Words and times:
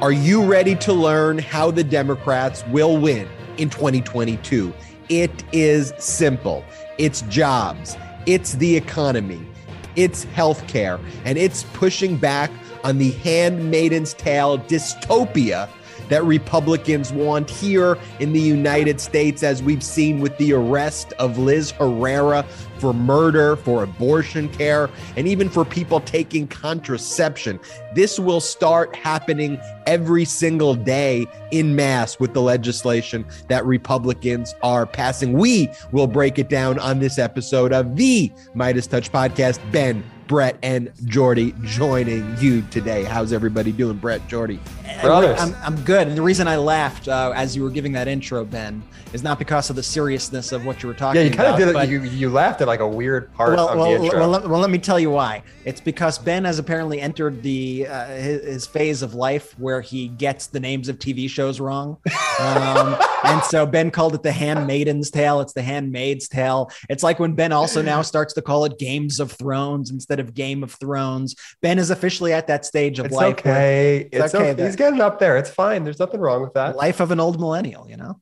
Are 0.00 0.12
you 0.12 0.42
ready 0.42 0.74
to 0.76 0.94
learn 0.94 1.36
how 1.36 1.70
the 1.70 1.84
Democrats 1.84 2.64
will 2.68 2.96
win 2.96 3.28
in 3.58 3.68
2022? 3.68 4.72
It 5.10 5.44
is 5.52 5.92
simple. 5.98 6.64
It's 6.96 7.20
jobs, 7.22 7.98
it's 8.24 8.54
the 8.54 8.78
economy, 8.78 9.46
it's 9.96 10.24
healthcare, 10.24 10.98
and 11.26 11.36
it's 11.36 11.64
pushing 11.74 12.16
back 12.16 12.50
on 12.82 12.96
the 12.96 13.10
handmaiden's 13.10 14.14
tale 14.14 14.58
dystopia 14.58 15.68
that 16.10 16.22
Republicans 16.24 17.12
want 17.12 17.48
here 17.48 17.96
in 18.18 18.32
the 18.32 18.40
United 18.40 19.00
States, 19.00 19.42
as 19.42 19.62
we've 19.62 19.82
seen 19.82 20.20
with 20.20 20.36
the 20.38 20.52
arrest 20.52 21.12
of 21.14 21.38
Liz 21.38 21.70
Herrera 21.70 22.44
for 22.78 22.92
murder, 22.92 23.56
for 23.56 23.82
abortion 23.82 24.48
care, 24.48 24.90
and 25.16 25.28
even 25.28 25.48
for 25.48 25.64
people 25.64 26.00
taking 26.00 26.46
contraception. 26.48 27.60
This 27.94 28.18
will 28.18 28.40
start 28.40 28.94
happening 28.96 29.58
every 29.86 30.24
single 30.24 30.74
day 30.74 31.26
in 31.50 31.76
mass 31.76 32.18
with 32.18 32.32
the 32.32 32.42
legislation 32.42 33.26
that 33.48 33.64
Republicans 33.66 34.54
are 34.62 34.86
passing. 34.86 35.34
We 35.34 35.68
will 35.92 36.06
break 36.06 36.38
it 36.38 36.48
down 36.48 36.78
on 36.78 36.98
this 36.98 37.18
episode 37.18 37.72
of 37.72 37.96
the 37.96 38.32
MeidasTouch 38.54 39.10
podcast. 39.10 39.60
Ben, 39.70 40.02
Brett, 40.30 40.56
and 40.62 40.92
Jordy 41.06 41.52
joining 41.64 42.36
you 42.38 42.62
today. 42.70 43.02
How's 43.02 43.32
everybody 43.32 43.72
doing, 43.72 43.96
Brett, 43.96 44.28
Jordy? 44.28 44.60
Brothers. 45.02 45.40
I'm, 45.40 45.56
I'm 45.60 45.80
good. 45.82 46.06
And 46.06 46.16
the 46.16 46.22
reason 46.22 46.46
I 46.46 46.56
laughed 46.56 47.08
uh, 47.08 47.32
as 47.34 47.56
you 47.56 47.64
were 47.64 47.70
giving 47.70 47.90
that 47.92 48.06
intro, 48.06 48.44
Ben, 48.44 48.80
is 49.12 49.24
not 49.24 49.40
because 49.40 49.70
of 49.70 49.76
the 49.76 49.82
seriousness 49.82 50.52
of 50.52 50.64
what 50.64 50.82
you 50.84 50.88
were 50.88 50.94
talking 50.94 51.20
Yeah, 51.20 51.26
you 51.26 51.30
kind 51.34 51.48
about. 51.48 51.60
of 51.60 51.72
did 51.74 51.76
it. 51.76 51.90
You, 51.90 52.02
you 52.10 52.30
laughed 52.30 52.60
at 52.60 52.68
like 52.68 52.78
a 52.78 52.86
weird 52.86 53.32
part 53.34 53.56
well, 53.56 53.70
of 53.70 53.78
well, 53.78 53.90
the 53.98 54.04
intro. 54.04 54.20
well, 54.20 54.28
let- 54.28 54.48
well, 54.48 54.60
let 54.60 54.70
me 54.70 54.78
tell 54.78 55.00
you 55.00 55.10
why. 55.10 55.42
It's 55.64 55.80
because 55.80 56.16
Ben 56.18 56.44
has 56.44 56.58
apparently 56.60 57.00
entered 57.00 57.42
the 57.42 57.86
uh, 57.88 58.06
his, 58.06 58.44
his 58.44 58.66
phase 58.66 59.02
of 59.02 59.14
life 59.14 59.58
where 59.58 59.80
he 59.80 60.08
gets 60.08 60.46
the 60.46 60.60
names 60.60 60.88
of 60.88 60.98
TV 60.98 61.28
shows 61.28 61.58
wrong, 61.60 61.96
um, 62.38 62.96
and 63.24 63.42
so 63.44 63.66
Ben 63.66 63.90
called 63.90 64.14
it 64.14 64.22
the 64.22 64.32
Handmaiden's 64.32 65.10
Tale. 65.10 65.40
It's 65.40 65.52
the 65.52 65.62
Handmaid's 65.62 66.28
Tale. 66.28 66.70
It's 66.88 67.02
like 67.02 67.18
when 67.18 67.34
Ben 67.34 67.52
also 67.52 67.82
now 67.82 68.02
starts 68.02 68.32
to 68.34 68.42
call 68.42 68.64
it 68.64 68.78
Games 68.78 69.18
of 69.20 69.32
Thrones 69.32 69.90
instead 69.90 70.19
of 70.20 70.34
Game 70.34 70.62
of 70.62 70.72
Thrones. 70.72 71.34
Ben 71.62 71.78
is 71.78 71.90
officially 71.90 72.32
at 72.32 72.46
that 72.46 72.64
stage 72.64 72.98
of 72.98 73.06
it's 73.06 73.14
life. 73.14 73.38
okay. 73.38 74.08
It's 74.12 74.26
It's, 74.26 74.34
okay 74.34 74.50
okay. 74.50 74.64
He's 74.64 74.76
getting 74.76 75.00
up 75.00 75.18
there. 75.18 75.36
It's 75.36 75.50
fine. 75.50 75.82
There's 75.84 75.98
nothing 75.98 76.20
wrong 76.20 76.42
with 76.42 76.54
that. 76.54 76.76
life 76.76 77.00
of 77.00 77.10
an 77.10 77.18
old 77.20 77.40
millennial, 77.40 77.88
you 77.90 77.96
know. 77.96 78.20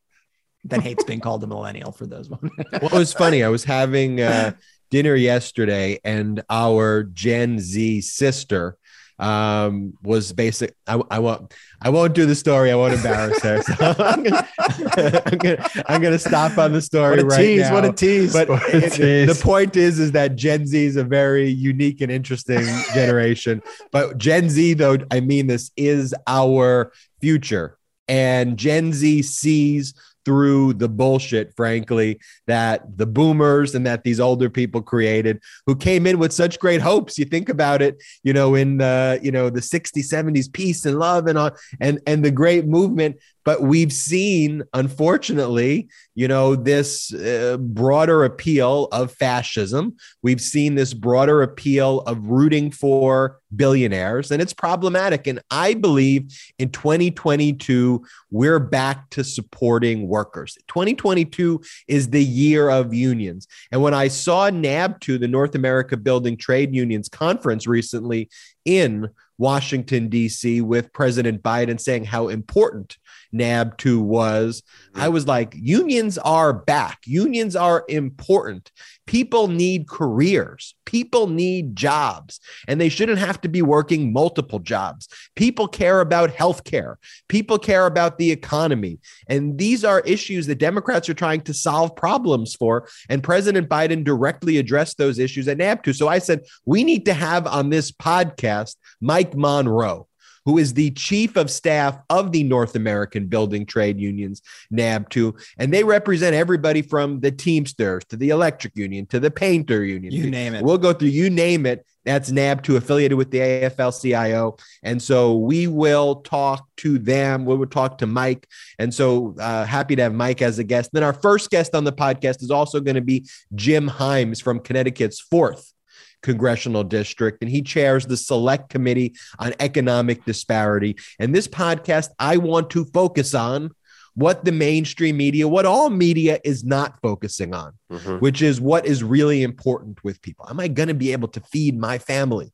Ben 0.64 0.80
hates 0.80 1.04
being 1.04 1.20
called 1.20 1.42
a 1.44 1.46
millennial 1.46 1.92
for 1.92 2.06
those 2.06 2.30
ones. 2.30 2.50
well, 2.72 2.86
it 2.86 2.98
was 2.98 3.12
funny. 3.12 3.42
I 3.44 3.48
was 3.48 3.64
having 3.64 4.20
uh, 4.20 4.52
dinner 4.90 5.14
yesterday, 5.14 5.98
and 6.04 6.42
our 6.48 7.02
Gen 7.04 7.58
Z 7.60 8.00
sister 8.00 8.77
um 9.20 9.94
was 10.02 10.32
basic 10.32 10.74
I, 10.86 11.00
I 11.10 11.18
won't 11.18 11.52
i 11.82 11.90
won't 11.90 12.14
do 12.14 12.24
the 12.24 12.36
story 12.36 12.70
i 12.70 12.76
won't 12.76 12.94
embarrass 12.94 13.42
her 13.42 13.62
so 13.62 13.74
i'm 13.98 14.22
gonna 14.22 14.48
i'm 15.26 15.38
gonna 15.38 15.68
i'm 15.88 16.00
gonna 16.02 16.18
stop 16.20 16.56
on 16.56 16.72
the 16.72 16.80
story 16.80 17.24
right 17.24 17.36
tease! 17.36 17.62
now 17.62 17.74
What 17.74 17.84
a 17.84 17.92
tease! 17.92 18.32
but 18.32 18.48
What 18.48 18.72
a 18.72 18.76
it- 18.86 18.92
tease. 18.92 19.36
the 19.38 19.42
point 19.44 19.76
is 19.76 19.98
is 19.98 20.12
that 20.12 20.36
gen 20.36 20.66
z 20.68 20.84
is 20.86 20.94
a 20.96 21.02
very 21.02 21.48
unique 21.48 22.00
and 22.00 22.12
interesting 22.12 22.64
generation 22.94 23.60
but 23.90 24.18
gen 24.18 24.48
z 24.48 24.74
though 24.74 24.98
i 25.10 25.18
mean 25.18 25.48
this 25.48 25.72
is 25.76 26.14
our 26.28 26.92
future 27.20 27.76
and 28.06 28.56
gen 28.56 28.92
z 28.92 29.22
sees 29.22 29.94
through 30.28 30.74
the 30.74 30.90
bullshit 30.90 31.56
frankly 31.56 32.20
that 32.46 32.98
the 32.98 33.06
boomers 33.06 33.74
and 33.74 33.86
that 33.86 34.04
these 34.04 34.20
older 34.20 34.50
people 34.50 34.82
created 34.82 35.40
who 35.64 35.74
came 35.74 36.06
in 36.06 36.18
with 36.18 36.34
such 36.34 36.58
great 36.58 36.82
hopes. 36.82 37.16
You 37.16 37.24
think 37.24 37.48
about 37.48 37.80
it 37.80 37.96
you 38.22 38.34
know 38.34 38.54
in 38.54 38.76
the 38.76 39.18
you 39.22 39.32
know 39.32 39.48
the 39.48 39.60
60s 39.60 40.12
70s 40.12 40.52
peace 40.52 40.84
and 40.84 40.98
love 40.98 41.28
and 41.28 41.38
all 41.38 41.52
and 41.80 41.98
and 42.06 42.22
the 42.22 42.30
great 42.30 42.66
movement 42.66 43.16
but 43.48 43.62
we've 43.62 43.94
seen 43.94 44.62
unfortunately 44.74 45.88
you 46.14 46.28
know 46.28 46.54
this 46.54 47.14
uh, 47.14 47.56
broader 47.58 48.22
appeal 48.24 48.88
of 48.92 49.10
fascism. 49.10 49.96
We've 50.20 50.40
seen 50.40 50.74
this 50.74 50.92
broader 50.92 51.40
appeal 51.40 52.00
of 52.02 52.26
rooting 52.26 52.70
for 52.70 53.38
billionaires. 53.56 54.30
And 54.30 54.42
it's 54.42 54.52
problematic. 54.52 55.26
And 55.26 55.40
i 55.50 55.72
believe 55.72 56.30
in 56.58 56.68
2022 56.68 58.04
we're 58.30 58.58
back 58.58 59.08
to 59.10 59.24
supporting 59.24 60.08
workers. 60.08 60.58
2022 60.68 61.62
is 61.86 62.10
the 62.10 62.22
year 62.22 62.68
of 62.68 62.92
unions. 62.92 63.48
And 63.72 63.80
when 63.80 63.94
i 63.94 64.08
saw 64.08 64.50
NABTU 64.50 65.20
the 65.20 65.26
north 65.26 65.54
america 65.54 65.96
building 65.96 66.36
trade 66.36 66.74
unions 66.74 67.08
conference 67.08 67.66
recently 67.66 68.28
in 68.66 69.08
washington 69.38 70.08
d.c 70.08 70.60
with 70.60 70.92
president 70.92 71.42
biden 71.42 71.80
saying 71.80 72.04
how 72.04 72.26
important 72.26 72.98
NABTU 73.34 74.00
was. 74.00 74.62
I 74.94 75.08
was 75.08 75.26
like, 75.26 75.54
unions 75.56 76.18
are 76.18 76.52
back. 76.52 77.00
Unions 77.04 77.54
are 77.54 77.84
important. 77.88 78.70
People 79.06 79.48
need 79.48 79.88
careers. 79.88 80.74
People 80.84 81.26
need 81.26 81.76
jobs, 81.76 82.40
and 82.66 82.80
they 82.80 82.88
shouldn't 82.88 83.18
have 83.18 83.40
to 83.42 83.48
be 83.48 83.60
working 83.60 84.12
multiple 84.12 84.58
jobs. 84.58 85.08
People 85.36 85.68
care 85.68 86.00
about 86.00 86.30
healthcare. 86.30 86.96
People 87.28 87.58
care 87.58 87.84
about 87.84 88.16
the 88.16 88.30
economy. 88.30 88.98
And 89.28 89.58
these 89.58 89.84
are 89.84 90.00
issues 90.00 90.46
that 90.46 90.58
Democrats 90.58 91.08
are 91.08 91.14
trying 91.14 91.42
to 91.42 91.52
solve 91.52 91.94
problems 91.94 92.54
for. 92.54 92.88
And 93.10 93.22
President 93.22 93.68
Biden 93.68 94.02
directly 94.02 94.56
addressed 94.56 94.96
those 94.96 95.18
issues 95.18 95.46
at 95.46 95.58
NABTU. 95.58 95.94
So 95.94 96.08
I 96.08 96.18
said, 96.18 96.40
we 96.64 96.84
need 96.84 97.04
to 97.04 97.14
have 97.14 97.46
on 97.46 97.68
this 97.68 97.92
podcast 97.92 98.76
Mike 99.00 99.36
Monroe 99.36 100.07
who 100.48 100.56
is 100.56 100.72
the 100.72 100.90
chief 100.92 101.36
of 101.36 101.50
staff 101.50 101.98
of 102.08 102.32
the 102.32 102.42
North 102.42 102.74
American 102.74 103.26
Building 103.26 103.66
Trade 103.66 104.00
Unions, 104.00 104.40
NABTU. 104.72 105.38
And 105.58 105.74
they 105.74 105.84
represent 105.84 106.34
everybody 106.34 106.80
from 106.80 107.20
the 107.20 107.30
Teamsters 107.30 108.06
to 108.06 108.16
the 108.16 108.30
Electric 108.30 108.74
Union 108.74 109.04
to 109.08 109.20
the 109.20 109.30
Painter 109.30 109.84
Union. 109.84 110.10
you 110.10 110.30
name 110.30 110.54
it. 110.54 110.64
We'll 110.64 110.78
go 110.78 110.94
through, 110.94 111.08
you 111.08 111.28
name 111.28 111.66
it. 111.66 111.84
That's 112.06 112.30
NABTU 112.30 112.76
affiliated 112.76 113.18
with 113.18 113.30
the 113.30 113.40
AFL 113.40 114.00
CIO. 114.00 114.56
And 114.82 115.02
so 115.02 115.36
we 115.36 115.66
will 115.66 116.22
talk 116.22 116.66
to 116.78 116.98
them. 116.98 117.44
We 117.44 117.54
will 117.54 117.66
talk 117.66 117.98
to 117.98 118.06
Mike. 118.06 118.48
And 118.78 118.94
so 118.94 119.34
uh, 119.38 119.66
happy 119.66 119.96
to 119.96 120.02
have 120.04 120.14
Mike 120.14 120.40
as 120.40 120.58
a 120.58 120.64
guest. 120.64 120.92
Then 120.94 121.02
our 121.02 121.12
first 121.12 121.50
guest 121.50 121.74
on 121.74 121.84
the 121.84 121.92
podcast 121.92 122.42
is 122.42 122.50
also 122.50 122.80
going 122.80 122.94
to 122.94 123.02
be 123.02 123.28
Jim 123.54 123.86
Himes 123.86 124.42
from 124.42 124.60
Connecticut's 124.60 125.20
fourth 125.20 125.74
congressional 126.22 126.84
district, 126.84 127.42
and 127.42 127.50
he 127.50 127.62
chairs 127.62 128.06
the 128.06 128.16
select 128.16 128.70
committee 128.70 129.14
on 129.38 129.54
economic 129.60 130.24
disparity. 130.24 130.96
And 131.18 131.34
this 131.34 131.48
podcast, 131.48 132.08
I 132.18 132.36
want 132.36 132.70
to 132.70 132.84
focus 132.86 133.34
on 133.34 133.70
what 134.14 134.44
the 134.44 134.52
mainstream 134.52 135.16
media, 135.16 135.46
what 135.46 135.64
all 135.64 135.90
media 135.90 136.40
is 136.42 136.64
not 136.64 136.98
focusing 137.02 137.54
on, 137.54 137.72
Mhm. 137.92 138.20
which 138.20 138.42
is 138.42 138.60
what 138.60 138.84
is 138.84 139.04
really 139.04 139.42
important 139.44 140.02
with 140.02 140.20
people. 140.22 140.44
Am 140.50 140.58
I 140.58 140.66
going 140.66 140.88
to 140.88 140.94
be 140.94 141.12
able 141.12 141.28
to 141.28 141.40
feed 141.40 141.78
my 141.78 141.98
family? 141.98 142.52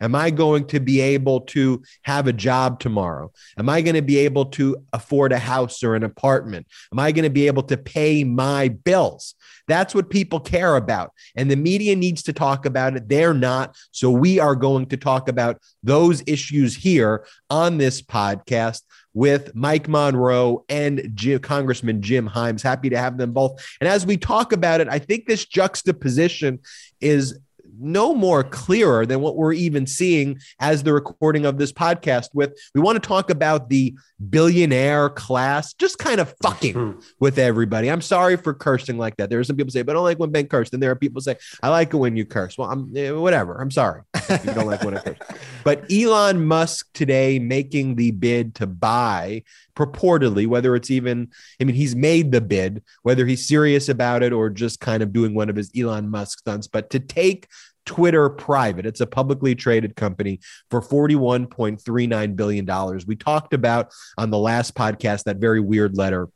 Am 0.00 0.14
I 0.14 0.30
going 0.30 0.66
to 0.68 0.80
be 0.80 1.00
able 1.00 1.42
to 1.42 1.82
have 2.02 2.26
a 2.26 2.32
job 2.32 2.80
tomorrow? 2.80 3.30
Am 3.56 3.68
I 3.68 3.80
going 3.80 3.94
to 3.94 4.02
be 4.02 4.18
able 4.18 4.46
to 4.46 4.76
afford 4.92 5.32
a 5.32 5.38
house 5.38 5.84
or 5.84 5.94
an 5.94 6.02
apartment? 6.02 6.66
Am 6.92 6.98
I 6.98 7.12
going 7.12 7.24
to 7.24 7.30
be 7.30 7.46
able 7.46 7.62
to 7.64 7.76
pay 7.76 8.24
my 8.24 8.68
bills? 8.68 9.34
That's 9.66 9.94
what 9.94 10.10
people 10.10 10.40
care 10.40 10.76
about. 10.76 11.12
And 11.36 11.50
the 11.50 11.56
media 11.56 11.96
needs 11.96 12.22
to 12.24 12.32
talk 12.32 12.66
about 12.66 12.96
it. 12.96 13.08
They're 13.08 13.34
not. 13.34 13.76
So 13.90 14.10
we 14.10 14.38
are 14.38 14.54
going 14.54 14.86
to 14.86 14.96
talk 14.96 15.28
about 15.28 15.60
those 15.82 16.22
issues 16.26 16.76
here 16.76 17.26
on 17.50 17.78
this 17.78 18.02
podcast 18.02 18.82
with 19.14 19.54
Mike 19.54 19.88
Monroe 19.88 20.64
and 20.68 21.10
Jim, 21.14 21.38
Congressman 21.40 22.02
Jim 22.02 22.28
Himes. 22.28 22.62
Happy 22.62 22.90
to 22.90 22.98
have 22.98 23.16
them 23.16 23.32
both. 23.32 23.64
And 23.80 23.88
as 23.88 24.04
we 24.04 24.16
talk 24.16 24.52
about 24.52 24.80
it, 24.80 24.88
I 24.88 24.98
think 24.98 25.26
this 25.26 25.46
juxtaposition 25.46 26.58
is 27.00 27.38
no 27.80 28.14
more 28.14 28.44
clearer 28.44 29.04
than 29.06 29.20
what 29.20 29.36
we're 29.36 29.52
even 29.52 29.86
seeing 29.86 30.38
as 30.60 30.82
the 30.82 30.92
recording 30.92 31.44
of 31.46 31.58
this 31.58 31.72
podcast 31.72 32.28
with 32.34 32.52
we 32.74 32.80
want 32.80 33.00
to 33.02 33.06
talk 33.06 33.30
about 33.30 33.68
the 33.68 33.94
billionaire 34.30 35.08
class 35.10 35.72
just 35.74 35.98
kind 35.98 36.20
of 36.20 36.34
fucking 36.42 36.74
Mhm. 36.74 37.02
with 37.20 37.38
everybody. 37.38 37.88
I'm 37.90 38.00
sorry 38.00 38.36
for 38.36 38.52
cursing 38.54 38.98
like 38.98 39.16
that. 39.16 39.30
There 39.30 39.38
are 39.40 39.44
some 39.44 39.56
people 39.56 39.70
say 39.70 39.82
but 39.82 39.92
i 39.92 39.94
don't 39.94 40.04
like 40.04 40.18
when 40.18 40.30
ben 40.30 40.46
cursed 40.46 40.72
and 40.74 40.82
there 40.82 40.90
are 40.90 40.96
people 40.96 41.20
say 41.20 41.36
i 41.62 41.68
like 41.68 41.92
it 41.94 41.96
when 41.96 42.16
you 42.16 42.24
curse. 42.24 42.56
Well 42.58 42.70
i'm 42.70 42.92
eh, 42.96 43.10
whatever. 43.10 43.60
I'm 43.60 43.70
sorry. 43.70 44.02
If 44.28 44.44
you 44.46 44.54
don't 44.54 44.66
like 44.66 44.82
when 44.82 44.96
i 44.96 45.00
curse. 45.00 45.18
But 45.64 45.90
elon 45.92 46.46
musk 46.46 46.88
today 46.94 47.38
making 47.38 47.96
the 47.96 48.10
bid 48.10 48.54
to 48.56 48.66
buy 48.66 49.42
purportedly 49.74 50.46
whether 50.46 50.76
it's 50.76 50.90
even 50.90 51.28
i 51.60 51.64
mean 51.64 51.74
he's 51.74 51.96
made 51.96 52.32
the 52.32 52.40
bid 52.40 52.82
whether 53.02 53.26
he's 53.26 53.46
serious 53.46 53.88
about 53.88 54.22
it 54.22 54.32
or 54.32 54.48
just 54.48 54.80
kind 54.80 55.02
of 55.02 55.12
doing 55.12 55.34
one 55.34 55.50
of 55.50 55.56
his 55.56 55.70
elon 55.76 56.08
musk 56.08 56.38
stunts 56.38 56.66
but 56.66 56.90
to 56.90 57.00
take 57.00 57.48
Twitter 57.86 58.30
private. 58.30 58.86
It's 58.86 59.00
a 59.00 59.06
publicly 59.06 59.54
traded 59.54 59.96
company 59.96 60.40
for 60.70 60.80
$41.39 60.80 62.36
billion. 62.36 63.00
We 63.06 63.16
talked 63.16 63.52
about 63.52 63.92
on 64.16 64.30
the 64.30 64.38
last 64.38 64.74
podcast 64.74 65.24
that 65.24 65.36
very 65.36 65.60
weird 65.60 65.96
letter 65.96 66.28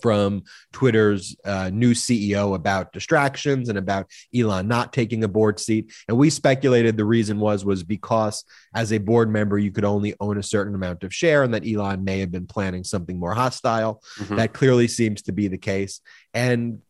from 0.00 0.44
Twitter's 0.72 1.36
uh, 1.44 1.70
new 1.72 1.92
CEO 1.92 2.54
about 2.54 2.92
distractions 2.92 3.68
and 3.68 3.78
about 3.78 4.10
Elon 4.34 4.68
not 4.68 4.92
taking 4.92 5.24
a 5.24 5.28
board 5.28 5.58
seat. 5.58 5.92
And 6.08 6.16
we 6.16 6.30
speculated 6.30 6.96
the 6.96 7.04
reason 7.04 7.38
was 7.38 7.64
was 7.64 7.82
because 7.82 8.44
as 8.74 8.92
a 8.92 8.98
board 8.98 9.30
member 9.30 9.58
you 9.58 9.70
could 9.70 9.84
only 9.84 10.14
own 10.20 10.38
a 10.38 10.42
certain 10.42 10.74
amount 10.74 11.04
of 11.04 11.14
share, 11.14 11.42
and 11.42 11.54
that 11.54 11.66
Elon 11.66 12.04
may 12.04 12.20
have 12.20 12.30
been 12.30 12.46
planning 12.46 12.84
something 12.84 13.18
more 13.18 13.34
hostile. 13.34 14.02
Mm-hmm. 14.18 14.36
That 14.36 14.52
clearly 14.52 14.88
seems 14.88 15.22
to 15.22 15.32
be 15.32 15.48
the 15.48 15.58
case. 15.58 16.00
And 16.34 16.80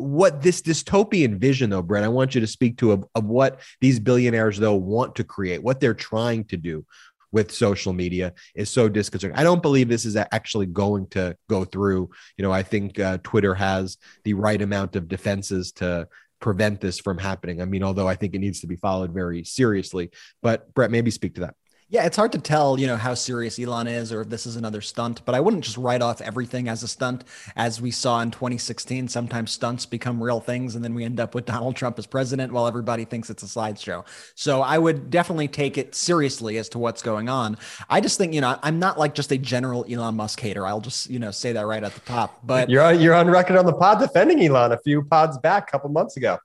what 0.00 0.42
this 0.42 0.62
dystopian 0.62 1.38
vision 1.38 1.68
though 1.68 1.82
brett 1.82 2.02
i 2.02 2.08
want 2.08 2.34
you 2.34 2.40
to 2.40 2.46
speak 2.46 2.78
to 2.78 2.92
of, 2.92 3.04
of 3.14 3.26
what 3.26 3.60
these 3.80 4.00
billionaires 4.00 4.58
though 4.58 4.74
want 4.74 5.14
to 5.14 5.22
create 5.22 5.62
what 5.62 5.78
they're 5.78 5.92
trying 5.92 6.42
to 6.42 6.56
do 6.56 6.84
with 7.32 7.52
social 7.52 7.92
media 7.92 8.32
is 8.54 8.70
so 8.70 8.88
disconcerting. 8.88 9.36
I 9.36 9.44
don't 9.44 9.62
believe 9.62 9.88
this 9.88 10.04
is 10.04 10.16
actually 10.16 10.66
going 10.66 11.06
to 11.08 11.36
go 11.48 11.64
through. 11.64 12.10
You 12.36 12.42
know, 12.42 12.52
I 12.52 12.62
think 12.62 12.98
uh, 12.98 13.18
Twitter 13.22 13.54
has 13.54 13.98
the 14.24 14.34
right 14.34 14.60
amount 14.60 14.96
of 14.96 15.08
defenses 15.08 15.72
to 15.72 16.08
prevent 16.40 16.80
this 16.80 16.98
from 16.98 17.18
happening. 17.18 17.60
I 17.60 17.66
mean, 17.66 17.82
although 17.82 18.08
I 18.08 18.14
think 18.14 18.34
it 18.34 18.40
needs 18.40 18.60
to 18.60 18.66
be 18.66 18.76
followed 18.76 19.12
very 19.12 19.44
seriously. 19.44 20.10
But 20.42 20.72
Brett, 20.74 20.90
maybe 20.90 21.10
speak 21.10 21.34
to 21.34 21.42
that. 21.42 21.54
Yeah, 21.92 22.06
it's 22.06 22.16
hard 22.16 22.30
to 22.32 22.38
tell, 22.38 22.78
you 22.78 22.86
know, 22.86 22.96
how 22.96 23.14
serious 23.14 23.58
Elon 23.58 23.88
is 23.88 24.12
or 24.12 24.20
if 24.20 24.28
this 24.28 24.46
is 24.46 24.54
another 24.54 24.80
stunt, 24.80 25.24
but 25.24 25.34
I 25.34 25.40
wouldn't 25.40 25.64
just 25.64 25.76
write 25.76 26.02
off 26.02 26.20
everything 26.20 26.68
as 26.68 26.84
a 26.84 26.88
stunt. 26.88 27.24
As 27.56 27.80
we 27.80 27.90
saw 27.90 28.20
in 28.20 28.30
2016, 28.30 29.08
sometimes 29.08 29.50
stunts 29.50 29.86
become 29.86 30.22
real 30.22 30.38
things 30.38 30.76
and 30.76 30.84
then 30.84 30.94
we 30.94 31.04
end 31.04 31.18
up 31.18 31.34
with 31.34 31.46
Donald 31.46 31.74
Trump 31.74 31.98
as 31.98 32.06
president 32.06 32.52
while 32.52 32.68
everybody 32.68 33.04
thinks 33.04 33.28
it's 33.28 33.42
a 33.42 33.48
sideshow. 33.48 34.04
So 34.36 34.62
I 34.62 34.78
would 34.78 35.10
definitely 35.10 35.48
take 35.48 35.76
it 35.76 35.96
seriously 35.96 36.58
as 36.58 36.68
to 36.68 36.78
what's 36.78 37.02
going 37.02 37.28
on. 37.28 37.58
I 37.88 38.00
just 38.00 38.18
think, 38.18 38.34
you 38.34 38.40
know, 38.40 38.56
I'm 38.62 38.78
not 38.78 38.96
like 38.96 39.16
just 39.16 39.32
a 39.32 39.38
general 39.38 39.84
Elon 39.90 40.14
Musk 40.14 40.38
hater. 40.38 40.64
I'll 40.64 40.80
just, 40.80 41.10
you 41.10 41.18
know, 41.18 41.32
say 41.32 41.52
that 41.54 41.66
right 41.66 41.82
at 41.82 41.92
the 41.92 42.00
top. 42.02 42.38
But 42.44 42.70
you're 42.70 42.92
you're 42.92 43.14
on 43.14 43.28
record 43.28 43.56
on 43.56 43.66
the 43.66 43.72
pod 43.72 43.98
defending 43.98 44.40
Elon 44.44 44.70
a 44.70 44.78
few 44.78 45.02
pods 45.02 45.38
back 45.38 45.68
a 45.68 45.72
couple 45.72 45.90
months 45.90 46.16
ago. 46.16 46.38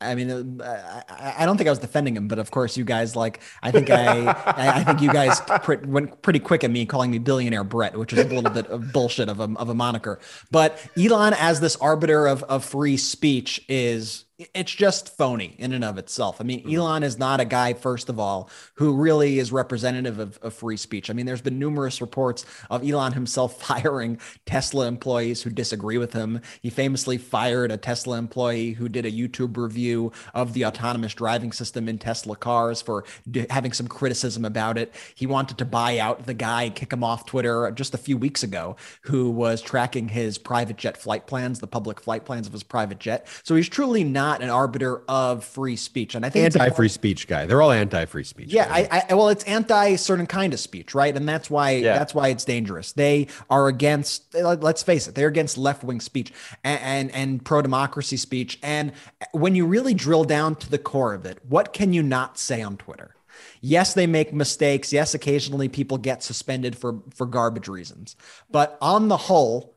I 0.00 0.14
mean, 0.14 0.60
uh, 0.62 1.02
I, 1.10 1.44
don't 1.44 1.58
think 1.58 1.68
I 1.68 1.70
was 1.70 1.78
defending 1.78 2.16
him, 2.16 2.26
but 2.26 2.38
of 2.38 2.50
course, 2.50 2.76
you 2.76 2.84
guys 2.84 3.14
like. 3.14 3.40
I 3.62 3.70
think 3.70 3.90
I, 3.90 4.34
I 4.46 4.84
think 4.84 5.02
you 5.02 5.12
guys 5.12 5.42
went 5.84 6.22
pretty 6.22 6.38
quick 6.38 6.64
at 6.64 6.70
me 6.70 6.86
calling 6.86 7.10
me 7.10 7.18
billionaire 7.18 7.64
Brett, 7.64 7.98
which 7.98 8.14
is 8.14 8.20
a 8.20 8.34
little 8.34 8.50
bit 8.50 8.66
of 8.68 8.92
bullshit 8.92 9.28
of 9.28 9.40
a 9.40 9.52
of 9.56 9.68
a 9.68 9.74
moniker. 9.74 10.18
But 10.50 10.78
Elon, 10.98 11.34
as 11.34 11.60
this 11.60 11.76
arbiter 11.76 12.26
of 12.26 12.42
of 12.44 12.64
free 12.64 12.96
speech, 12.96 13.62
is 13.68 14.24
it's 14.54 14.74
just 14.74 15.16
phony 15.16 15.54
in 15.58 15.72
and 15.72 15.84
of 15.84 15.98
itself. 15.98 16.40
I 16.40 16.44
mean, 16.44 16.60
mm-hmm. 16.60 16.76
Elon 16.76 17.02
is 17.02 17.18
not 17.18 17.40
a 17.40 17.44
guy, 17.44 17.74
first 17.74 18.08
of 18.08 18.18
all, 18.18 18.48
who 18.74 18.96
really 18.96 19.38
is 19.38 19.52
representative 19.52 20.18
of, 20.18 20.38
of, 20.42 20.54
free 20.54 20.76
speech. 20.76 21.10
I 21.10 21.12
mean, 21.12 21.26
there's 21.26 21.42
been 21.42 21.58
numerous 21.58 22.00
reports 22.00 22.44
of 22.70 22.88
Elon 22.88 23.12
himself 23.12 23.60
firing 23.66 24.18
Tesla 24.46 24.86
employees 24.86 25.42
who 25.42 25.50
disagree 25.50 25.98
with 25.98 26.12
him. 26.12 26.40
He 26.62 26.70
famously 26.70 27.18
fired 27.18 27.70
a 27.70 27.76
Tesla 27.76 28.18
employee 28.18 28.72
who 28.72 28.88
did 28.88 29.04
a 29.04 29.10
YouTube 29.10 29.56
review 29.56 30.12
of 30.34 30.52
the 30.54 30.64
autonomous 30.64 31.14
driving 31.14 31.52
system 31.52 31.88
in 31.88 31.98
Tesla 31.98 32.36
cars 32.36 32.80
for 32.80 33.04
d- 33.30 33.46
having 33.50 33.72
some 33.72 33.88
criticism 33.88 34.44
about 34.44 34.78
it. 34.78 34.94
He 35.14 35.26
wanted 35.26 35.58
to 35.58 35.64
buy 35.64 35.98
out 35.98 36.26
the 36.26 36.34
guy, 36.34 36.70
kick 36.70 36.92
him 36.92 37.04
off 37.04 37.26
Twitter 37.26 37.70
just 37.72 37.94
a 37.94 37.98
few 37.98 38.16
weeks 38.16 38.42
ago, 38.42 38.76
who 39.02 39.30
was 39.30 39.60
tracking 39.60 40.08
his 40.08 40.38
private 40.38 40.76
jet 40.76 40.96
flight 40.96 41.26
plans, 41.26 41.60
the 41.60 41.66
public 41.66 42.00
flight 42.00 42.24
plans 42.24 42.46
of 42.46 42.52
his 42.52 42.62
private 42.62 42.98
jet. 42.98 43.26
So 43.42 43.54
he's 43.54 43.68
truly 43.68 44.04
not 44.04 44.29
not 44.30 44.42
an 44.42 44.50
arbiter 44.50 45.02
of 45.08 45.44
free 45.44 45.76
speech. 45.76 46.14
And 46.14 46.24
I 46.24 46.30
think 46.30 46.44
anti-free 46.44 46.88
speech 46.88 47.26
guy. 47.26 47.46
They're 47.46 47.62
all 47.62 47.72
anti-free 47.72 48.24
speech. 48.24 48.52
Yeah, 48.52 48.66
I, 48.70 49.04
I, 49.08 49.14
well, 49.14 49.28
it's 49.28 49.44
anti 49.44 49.96
certain 49.96 50.26
kind 50.26 50.54
of 50.54 50.60
speech, 50.60 50.94
right? 50.94 51.16
And 51.16 51.28
that's 51.28 51.50
why 51.50 51.72
yeah. 51.72 51.98
that's 51.98 52.14
why 52.14 52.28
it's 52.28 52.44
dangerous. 52.44 52.92
They 52.92 53.26
are 53.48 53.68
against. 53.68 54.34
Let's 54.34 54.82
face 54.82 55.08
it, 55.08 55.14
they're 55.14 55.28
against 55.28 55.58
left-wing 55.58 56.00
speech 56.00 56.32
and 56.64 56.80
and, 56.80 57.10
and 57.12 57.44
pro-democracy 57.44 58.16
speech. 58.16 58.58
And 58.62 58.92
when 59.32 59.54
you 59.54 59.66
really 59.66 59.94
drill 59.94 60.24
down 60.24 60.54
to 60.56 60.70
the 60.70 60.78
core 60.78 61.14
of 61.14 61.26
it, 61.26 61.38
what 61.48 61.72
can 61.72 61.92
you 61.92 62.02
not 62.02 62.38
say 62.38 62.62
on 62.62 62.76
Twitter? 62.76 63.16
Yes, 63.60 63.94
they 63.94 64.06
make 64.06 64.32
mistakes. 64.32 64.92
Yes, 64.92 65.14
occasionally 65.14 65.68
people 65.68 65.98
get 65.98 66.22
suspended 66.22 66.76
for 66.76 67.00
for 67.14 67.26
garbage 67.26 67.68
reasons. 67.68 68.16
But 68.50 68.78
on 68.80 69.08
the 69.08 69.16
whole, 69.16 69.74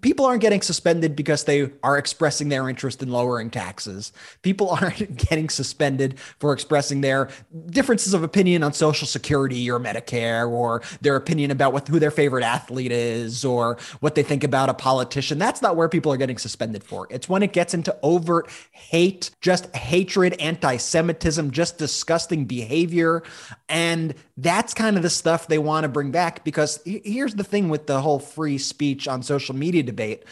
people 0.00 0.24
aren't 0.24 0.40
getting 0.40 0.62
suspended 0.62 1.16
because 1.16 1.44
they 1.44 1.70
are 1.82 1.98
expressing 1.98 2.48
their 2.48 2.68
interest 2.68 3.02
in 3.02 3.10
lowering 3.10 3.50
taxes. 3.50 4.12
People 4.42 4.70
aren't 4.80 5.16
getting 5.16 5.48
suspended 5.48 6.18
for 6.38 6.52
expressing 6.52 7.00
their 7.00 7.28
differences 7.66 8.14
of 8.14 8.22
opinion 8.22 8.62
on 8.62 8.72
social 8.72 9.06
security 9.06 9.68
or 9.70 9.80
Medicare 9.80 10.48
or 10.48 10.82
their 11.00 11.16
opinion 11.16 11.50
about 11.50 11.72
what 11.72 11.88
who 11.88 11.98
their 11.98 12.10
favorite 12.10 12.44
athlete 12.44 12.92
is 12.92 13.44
or 13.44 13.76
what 14.00 14.14
they 14.14 14.22
think 14.22 14.44
about 14.44 14.68
a 14.68 14.74
politician. 14.74 15.38
That's 15.38 15.62
not 15.62 15.76
where 15.76 15.88
people 15.88 16.12
are 16.12 16.16
getting 16.16 16.38
suspended 16.38 16.84
for. 16.84 17.08
It's 17.10 17.28
when 17.28 17.42
it 17.42 17.52
gets 17.52 17.74
into 17.74 17.96
overt 18.02 18.50
hate, 18.70 19.30
just 19.40 19.74
hatred, 19.74 20.34
anti-Semitism, 20.40 21.50
just 21.50 21.78
disgusting 21.78 22.44
behavior. 22.44 23.22
And 23.68 24.14
that's 24.36 24.74
kind 24.74 24.96
of 24.96 25.02
the 25.02 25.10
stuff 25.10 25.48
they 25.48 25.58
want 25.58 25.84
to 25.84 25.88
bring 25.88 26.10
back 26.10 26.44
because 26.44 26.80
here's 26.84 27.34
the 27.34 27.44
thing 27.44 27.68
with 27.68 27.86
the 27.86 28.00
whole 28.00 28.18
free 28.18 28.58
speech 28.58 29.08
on 29.08 29.22
social 29.22 29.54
media 29.54 29.82
debate 29.82 30.24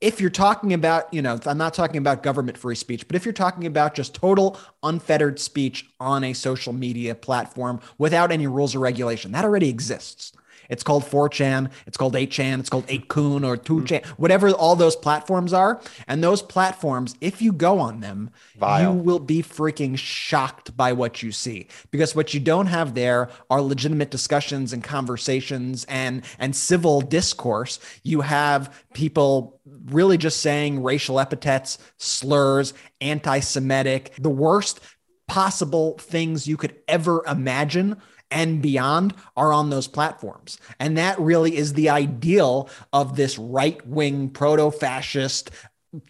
if 0.00 0.20
you're 0.20 0.30
talking 0.30 0.74
about, 0.74 1.12
you 1.12 1.22
know, 1.22 1.38
I'm 1.46 1.56
not 1.56 1.72
talking 1.72 1.96
about 1.96 2.22
government 2.22 2.58
free 2.58 2.74
speech, 2.74 3.06
but 3.06 3.16
if 3.16 3.24
you're 3.24 3.32
talking 3.32 3.66
about 3.66 3.94
just 3.94 4.14
total 4.14 4.58
unfettered 4.82 5.38
speech 5.40 5.86
on 5.98 6.22
a 6.24 6.32
social 6.34 6.72
media 6.72 7.14
platform 7.14 7.80
without 7.96 8.30
any 8.30 8.46
rules 8.46 8.74
or 8.74 8.80
regulation, 8.80 9.32
that 9.32 9.44
already 9.44 9.68
exists. 9.68 10.32
It's 10.68 10.82
called 10.82 11.04
4chan, 11.04 11.70
it's 11.86 11.96
called 11.96 12.14
8chan, 12.14 12.60
it's 12.60 12.70
called 12.70 12.86
8kun 12.86 13.46
or 13.46 13.56
2chan, 13.56 14.04
whatever 14.18 14.50
all 14.50 14.76
those 14.76 14.96
platforms 14.96 15.52
are. 15.52 15.80
And 16.06 16.22
those 16.22 16.42
platforms, 16.42 17.14
if 17.20 17.40
you 17.40 17.52
go 17.52 17.78
on 17.78 18.00
them, 18.00 18.30
Vile. 18.56 18.94
you 18.94 18.98
will 18.98 19.18
be 19.18 19.42
freaking 19.42 19.96
shocked 19.96 20.76
by 20.76 20.92
what 20.92 21.22
you 21.22 21.32
see. 21.32 21.68
Because 21.90 22.14
what 22.14 22.34
you 22.34 22.40
don't 22.40 22.66
have 22.66 22.94
there 22.94 23.30
are 23.50 23.60
legitimate 23.60 24.10
discussions 24.10 24.72
and 24.72 24.82
conversations 24.82 25.84
and 25.88 26.24
and 26.38 26.54
civil 26.54 27.00
discourse. 27.00 27.78
You 28.02 28.20
have 28.22 28.84
people 28.94 29.60
really 29.86 30.16
just 30.16 30.40
saying 30.40 30.82
racial 30.82 31.20
epithets, 31.20 31.78
slurs, 31.98 32.74
anti-Semitic, 33.00 34.14
the 34.18 34.30
worst 34.30 34.80
possible 35.28 35.98
things 35.98 36.46
you 36.46 36.56
could 36.56 36.76
ever 36.88 37.24
imagine 37.26 38.00
and 38.30 38.60
beyond 38.60 39.14
are 39.36 39.52
on 39.52 39.70
those 39.70 39.88
platforms. 39.88 40.58
And 40.78 40.98
that 40.98 41.18
really 41.18 41.56
is 41.56 41.74
the 41.74 41.90
ideal 41.90 42.68
of 42.92 43.16
this 43.16 43.38
right 43.38 43.84
wing 43.86 44.30
proto 44.30 44.70
fascist 44.70 45.50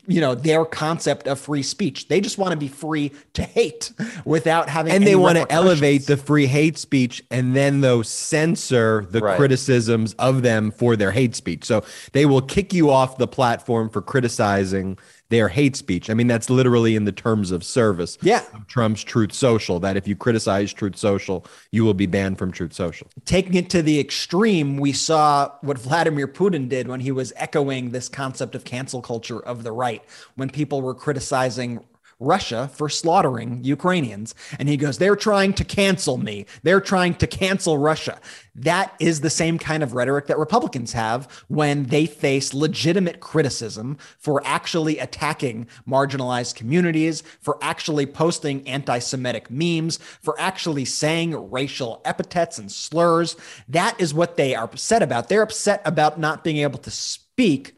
you 0.07 0.21
know 0.21 0.35
their 0.35 0.65
concept 0.65 1.29
of 1.29 1.39
free 1.39 1.63
speech 1.63 2.09
they 2.09 2.21
just 2.21 2.39
want 2.39 2.51
to 2.51 2.57
be 2.57 2.69
free 2.69 3.13
to 3.35 3.43
hate 3.43 3.93
without 4.25 4.69
having 4.69 4.93
and 4.93 5.07
they 5.07 5.15
want 5.15 5.37
to 5.37 5.53
elevate 5.53 6.07
the 6.07 6.17
free 6.17 6.47
hate 6.47 6.79
speech 6.79 7.23
and 7.31 7.55
then 7.55 7.83
though 7.83 8.03
censor 8.03 9.07
the 9.11 9.21
right. 9.21 9.37
criticisms 9.37 10.15
of 10.15 10.43
them 10.43 10.71
for 10.71 10.97
their 10.97 11.13
hate 11.13 11.35
speech 11.37 11.65
so 11.65 11.85
they 12.13 12.27
will 12.27 12.43
kick 12.43 12.73
you 12.73 12.91
off 12.91 13.19
the 13.19 13.29
platform 13.29 13.89
for 13.89 14.03
criticizing 14.03 14.99
their 15.29 15.49
hate 15.49 15.77
speech. 15.77 16.09
I 16.09 16.15
mean, 16.15 16.27
that's 16.27 16.49
literally 16.49 16.95
in 16.97 17.05
the 17.05 17.13
terms 17.13 17.51
of 17.51 17.65
service 17.65 18.17
yeah. 18.23 18.45
of 18.55 18.67
Trump's 18.67 19.03
Truth 19.03 19.33
Social, 19.33 19.81
that 19.81 19.97
if 19.97 20.07
you 20.07 20.15
criticize 20.15 20.73
Truth 20.73 20.97
Social, 20.97 21.45
you 21.73 21.85
will 21.85 21.95
be 21.95 22.07
banned 22.07 22.39
from 22.39 22.53
Truth 22.53 22.73
Social. 22.73 23.09
Taking 23.25 23.55
it 23.55 23.69
to 23.71 23.83
the 23.83 23.99
extreme, 23.99 24.77
we 24.77 24.93
saw 24.93 25.51
what 25.63 25.79
Vladimir 25.79 26.29
Putin 26.29 26.69
did 26.69 26.87
when 26.89 27.01
he 27.01 27.11
was 27.11 27.33
echoing 27.37 27.91
this 27.91 28.09
concept 28.09 28.55
of 28.55 28.65
cancel 28.65 29.03
culture 29.03 29.41
of 29.41 29.63
the 29.63 29.73
right, 29.73 30.03
when 30.37 30.49
people 30.49 30.81
were 30.81 30.95
criticizing 30.95 31.85
Russia 32.19 32.71
for 32.73 32.89
slaughtering 32.89 33.63
Ukrainians. 33.63 34.35
And 34.59 34.69
he 34.69 34.77
goes, 34.77 34.99
They're 34.99 35.17
trying 35.17 35.53
to 35.55 35.65
cancel 35.65 36.17
me. 36.17 36.47
They're 36.63 36.81
trying 36.81 37.15
to 37.17 37.27
cancel 37.27 37.79
Russia. 37.79 38.19
That 38.55 38.95
is 38.99 39.21
the 39.21 39.31
same 39.31 39.59
kind 39.59 39.83
of 39.83 39.93
rhetoric 39.93 40.27
that 40.27 40.39
Republicans 40.39 40.93
have 40.93 41.31
when 41.49 41.85
they 41.85 42.07
face 42.07 42.55
legitimate 42.55 43.21
criticism 43.21 43.99
for 44.19 44.41
actually 44.47 44.99
attacking 44.99 45.67
marginalized 45.87 46.55
communities, 46.55 47.23
for 47.41 47.59
actually 47.61 48.07
posting 48.07 48.67
anti 48.67 48.99
Semitic 48.99 49.51
memes, 49.51 49.99
for 50.23 50.35
actually 50.41 50.87
saying 50.87 51.51
racial 51.51 52.01
epithets 52.05 52.59
and 52.59 52.73
slurs. 52.73 53.37
That 53.69 54.01
is 54.01 54.15
what 54.15 54.37
they 54.37 54.55
are 54.55 54.65
upset 54.65 55.03
about. 55.03 55.29
They're 55.29 55.43
upset 55.43 55.83
about 55.85 56.19
not 56.19 56.43
being 56.43 56.59
able 56.59 56.79
to 56.79 56.91
speak 56.91 57.76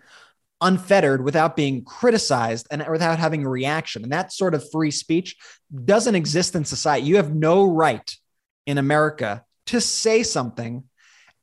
unfettered 0.61 1.23
without 1.23 1.57
being 1.57 1.85
criticized 1.85 2.67
and 2.71 2.85
without 2.91 3.19
having 3.19 3.45
a 3.45 3.49
reaction. 3.49 4.03
And 4.03 4.13
that 4.13 4.33
sort 4.33 4.55
of 4.55 4.71
free 4.71 4.91
speech 4.91 5.37
doesn't 5.85 6.15
exist 6.15 6.55
in 6.55 6.65
society. 6.65 7.07
You 7.07 7.17
have 7.17 7.35
no 7.35 7.65
right 7.65 8.15
in 8.67 8.79
America 8.79 9.45
to 9.67 9.81
say 9.81 10.23
something 10.23 10.85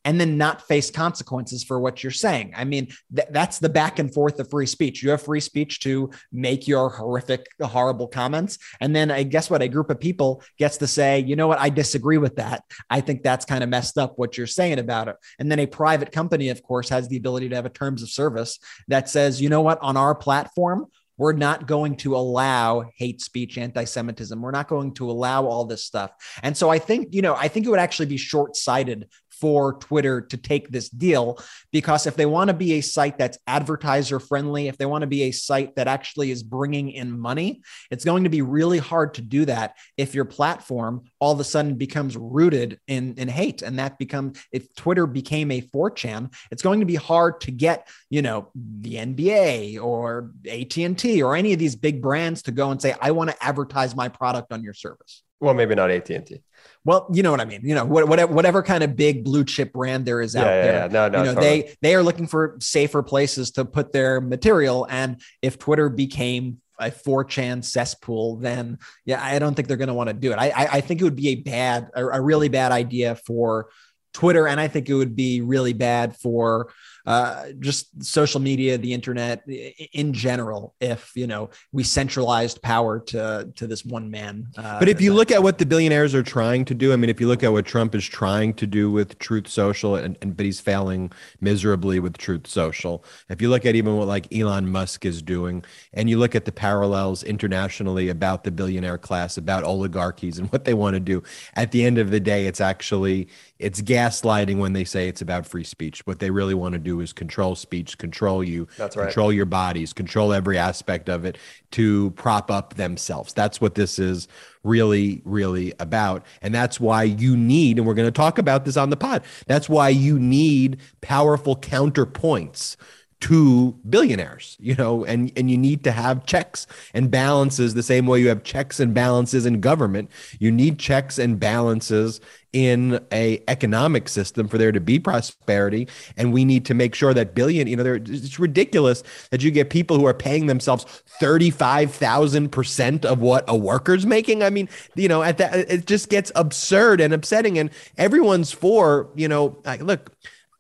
and 0.06 0.22
then 0.22 0.38
not 0.38 0.66
face 0.68 0.92
consequences 0.92 1.64
for 1.64 1.80
what 1.80 2.04
you're 2.04 2.12
saying. 2.12 2.54
I 2.56 2.64
mean, 2.64 2.88
th- 3.14 3.28
that's 3.32 3.60
the 3.60 3.70
back 3.70 4.00
and 4.00 4.14
forth 4.14 4.40
of 4.40 4.50
free 4.50 4.68
speech. 4.68 5.04
You 5.04 5.10
have 5.10 5.24
free 5.24 5.40
speech 5.40 5.80
to 5.82 6.12
make 6.32 6.68
your 6.68 6.90
horrific, 6.90 7.48
horrible 7.62 8.08
comments. 8.08 8.60
And 8.80 8.96
then 8.96 9.12
I 9.12 9.24
guess 9.24 9.50
what 9.50 9.64
a 9.64 9.68
group 9.68 9.90
of 9.90 10.00
people 10.00 10.44
gets 10.58 10.78
to 10.78 10.88
say, 10.88 11.20
you 11.20 11.36
know 11.36 11.48
what, 11.48 11.60
I 11.60 11.70
disagree 11.70 12.20
with 12.20 12.36
that. 12.38 12.64
I 12.90 13.02
think 13.02 13.24
that's 13.24 13.46
kind 13.46 13.64
of 13.64 13.70
messed 13.70 13.98
up 13.98 14.14
what 14.18 14.38
you're 14.38 14.48
saying 14.48 14.80
about 14.80 15.08
it. 15.08 15.16
And 15.40 15.52
then 15.52 15.60
a 15.60 15.66
private 15.66 16.12
company, 16.12 16.50
of 16.50 16.62
course, 16.62 16.88
has 16.90 17.08
the 17.08 17.18
ability 17.18 17.50
to 17.50 17.56
have 17.56 17.66
a 17.66 17.70
terms 17.70 18.04
of 18.04 18.10
service 18.10 18.60
that 18.88 19.10
says, 19.10 19.42
you 19.42 19.50
know 19.50 19.62
what, 19.62 19.80
on 19.82 19.98
our 19.98 20.14
platform, 20.14 20.88
we're 21.18 21.34
not 21.34 21.68
going 21.68 21.96
to 21.98 22.16
allow 22.16 22.90
hate 22.96 23.22
speech, 23.22 23.58
anti 23.58 23.86
Semitism. 23.86 24.42
We're 24.42 24.52
not 24.52 24.68
going 24.68 24.94
to 24.96 25.10
allow 25.10 25.46
all 25.46 25.66
this 25.66 25.84
stuff. 25.84 26.12
And 26.44 26.56
so 26.56 26.70
I 26.70 26.80
think, 26.80 27.14
you 27.14 27.22
know, 27.22 27.36
I 27.36 27.48
think 27.48 27.66
it 27.66 27.70
would 27.70 27.80
actually 27.80 28.08
be 28.08 28.18
short 28.18 28.56
sighted 28.56 29.08
for 29.46 29.74
Twitter 29.74 30.22
to 30.22 30.38
take 30.38 30.70
this 30.70 30.90
deal 30.90 31.38
because 31.72 32.08
if 32.08 32.16
they 32.16 32.26
want 32.26 32.48
to 32.48 32.54
be 32.56 32.74
a 32.74 32.82
site 32.82 33.16
that's 33.20 33.38
advertiser 33.46 34.20
friendly, 34.20 34.68
if 34.68 34.76
they 34.80 34.88
want 34.88 35.04
to 35.04 35.08
be 35.08 35.22
a 35.22 35.32
site 35.32 35.76
that 35.76 35.88
actually 35.88 36.32
is 36.32 36.42
bringing 36.42 36.90
in 36.90 37.12
money, 37.20 37.62
it's 37.92 38.04
going 38.04 38.24
to 38.24 38.30
be 38.32 38.42
really 38.42 38.80
hard 38.80 39.14
to 39.14 39.22
do 39.22 39.46
that 39.46 39.76
if 39.98 40.16
your 40.16 40.26
platform 40.26 41.04
all 41.20 41.32
of 41.32 41.40
a 41.40 41.44
sudden 41.44 41.76
becomes 41.76 42.18
rooted 42.18 42.80
in, 42.88 43.14
in 43.18 43.28
hate. 43.28 43.62
And 43.62 43.78
that 43.78 44.00
becomes, 44.00 44.44
if 44.52 44.74
Twitter 44.74 45.06
became 45.06 45.52
a 45.52 45.62
4chan, 45.62 46.34
it's 46.50 46.64
going 46.64 46.80
to 46.80 46.88
be 46.88 46.96
hard 46.96 47.40
to 47.42 47.52
get, 47.52 47.88
you 48.10 48.24
know, 48.24 48.50
the 48.56 48.96
NBA 48.96 49.80
or 49.80 50.32
AT&T 50.50 51.22
or 51.22 51.36
any 51.36 51.54
of 51.54 51.60
these 51.60 51.76
big 51.76 52.02
brands 52.02 52.42
to 52.42 52.52
go 52.52 52.72
and 52.72 52.82
say, 52.82 52.96
I 53.00 53.12
want 53.12 53.30
to 53.30 53.44
advertise 53.46 53.96
my 53.96 54.10
product 54.10 54.52
on 54.52 54.64
your 54.64 54.74
service. 54.74 55.22
Well, 55.40 55.54
maybe 55.54 55.76
not 55.76 55.92
AT&T. 55.92 56.42
Well, 56.86 57.08
you 57.12 57.24
know 57.24 57.32
what 57.32 57.42
I 57.42 57.46
mean. 57.46 57.62
You 57.64 57.76
know, 57.76 57.84
whatever, 57.84 58.32
whatever 58.32 58.64
kind 58.64 58.84
of 58.84 58.96
big 58.96 59.24
blue 59.24 59.44
chip 59.44 59.74
brand 59.74 60.06
there 60.06 60.22
is 60.22 60.36
out 60.36 60.46
yeah, 60.46 60.62
there. 60.62 60.74
Yeah, 60.74 60.88
no, 60.88 61.10
no, 61.10 61.20
you 61.20 61.26
know, 61.26 61.34
totally. 61.34 61.62
they 61.62 61.76
they 61.82 61.96
are 61.96 62.04
looking 62.04 62.28
for 62.28 62.58
safer 62.60 63.02
places 63.02 63.52
to 63.52 63.66
put 63.66 63.92
their 63.92 64.22
material. 64.22 64.86
And 64.90 65.20
if 65.42 65.58
Twitter 65.58 65.90
became 65.90 66.62
a 66.80 66.92
4chan 66.92 67.64
cesspool, 67.64 68.38
then 68.38 68.78
yeah, 69.04 69.24
I 69.24 69.40
don't 69.40 69.56
think 69.56 69.68
they're 69.68 69.78
going 69.78 69.88
to 69.88 69.94
want 69.94 70.10
to 70.10 70.14
do 70.14 70.32
it. 70.32 70.38
I, 70.38 70.50
I, 70.50 70.68
I 70.74 70.82
think 70.82 71.02
it 71.02 71.04
would 71.06 71.16
be 71.16 71.30
a 71.30 71.36
bad, 71.36 71.90
a, 71.96 72.06
a 72.06 72.22
really 72.22 72.50
bad 72.50 72.72
idea 72.72 73.16
for 73.16 73.70
Twitter, 74.14 74.48
and 74.48 74.60
I 74.60 74.68
think 74.68 74.88
it 74.88 74.94
would 74.94 75.16
be 75.16 75.42
really 75.42 75.74
bad 75.74 76.16
for 76.18 76.72
uh, 77.06 77.48
just 77.60 78.04
social 78.04 78.40
media, 78.40 78.78
the 78.78 78.94
internet 78.94 79.48
in 79.94 80.14
general, 80.14 80.76
if 80.80 81.12
you 81.16 81.28
know 81.28 81.50
we 81.72 81.84
centralized 81.84 82.62
power 82.62 83.00
to 83.00 83.52
to 83.56 83.68
this 83.68 83.86
one 83.86 84.10
man. 84.10 84.48
Uh, 84.58 84.80
but 84.80 84.90
if 84.90 85.02
you 85.02 85.14
look 85.14 85.32
at 85.32 85.44
what 85.44 85.58
the 85.58 85.66
billionaires 85.66 86.16
are 86.16 86.24
trying 86.24 86.66
to 86.66 86.74
do, 86.74 86.94
I 86.94 86.96
mean, 86.96 87.10
if 87.10 87.22
you 87.22 87.28
look 87.28 87.44
at 87.44 87.52
what 87.52 87.66
Trump 87.66 87.96
is 87.96 88.06
trying 88.06 88.54
to 88.56 88.68
do 88.68 88.92
with 88.92 89.20
Truth 89.20 89.48
Social, 89.48 89.96
and, 89.96 90.18
and 90.22 90.36
but 90.36 90.46
he's 90.46 90.60
failing 90.60 91.12
miserably 91.42 92.00
with 92.00 92.18
Truth 92.18 92.48
Social. 92.48 93.04
If 93.30 93.42
you 93.42 93.50
look 93.50 93.66
at 93.66 93.76
even 93.76 93.98
what 93.98 94.08
like 94.08 94.34
Elon 94.34 94.70
Musk 94.70 95.06
is 95.06 95.22
doing, 95.22 95.64
and 95.94 96.10
you 96.10 96.18
look 96.18 96.36
at 96.36 96.46
the 96.46 96.52
parallels 96.52 97.24
internationally 97.24 98.10
about 98.10 98.44
the 98.44 98.52
billionaire 98.52 98.98
class, 98.98 99.38
about 99.38 99.64
oligarchies 99.64 100.40
and 100.40 100.52
what 100.52 100.66
they 100.66 100.74
want 100.74 100.96
to 100.96 101.00
do, 101.00 101.24
at 101.56 101.72
the 101.72 101.86
end 101.86 101.98
of 101.98 102.12
the 102.12 102.20
day, 102.20 102.48
it's 102.48 102.62
actually 102.62 103.28
it's 103.58 103.82
gaslighting 103.82 104.58
when 104.58 104.74
they 104.74 104.84
say 104.84 105.08
it's 105.08 105.22
about 105.22 105.46
free 105.46 105.64
speech. 105.64 106.06
What 106.06 106.20
they 106.20 106.30
really 106.30 106.54
want 106.54 106.74
to 106.74 106.80
do 106.80 107.00
is 107.00 107.14
control 107.14 107.56
speech, 107.56 107.98
control 107.98 108.44
you, 108.44 108.68
That's 108.78 108.98
right. 108.98 109.06
control 109.06 109.32
your 109.32 109.46
bodies, 109.46 109.94
control 109.94 110.34
every 110.34 110.58
aspect 110.58 111.08
of 111.08 111.24
it 111.24 111.38
to 111.72 112.12
prop 112.12 112.52
up 112.52 112.74
themselves. 112.74 113.34
That's 113.34 113.62
what 113.62 113.76
this 113.76 113.98
is 113.98 114.28
really, 114.64 115.22
really 115.24 115.74
about. 115.80 116.26
And 116.42 116.54
that's 116.54 116.80
why 116.80 117.04
you 117.04 117.38
need, 117.38 117.78
and 117.78 117.88
we're 117.88 117.94
going 117.94 118.08
to 118.08 118.12
talk 118.12 118.38
about 118.38 118.66
this 118.66 118.76
on 118.76 118.90
the 118.90 118.98
pod, 118.98 119.24
that's 119.48 119.70
why 119.70 119.90
you 119.90 120.20
need 120.20 120.80
powerful 121.02 121.56
counterpoints 121.56 122.76
to 123.22 123.76
billionaires 123.90 124.58
you 124.60 124.76
know 124.76 125.06
and 125.06 125.32
and 125.38 125.50
you 125.50 125.58
need 125.58 125.84
to 125.84 125.92
have 125.92 126.26
checks 126.26 126.68
and 126.94 127.10
balances 127.10 127.74
the 127.74 127.84
same 127.84 128.06
way 128.06 128.20
you 128.20 128.28
have 128.28 128.44
checks 128.44 128.80
and 128.80 128.94
balances 128.94 129.46
in 129.46 129.62
government. 129.62 130.10
You 130.40 130.52
need 130.52 130.80
checks 130.80 131.18
and 131.20 131.40
balances 131.40 132.22
in 132.54 133.00
a 133.12 133.44
economic 133.50 134.08
system 134.08 134.48
for 134.48 134.58
there 134.58 134.72
to 134.72 134.80
be 134.80 134.98
prosperity. 134.98 135.90
And 136.16 136.32
we 136.32 136.46
need 136.46 136.66
to 136.68 136.74
make 136.74 136.96
sure 136.96 137.14
that 137.14 137.36
billion 137.36 137.68
you 137.68 137.76
know 137.76 137.84
it's 137.86 138.40
ridiculous 138.40 139.04
that 139.32 139.44
you 139.44 139.52
get 139.52 139.70
people 139.70 139.98
who 139.98 140.06
are 140.06 140.14
paying 140.14 140.48
themselves 140.48 140.86
35,000% 141.22 143.06
of 143.06 143.20
what 143.20 143.44
a 143.48 143.56
worker's 143.56 144.06
making. 144.06 144.44
I 144.44 144.50
mean 144.50 144.70
you 144.96 145.08
know 145.08 145.22
at 145.22 145.38
that 145.38 145.70
it 145.70 145.86
just 145.86 146.10
gets 146.10 146.32
absurd 146.36 147.02
and 147.02 147.14
upsetting. 147.14 147.60
And 147.60 147.70
everyone's 147.98 148.52
for 148.52 149.10
you 149.16 149.28
know 149.28 149.58
like, 149.66 149.82
look 149.82 150.12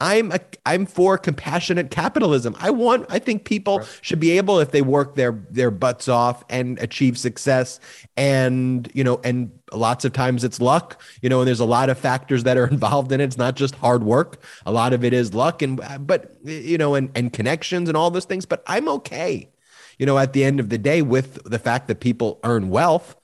I'm 0.02 0.32
a, 0.32 0.40
I'm 0.66 0.86
for 0.86 1.18
compassionate 1.18 1.90
capitalism. 1.90 2.56
I 2.60 2.70
want 2.70 3.06
I 3.10 3.20
think 3.20 3.46
people 3.46 3.80
right. 3.80 4.00
should 4.02 4.20
be 4.20 4.32
able 4.38 4.60
if 4.60 4.72
they 4.72 4.82
work 4.82 5.16
their 5.16 5.32
their 5.50 5.72
butts 5.72 6.10
off 6.10 6.44
and 6.50 6.78
achieve 6.80 7.18
success 7.18 7.80
and 8.18 8.90
you 8.94 9.04
know 9.04 9.22
and 9.24 9.52
lots 9.72 10.04
of 10.04 10.14
times 10.14 10.44
it's 10.44 10.60
luck, 10.60 11.02
you 11.22 11.30
know, 11.30 11.40
and 11.40 11.48
there's 11.48 11.60
a 11.60 11.66
lot 11.66 11.90
of 11.90 11.98
factors 11.98 12.44
that 12.44 12.58
are 12.58 12.68
involved 12.76 13.12
in 13.12 13.22
it. 13.22 13.26
It's 13.26 13.38
not 13.38 13.56
just 13.56 13.76
hard 13.76 14.04
work. 14.04 14.42
A 14.66 14.72
lot 14.72 14.94
of 14.94 15.04
it 15.04 15.14
is 15.14 15.34
luck 15.34 15.62
and 15.62 15.80
but 16.06 16.36
you 16.44 16.78
know 16.78 16.96
and 16.96 17.10
and 17.16 17.32
connections 17.32 17.88
and 17.88 17.98
all 17.98 18.12
those 18.12 18.26
things, 18.26 18.46
but 18.46 18.64
I'm 18.68 18.90
okay. 18.90 19.50
You 19.98 20.06
know, 20.06 20.18
at 20.18 20.34
the 20.34 20.44
end 20.44 20.60
of 20.60 20.68
the 20.68 20.78
day 20.78 21.02
with 21.02 21.42
the 21.46 21.60
fact 21.60 21.88
that 21.88 22.02
people 22.02 22.42
earn 22.44 22.70
wealth 22.70 23.16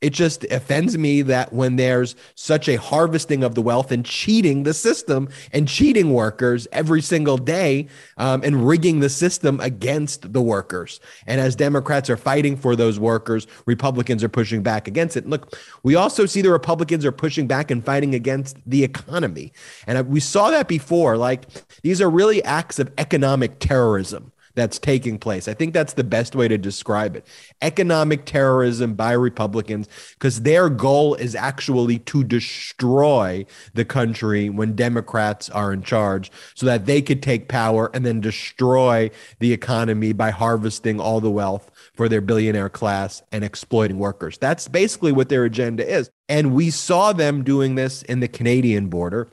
it 0.00 0.10
just 0.10 0.44
offends 0.44 0.98
me 0.98 1.22
that 1.22 1.52
when 1.52 1.76
there's 1.76 2.16
such 2.34 2.68
a 2.68 2.76
harvesting 2.76 3.42
of 3.42 3.54
the 3.54 3.62
wealth 3.62 3.90
and 3.90 4.04
cheating 4.04 4.62
the 4.62 4.74
system 4.74 5.28
and 5.52 5.66
cheating 5.66 6.12
workers 6.12 6.68
every 6.70 7.00
single 7.00 7.38
day 7.38 7.86
um, 8.18 8.42
and 8.44 8.66
rigging 8.68 9.00
the 9.00 9.08
system 9.08 9.58
against 9.60 10.32
the 10.32 10.42
workers. 10.42 11.00
And 11.26 11.40
as 11.40 11.56
Democrats 11.56 12.10
are 12.10 12.16
fighting 12.16 12.56
for 12.56 12.76
those 12.76 13.00
workers, 13.00 13.46
Republicans 13.64 14.22
are 14.22 14.28
pushing 14.28 14.62
back 14.62 14.86
against 14.86 15.16
it. 15.16 15.26
look, 15.26 15.56
we 15.82 15.94
also 15.94 16.26
see 16.26 16.42
the 16.42 16.50
Republicans 16.50 17.04
are 17.04 17.12
pushing 17.12 17.46
back 17.46 17.70
and 17.70 17.84
fighting 17.84 18.14
against 18.14 18.58
the 18.66 18.84
economy. 18.84 19.52
And 19.86 20.06
we 20.08 20.20
saw 20.20 20.50
that 20.50 20.68
before. 20.68 21.16
Like 21.16 21.46
these 21.82 22.02
are 22.02 22.10
really 22.10 22.44
acts 22.44 22.78
of 22.78 22.92
economic 22.98 23.60
terrorism 23.60 24.32
that's 24.56 24.78
taking 24.80 25.18
place. 25.18 25.46
I 25.46 25.54
think 25.54 25.72
that's 25.72 25.92
the 25.92 26.02
best 26.02 26.34
way 26.34 26.48
to 26.48 26.58
describe 26.58 27.14
it. 27.14 27.26
Economic 27.62 28.24
terrorism 28.24 28.94
by 28.94 29.12
Republicans, 29.12 29.88
because 30.14 30.42
their 30.42 30.68
goal 30.68 31.14
is 31.14 31.36
actually 31.36 32.00
to 32.00 32.24
destroy 32.24 33.46
the 33.74 33.84
country 33.84 34.48
when 34.48 34.74
Democrats 34.74 35.48
are 35.50 35.72
in 35.72 35.82
charge 35.82 36.32
so 36.54 36.66
that 36.66 36.86
they 36.86 37.00
could 37.00 37.22
take 37.22 37.48
power 37.48 37.90
and 37.94 38.04
then 38.04 38.20
destroy 38.20 39.10
the 39.38 39.52
economy 39.52 40.12
by 40.12 40.30
harvesting 40.30 40.98
all 40.98 41.20
the 41.20 41.30
wealth 41.30 41.70
for 41.94 42.08
their 42.08 42.20
billionaire 42.20 42.70
class 42.70 43.22
and 43.30 43.44
exploiting 43.44 43.98
workers. 43.98 44.38
That's 44.38 44.66
basically 44.66 45.12
what 45.12 45.28
their 45.28 45.44
agenda 45.44 45.88
is. 45.88 46.10
And 46.28 46.54
we 46.54 46.70
saw 46.70 47.12
them 47.12 47.44
doing 47.44 47.76
this 47.76 48.02
in 48.02 48.20
the 48.20 48.28
Canadian 48.28 48.88
border 48.88 49.28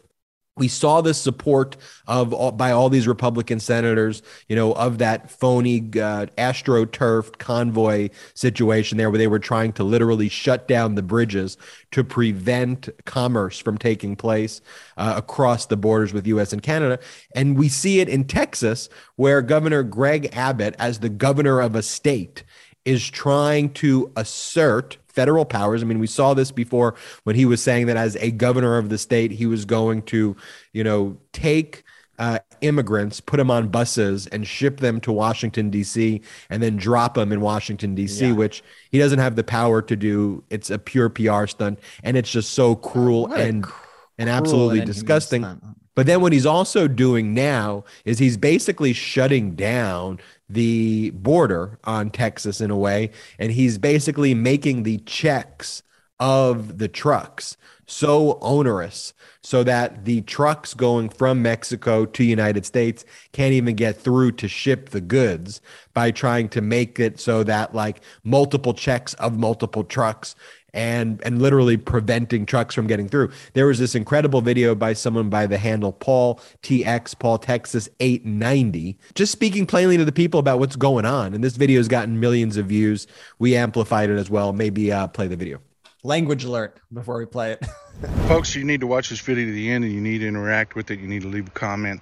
we 0.56 0.68
saw 0.68 1.02
the 1.02 1.16
support 1.16 1.78
of 2.06 2.32
all, 2.32 2.52
by 2.52 2.72
all 2.72 2.90
these 2.90 3.08
Republican 3.08 3.60
senators, 3.60 4.22
you 4.48 4.56
know, 4.56 4.74
of 4.74 5.00
that 5.00 5.32
phony 5.32 5.80
uh, 5.80 6.28
astroturf 6.38 7.38
convoy 7.40 8.10
situation 8.36 8.98
there, 8.98 9.10
where 9.10 9.18
they 9.18 9.28
were 9.28 9.40
trying 9.40 9.74
to 9.74 9.84
literally 9.84 10.30
shut 10.30 10.68
down 10.68 10.94
the 10.94 11.02
bridges 11.02 11.58
to 11.92 12.04
prevent 12.04 12.90
commerce 13.06 13.58
from 13.58 13.80
taking 13.80 14.16
place 14.16 14.62
uh, 14.98 15.16
across 15.18 15.66
the 15.66 15.78
borders 15.78 16.14
with 16.14 16.28
U.S. 16.28 16.54
and 16.54 16.62
Canada. 16.62 17.00
And 17.36 17.58
we 17.58 17.68
see 17.68 18.00
it 18.00 18.08
in 18.08 18.26
Texas, 18.26 18.90
where 19.16 19.42
Governor 19.42 19.82
Greg 19.82 20.30
Abbott, 20.34 20.76
as 20.78 21.00
the 21.00 21.10
governor 21.10 21.62
of 21.62 21.76
a 21.76 21.82
state, 21.82 22.44
is 22.86 23.10
trying 23.10 23.72
to 23.72 24.12
assert 24.16 24.98
federal 25.14 25.46
powers. 25.46 25.82
I 25.82 25.86
mean, 25.86 26.00
we 26.00 26.08
saw 26.08 26.34
this 26.34 26.52
before 26.52 26.96
when 27.24 27.36
he 27.36 27.46
was 27.46 27.62
saying 27.62 27.88
that 27.88 27.98
as 27.98 28.16
a 28.18 28.32
governor 28.32 28.78
of 28.78 28.90
the 28.90 28.98
state, 28.98 29.32
he 29.32 29.46
was 29.46 29.66
going 29.66 30.02
to, 30.04 30.36
you 30.74 30.84
know, 30.84 31.18
take 31.32 31.84
uh, 32.20 32.40
immigrants, 32.62 33.20
put 33.20 33.38
them 33.38 33.50
on 33.50 33.70
buses, 33.70 34.28
and 34.28 34.48
ship 34.48 34.80
them 34.80 35.00
to 35.02 35.12
Washington 35.12 35.70
D.C. 35.70 36.22
and 36.50 36.62
then 36.62 36.78
drop 36.78 37.16
them 37.16 37.32
in 37.32 37.42
Washington 37.42 37.96
D.C., 37.96 38.28
yeah. 38.28 38.32
which 38.34 38.64
he 38.92 39.00
doesn't 39.00 39.20
have 39.20 39.36
the 39.36 39.44
power 39.44 39.82
to 39.82 39.96
do. 39.96 40.44
It's 40.50 40.70
a 40.70 40.78
pure 40.78 41.10
PR 41.10 41.48
stunt, 41.48 41.80
and 42.04 42.16
it's 42.18 42.32
just 42.32 42.54
so 42.54 42.76
cruel 42.76 43.34
and 43.34 43.64
cr- 43.64 43.88
and 44.18 44.30
absolutely 44.30 44.80
and 44.80 44.88
disgusting. 44.88 45.76
But 45.96 46.08
then 46.08 46.22
what 46.22 46.34
he's 46.34 46.46
also 46.46 46.88
doing 46.88 47.34
now 47.34 47.84
is 48.04 48.18
he's 48.18 48.38
basically 48.38 48.94
shutting 48.94 49.56
down 49.56 50.20
the 50.50 51.12
border 51.12 51.80
on 51.84 52.10
Texas 52.10 52.62
in 52.62 52.72
a 52.72 52.78
way. 52.78 53.12
And 53.40 53.52
he's 53.52 53.78
basically 53.78 54.34
making 54.34 54.84
the 54.84 54.98
checks 55.00 55.84
of 56.20 56.78
the 56.78 56.88
trucks 56.88 57.58
so 57.86 58.38
onerous 58.42 59.14
so 59.42 59.64
that 59.64 60.06
the 60.06 60.22
trucks 60.22 60.74
going 60.74 61.10
from 61.10 61.42
Mexico 61.42 62.06
to 62.06 62.24
United 62.24 62.66
States 62.66 63.04
can't 63.34 63.54
even 63.54 63.76
get 63.76 63.98
through 63.98 64.32
to 64.32 64.48
ship 64.48 64.90
the 64.90 65.02
goods 65.02 65.60
by 65.94 66.12
trying 66.12 66.48
to 66.50 66.62
make 66.62 67.00
it 67.00 67.20
so 67.20 67.44
that 67.44 67.76
like 67.76 68.02
multiple 68.24 68.74
checks 68.74 69.14
of 69.16 69.38
multiple 69.38 69.84
trucks 69.84 70.36
and 70.74 71.22
and 71.24 71.42
literally 71.42 71.78
preventing 71.78 72.46
trucks 72.46 72.74
from 72.74 72.88
getting 72.88 73.08
through. 73.08 73.32
There 73.54 73.68
was 73.68 73.80
this 73.80 73.96
incredible 73.96 74.42
video 74.42 74.76
by 74.76 74.94
someone 74.94 75.30
by 75.30 75.46
the 75.46 75.58
handle 75.58 75.92
Paul 75.92 76.40
TX 76.64 77.18
Paul 77.20 77.38
Texas 77.38 77.90
890 78.00 78.98
just 79.14 79.32
speaking 79.32 79.66
plainly 79.66 79.98
to 79.98 80.06
the 80.06 80.12
people 80.12 80.40
about 80.40 80.60
what's 80.60 80.76
going 80.76 81.06
on. 81.06 81.34
And 81.34 81.44
this 81.44 81.56
video 81.56 81.80
has 81.80 81.88
gotten 81.88 82.20
millions 82.20 82.58
of 82.58 82.66
views. 82.68 83.08
We 83.40 83.56
amplified 83.56 84.10
it 84.10 84.18
as 84.18 84.30
well. 84.30 84.54
Maybe 84.54 84.92
uh, 84.92 85.08
play 85.08 85.28
the 85.28 85.36
video. 85.36 85.60
Language 86.04 86.44
alert 86.44 86.80
before 86.92 87.18
we 87.18 87.26
play 87.26 87.54
it. 87.54 87.66
Folks, 88.28 88.56
you 88.56 88.66
need 88.66 88.82
to 88.82 88.88
watch 88.88 89.10
this 89.10 89.22
video 89.22 89.46
to 89.46 89.52
the 89.52 89.72
end 89.72 89.86
and 89.86 89.94
you 89.94 90.02
need 90.02 90.20
to 90.20 90.28
interact 90.28 90.76
with 90.76 90.92
it. 90.92 91.00
You 91.00 91.08
need 91.08 91.22
to 91.22 91.30
leave 91.30 91.48
a 91.48 91.52
comment. 91.52 92.02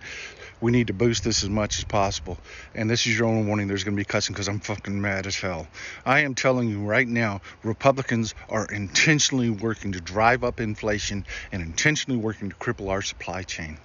We 0.62 0.72
need 0.72 0.88
to 0.88 0.94
boost 0.94 1.24
this 1.24 1.44
as 1.44 1.50
much 1.50 1.80
as 1.80 1.84
possible. 1.84 2.38
And 2.76 2.90
this 2.90 3.08
is 3.08 3.18
your 3.18 3.28
own 3.28 3.48
warning. 3.48 3.68
There's 3.68 3.84
going 3.84 3.96
to 3.96 4.00
be 4.00 4.06
cussing 4.06 4.34
because 4.34 4.48
I'm 4.48 4.60
fucking 4.60 5.02
mad 5.02 5.26
as 5.26 5.36
hell. 5.36 5.68
I 6.06 6.20
am 6.20 6.36
telling 6.36 6.70
you 6.70 6.80
right 6.80 7.08
now, 7.08 7.42
Republicans 7.64 8.36
are 8.48 8.66
intentionally 8.66 9.50
working 9.50 9.94
to 9.94 10.00
drive 10.00 10.44
up 10.44 10.60
inflation 10.60 11.26
and 11.52 11.62
intentionally 11.62 12.20
working 12.20 12.50
to 12.50 12.56
cripple 12.56 12.90
our 12.90 13.02
supply 13.02 13.42
chain. 13.42 13.80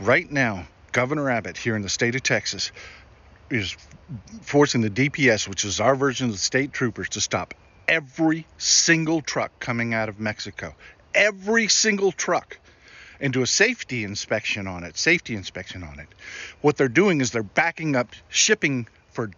Right 0.00 0.30
now, 0.30 0.66
Governor 0.92 1.30
Abbott 1.30 1.58
here 1.58 1.76
in 1.76 1.82
the 1.82 1.88
state 1.88 2.14
of 2.14 2.22
Texas 2.22 2.72
is 3.50 3.76
forcing 4.42 4.80
the 4.80 4.90
DPS, 4.90 5.46
which 5.46 5.64
is 5.64 5.80
our 5.80 5.94
version 5.94 6.26
of 6.26 6.32
the 6.32 6.38
state 6.38 6.72
troopers, 6.72 7.10
to 7.10 7.20
stop 7.20 7.54
every 7.86 8.46
single 8.56 9.20
truck 9.20 9.58
coming 9.60 9.94
out 9.94 10.08
of 10.08 10.18
Mexico. 10.18 10.74
Every 11.14 11.68
single 11.68 12.12
truck. 12.12 12.58
And 13.20 13.32
do 13.32 13.42
a 13.42 13.46
safety 13.46 14.04
inspection 14.04 14.66
on 14.66 14.84
it, 14.84 14.96
safety 14.96 15.34
inspection 15.34 15.82
on 15.82 15.98
it. 15.98 16.08
What 16.60 16.76
they're 16.76 16.88
doing 16.88 17.20
is 17.20 17.30
they're 17.30 17.42
backing 17.42 17.96
up 17.96 18.08
shipping 18.28 18.86
for 19.10 19.30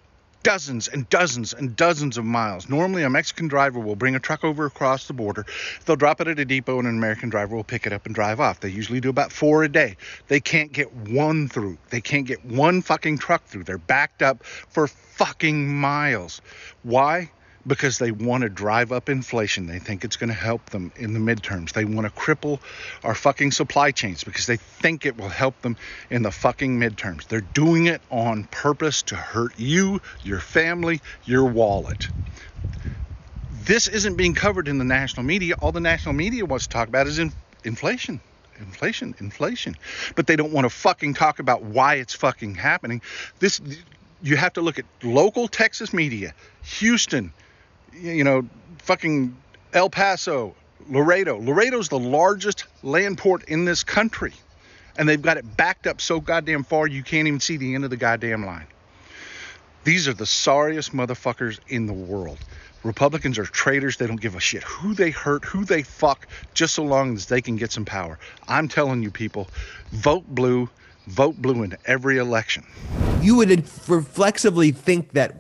dozens 0.43 0.89
and 0.89 1.09
dozens 1.09 1.53
and 1.53 1.77
dozens 1.77 2.19
of 2.19 2.25
miles. 2.25 2.69
Normally, 2.69 3.03
a 3.03 3.11
Mexican 3.11 3.49
driver 3.49 3.79
will 3.79 3.97
bring 3.97 4.15
a 4.15 4.21
truck 4.21 4.45
over 4.45 4.67
across 4.67 5.07
the 5.07 5.13
border. 5.13 5.47
They'll 5.85 5.97
drop 5.97 6.21
it 6.21 6.29
at 6.29 6.39
a 6.39 6.45
depot, 6.45 6.79
and 6.79 6.89
an 6.89 6.97
American 6.97 7.29
driver 7.29 7.57
will 7.57 7.65
pick 7.65 7.87
it 7.87 7.93
up 7.93 8.07
and 8.07 8.15
drive 8.15 8.41
off. 8.41 8.61
They 8.61 8.69
usually 8.71 9.01
do 9.01 9.11
about 9.11 9.33
four 9.33 9.65
a 9.65 9.69
day. 9.69 9.97
They 10.29 10.41
can't 10.41 10.73
get 10.73 10.93
one 10.95 11.49
through. 11.49 11.79
They 11.91 12.01
can't 12.01 12.27
get 12.27 12.45
one 12.45 12.83
fucking 12.83 13.19
truck 13.19 13.45
through. 13.47 13.65
They're 13.65 13.79
backed 13.79 14.23
up 14.23 14.45
for 14.45 14.87
fucking 14.87 15.69
miles. 15.69 16.41
Why? 16.83 17.31
Because 17.67 17.99
they 17.99 18.11
want 18.11 18.43
to 18.43 18.49
drive 18.49 18.93
up 18.93 19.09
inflation. 19.09 19.67
They 19.67 19.79
think 19.79 20.05
it's 20.05 20.17
going 20.17 20.29
to 20.29 20.35
help 20.35 20.65
them 20.71 20.93
in 20.97 21.13
the 21.13 21.21
midterms. 21.21 21.73
They 21.73 21.85
want 21.85 22.07
to 22.07 22.21
cripple 22.21 22.59
our 23.05 23.15
fucking 23.15 23.53
supply 23.53 23.91
chains 23.91 24.25
because 24.25 24.47
they 24.47 24.57
think 24.57 25.05
it 25.05 25.17
will 25.17 25.29
help 25.29 25.61
them 25.63 25.77
in 26.09 26.23
the 26.23 26.31
fucking 26.31 26.79
midterms. 26.79 27.27
They're 27.27 27.41
doing 27.41 27.87
it 27.87 28.01
on 28.11 28.45
purpose 28.45 29.03
to 29.03 29.17
hurt 29.17 29.53
you, 29.59 30.01
your 30.23 30.41
family, 30.41 31.01
your 31.25 31.45
wallet. 31.45 32.09
This 33.65 33.89
isn't 33.89 34.17
being 34.17 34.35
covered 34.35 34.69
in 34.69 34.79
the 34.79 34.85
national 34.85 35.25
media. 35.25 35.55
All 35.61 35.73
the 35.73 35.81
national 35.81 36.15
media 36.15 36.45
wants 36.47 36.67
to 36.67 36.73
talk 36.73 36.89
about 36.89 37.07
is 37.07 37.19
in, 37.19 37.33
inflation. 37.65 38.21
Inflation, 38.59 39.15
inflation. 39.21 39.77
But 40.17 40.27
they 40.27 40.37
don't 40.37 40.53
want 40.53 40.65
to 40.65 40.71
fucking 40.71 41.15
talk 41.15 41.39
about 41.39 41.63
why 41.63 41.95
it's 41.97 42.15
fucking 42.15 42.55
happening. 42.55 43.03
This 43.39 43.61
you 44.23 44.37
have 44.37 44.53
to 44.55 44.61
look 44.61 44.79
at 44.79 44.85
local 45.03 45.49
Texas 45.49 45.93
media, 45.93 46.35
Houston, 46.63 47.33
you 47.93 48.25
know, 48.25 48.49
fucking 48.79 49.37
El 49.73 49.91
Paso, 49.91 50.55
Laredo. 50.89 51.39
Laredo's 51.39 51.89
the 51.89 51.99
largest 51.99 52.65
land 52.83 53.19
port 53.19 53.45
in 53.45 53.65
this 53.65 53.85
country. 53.85 54.33
And 54.97 55.09
they've 55.09 55.23
got 55.23 55.37
it 55.37 55.57
backed 55.57 55.87
up 55.87 56.01
so 56.01 56.21
goddamn 56.21 56.65
far 56.65 56.87
you 56.87 57.03
can't 57.03 57.29
even 57.29 57.41
see 57.41 57.57
the 57.57 57.75
end 57.75 57.85
of 57.85 57.91
the 57.91 57.97
goddamn 57.97 58.45
line. 58.45 58.67
These 59.85 60.09
are 60.09 60.13
the 60.13 60.27
sorriest 60.27 60.93
motherfuckers 60.93 61.59
in 61.69 61.87
the 61.87 61.93
world. 61.93 62.39
Republicans 62.83 63.39
are 63.39 63.45
traitors. 63.45 63.97
They 63.97 64.07
don't 64.07 64.21
give 64.21 64.35
a 64.35 64.41
shit 64.41 64.63
who 64.63 64.95
they 64.95 65.11
hurt, 65.11 65.45
who 65.45 65.65
they 65.65 65.83
fuck, 65.83 66.27
just 66.55 66.75
so 66.75 66.83
long 66.83 67.15
as 67.15 67.27
they 67.27 67.41
can 67.41 67.57
get 67.57 67.73
some 67.73 67.85
power. 67.85 68.19
I'm 68.49 68.69
telling 68.69 69.03
you, 69.03 69.11
people, 69.11 69.49
vote 69.93 70.27
blue, 70.27 70.69
vote 71.07 71.37
blue 71.41 71.63
in 71.63 71.77
every 71.85 72.19
election. 72.19 72.67
You 73.23 73.37
would 73.37 73.51
reflexively 73.89 74.73
think 74.73 75.13
that 75.13 75.37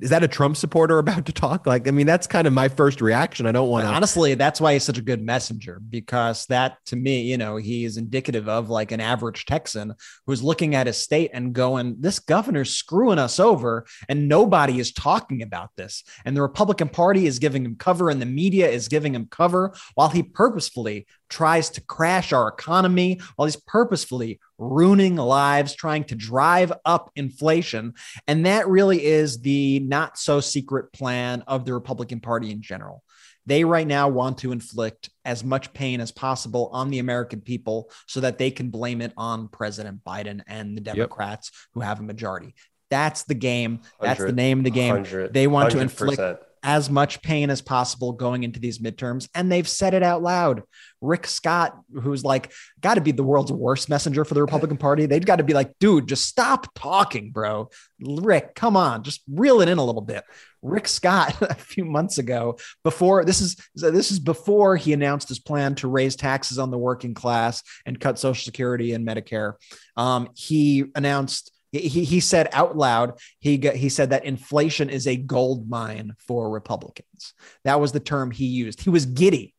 is 0.00 0.10
that 0.10 0.22
a 0.22 0.28
Trump 0.28 0.56
supporter 0.56 0.98
about 0.98 1.26
to 1.26 1.32
talk? 1.32 1.66
Like, 1.66 1.88
I 1.88 1.90
mean, 1.90 2.06
that's 2.06 2.26
kind 2.26 2.46
of 2.46 2.52
my 2.52 2.68
first 2.68 3.00
reaction. 3.00 3.46
I 3.46 3.52
don't 3.52 3.68
want 3.68 3.84
to. 3.84 3.90
Honestly, 3.90 4.34
that's 4.34 4.60
why 4.60 4.74
he's 4.74 4.84
such 4.84 4.98
a 4.98 5.02
good 5.02 5.22
messenger 5.22 5.80
because 5.88 6.46
that 6.46 6.78
to 6.86 6.96
me, 6.96 7.22
you 7.22 7.38
know, 7.38 7.56
he 7.56 7.84
is 7.84 7.96
indicative 7.96 8.48
of 8.48 8.68
like 8.68 8.92
an 8.92 9.00
average 9.00 9.46
Texan 9.46 9.94
who's 10.26 10.42
looking 10.42 10.74
at 10.74 10.86
his 10.86 10.98
state 10.98 11.30
and 11.32 11.52
going, 11.52 11.96
this 11.98 12.18
governor's 12.18 12.70
screwing 12.70 13.18
us 13.18 13.40
over. 13.40 13.86
And 14.08 14.28
nobody 14.28 14.78
is 14.78 14.92
talking 14.92 15.42
about 15.42 15.70
this. 15.76 16.04
And 16.24 16.36
the 16.36 16.42
Republican 16.42 16.88
Party 16.88 17.26
is 17.26 17.38
giving 17.38 17.64
him 17.64 17.76
cover 17.76 18.10
and 18.10 18.20
the 18.20 18.26
media 18.26 18.68
is 18.68 18.88
giving 18.88 19.14
him 19.14 19.26
cover 19.30 19.74
while 19.94 20.08
he 20.08 20.22
purposefully 20.22 21.06
tries 21.28 21.70
to 21.70 21.80
crash 21.80 22.32
our 22.32 22.48
economy, 22.48 23.20
while 23.36 23.46
he's 23.46 23.56
purposefully 23.56 24.40
ruining 24.58 25.16
lives, 25.16 25.74
trying 25.74 26.04
to 26.04 26.14
drive 26.14 26.72
up 26.84 27.10
inflation. 27.16 27.94
And 28.26 28.46
that 28.46 28.68
really 28.68 29.04
is 29.04 29.40
the 29.40 29.80
not 29.80 30.18
so 30.18 30.40
secret 30.40 30.92
plan 30.92 31.42
of 31.46 31.64
the 31.64 31.74
Republican 31.74 32.20
Party 32.20 32.50
in 32.50 32.62
general. 32.62 33.02
They 33.48 33.64
right 33.64 33.86
now 33.86 34.08
want 34.08 34.38
to 34.38 34.50
inflict 34.50 35.08
as 35.24 35.44
much 35.44 35.72
pain 35.72 36.00
as 36.00 36.10
possible 36.10 36.68
on 36.72 36.90
the 36.90 36.98
American 36.98 37.40
people 37.40 37.90
so 38.06 38.20
that 38.20 38.38
they 38.38 38.50
can 38.50 38.70
blame 38.70 39.00
it 39.00 39.12
on 39.16 39.48
President 39.48 40.02
Biden 40.04 40.42
and 40.48 40.76
the 40.76 40.80
Democrats 40.80 41.52
yep. 41.52 41.68
who 41.74 41.80
have 41.80 42.00
a 42.00 42.02
majority. 42.02 42.54
That's 42.90 43.24
the 43.24 43.34
game. 43.34 43.80
That's 44.00 44.20
the 44.20 44.32
name 44.32 44.58
of 44.58 44.64
the 44.64 44.70
game. 44.70 45.04
They 45.32 45.46
want 45.46 45.72
to 45.72 45.80
inflict 45.80 46.20
as 46.66 46.90
much 46.90 47.22
pain 47.22 47.48
as 47.48 47.62
possible 47.62 48.12
going 48.12 48.42
into 48.42 48.58
these 48.58 48.80
midterms. 48.80 49.28
And 49.36 49.50
they've 49.50 49.68
said 49.68 49.94
it 49.94 50.02
out 50.02 50.20
loud. 50.20 50.64
Rick 51.00 51.28
Scott, 51.28 51.78
who's 52.02 52.24
like, 52.24 52.52
got 52.80 52.94
to 52.94 53.00
be 53.00 53.12
the 53.12 53.22
world's 53.22 53.52
worst 53.52 53.88
messenger 53.88 54.24
for 54.24 54.34
the 54.34 54.40
Republican 54.42 54.76
Party. 54.76 55.06
They've 55.06 55.24
got 55.24 55.36
to 55.36 55.44
be 55.44 55.54
like, 55.54 55.78
dude, 55.78 56.08
just 56.08 56.26
stop 56.26 56.66
talking, 56.74 57.30
bro. 57.30 57.70
Rick, 58.00 58.56
come 58.56 58.76
on, 58.76 59.04
just 59.04 59.22
reel 59.32 59.60
it 59.60 59.68
in 59.68 59.78
a 59.78 59.84
little 59.84 60.02
bit. 60.02 60.24
Rick 60.60 60.88
Scott, 60.88 61.36
a 61.40 61.54
few 61.54 61.84
months 61.84 62.18
ago, 62.18 62.58
before 62.82 63.24
this 63.24 63.40
is 63.40 63.56
this 63.76 64.10
is 64.10 64.18
before 64.18 64.74
he 64.74 64.92
announced 64.92 65.28
his 65.28 65.38
plan 65.38 65.76
to 65.76 65.88
raise 65.88 66.16
taxes 66.16 66.58
on 66.58 66.72
the 66.72 66.78
working 66.78 67.14
class 67.14 67.62
and 67.86 68.00
cut 68.00 68.18
Social 68.18 68.44
Security 68.44 68.92
and 68.92 69.06
Medicare. 69.06 69.52
Um, 69.96 70.30
he 70.34 70.86
announced 70.96 71.52
he, 71.80 72.04
he 72.04 72.20
said 72.20 72.48
out 72.52 72.76
loud, 72.76 73.18
he, 73.38 73.58
got, 73.58 73.76
he 73.76 73.88
said 73.88 74.10
that 74.10 74.24
inflation 74.24 74.90
is 74.90 75.06
a 75.06 75.16
gold 75.16 75.68
mine 75.68 76.14
for 76.18 76.50
Republicans. 76.50 77.34
That 77.64 77.80
was 77.80 77.92
the 77.92 78.00
term 78.00 78.30
he 78.30 78.46
used. 78.46 78.82
He 78.82 78.90
was 78.90 79.06
giddy 79.06 79.54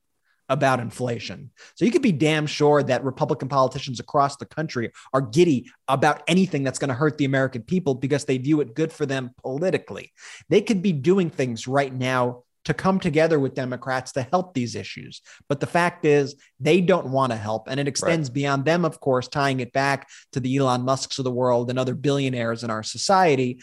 about 0.50 0.80
inflation. 0.80 1.52
So 1.76 1.86
you 1.86 1.92
could 1.92 2.02
be 2.02 2.12
damn 2.12 2.48
sure 2.48 2.82
that 2.84 3.04
Republican 3.04 3.50
politicians 3.50 4.00
across 4.00 4.38
the 4.38 4.46
country 4.46 4.92
are 5.14 5.22
giddy 5.22 5.70
about 5.88 6.24
anything 6.28 6.64
that's 6.64 6.80
going 6.80 6.88
to 6.90 6.94
hurt 6.94 7.18
the 7.18 7.26
American 7.26 7.64
people 7.64 7.96
because 7.96 8.26
they 8.26 8.38
view 8.38 8.62
it 8.62 8.74
good 8.74 8.94
for 8.94 9.06
them 9.06 9.32
politically. 9.42 10.14
They 10.50 10.62
could 10.62 10.82
be 10.82 10.94
doing 10.94 11.30
things 11.30 11.68
right 11.68 11.94
now 11.94 12.44
to 12.68 12.74
come 12.74 13.00
together 13.00 13.40
with 13.40 13.54
Democrats 13.54 14.12
to 14.12 14.22
help 14.22 14.54
these 14.54 14.76
issues. 14.76 15.22
But 15.48 15.62
the 15.62 15.66
fact 15.66 16.04
is, 16.04 16.36
they 16.60 16.82
don't 16.82 17.08
want 17.08 17.32
to 17.32 17.38
help. 17.38 17.70
And 17.70 17.80
it 17.80 17.88
extends 17.88 18.28
right. 18.28 18.34
beyond 18.34 18.66
them, 18.66 18.84
of 18.84 19.00
course, 19.00 19.30
tying 19.30 19.62
it 19.62 19.72
back 19.72 20.10
to 20.34 20.42
the 20.42 20.58
Elon 20.58 20.82
Musks 20.82 21.18
of 21.18 21.24
the 21.24 21.32
world 21.32 21.70
and 21.70 21.80
other 21.80 21.96
billionaires 21.96 22.66
in 22.66 22.70
our 22.70 22.84
society. 22.84 23.62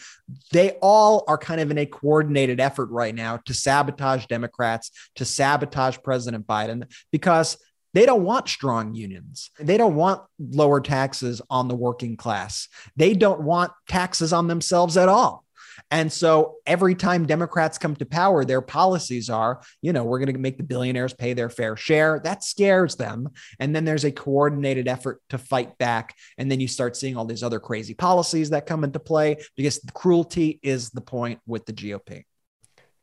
They 0.51 0.71
all 0.81 1.23
are 1.27 1.37
kind 1.37 1.61
of 1.61 1.69
in 1.69 1.77
a 1.77 1.85
coordinated 1.85 2.59
effort 2.59 2.89
right 2.89 3.13
now 3.13 3.37
to 3.45 3.53
sabotage 3.53 4.25
Democrats, 4.25 4.89
to 5.17 5.23
sabotage 5.23 5.99
President 6.03 6.47
Biden, 6.47 6.91
because 7.11 7.59
they 7.93 8.07
don't 8.07 8.23
want 8.23 8.49
strong 8.49 8.95
unions. 8.95 9.51
They 9.59 9.77
don't 9.77 9.93
want 9.93 10.23
lower 10.39 10.81
taxes 10.81 11.43
on 11.51 11.67
the 11.67 11.75
working 11.75 12.17
class. 12.17 12.69
They 12.95 13.13
don't 13.13 13.41
want 13.41 13.71
taxes 13.87 14.33
on 14.33 14.47
themselves 14.47 14.97
at 14.97 15.09
all. 15.09 15.44
And 15.91 16.11
so 16.11 16.55
every 16.65 16.95
time 16.95 17.25
Democrats 17.25 17.77
come 17.77 17.95
to 17.97 18.05
power, 18.05 18.45
their 18.45 18.61
policies 18.61 19.29
are, 19.29 19.61
you 19.81 19.93
know, 19.93 20.03
we're 20.03 20.19
going 20.19 20.33
to 20.33 20.39
make 20.39 20.57
the 20.57 20.63
billionaires 20.63 21.13
pay 21.13 21.33
their 21.33 21.49
fair 21.49 21.75
share. 21.75 22.19
That 22.23 22.43
scares 22.43 22.95
them. 22.95 23.29
And 23.59 23.75
then 23.75 23.85
there's 23.85 24.05
a 24.05 24.11
coordinated 24.11 24.87
effort 24.87 25.21
to 25.29 25.37
fight 25.37 25.77
back. 25.77 26.15
And 26.37 26.49
then 26.51 26.59
you 26.59 26.67
start 26.67 26.95
seeing 26.95 27.17
all 27.17 27.25
these 27.25 27.43
other 27.43 27.59
crazy 27.59 27.93
policies 27.93 28.49
that 28.51 28.65
come 28.65 28.83
into 28.83 28.99
play 28.99 29.37
because 29.55 29.79
the 29.79 29.91
cruelty 29.91 30.59
is 30.63 30.89
the 30.89 31.01
point 31.01 31.39
with 31.45 31.65
the 31.65 31.73
GOP. 31.73 32.23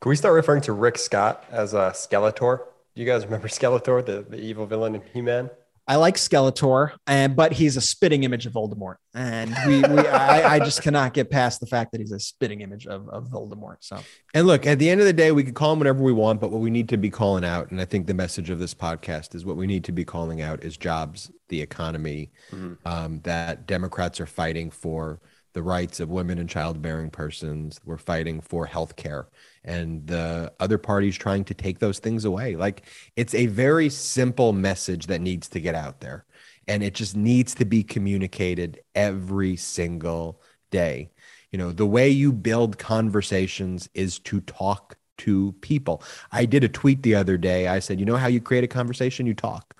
Can 0.01 0.09
we 0.09 0.15
start 0.15 0.33
referring 0.33 0.61
to 0.63 0.73
Rick 0.73 0.97
Scott 0.97 1.45
as 1.49 1.73
a 1.73 1.91
Skeletor? 1.91 2.59
Do 2.95 3.01
you 3.01 3.05
guys 3.07 3.25
remember 3.25 3.47
Skeletor, 3.47 4.05
the, 4.05 4.25
the 4.27 4.39
evil 4.39 4.65
villain 4.65 4.95
in 4.95 5.01
He 5.13 5.21
Man? 5.21 5.49
I 5.85 5.97
like 5.97 6.15
Skeletor, 6.15 6.91
and 7.07 7.35
but 7.35 7.51
he's 7.51 7.75
a 7.75 7.81
spitting 7.81 8.23
image 8.23 8.45
of 8.45 8.53
Voldemort, 8.53 8.95
and 9.13 9.53
we, 9.67 9.81
we 9.81 10.07
I, 10.07 10.55
I, 10.55 10.59
just 10.59 10.81
cannot 10.81 11.13
get 11.13 11.29
past 11.29 11.59
the 11.59 11.65
fact 11.65 11.91
that 11.91 11.99
he's 11.99 12.13
a 12.13 12.19
spitting 12.19 12.61
image 12.61 12.87
of, 12.87 13.09
of 13.09 13.29
Voldemort. 13.29 13.77
So, 13.81 13.99
and 14.33 14.47
look, 14.47 14.65
at 14.65 14.79
the 14.79 14.89
end 14.89 15.01
of 15.01 15.07
the 15.07 15.13
day, 15.13 15.33
we 15.33 15.43
can 15.43 15.53
call 15.53 15.73
him 15.73 15.79
whatever 15.79 16.01
we 16.01 16.13
want, 16.13 16.39
but 16.39 16.51
what 16.51 16.61
we 16.61 16.69
need 16.69 16.87
to 16.89 16.97
be 16.97 17.09
calling 17.09 17.43
out, 17.43 17.69
and 17.71 17.81
I 17.81 17.85
think 17.85 18.07
the 18.07 18.13
message 18.13 18.49
of 18.49 18.59
this 18.59 18.73
podcast 18.73 19.35
is 19.35 19.45
what 19.45 19.57
we 19.57 19.67
need 19.67 19.83
to 19.83 19.91
be 19.91 20.05
calling 20.05 20.41
out 20.41 20.63
is 20.63 20.77
jobs, 20.77 21.29
the 21.49 21.61
economy, 21.61 22.31
mm-hmm. 22.51 22.75
um, 22.87 23.19
that 23.23 23.67
Democrats 23.67 24.21
are 24.21 24.25
fighting 24.25 24.71
for 24.71 25.19
the 25.51 25.61
rights 25.61 25.99
of 25.99 26.09
women 26.09 26.39
and 26.39 26.49
childbearing 26.49 27.09
persons. 27.09 27.81
We're 27.83 27.97
fighting 27.97 28.39
for 28.39 28.65
health 28.65 28.95
care. 28.95 29.27
And 29.65 30.05
the 30.07 30.51
other 30.59 30.77
parties 30.77 31.17
trying 31.17 31.45
to 31.45 31.53
take 31.53 31.79
those 31.79 31.99
things 31.99 32.25
away. 32.25 32.55
Like 32.55 32.83
it's 33.15 33.33
a 33.33 33.45
very 33.45 33.89
simple 33.89 34.51
message 34.53 35.07
that 35.07 35.21
needs 35.21 35.47
to 35.49 35.59
get 35.59 35.75
out 35.75 36.01
there. 36.01 36.25
And 36.67 36.83
it 36.83 36.93
just 36.93 37.15
needs 37.15 37.55
to 37.55 37.65
be 37.65 37.83
communicated 37.83 38.81
every 38.95 39.55
single 39.55 40.41
day. 40.71 41.11
You 41.51 41.59
know, 41.59 41.71
the 41.71 41.85
way 41.85 42.09
you 42.09 42.33
build 42.33 42.77
conversations 42.77 43.89
is 43.93 44.19
to 44.19 44.41
talk 44.41 44.97
to 45.19 45.53
people. 45.61 46.01
I 46.31 46.45
did 46.45 46.63
a 46.63 46.69
tweet 46.69 47.03
the 47.03 47.15
other 47.15 47.37
day. 47.37 47.67
I 47.67 47.79
said, 47.79 47.99
you 47.99 48.05
know 48.05 48.17
how 48.17 48.27
you 48.27 48.41
create 48.41 48.63
a 48.63 48.67
conversation? 48.67 49.27
You 49.27 49.33
talk. 49.33 49.75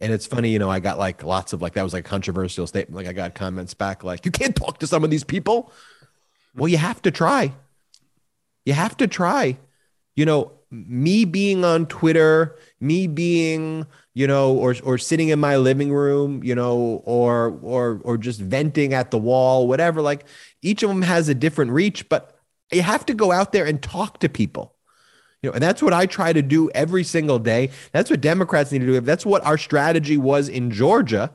And 0.00 0.12
it's 0.12 0.26
funny, 0.26 0.50
you 0.50 0.58
know, 0.58 0.68
I 0.68 0.80
got 0.80 0.98
like 0.98 1.22
lots 1.22 1.52
of 1.52 1.62
like 1.62 1.74
that 1.74 1.84
was 1.84 1.92
like 1.92 2.04
controversial 2.04 2.66
statement. 2.66 2.96
Like 2.96 3.06
I 3.06 3.12
got 3.12 3.36
comments 3.36 3.72
back 3.72 4.02
like, 4.02 4.24
you 4.26 4.32
can't 4.32 4.56
talk 4.56 4.78
to 4.80 4.86
some 4.86 5.04
of 5.04 5.10
these 5.10 5.22
people. 5.22 5.72
Well, 6.56 6.68
you 6.68 6.78
have 6.78 7.00
to 7.02 7.12
try. 7.12 7.52
You 8.64 8.72
have 8.72 8.96
to 8.98 9.06
try. 9.06 9.58
You 10.16 10.26
know, 10.26 10.52
me 10.70 11.24
being 11.24 11.64
on 11.64 11.86
Twitter, 11.86 12.56
me 12.80 13.06
being, 13.06 13.86
you 14.14 14.26
know, 14.26 14.52
or 14.54 14.74
or 14.82 14.98
sitting 14.98 15.28
in 15.28 15.38
my 15.38 15.56
living 15.56 15.92
room, 15.92 16.42
you 16.42 16.54
know, 16.54 17.02
or 17.04 17.58
or 17.62 18.00
or 18.04 18.16
just 18.16 18.40
venting 18.40 18.94
at 18.94 19.10
the 19.10 19.18
wall, 19.18 19.68
whatever. 19.68 20.02
Like 20.02 20.24
each 20.62 20.82
of 20.82 20.88
them 20.88 21.02
has 21.02 21.28
a 21.28 21.34
different 21.34 21.72
reach, 21.72 22.08
but 22.08 22.38
you 22.72 22.82
have 22.82 23.06
to 23.06 23.14
go 23.14 23.32
out 23.32 23.52
there 23.52 23.66
and 23.66 23.82
talk 23.82 24.18
to 24.20 24.28
people. 24.28 24.74
You 25.42 25.50
know, 25.50 25.54
and 25.54 25.62
that's 25.62 25.82
what 25.82 25.92
I 25.92 26.06
try 26.06 26.32
to 26.32 26.42
do 26.42 26.70
every 26.70 27.04
single 27.04 27.38
day. 27.38 27.70
That's 27.92 28.10
what 28.10 28.20
Democrats 28.20 28.70
need 28.72 28.80
to 28.80 28.86
do. 28.86 29.00
That's 29.00 29.26
what 29.26 29.44
our 29.44 29.58
strategy 29.58 30.16
was 30.16 30.48
in 30.48 30.70
Georgia 30.70 31.32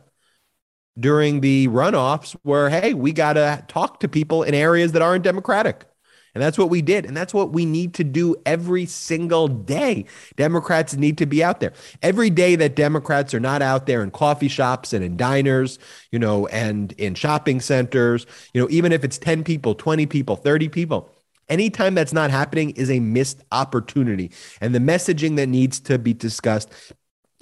during 1.00 1.42
the 1.42 1.68
runoffs, 1.68 2.36
where 2.44 2.70
hey, 2.70 2.94
we 2.94 3.12
got 3.12 3.34
to 3.34 3.64
talk 3.68 4.00
to 4.00 4.08
people 4.08 4.44
in 4.44 4.54
areas 4.54 4.94
that 4.94 5.02
aren't 5.02 5.24
democratic. 5.24 5.86
And 6.38 6.44
that's 6.44 6.60
what 6.60 6.70
we 6.70 6.84
did. 6.84 7.08
And 7.08 7.18
that's 7.18 7.34
what 7.34 7.52
we 7.52 7.66
need 7.66 7.96
to 7.96 8.04
do 8.04 8.36
every 8.46 8.86
single 8.86 9.48
day. 9.48 10.06
Democrats 10.36 10.94
need 10.96 11.18
to 11.18 11.26
be 11.26 11.44
out 11.44 11.62
there. 11.62 11.74
Every 12.04 12.30
day 12.30 12.56
that 12.58 12.76
Democrats 12.76 13.34
are 13.34 13.40
not 13.40 13.64
out 13.64 13.88
there 13.88 14.04
in 14.04 14.12
coffee 14.12 14.48
shops 14.48 14.94
and 14.94 15.04
in 15.04 15.18
diners, 15.18 15.80
you 16.12 16.20
know, 16.20 16.46
and 16.50 16.92
in 16.92 17.16
shopping 17.16 17.60
centers, 17.60 18.28
you 18.54 18.62
know, 18.62 18.68
even 18.70 18.92
if 18.92 19.04
it's 19.04 19.18
10 19.18 19.44
people, 19.44 19.74
20 19.74 20.06
people, 20.06 20.36
30 20.36 20.70
people, 20.70 21.10
Anytime 21.50 21.96
that's 21.96 22.12
not 22.12 22.30
happening 22.30 22.72
is 22.72 22.92
a 22.92 23.00
missed 23.00 23.42
opportunity. 23.54 24.32
And 24.60 24.76
the 24.76 24.80
messaging 24.80 25.38
that 25.38 25.48
needs 25.48 25.80
to 25.80 25.98
be 25.98 26.14
discussed 26.14 26.70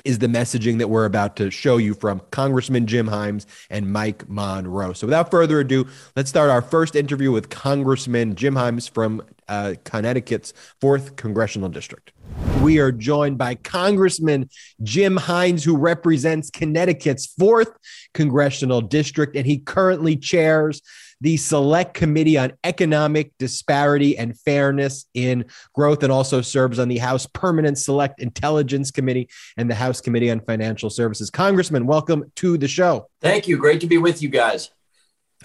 is 0.05 0.19
the 0.19 0.27
messaging 0.27 0.77
that 0.77 0.87
we're 0.87 1.05
about 1.05 1.35
to 1.35 1.49
show 1.49 1.77
you 1.77 1.95
from 1.95 2.21
Congressman 2.31 2.85
Jim 2.85 3.07
Himes 3.07 3.45
and 3.69 3.91
Mike 3.91 4.29
Monroe. 4.29 4.93
So 4.93 5.07
without 5.07 5.31
further 5.31 5.59
ado, 5.59 5.87
let's 6.15 6.29
start 6.29 6.49
our 6.49 6.61
first 6.61 6.95
interview 6.95 7.31
with 7.31 7.49
Congressman 7.49 8.35
Jim 8.35 8.53
Himes 8.53 8.89
from 8.89 9.23
uh, 9.47 9.73
Connecticut's 9.83 10.53
4th 10.81 11.15
Congressional 11.15 11.69
District. 11.69 12.11
We 12.61 12.79
are 12.79 12.91
joined 12.91 13.37
by 13.37 13.55
Congressman 13.55 14.49
Jim 14.83 15.17
Himes, 15.17 15.63
who 15.63 15.75
represents 15.75 16.49
Connecticut's 16.51 17.27
4th 17.39 17.73
Congressional 18.13 18.81
District, 18.81 19.35
and 19.35 19.45
he 19.45 19.57
currently 19.57 20.15
chairs 20.15 20.81
the 21.21 21.37
Select 21.37 21.93
Committee 21.93 22.37
on 22.37 22.53
Economic 22.63 23.31
Disparity 23.39 24.17
and 24.17 24.37
Fairness 24.39 25.05
in 25.13 25.45
Growth, 25.73 26.03
and 26.03 26.11
also 26.11 26.41
serves 26.41 26.79
on 26.79 26.87
the 26.87 26.97
House 26.97 27.27
Permanent 27.27 27.77
Select 27.77 28.21
Intelligence 28.21 28.91
Committee 28.91 29.29
and 29.57 29.69
the 29.69 29.75
House 29.75 30.01
Committee 30.01 30.31
on 30.31 30.39
Financial 30.41 30.89
Services. 30.89 31.29
Congressman, 31.29 31.85
welcome 31.85 32.31
to 32.37 32.57
the 32.57 32.67
show. 32.67 33.07
Thank 33.21 33.47
you. 33.47 33.57
Great 33.57 33.81
to 33.81 33.87
be 33.87 33.97
with 33.97 34.21
you 34.21 34.29
guys 34.29 34.71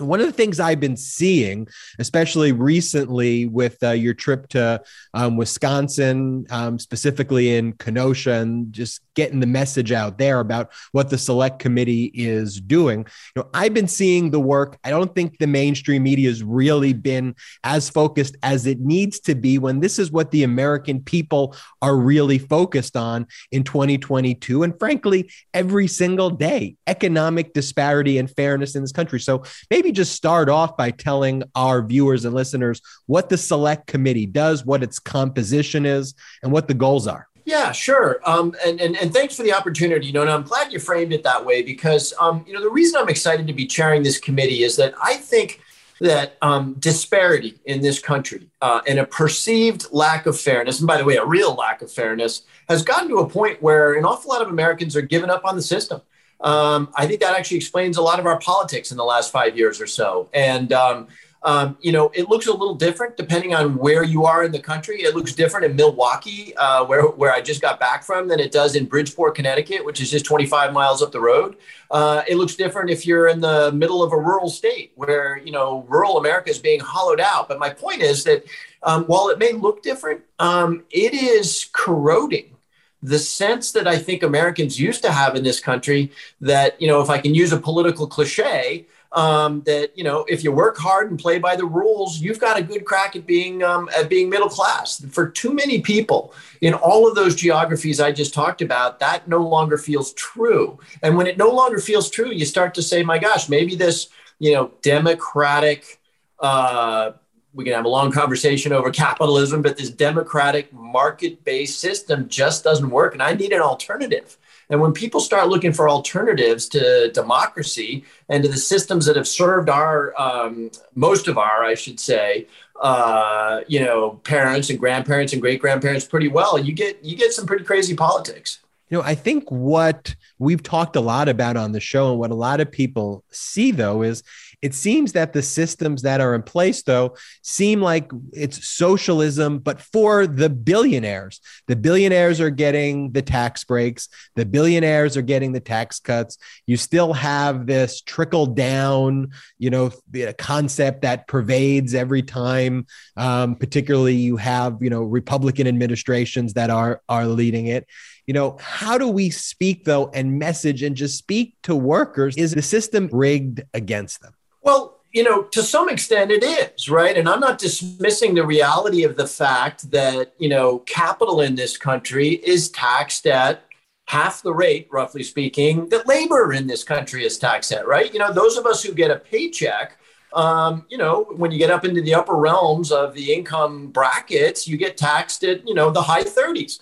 one 0.00 0.20
of 0.20 0.26
the 0.26 0.32
things 0.32 0.60
I've 0.60 0.80
been 0.80 0.96
seeing, 0.96 1.68
especially 1.98 2.52
recently 2.52 3.46
with 3.46 3.82
uh, 3.82 3.90
your 3.90 4.14
trip 4.14 4.48
to 4.48 4.82
um, 5.14 5.36
Wisconsin, 5.36 6.46
um, 6.50 6.78
specifically 6.78 7.56
in 7.56 7.72
Kenosha, 7.74 8.32
and 8.32 8.72
just 8.72 9.00
getting 9.14 9.40
the 9.40 9.46
message 9.46 9.92
out 9.92 10.18
there 10.18 10.40
about 10.40 10.72
what 10.92 11.10
the 11.10 11.18
select 11.18 11.58
committee 11.58 12.10
is 12.14 12.60
doing. 12.60 13.00
You 13.36 13.42
know, 13.42 13.48
I've 13.52 13.74
been 13.74 13.88
seeing 13.88 14.30
the 14.30 14.40
work. 14.40 14.78
I 14.84 14.90
don't 14.90 15.14
think 15.14 15.38
the 15.38 15.46
mainstream 15.46 16.04
media 16.04 16.28
has 16.28 16.42
really 16.42 16.92
been 16.92 17.34
as 17.64 17.90
focused 17.90 18.36
as 18.42 18.66
it 18.66 18.80
needs 18.80 19.20
to 19.20 19.34
be 19.34 19.58
when 19.58 19.80
this 19.80 19.98
is 19.98 20.10
what 20.10 20.30
the 20.30 20.44
American 20.44 21.02
people 21.02 21.54
are 21.82 21.96
really 21.96 22.38
focused 22.38 22.96
on 22.96 23.26
in 23.52 23.64
2022. 23.64 24.62
And 24.62 24.78
frankly, 24.78 25.30
every 25.52 25.86
single 25.86 26.30
day, 26.30 26.76
economic 26.86 27.52
disparity 27.52 28.18
and 28.18 28.30
fairness 28.30 28.74
in 28.74 28.82
this 28.82 28.92
country. 28.92 29.20
So 29.20 29.42
maybe 29.70 29.89
just 29.92 30.12
start 30.12 30.48
off 30.48 30.76
by 30.76 30.90
telling 30.90 31.42
our 31.54 31.82
viewers 31.82 32.24
and 32.24 32.34
listeners 32.34 32.80
what 33.06 33.28
the 33.28 33.36
select 33.36 33.86
committee 33.86 34.26
does, 34.26 34.64
what 34.64 34.82
its 34.82 34.98
composition 34.98 35.86
is, 35.86 36.14
and 36.42 36.52
what 36.52 36.68
the 36.68 36.74
goals 36.74 37.06
are. 37.06 37.28
Yeah, 37.44 37.72
sure. 37.72 38.20
Um, 38.24 38.54
and, 38.64 38.80
and, 38.80 38.96
and 38.96 39.12
thanks 39.12 39.36
for 39.36 39.42
the 39.42 39.52
opportunity. 39.52 40.06
You 40.06 40.12
know, 40.12 40.20
and 40.22 40.30
I'm 40.30 40.42
glad 40.42 40.72
you 40.72 40.78
framed 40.78 41.12
it 41.12 41.24
that 41.24 41.44
way 41.44 41.62
because, 41.62 42.14
um, 42.20 42.44
you 42.46 42.52
know, 42.52 42.60
the 42.60 42.70
reason 42.70 43.00
I'm 43.00 43.08
excited 43.08 43.46
to 43.46 43.52
be 43.52 43.66
chairing 43.66 44.02
this 44.02 44.18
committee 44.18 44.62
is 44.62 44.76
that 44.76 44.94
I 45.02 45.14
think 45.14 45.60
that 46.00 46.36
um, 46.40 46.74
disparity 46.78 47.58
in 47.66 47.82
this 47.82 47.98
country 47.98 48.48
uh, 48.62 48.80
and 48.86 48.98
a 48.98 49.04
perceived 49.04 49.86
lack 49.92 50.26
of 50.26 50.38
fairness, 50.38 50.78
and 50.80 50.86
by 50.86 50.96
the 50.96 51.04
way, 51.04 51.16
a 51.16 51.24
real 51.24 51.54
lack 51.54 51.82
of 51.82 51.92
fairness, 51.92 52.42
has 52.68 52.82
gotten 52.82 53.08
to 53.08 53.18
a 53.18 53.28
point 53.28 53.60
where 53.60 53.94
an 53.94 54.04
awful 54.04 54.30
lot 54.30 54.40
of 54.40 54.48
Americans 54.48 54.96
are 54.96 55.02
giving 55.02 55.28
up 55.28 55.44
on 55.44 55.56
the 55.56 55.62
system 55.62 56.00
um, 56.40 56.92
I 56.94 57.06
think 57.06 57.20
that 57.20 57.36
actually 57.36 57.58
explains 57.58 57.96
a 57.96 58.02
lot 58.02 58.18
of 58.18 58.26
our 58.26 58.38
politics 58.38 58.90
in 58.90 58.96
the 58.96 59.04
last 59.04 59.30
five 59.30 59.56
years 59.56 59.80
or 59.80 59.86
so. 59.86 60.28
And, 60.32 60.72
um, 60.72 61.08
um, 61.42 61.78
you 61.80 61.90
know, 61.90 62.10
it 62.14 62.28
looks 62.28 62.46
a 62.46 62.52
little 62.52 62.74
different 62.74 63.16
depending 63.16 63.54
on 63.54 63.76
where 63.76 64.02
you 64.02 64.26
are 64.26 64.44
in 64.44 64.52
the 64.52 64.58
country. 64.58 65.02
It 65.02 65.16
looks 65.16 65.32
different 65.34 65.64
in 65.64 65.74
Milwaukee, 65.74 66.54
uh, 66.56 66.84
where, 66.84 67.02
where 67.02 67.32
I 67.32 67.40
just 67.40 67.62
got 67.62 67.80
back 67.80 68.04
from, 68.04 68.28
than 68.28 68.40
it 68.40 68.52
does 68.52 68.76
in 68.76 68.84
Bridgeport, 68.84 69.34
Connecticut, 69.34 69.84
which 69.84 70.02
is 70.02 70.10
just 70.10 70.26
25 70.26 70.74
miles 70.74 71.02
up 71.02 71.12
the 71.12 71.20
road. 71.20 71.56
Uh, 71.90 72.22
it 72.28 72.36
looks 72.36 72.56
different 72.56 72.90
if 72.90 73.06
you're 73.06 73.28
in 73.28 73.40
the 73.40 73.72
middle 73.72 74.02
of 74.02 74.12
a 74.12 74.18
rural 74.18 74.50
state 74.50 74.92
where, 74.96 75.38
you 75.38 75.50
know, 75.50 75.86
rural 75.88 76.18
America 76.18 76.50
is 76.50 76.58
being 76.58 76.80
hollowed 76.80 77.20
out. 77.20 77.48
But 77.48 77.58
my 77.58 77.70
point 77.70 78.02
is 78.02 78.22
that 78.24 78.44
um, 78.82 79.04
while 79.04 79.28
it 79.28 79.38
may 79.38 79.52
look 79.52 79.82
different, 79.82 80.20
um, 80.38 80.84
it 80.90 81.14
is 81.14 81.70
corroding 81.72 82.54
the 83.02 83.18
sense 83.18 83.72
that 83.72 83.88
I 83.88 83.98
think 83.98 84.22
Americans 84.22 84.78
used 84.78 85.02
to 85.02 85.12
have 85.12 85.34
in 85.34 85.42
this 85.42 85.60
country 85.60 86.12
that, 86.40 86.80
you 86.80 86.86
know, 86.88 87.00
if 87.00 87.08
I 87.08 87.18
can 87.18 87.34
use 87.34 87.52
a 87.52 87.58
political 87.58 88.06
cliche, 88.06 88.86
um, 89.12 89.62
that 89.62 89.96
you 89.96 90.04
know, 90.04 90.24
if 90.28 90.44
you 90.44 90.52
work 90.52 90.78
hard 90.78 91.10
and 91.10 91.18
play 91.18 91.38
by 91.38 91.56
the 91.56 91.64
rules, 91.64 92.20
you've 92.20 92.38
got 92.38 92.56
a 92.56 92.62
good 92.62 92.84
crack 92.84 93.16
at 93.16 93.26
being 93.26 93.62
um, 93.62 93.88
at 93.96 94.08
being 94.08 94.30
middle 94.30 94.48
class. 94.48 95.04
For 95.10 95.28
too 95.28 95.52
many 95.52 95.80
people 95.80 96.32
in 96.60 96.74
all 96.74 97.08
of 97.08 97.16
those 97.16 97.34
geographies 97.34 98.00
I 98.00 98.12
just 98.12 98.32
talked 98.32 98.62
about, 98.62 99.00
that 99.00 99.26
no 99.26 99.38
longer 99.38 99.78
feels 99.78 100.12
true. 100.12 100.78
And 101.02 101.16
when 101.16 101.26
it 101.26 101.36
no 101.36 101.50
longer 101.50 101.80
feels 101.80 102.08
true, 102.08 102.30
you 102.30 102.44
start 102.44 102.72
to 102.74 102.82
say, 102.82 103.02
"My 103.02 103.18
gosh, 103.18 103.48
maybe 103.48 103.74
this 103.74 104.08
you 104.38 104.54
know 104.54 104.70
democratic." 104.82 105.98
Uh, 106.38 107.12
we 107.52 107.64
can 107.64 107.72
have 107.72 107.84
a 107.84 107.88
long 107.88 108.12
conversation 108.12 108.72
over 108.72 108.90
capitalism, 108.90 109.62
but 109.62 109.76
this 109.76 109.90
democratic 109.90 110.72
market 110.72 111.44
based 111.44 111.80
system 111.80 112.28
just 112.28 112.62
doesn't 112.62 112.90
work. 112.90 113.12
And 113.12 113.22
I 113.22 113.34
need 113.34 113.52
an 113.52 113.60
alternative. 113.60 114.36
And 114.68 114.80
when 114.80 114.92
people 114.92 115.20
start 115.20 115.48
looking 115.48 115.72
for 115.72 115.88
alternatives 115.88 116.68
to 116.68 117.10
democracy 117.10 118.04
and 118.28 118.44
to 118.44 118.48
the 118.48 118.56
systems 118.56 119.04
that 119.06 119.16
have 119.16 119.26
served 119.26 119.68
our, 119.68 120.14
um, 120.20 120.70
most 120.94 121.26
of 121.26 121.38
our, 121.38 121.64
I 121.64 121.74
should 121.74 121.98
say, 121.98 122.46
uh, 122.80 123.60
you 123.66 123.80
know, 123.80 124.20
parents 124.24 124.70
and 124.70 124.78
grandparents 124.78 125.32
and 125.32 125.42
great 125.42 125.60
grandparents 125.60 126.06
pretty 126.06 126.28
well, 126.28 126.58
you 126.58 126.72
get 126.72 127.04
you 127.04 127.16
get 127.16 127.32
some 127.32 127.46
pretty 127.46 127.64
crazy 127.64 127.94
politics. 127.94 128.60
You 128.88 128.98
know, 128.98 129.04
I 129.04 129.14
think 129.14 129.50
what 129.50 130.14
we've 130.38 130.62
talked 130.62 130.96
a 130.96 131.00
lot 131.00 131.28
about 131.28 131.56
on 131.56 131.72
the 131.72 131.80
show 131.80 132.10
and 132.10 132.18
what 132.18 132.30
a 132.30 132.34
lot 132.34 132.60
of 132.60 132.70
people 132.70 133.24
see 133.30 133.70
though 133.70 134.02
is 134.02 134.22
it 134.62 134.74
seems 134.74 135.12
that 135.12 135.32
the 135.32 135.42
systems 135.42 136.02
that 136.02 136.20
are 136.20 136.34
in 136.34 136.42
place, 136.42 136.82
though, 136.82 137.16
seem 137.42 137.80
like 137.80 138.10
it's 138.32 138.68
socialism, 138.68 139.58
but 139.58 139.80
for 139.80 140.26
the 140.26 140.50
billionaires. 140.50 141.40
The 141.66 141.76
billionaires 141.76 142.40
are 142.40 142.50
getting 142.50 143.12
the 143.12 143.22
tax 143.22 143.64
breaks, 143.64 144.08
the 144.36 144.44
billionaires 144.44 145.16
are 145.16 145.22
getting 145.22 145.52
the 145.52 145.60
tax 145.60 145.98
cuts. 145.98 146.36
You 146.66 146.76
still 146.76 147.12
have 147.14 147.66
this 147.66 148.02
trickle 148.02 148.46
down, 148.46 149.30
you 149.58 149.70
know, 149.70 149.92
concept 150.36 151.02
that 151.02 151.26
pervades 151.26 151.94
every 151.94 152.22
time. 152.22 152.86
Um, 153.16 153.54
particularly, 153.54 154.16
you 154.16 154.36
have, 154.36 154.78
you 154.80 154.90
know, 154.90 155.02
Republican 155.02 155.66
administrations 155.66 156.54
that 156.54 156.70
are 156.70 157.00
are 157.08 157.26
leading 157.26 157.66
it 157.66 157.86
you 158.26 158.34
know 158.34 158.56
how 158.60 158.96
do 158.96 159.08
we 159.08 159.30
speak 159.30 159.84
though 159.84 160.08
and 160.14 160.38
message 160.38 160.82
and 160.82 160.94
just 160.94 161.18
speak 161.18 161.56
to 161.62 161.74
workers 161.74 162.36
is 162.36 162.52
the 162.52 162.62
system 162.62 163.08
rigged 163.12 163.62
against 163.74 164.20
them 164.20 164.32
well, 164.62 165.00
you 165.12 165.24
know, 165.24 165.42
to 165.42 165.62
some 165.62 165.88
extent 165.88 166.30
it 166.30 166.44
is, 166.44 166.88
right? 166.88 167.16
And 167.16 167.28
I'm 167.28 167.40
not 167.40 167.58
dismissing 167.58 168.34
the 168.34 168.46
reality 168.46 169.02
of 169.02 169.16
the 169.16 169.26
fact 169.26 169.90
that, 169.90 170.34
you 170.38 170.48
know, 170.48 170.78
capital 170.80 171.40
in 171.40 171.56
this 171.56 171.76
country 171.76 172.28
is 172.28 172.70
taxed 172.70 173.26
at 173.26 173.64
half 174.06 174.42
the 174.42 174.52
rate, 174.52 174.88
roughly 174.90 175.22
speaking, 175.22 175.88
that 175.88 176.06
labor 176.06 176.52
in 176.52 176.66
this 176.66 176.84
country 176.84 177.24
is 177.24 177.38
taxed 177.38 177.72
at, 177.72 177.86
right? 177.86 178.12
You 178.12 178.20
know, 178.20 178.32
those 178.32 178.56
of 178.56 178.66
us 178.66 178.82
who 178.82 178.92
get 178.92 179.10
a 179.10 179.16
paycheck 179.16 179.98
um, 180.32 180.86
you 180.88 180.98
know, 180.98 181.24
when 181.36 181.50
you 181.50 181.58
get 181.58 181.70
up 181.70 181.84
into 181.84 182.00
the 182.00 182.14
upper 182.14 182.36
realms 182.36 182.92
of 182.92 183.14
the 183.14 183.32
income 183.32 183.88
brackets, 183.88 184.68
you 184.68 184.76
get 184.76 184.96
taxed 184.96 185.42
at, 185.44 185.66
you 185.66 185.74
know, 185.74 185.90
the 185.90 186.02
high 186.02 186.22
30s. 186.22 186.80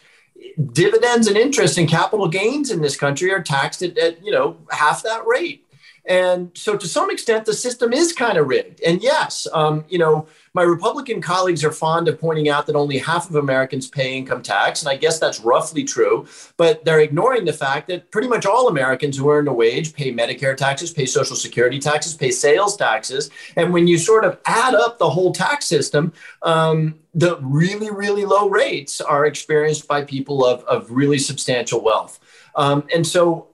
Dividends 0.72 1.26
and 1.26 1.36
interest 1.36 1.78
and 1.78 1.88
capital 1.88 2.28
gains 2.28 2.70
in 2.70 2.80
this 2.80 2.96
country 2.96 3.32
are 3.32 3.42
taxed 3.42 3.82
at, 3.82 3.96
at 3.98 4.24
you 4.24 4.30
know, 4.30 4.56
half 4.70 5.02
that 5.02 5.26
rate. 5.26 5.64
And 6.08 6.50
so, 6.54 6.74
to 6.74 6.88
some 6.88 7.10
extent, 7.10 7.44
the 7.44 7.52
system 7.52 7.92
is 7.92 8.14
kind 8.14 8.38
of 8.38 8.48
rigged. 8.48 8.80
And 8.80 9.02
yes, 9.02 9.46
um, 9.52 9.84
you 9.90 9.98
know, 9.98 10.26
my 10.54 10.62
Republican 10.62 11.20
colleagues 11.20 11.62
are 11.62 11.70
fond 11.70 12.08
of 12.08 12.18
pointing 12.18 12.48
out 12.48 12.66
that 12.66 12.74
only 12.74 12.96
half 12.96 13.28
of 13.28 13.36
Americans 13.36 13.88
pay 13.88 14.16
income 14.16 14.42
tax. 14.42 14.80
And 14.80 14.88
I 14.88 14.96
guess 14.96 15.18
that's 15.18 15.40
roughly 15.40 15.84
true. 15.84 16.26
But 16.56 16.82
they're 16.86 17.00
ignoring 17.00 17.44
the 17.44 17.52
fact 17.52 17.88
that 17.88 18.10
pretty 18.10 18.26
much 18.26 18.46
all 18.46 18.68
Americans 18.68 19.18
who 19.18 19.30
earn 19.30 19.48
a 19.48 19.52
wage 19.52 19.92
pay 19.92 20.10
Medicare 20.10 20.56
taxes, 20.56 20.90
pay 20.90 21.04
Social 21.04 21.36
Security 21.36 21.78
taxes, 21.78 22.14
pay 22.14 22.30
sales 22.30 22.74
taxes. 22.74 23.28
And 23.56 23.70
when 23.74 23.86
you 23.86 23.98
sort 23.98 24.24
of 24.24 24.38
add 24.46 24.74
up 24.74 24.98
the 24.98 25.10
whole 25.10 25.34
tax 25.34 25.66
system, 25.66 26.14
um, 26.42 26.98
the 27.12 27.38
really, 27.42 27.90
really 27.90 28.24
low 28.24 28.48
rates 28.48 29.02
are 29.02 29.26
experienced 29.26 29.86
by 29.86 30.04
people 30.04 30.42
of, 30.46 30.64
of 30.64 30.90
really 30.90 31.18
substantial 31.18 31.82
wealth. 31.82 32.18
Um, 32.56 32.88
and 32.94 33.06
so 33.06 33.48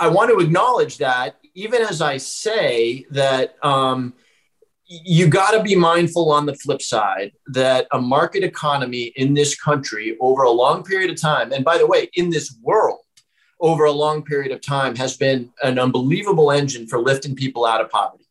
I 0.00 0.08
want 0.08 0.30
to 0.30 0.38
acknowledge 0.38 0.96
that 0.98 1.36
even 1.54 1.82
as 1.82 2.00
I 2.00 2.16
say 2.16 3.06
that 3.10 3.56
um, 3.64 4.14
you 4.86 5.28
got 5.28 5.52
to 5.52 5.62
be 5.62 5.74
mindful 5.74 6.30
on 6.30 6.46
the 6.46 6.54
flip 6.54 6.82
side 6.82 7.32
that 7.48 7.86
a 7.92 8.00
market 8.00 8.42
economy 8.42 9.12
in 9.16 9.34
this 9.34 9.54
country 9.54 10.16
over 10.20 10.42
a 10.42 10.50
long 10.50 10.82
period 10.82 11.10
of 11.10 11.20
time, 11.20 11.52
and 11.52 11.64
by 11.64 11.78
the 11.78 11.86
way, 11.86 12.10
in 12.14 12.30
this 12.30 12.56
world 12.62 13.00
over 13.60 13.84
a 13.84 13.92
long 13.92 14.22
period 14.22 14.52
of 14.52 14.60
time, 14.60 14.94
has 14.96 15.16
been 15.16 15.50
an 15.62 15.78
unbelievable 15.78 16.50
engine 16.50 16.86
for 16.86 16.98
lifting 16.98 17.34
people 17.34 17.64
out 17.64 17.80
of 17.80 17.88
poverty. 17.88 18.26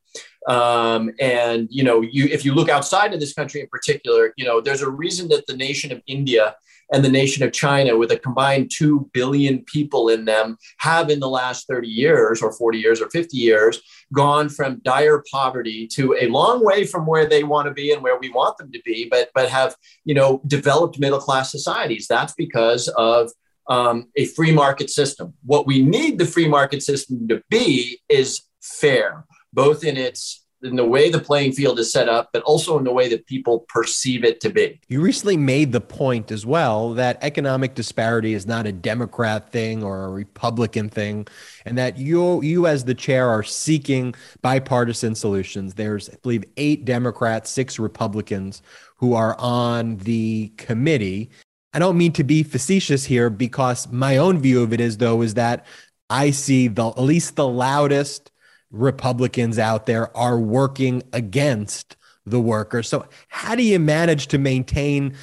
Um, 0.48 1.12
and 1.20 1.70
you 1.72 1.84
know, 1.84 2.02
you 2.02 2.26
if 2.26 2.44
you 2.44 2.54
look 2.54 2.70
outside 2.70 3.14
of 3.14 3.20
this 3.20 3.34
country 3.34 3.62
in 3.62 3.68
particular, 3.68 4.34
you 4.36 4.46
know, 4.46 4.60
there's 4.60 4.82
a 4.82 4.90
reason 4.90 5.30
that 5.30 5.48
the 5.48 5.56
nation 5.56 5.92
of 5.92 6.02
India 6.06 6.56
and 6.91 7.04
the 7.04 7.10
nation 7.10 7.43
of 7.43 7.52
China, 7.52 7.98
with 7.98 8.12
a 8.12 8.19
combined 8.19 8.72
2 8.74 9.10
billion 9.13 9.63
people 9.63 10.10
in 10.10 10.26
them, 10.26 10.58
have 10.80 11.10
in 11.10 11.19
the 11.19 11.30
last 11.30 11.67
30 11.67 11.88
years 11.88 12.41
or 12.41 12.52
40 12.52 12.78
years 12.78 13.02
or 13.02 13.10
50 13.10 13.38
years 13.38 13.82
gone 14.13 14.50
from 14.50 14.82
dire 14.84 15.24
poverty 15.32 15.88
to 15.88 16.15
a 16.19 16.28
long 16.28 16.63
way 16.63 16.86
from 16.86 17.06
where 17.06 17.26
they 17.26 17.43
want 17.43 17.67
to 17.67 17.74
be 17.74 17.91
and 17.91 18.04
where 18.04 18.19
we 18.19 18.30
want 18.30 18.58
them 18.58 18.72
to 18.72 18.82
be, 18.84 19.08
but, 19.10 19.30
but 19.34 19.50
have, 19.50 19.76
you 20.06 20.13
know, 20.13 20.41
developed 20.48 21.00
middle 21.00 21.19
class 21.19 21.52
societies. 21.52 22.08
That's 22.08 22.34
because 22.34 22.88
of 22.89 23.32
um, 23.69 24.10
a 24.15 24.26
free 24.26 24.52
market 24.52 24.89
system. 24.89 25.34
What 25.43 25.65
we 25.65 25.82
need 25.82 26.19
the 26.19 26.26
free 26.26 26.48
market 26.48 26.84
system 26.84 27.28
to 27.30 27.41
be 27.50 28.00
is 28.10 28.41
fair, 28.62 29.26
both 29.54 29.84
in 29.84 29.98
its 29.98 30.42
in 30.63 30.76
the 30.76 30.86
way 30.86 31.10
the 31.10 31.19
playing 31.19 31.52
field 31.52 31.80
is 31.80 31.91
set 31.91 32.10
up, 32.10 32.30
but 32.34 32.41
also 32.43 32.78
in 32.78 32.84
the 32.84 32.91
way 32.91 33.10
that 33.10 33.26
people 33.26 33.65
perceive 33.69 34.23
it 34.23 34.39
to 34.41 34.49
be. 34.49 34.80
You 34.88 35.02
recently 35.02 35.38
made 35.38 35.71
the 35.71 35.82
point 35.82 36.32
as 36.32 36.45
well 36.45 36.93
that 36.93 37.17
economic 37.21 37.76
disparity 37.76 38.34
is 38.34 38.47
not 38.47 38.65
a 38.65 38.71
Democrat 38.71 39.52
thing 39.52 39.84
or 39.84 40.06
a 40.06 40.10
Republican 40.10 40.89
thing, 40.89 41.28
and 41.65 41.78
that 41.78 41.97
you, 41.97 42.41
you 42.41 42.67
as 42.67 42.86
the 42.86 42.93
chair, 42.93 43.30
are 43.30 43.43
seeking 43.43 44.15
bipartisan 44.41 45.15
solutions. 45.15 45.73
There's, 45.73 46.10
I 46.10 46.15
believe, 46.21 46.43
eight 46.58 46.86
Democrats, 46.86 47.49
six 47.49 47.80
Republicans 47.80 48.62
who 48.97 49.13
are 49.13 49.36
on 49.39 49.97
the 49.97 50.52
committee. 50.58 51.30
I 51.73 51.80
don't 51.80 51.97
mean 51.97 52.13
to 52.13 52.23
be 52.23 52.43
facetious 52.43 53.04
here 53.04 53.30
because 53.30 53.91
my 53.91 54.17
own 54.17 54.39
view 54.39 54.62
of 54.62 54.73
it 54.73 54.80
is, 54.80 54.97
though, 54.97 55.21
is 55.21 55.34
that 55.34 55.65
I 56.10 56.30
see 56.32 56.67
the 56.67 56.89
at 56.89 56.99
least 56.99 57.36
the 57.36 57.47
loudest 57.47 58.32
Republicans 58.74 59.60
out 59.60 59.86
there 59.86 60.16
are 60.18 60.38
working 60.38 61.04
against 61.14 61.96
the 62.26 62.40
workers. 62.40 62.90
So, 62.90 63.06
how 63.30 63.56
do 63.56 63.64
you 63.64 63.80
manage 63.80 64.28
to 64.28 64.38
maintain 64.38 65.16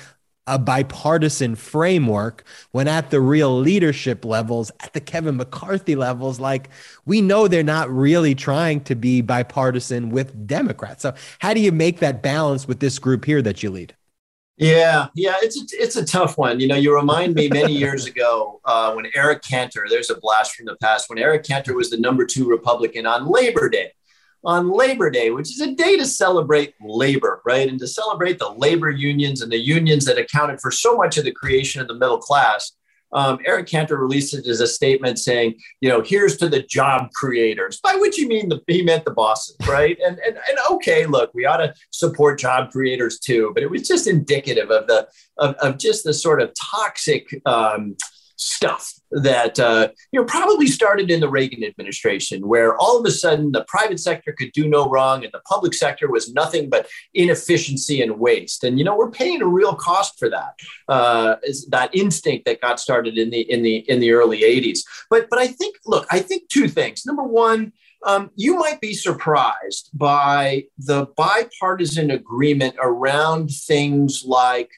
a 0.47 0.59
bipartisan 0.59 1.55
framework 1.55 2.45
when 2.73 2.89
at 2.89 3.11
the 3.11 3.21
real 3.21 3.59
leadership 3.59 4.25
levels, 4.25 4.71
at 4.81 4.93
the 4.93 5.01
Kevin 5.01 5.37
McCarthy 5.37 5.97
levels, 5.97 6.41
like 6.41 6.71
we 7.05 7.21
know 7.21 7.47
they're 7.47 7.63
not 7.63 7.91
really 7.91 8.35
trying 8.35 8.81
to 8.83 8.95
be 8.95 9.21
bipartisan 9.21 10.11
with 10.11 10.47
Democrats. 10.47 11.03
So, 11.03 11.15
how 11.41 11.53
do 11.53 11.61
you 11.61 11.73
make 11.73 11.99
that 11.99 12.23
balance 12.23 12.69
with 12.69 12.81
this 12.81 12.99
group 12.99 13.25
here 13.25 13.43
that 13.43 13.63
you 13.63 13.71
lead? 13.71 13.95
Yeah, 14.61 15.07
yeah, 15.14 15.37
it's 15.40 15.57
a, 15.57 15.83
it's 15.83 15.96
a 15.96 16.05
tough 16.05 16.37
one. 16.37 16.61
You 16.61 16.68
know, 16.68 16.77
you 16.77 16.94
remind 16.94 17.35
me 17.35 17.49
many 17.49 17.73
years 17.73 18.05
ago 18.05 18.61
uh, 18.66 18.92
when 18.92 19.07
Eric 19.14 19.40
Cantor. 19.40 19.87
There's 19.88 20.11
a 20.11 20.20
blast 20.20 20.55
from 20.55 20.66
the 20.66 20.77
past 20.77 21.09
when 21.09 21.18
Eric 21.18 21.44
Cantor 21.44 21.75
was 21.75 21.88
the 21.88 21.96
number 21.96 22.27
two 22.27 22.46
Republican 22.46 23.07
on 23.07 23.27
Labor 23.27 23.70
Day. 23.70 23.90
On 24.44 24.70
Labor 24.70 25.09
Day, 25.11 25.31
which 25.31 25.51
is 25.51 25.62
a 25.62 25.73
day 25.73 25.96
to 25.96 26.05
celebrate 26.05 26.75
labor, 26.79 27.40
right, 27.46 27.70
and 27.70 27.79
to 27.79 27.87
celebrate 27.87 28.38
the 28.38 28.51
labor 28.51 28.90
unions 28.90 29.40
and 29.40 29.51
the 29.51 29.59
unions 29.59 30.05
that 30.05 30.18
accounted 30.18 30.61
for 30.61 30.70
so 30.70 30.94
much 30.94 31.16
of 31.16 31.25
the 31.25 31.33
creation 31.33 31.81
of 31.81 31.88
the 31.88 31.94
middle 31.94 32.18
class 32.18 32.73
um, 33.12 33.38
Eric 33.46 33.66
Cantor 33.66 33.96
released 33.96 34.35
it 34.35 34.46
as 34.46 34.61
a 34.61 34.66
statement 34.66 35.18
saying, 35.18 35.55
you 35.81 35.88
know, 35.88 36.01
here's 36.01 36.37
to 36.38 36.49
the 36.49 36.62
job 36.62 37.11
creators, 37.12 37.81
by 37.83 37.94
which 37.94 38.16
he 38.16 38.27
mean 38.27 38.49
the, 38.49 38.61
he 38.66 38.83
meant 38.83 39.05
the 39.05 39.11
bosses, 39.11 39.57
right? 39.66 39.99
and, 40.05 40.18
and 40.27 40.37
and 40.37 40.59
okay, 40.70 41.07
look, 41.07 41.31
we 41.35 41.46
ought 41.46 41.59
to 41.59 41.75
support 41.90 42.38
job 42.38 42.70
creators 42.70 43.18
too, 43.18 43.51
but 43.55 43.62
it 43.62 43.70
was 43.70 43.87
just 43.87 44.07
indicative 44.07 44.70
of 44.70 44.87
the 44.87 45.09
of, 45.38 45.55
of 45.57 45.79
just 45.79 46.05
the 46.05 46.14
sort 46.14 46.40
of 46.40 46.53
toxic 46.61 47.29
um, 47.46 47.96
stuff 48.37 49.00
that 49.11 49.59
uh, 49.59 49.88
you 50.12 50.20
know 50.20 50.27
probably 50.27 50.66
started 50.66 51.11
in 51.11 51.20
the 51.20 51.29
Reagan 51.29 51.64
administration, 51.64 52.46
where 52.46 52.77
all 52.77 52.99
of 52.99 53.05
a 53.05 53.11
sudden 53.11 53.53
the 53.53 53.64
private 53.64 54.01
sector 54.01 54.33
could 54.33 54.53
do 54.53 54.68
no 54.68 54.88
wrong 54.88 55.25
and 55.25 55.33
the 55.33 55.40
public 55.40 55.75
sector 55.75 56.11
was 56.11 56.33
nothing 56.33 56.70
but 56.70 56.88
inefficiency 57.14 58.03
and 58.03 58.18
waste. 58.18 58.64
And 58.64 58.79
you 58.79 58.85
know 58.85 58.96
we're 58.96 59.11
paying 59.11 59.42
a 59.42 59.46
real 59.46 59.75
cost 59.75 60.18
for 60.18 60.29
that. 60.31 60.55
Uh, 60.88 61.37
that 61.68 61.90
instinct 61.94 62.44
that 62.46 62.61
got 62.61 62.81
started 62.81 63.18
in 63.18 63.31
the 63.31 63.40
in 63.51 63.62
the 63.62 63.77
in 63.90 64.01
the 64.01 64.12
early 64.12 64.40
'80s. 64.40 64.81
But 65.09 65.29
but 65.31 65.38
I 65.38 65.49
think 65.49 65.77
look, 65.87 66.07
I 66.11 66.20
think 66.20 66.49
two 66.49 66.68
things. 66.68 67.05
Number 67.07 67.25
one. 67.25 67.73
Um, 68.07 68.31
you 68.35 68.57
might 68.57 68.81
be 68.81 68.94
surprised 68.94 69.90
by 69.92 70.64
the 70.79 71.05
bipartisan 71.18 72.11
agreement 72.11 72.77
around 72.81 73.51
things 73.51 74.25
like 74.25 74.70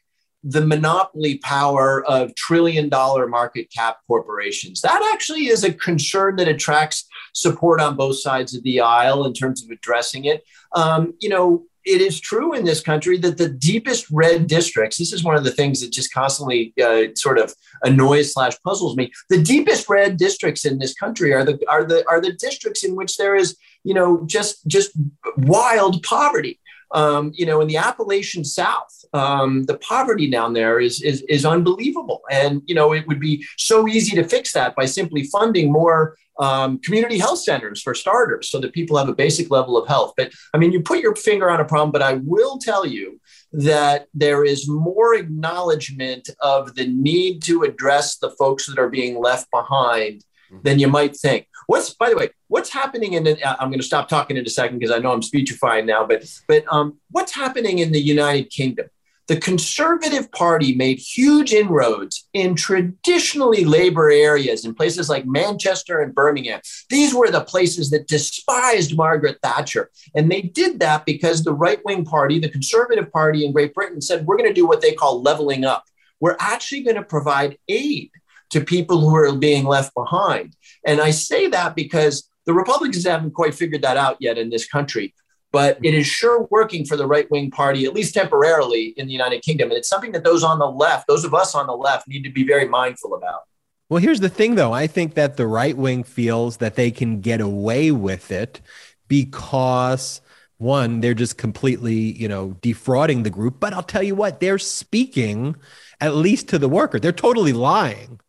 the 0.45 0.65
monopoly 0.65 1.39
power 1.39 2.05
of 2.07 2.35
trillion 2.35 2.89
dollar 2.89 3.29
market 3.29 3.71
cap 3.75 3.99
corporations. 4.07 4.81
That 4.81 5.09
actually 5.13 5.47
is 5.47 5.65
a 5.65 5.73
concern 5.73 6.37
that 6.37 6.49
attracts 6.49 7.07
support 7.33 7.81
on 7.81 7.97
both 7.97 8.19
sides 8.19 8.55
of 8.55 8.63
the 8.63 8.81
aisle 8.81 9.25
in 9.25 9.33
terms 9.33 9.63
of 9.63 9.71
addressing 9.71 10.25
it. 10.25 10.43
Um, 10.75 11.15
you 11.21 11.29
know, 11.29 11.65
it 11.85 12.01
is 12.01 12.21
true 12.21 12.55
in 12.55 12.65
this 12.65 12.81
country 12.81 13.19
that 13.19 13.39
the 13.39 13.49
deepest 13.49 14.09
red 14.11 14.47
districts, 14.47 14.99
this 14.99 15.13
is 15.13 15.25
one 15.25 15.37
of 15.37 15.45
the 15.45 15.51
things 15.51 15.81
that 15.81 15.91
just 15.91 16.13
constantly 16.13 16.73
uh, 16.83 17.07
sort 17.17 17.39
of 17.39 17.55
annoys 17.83 18.33
slash 18.33 18.55
puzzles 18.65 18.97
me. 18.97 19.11
The 19.31 19.43
deepest 19.43 19.89
red 19.89 20.17
districts 20.17 20.65
in 20.65 20.79
this 20.79 20.95
country 20.95 21.33
are 21.33 21.45
the 21.45 21.59
are 21.69 21.85
the 21.85 22.07
are 22.09 22.21
the 22.21 22.33
districts 22.33 22.85
in 22.85 22.95
which 22.95 23.17
there 23.17 23.35
is, 23.35 23.57
you 23.83 23.95
know, 23.95 24.25
just 24.27 24.67
just 24.67 24.93
wild 25.37 26.03
poverty. 26.03 26.61
Um, 26.95 27.33
you 27.35 27.47
know, 27.47 27.61
in 27.61 27.69
the 27.69 27.79
Appalachian 27.79 28.45
South, 28.45 29.05
um, 29.13 29.65
the 29.65 29.79
poverty 29.79 30.31
down 30.31 30.53
there 30.53 30.81
is, 30.81 31.03
is 31.03 31.23
is 31.29 31.45
unbelievable, 31.45 32.21
and 32.31 32.63
you 32.67 32.75
know, 32.75 32.93
it 32.93 33.07
would 33.07 33.21
be 33.21 33.45
so 33.57 33.89
easy 33.89 34.15
to 34.17 34.25
fix 34.25 34.53
that 34.53 34.75
by 34.77 34.87
simply 34.87 35.25
funding 35.25 35.73
more 35.73 36.17
um, 36.39 36.79
community 36.79 37.19
health 37.19 37.39
centers 37.39 37.83
for 37.83 37.95
starters, 37.95 38.51
so 38.51 38.59
that 38.61 38.73
people 38.73 38.97
have 38.99 39.09
a 39.09 39.15
basic 39.15 39.51
level 39.51 39.77
of 39.77 39.89
health. 39.89 40.13
But 40.17 40.33
I 40.53 40.59
mean, 40.59 40.73
you 40.73 40.83
put 40.83 41.01
your 41.01 41.15
finger 41.15 41.51
on 41.51 41.61
a 41.61 41.65
problem, 41.65 41.93
but 41.93 42.03
I 42.03 42.15
will 42.25 42.59
tell 42.59 42.87
you 42.87 43.21
that 43.53 44.07
there 44.15 44.45
is 44.45 44.69
more 44.69 45.15
acknowledgement 45.15 46.29
of 46.41 46.75
the 46.75 46.87
need 46.87 47.43
to 47.45 47.63
address 47.63 48.17
the 48.17 48.31
folks 48.31 48.67
that 48.67 48.79
are 48.79 48.91
being 48.91 49.19
left 49.19 49.51
behind 49.51 50.25
than 50.63 50.79
you 50.79 50.89
might 50.89 51.17
think. 51.17 51.47
What's 51.67 51.95
by 51.95 52.11
the 52.11 52.17
way, 52.17 52.31
what's 52.49 52.71
happening 52.71 53.15
in 53.15 53.25
the, 53.25 53.63
I'm 53.63 53.69
going 53.69 53.81
to 53.81 53.87
stop 53.87 54.09
talking 54.09 54.37
in 54.37 54.47
a 54.47 54.51
second 54.51 54.79
because 54.79 54.95
I 54.95 54.99
know 54.99 55.13
I'm 55.13 55.23
speechifying 55.23 55.87
now, 55.87 56.07
but 56.07 56.25
but 56.49 56.65
um, 56.71 56.99
what's 57.11 57.35
happening 57.35 57.79
in 57.79 57.93
the 57.93 58.01
United 58.01 58.51
Kingdom? 58.51 58.87
The 59.29 59.37
Conservative 59.37 60.31
Party 60.33 60.75
made 60.75 60.99
huge 60.99 61.53
inroads 61.53 62.29
in 62.33 62.57
traditionally 62.57 63.65
labor 63.65 64.11
areas 64.11 64.65
in 64.65 64.75
places 64.75 65.09
like 65.09 65.25
Manchester 65.25 66.01
and 66.01 66.13
Birmingham. 66.13 66.61
These 66.91 67.15
were 67.15 67.31
the 67.31 67.45
places 67.45 67.91
that 67.91 68.09
despised 68.09 68.97
Margaret 68.97 69.39
Thatcher. 69.41 69.91
And 70.17 70.31
they 70.31 70.43
did 70.43 70.81
that 70.81 71.07
because 71.07 71.45
the 71.45 71.55
right 71.55 71.83
wing 71.85 72.05
party, 72.05 72.41
the 72.41 72.49
Conservative 72.49 73.13
Party 73.13 73.47
in 73.47 73.53
Great 73.53 73.75
Britain, 73.75 74.01
said, 74.01 74.27
we're 74.27 74.37
going 74.37 74.51
to 74.51 74.55
do 74.55 74.67
what 74.67 74.81
they 74.81 74.93
call 74.93 75.23
leveling 75.23 75.65
up. 75.65 75.85
We're 76.19 76.37
actually 76.41 76.83
going 76.83 76.97
to 76.97 77.05
provide 77.05 77.59
aid 77.69 78.11
to 78.51 78.61
people 78.61 79.01
who 79.01 79.15
are 79.15 79.35
being 79.35 79.65
left 79.65 79.95
behind. 79.95 80.55
And 80.85 81.01
I 81.01 81.11
say 81.11 81.49
that 81.49 81.75
because 81.75 82.29
the 82.47 82.53
Republicans 82.53 83.05
haven't 83.05 83.35
quite 83.35 83.55
figured 83.55 83.83
that 83.83 83.97
out 83.97 84.17
yet 84.21 84.39
in 84.39 84.51
this 84.51 84.67
country. 84.67 85.15
But 85.53 85.79
it 85.83 85.93
is 85.93 86.07
sure 86.07 86.49
working 86.51 86.87
for 86.87 86.97
the 86.97 87.07
right 87.07 87.31
wing 87.31 87.51
party, 87.51 87.85
at 87.85 87.93
least 87.93 88.15
temporarily, 88.15 88.95
in 88.97 89.07
the 89.07 89.13
United 89.13 89.43
Kingdom. 89.43 89.69
And 89.69 89.77
it's 89.77 89.89
something 89.89 90.13
that 90.13 90.25
those 90.25 90.43
on 90.43 90.59
the 90.59 90.67
left, 90.67 91.07
those 91.07 91.25
of 91.25 91.35
us 91.35 91.55
on 91.55 91.67
the 91.67 91.77
left, 91.77 92.09
need 92.09 92.23
to 92.23 92.31
be 92.31 92.45
very 92.45 92.67
mindful 92.67 93.15
about. 93.15 93.43
Well, 93.91 94.01
here's 94.01 94.21
the 94.21 94.31
thing, 94.31 94.55
though. 94.55 94.73
I 94.73 94.87
think 94.87 95.13
that 95.15 95.37
the 95.37 95.47
right 95.47 95.77
wing 95.77 96.05
feels 96.05 96.57
that 96.57 96.77
they 96.77 96.91
can 96.91 97.21
get 97.21 97.43
away 97.43 97.91
with 97.91 98.31
it 98.31 98.63
because 99.09 100.23
one, 100.57 101.01
they're 101.01 101.13
just 101.13 101.37
completely, 101.37 101.95
you 101.95 102.29
know, 102.29 102.57
defrauding 102.63 103.23
the 103.23 103.31
group. 103.31 103.61
But 103.61 103.75
I'll 103.75 103.83
tell 103.83 104.03
you 104.03 104.15
what, 104.15 104.41
they're 104.41 104.59
speaking 104.59 105.57
at 106.01 106.15
least 106.15 106.49
to 106.49 106.59
the 106.59 106.69
worker. 106.69 106.99
They're 106.99 107.13
totally 107.13 107.53
lying 107.53 108.21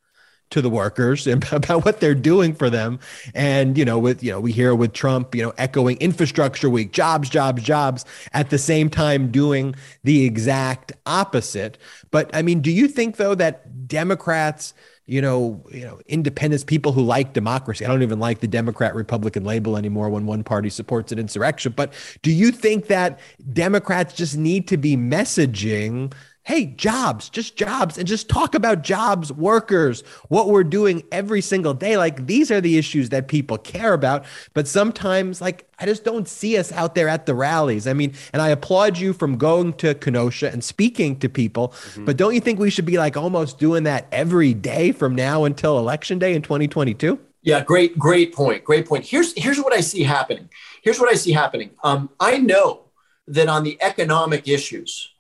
to 0.54 0.62
the 0.62 0.70
workers 0.70 1.28
about 1.52 1.84
what 1.86 2.00
they're 2.00 2.16
doing 2.16 2.54
for 2.54 2.70
them. 2.70 3.00
And, 3.36 3.78
you 3.78 3.86
know, 3.86 4.00
with, 4.00 4.24
you 4.24 4.32
know, 4.32 4.40
we 4.40 4.52
hear 4.52 4.74
with 4.74 4.94
Trump, 4.94 5.36
you 5.36 5.44
know, 5.44 5.54
echoing 5.58 5.98
infrastructure 5.98 6.70
week, 6.70 6.92
jobs, 6.92 7.30
jobs, 7.30 7.62
jobs, 7.62 8.06
at 8.32 8.50
the 8.50 8.58
same 8.58 8.90
time 8.90 9.32
doing 9.32 9.76
the 10.04 10.24
exact 10.26 10.94
opposite. 11.06 11.78
But 12.12 12.30
I 12.34 12.42
mean, 12.42 12.62
do 12.62 12.72
you 12.72 12.88
think 12.88 13.18
though 13.18 13.36
that 13.36 13.88
Democrats, 13.88 14.74
you 15.06 15.22
know, 15.22 15.64
you 15.72 15.82
know, 15.82 16.00
independents, 16.08 16.64
people 16.64 16.94
who 16.94 17.02
like 17.02 17.34
democracy. 17.34 17.84
I 17.84 17.90
don't 17.90 18.04
even 18.04 18.20
like 18.20 18.40
the 18.40 18.48
Democrat 18.48 18.96
Republican 18.96 19.44
label 19.44 19.76
anymore 19.76 20.10
when 20.10 20.26
one 20.26 20.44
party 20.44 20.70
supports 20.70 21.12
an 21.12 21.20
insurrection. 21.20 21.74
But 21.76 21.94
do 22.22 22.32
you 22.32 22.52
think 22.52 22.88
that 22.88 23.20
Democrats 23.52 24.14
just 24.14 24.38
need 24.38 24.68
to 24.70 24.78
be 24.78 24.96
messaging 24.96 26.14
hey, 26.46 26.66
jobs, 26.66 27.30
just 27.30 27.56
jobs, 27.56 27.98
and 27.98 28.06
just 28.08 28.28
talk 28.28 28.54
about 28.54 28.82
jobs, 28.82 29.32
workers, 29.32 30.02
what 30.28 30.50
we're 30.50 30.64
doing 30.64 31.04
every 31.12 31.40
single 31.42 31.74
day. 31.74 31.98
Like 31.98 32.28
these 32.28 32.52
are 32.52 32.60
the 32.60 32.78
issues 32.78 33.10
that 33.10 33.28
people 33.28 33.58
care 33.58 33.94
about. 33.94 34.26
But 34.54 34.68
sometimes, 34.68 35.40
like, 35.40 35.68
I 35.80 35.86
just 35.86 36.04
don't 36.04 36.28
see 36.28 36.58
us 36.58 36.72
out 36.72 36.96
there 36.96 37.08
at 37.08 37.26
the 37.26 37.34
rallies. 37.34 37.88
I 37.88 37.94
mean, 37.94 38.14
and 38.34 38.42
I 38.42 38.50
applaud 38.50 38.98
you 38.98 39.14
from 39.14 39.38
going 39.38 39.74
to 39.74 39.96
Kenosha 39.96 40.52
and 40.52 40.64
speaking 40.64 41.18
to 41.20 41.30
people. 41.30 41.70
Mm-hmm. 41.70 42.06
But 42.06 42.18
don't 42.18 42.34
you 42.34 42.42
think 42.42 42.60
we 42.60 42.70
should 42.70 42.86
be 42.86 42.98
like 42.98 43.16
almost 43.16 43.58
doing 43.58 43.84
that 43.84 44.08
every 44.12 44.54
day 44.54 44.92
from 44.92 45.16
now 45.16 45.46
until 45.46 45.80
election 45.80 46.20
day 46.20 46.34
in 46.34 46.42
2022? 46.42 47.20
Yeah, 47.42 47.62
great, 47.62 47.98
great 48.00 48.34
point. 48.34 48.64
Great 48.64 48.88
point. 48.88 49.06
Here's 49.06 49.34
here's 49.34 49.60
what 49.60 49.74
I 49.74 49.82
see 49.82 50.04
happening. 50.04 50.50
Here's 50.82 51.00
what 51.00 51.10
I 51.10 51.16
see 51.16 51.32
happening. 51.32 51.72
Um, 51.84 52.10
I 52.20 52.38
know 52.38 52.86
that 53.28 53.48
on 53.48 53.64
the 53.64 53.78
economic 53.82 54.48
issues, 54.48 55.13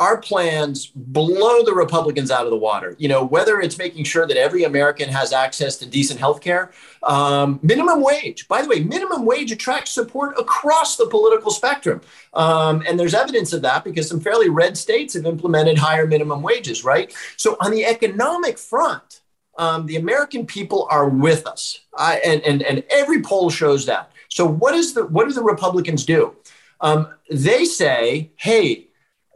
our 0.00 0.16
plans 0.16 0.86
blow 0.86 1.62
the 1.62 1.74
Republicans 1.74 2.30
out 2.30 2.44
of 2.44 2.50
the 2.50 2.56
water. 2.56 2.96
You 2.98 3.08
know, 3.08 3.22
whether 3.22 3.60
it's 3.60 3.76
making 3.76 4.04
sure 4.04 4.26
that 4.26 4.38
every 4.38 4.64
American 4.64 5.10
has 5.10 5.34
access 5.34 5.76
to 5.76 5.86
decent 5.86 6.18
health 6.18 6.40
care, 6.40 6.72
um, 7.02 7.60
minimum 7.62 8.00
wage. 8.00 8.48
By 8.48 8.62
the 8.62 8.68
way, 8.68 8.80
minimum 8.80 9.26
wage 9.26 9.52
attracts 9.52 9.90
support 9.90 10.38
across 10.38 10.96
the 10.96 11.06
political 11.06 11.50
spectrum. 11.50 12.00
Um, 12.32 12.82
and 12.88 12.98
there's 12.98 13.12
evidence 13.12 13.52
of 13.52 13.60
that 13.62 13.84
because 13.84 14.08
some 14.08 14.20
fairly 14.20 14.48
red 14.48 14.78
states 14.78 15.12
have 15.12 15.26
implemented 15.26 15.76
higher 15.76 16.06
minimum 16.06 16.40
wages, 16.40 16.82
right? 16.82 17.14
So 17.36 17.58
on 17.60 17.70
the 17.70 17.84
economic 17.84 18.58
front, 18.58 19.20
um, 19.58 19.84
the 19.84 19.96
American 19.96 20.46
people 20.46 20.88
are 20.90 21.10
with 21.10 21.46
us. 21.46 21.78
I, 21.96 22.16
and, 22.24 22.40
and, 22.42 22.62
and 22.62 22.82
every 22.88 23.20
poll 23.20 23.50
shows 23.50 23.84
that. 23.84 24.10
So 24.30 24.46
what 24.46 24.74
is 24.74 24.94
the 24.94 25.04
what 25.06 25.28
do 25.28 25.34
the 25.34 25.42
Republicans 25.42 26.06
do? 26.06 26.36
Um, 26.80 27.08
they 27.28 27.66
say, 27.66 28.30
hey, 28.36 28.89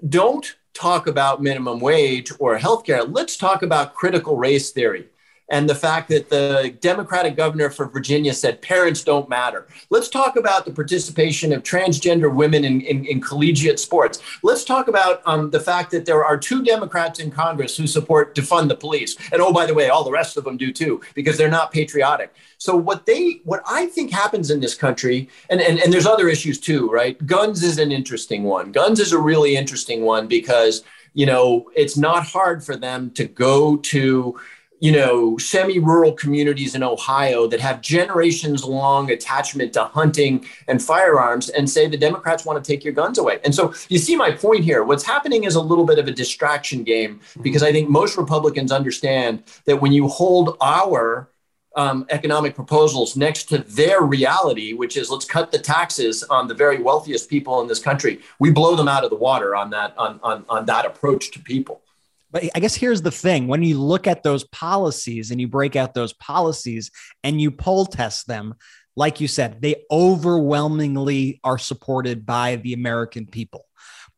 don't 0.09 0.57
talk 0.75 1.07
about 1.07 1.43
minimum 1.43 1.81
wage 1.81 2.33
or 2.39 2.59
healthcare. 2.59 3.07
Let's 3.09 3.37
talk 3.37 3.63
about 3.63 3.95
critical 3.95 4.37
race 4.37 4.71
theory 4.71 5.09
and 5.55 5.71
the 5.71 5.75
fact 5.89 6.09
that 6.09 6.31
the 6.31 6.75
Democratic 6.81 7.37
governor 7.37 7.71
for 7.71 7.87
Virginia 7.87 8.35
said 8.35 8.61
parents 8.61 9.05
don't 9.05 9.29
matter. 9.29 9.69
Let's 9.89 10.09
talk 10.09 10.35
about 10.35 10.65
the 10.65 10.73
participation 10.73 11.53
of 11.53 11.63
transgender 11.63 12.35
women 12.35 12.65
in, 12.65 12.81
in, 12.81 13.05
in 13.05 13.21
collegiate 13.21 13.79
sports. 13.79 14.21
Let's 14.43 14.65
talk 14.65 14.89
about 14.89 15.23
um, 15.27 15.51
the 15.51 15.61
fact 15.61 15.93
that 15.93 16.07
there 16.07 16.25
are 16.25 16.37
two 16.37 16.65
Democrats 16.65 17.21
in 17.21 17.31
Congress 17.31 17.77
who 17.77 17.87
support 17.87 18.35
defund 18.35 18.67
the 18.69 18.75
police. 18.75 19.17
And 19.31 19.41
oh, 19.41 19.53
by 19.53 19.65
the 19.65 19.75
way, 19.75 19.91
all 19.91 20.03
the 20.03 20.11
rest 20.11 20.37
of 20.37 20.43
them 20.43 20.57
do 20.57 20.73
too, 20.73 21.01
because 21.15 21.39
they're 21.39 21.49
not 21.61 21.71
patriotic. 21.71 22.35
So 22.59 22.75
what 22.75 23.07
they, 23.07 23.41
what 23.45 23.63
I 23.65 23.87
think 23.87 24.11
happens 24.11 24.51
in 24.51 24.59
this 24.59 24.75
country, 24.75 25.29
and, 25.51 25.61
and, 25.61 25.79
and 25.79 25.93
there's 25.93 26.07
other 26.15 26.29
issues 26.29 26.59
too, 26.59 26.91
right? 26.91 27.15
Guns 27.27 27.63
is 27.63 27.79
an 27.79 27.93
interesting 27.93 28.43
one. 28.43 28.73
Guns 28.73 28.99
is 28.99 29.13
a 29.13 29.19
really 29.19 29.55
interesting 29.55 30.03
one 30.03 30.27
because, 30.27 30.83
you 31.13 31.27
know, 31.27 31.71
it's 31.77 31.97
not 31.97 32.27
hard 32.27 32.65
for 32.65 32.75
them 32.75 33.13
to 33.13 33.25
go 33.25 33.77
to, 33.77 34.37
you 34.85 34.93
know, 34.93 35.39
semi 35.39 35.79
rural 35.79 36.13
communities 36.13 36.75
in 36.75 36.83
Ohio 36.83 37.47
that 37.47 37.59
have 37.59 37.81
generations 37.81 38.63
long 38.65 39.11
attachment 39.11 39.73
to 39.73 39.85
hunting 39.85 40.45
and 40.69 40.83
firearms 40.83 41.49
and 41.49 41.71
say 41.71 41.89
the 41.89 41.97
Democrats 41.97 42.45
want 42.45 42.63
to 42.63 42.71
take 42.71 42.85
your 42.85 42.93
guns 42.93 43.17
away. 43.17 43.41
And 43.45 43.55
so 43.55 43.73
you 43.89 43.97
see 43.97 44.15
my 44.15 44.31
point 44.31 44.63
here. 44.63 44.85
What's 44.85 45.03
happening 45.03 45.45
is 45.45 45.55
a 45.55 45.61
little 45.63 45.87
bit 45.87 45.99
of 45.99 46.07
a 46.07 46.11
distraction 46.11 46.83
game 46.85 47.15
mm-hmm. 47.15 47.41
because 47.41 47.63
I 47.63 47.73
think 47.73 47.89
most 47.89 48.19
Republicans 48.19 48.71
understand 48.71 49.45
that 49.65 49.81
when 49.81 49.91
you 49.91 50.07
hold 50.07 50.59
our 50.61 51.31
um, 51.77 52.05
economic 52.11 52.55
proposals 52.55 53.17
next 53.17 53.45
to 53.45 53.59
their 53.61 54.03
reality, 54.03 54.75
which 54.75 54.99
is 54.99 55.09
let's 55.09 55.25
cut 55.25 55.51
the 55.51 55.59
taxes 55.59 56.25
on 56.25 56.47
the 56.47 56.55
very 56.55 56.83
wealthiest 56.83 57.31
people 57.31 57.63
in 57.63 57.69
this 57.69 57.79
country, 57.79 58.21
we 58.39 58.51
blow 58.51 58.77
them 58.77 58.89
out 58.89 59.03
of 59.03 59.09
the 59.09 59.17
water 59.17 59.57
on 59.57 59.71
that 59.71 59.97
on, 59.97 60.21
on, 60.23 60.45
on 60.51 60.67
that 60.67 60.85
approach 60.85 61.31
to 61.31 61.39
people. 61.39 61.81
But 62.35 62.51
I 62.53 62.59
guess 62.59 62.75
here's 62.75 63.01
the 63.01 63.13
thing 63.13 63.47
when 63.47 63.63
you 63.63 63.81
look 63.81 64.09
at 64.09 64.25
those 64.25 64.43
policies 64.45 65.31
and 65.31 65.41
you 65.41 65.47
break 65.47 65.77
out 65.77 65.95
those 65.95 66.13
policies 66.15 66.91
and 67.23 67.41
you 67.41 67.53
poll 67.53 67.87
test 67.87 68.27
them, 68.27 68.55
like 68.97 69.21
you 69.21 69.29
said, 69.29 69.63
they 69.63 69.85
overwhelmingly 69.89 71.41
are 71.45 71.59
supported 71.59 72.27
by 72.27 72.57
the 72.57 72.73
American 72.73 73.27
people. 73.27 73.67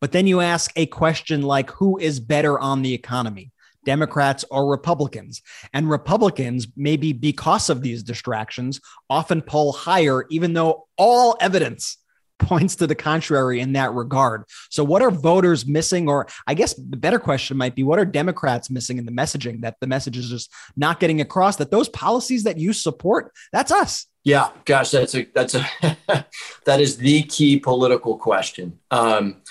But 0.01 0.13
then 0.13 0.25
you 0.25 0.41
ask 0.41 0.71
a 0.75 0.87
question 0.87 1.43
like 1.43 1.69
who 1.69 1.99
is 1.99 2.19
better 2.19 2.59
on 2.59 2.81
the 2.81 2.93
economy? 2.93 3.51
Democrats 3.85 4.43
or 4.49 4.69
Republicans. 4.69 5.43
And 5.73 5.87
Republicans, 5.87 6.67
maybe 6.75 7.13
because 7.13 7.69
of 7.69 7.81
these 7.81 8.01
distractions, 8.01 8.81
often 9.11 9.43
poll 9.43 9.71
higher, 9.71 10.25
even 10.29 10.53
though 10.53 10.87
all 10.97 11.37
evidence 11.39 11.97
points 12.39 12.75
to 12.77 12.87
the 12.87 12.95
contrary 12.95 13.59
in 13.59 13.73
that 13.73 13.93
regard. 13.93 14.43
So, 14.69 14.83
what 14.83 15.01
are 15.01 15.11
voters 15.11 15.65
missing? 15.65 16.09
Or, 16.09 16.27
I 16.45 16.53
guess 16.53 16.73
the 16.73 16.97
better 16.97 17.19
question 17.19 17.57
might 17.57 17.75
be 17.75 17.83
what 17.83 17.99
are 17.99 18.05
Democrats 18.05 18.69
missing 18.69 18.97
in 18.97 19.05
the 19.05 19.11
messaging 19.11 19.61
that 19.61 19.77
the 19.81 19.87
message 19.87 20.17
is 20.17 20.29
just 20.29 20.51
not 20.75 20.99
getting 20.99 21.21
across 21.21 21.57
that 21.57 21.71
those 21.71 21.89
policies 21.89 22.43
that 22.43 22.57
you 22.57 22.73
support, 22.73 23.33
that's 23.51 23.71
us. 23.71 24.07
Yeah, 24.23 24.49
gosh, 24.65 24.91
that's 24.91 25.15
a 25.15 25.25
that's 25.33 25.55
a 25.55 25.65
that 26.65 26.81
is 26.81 26.97
the 26.97 27.23
key 27.23 27.59
political 27.59 28.17
question. 28.17 28.79
Um, 28.91 29.41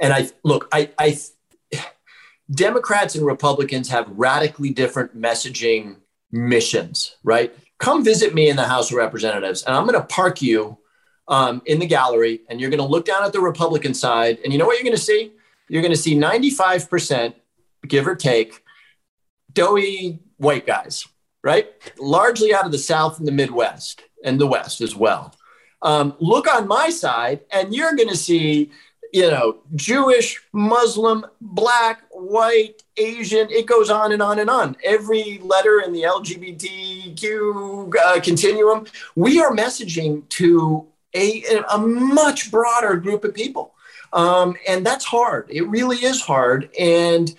and 0.00 0.12
I 0.12 0.28
look, 0.42 0.68
I, 0.72 0.90
I 0.98 1.18
Democrats 2.50 3.14
and 3.14 3.24
Republicans 3.24 3.88
have 3.90 4.08
radically 4.10 4.70
different 4.70 5.16
messaging 5.16 5.96
missions, 6.30 7.16
right? 7.22 7.54
Come 7.78 8.04
visit 8.04 8.34
me 8.34 8.48
in 8.48 8.56
the 8.56 8.64
House 8.64 8.90
of 8.90 8.96
Representatives, 8.96 9.62
and 9.62 9.74
I'm 9.74 9.86
going 9.86 10.00
to 10.00 10.06
park 10.06 10.42
you 10.42 10.78
um, 11.28 11.62
in 11.66 11.78
the 11.78 11.86
gallery 11.86 12.42
and 12.48 12.60
you're 12.60 12.70
going 12.70 12.82
to 12.82 12.86
look 12.86 13.04
down 13.04 13.24
at 13.24 13.32
the 13.32 13.40
Republican 13.40 13.94
side, 13.94 14.38
and 14.44 14.52
you 14.52 14.58
know 14.58 14.66
what 14.66 14.76
you're 14.76 14.84
going 14.84 14.96
to 14.96 15.02
see? 15.02 15.32
You're 15.68 15.82
going 15.82 15.92
to 15.92 15.98
see 15.98 16.14
95%, 16.14 17.34
give 17.86 18.06
or 18.06 18.14
take, 18.14 18.62
doughy 19.52 20.20
white 20.36 20.66
guys, 20.66 21.06
right? 21.42 21.70
Largely 21.98 22.54
out 22.54 22.66
of 22.66 22.72
the 22.72 22.78
South 22.78 23.18
and 23.18 23.26
the 23.26 23.32
Midwest 23.32 24.02
and 24.24 24.40
the 24.40 24.46
West 24.46 24.80
as 24.80 24.94
well. 24.94 25.34
Um, 25.82 26.16
look 26.18 26.52
on 26.52 26.66
my 26.66 26.90
side, 26.90 27.40
and 27.50 27.74
you're 27.74 27.94
going 27.94 28.08
to 28.08 28.16
see, 28.16 28.70
you 29.12 29.30
know, 29.30 29.58
Jewish, 29.74 30.42
Muslim, 30.52 31.26
black, 31.40 32.02
white, 32.10 32.82
Asian. 32.96 33.50
It 33.50 33.66
goes 33.66 33.90
on 33.90 34.12
and 34.12 34.22
on 34.22 34.38
and 34.38 34.48
on. 34.48 34.76
Every 34.82 35.38
letter 35.42 35.80
in 35.80 35.92
the 35.92 36.02
LGBTQ 36.02 37.94
uh, 37.96 38.20
continuum, 38.20 38.86
we 39.14 39.40
are 39.40 39.52
messaging 39.52 40.26
to 40.30 40.86
a, 41.14 41.44
a 41.72 41.78
much 41.78 42.50
broader 42.50 42.96
group 42.96 43.24
of 43.24 43.34
people. 43.34 43.74
Um, 44.12 44.56
and 44.68 44.84
that's 44.86 45.04
hard. 45.04 45.48
It 45.50 45.62
really 45.68 45.96
is 45.96 46.20
hard. 46.20 46.70
And, 46.78 47.34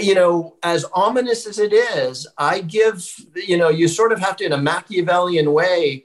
you 0.00 0.14
know, 0.14 0.56
as 0.62 0.84
ominous 0.92 1.46
as 1.46 1.58
it 1.58 1.72
is, 1.72 2.26
I 2.36 2.60
give, 2.60 3.06
you 3.34 3.56
know, 3.56 3.68
you 3.68 3.88
sort 3.88 4.12
of 4.12 4.18
have 4.18 4.36
to, 4.36 4.44
in 4.44 4.52
a 4.52 4.58
Machiavellian 4.58 5.52
way, 5.52 6.04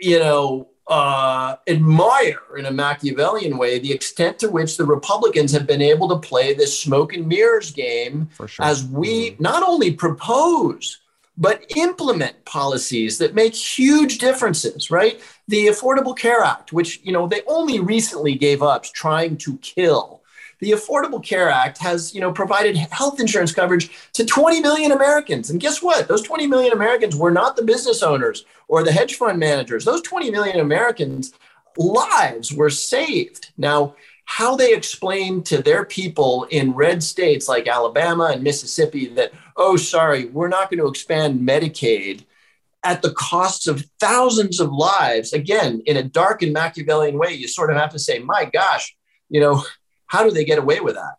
you 0.00 0.18
know, 0.18 0.68
uh, 0.88 1.56
admire 1.66 2.40
in 2.56 2.64
a 2.64 2.70
Machiavellian 2.70 3.58
way 3.58 3.78
the 3.78 3.92
extent 3.92 4.38
to 4.38 4.48
which 4.48 4.78
the 4.78 4.86
Republicans 4.86 5.52
have 5.52 5.66
been 5.66 5.82
able 5.82 6.08
to 6.08 6.16
play 6.16 6.54
this 6.54 6.80
smoke 6.80 7.12
and 7.12 7.28
mirrors 7.28 7.70
game 7.70 8.30
sure. 8.36 8.48
as 8.60 8.86
we 8.86 9.32
mm-hmm. 9.32 9.42
not 9.42 9.62
only 9.62 9.92
propose 9.92 11.00
but 11.38 11.64
implement 11.76 12.44
policies 12.44 13.16
that 13.18 13.34
make 13.34 13.54
huge 13.54 14.18
differences, 14.18 14.90
right? 14.90 15.20
The 15.46 15.68
Affordable 15.68 16.16
Care 16.16 16.42
Act, 16.42 16.72
which, 16.72 17.00
you 17.04 17.12
know, 17.12 17.28
they 17.28 17.42
only 17.46 17.78
recently 17.78 18.34
gave 18.34 18.60
up 18.60 18.82
trying 18.82 19.36
to 19.38 19.56
kill. 19.58 20.20
The 20.58 20.72
Affordable 20.72 21.22
Care 21.24 21.48
Act 21.48 21.78
has, 21.78 22.12
you 22.12 22.20
know, 22.20 22.32
provided 22.32 22.76
health 22.76 23.20
insurance 23.20 23.52
coverage 23.52 23.90
to 24.14 24.26
20 24.26 24.60
million 24.60 24.90
Americans. 24.90 25.50
And 25.50 25.60
guess 25.60 25.80
what? 25.80 26.08
Those 26.08 26.22
20 26.22 26.48
million 26.48 26.72
Americans 26.72 27.14
were 27.14 27.30
not 27.30 27.54
the 27.54 27.62
business 27.62 28.02
owners 28.02 28.44
or 28.66 28.82
the 28.82 28.90
hedge 28.90 29.14
fund 29.14 29.38
managers. 29.38 29.84
Those 29.84 30.02
20 30.02 30.32
million 30.32 30.58
Americans 30.58 31.32
lives 31.76 32.52
were 32.52 32.70
saved. 32.70 33.52
Now, 33.56 33.94
how 34.28 34.54
they 34.54 34.74
explain 34.74 35.42
to 35.42 35.62
their 35.62 35.86
people 35.86 36.46
in 36.50 36.74
red 36.74 37.02
states 37.02 37.48
like 37.48 37.66
Alabama 37.66 38.30
and 38.30 38.42
Mississippi 38.42 39.08
that, 39.14 39.32
oh, 39.56 39.78
sorry, 39.78 40.26
we're 40.26 40.48
not 40.48 40.70
going 40.70 40.80
to 40.80 40.86
expand 40.86 41.40
Medicaid 41.40 42.26
at 42.84 43.00
the 43.00 43.12
costs 43.12 43.66
of 43.66 43.86
thousands 43.98 44.60
of 44.60 44.70
lives. 44.70 45.32
Again, 45.32 45.80
in 45.86 45.96
a 45.96 46.02
dark 46.02 46.42
and 46.42 46.52
Machiavellian 46.52 47.18
way, 47.18 47.32
you 47.32 47.48
sort 47.48 47.70
of 47.70 47.78
have 47.78 47.90
to 47.92 47.98
say, 47.98 48.18
my 48.18 48.44
gosh, 48.44 48.94
you 49.30 49.40
know, 49.40 49.64
how 50.08 50.24
do 50.24 50.30
they 50.30 50.44
get 50.44 50.58
away 50.58 50.80
with 50.80 50.96
that? 50.96 51.14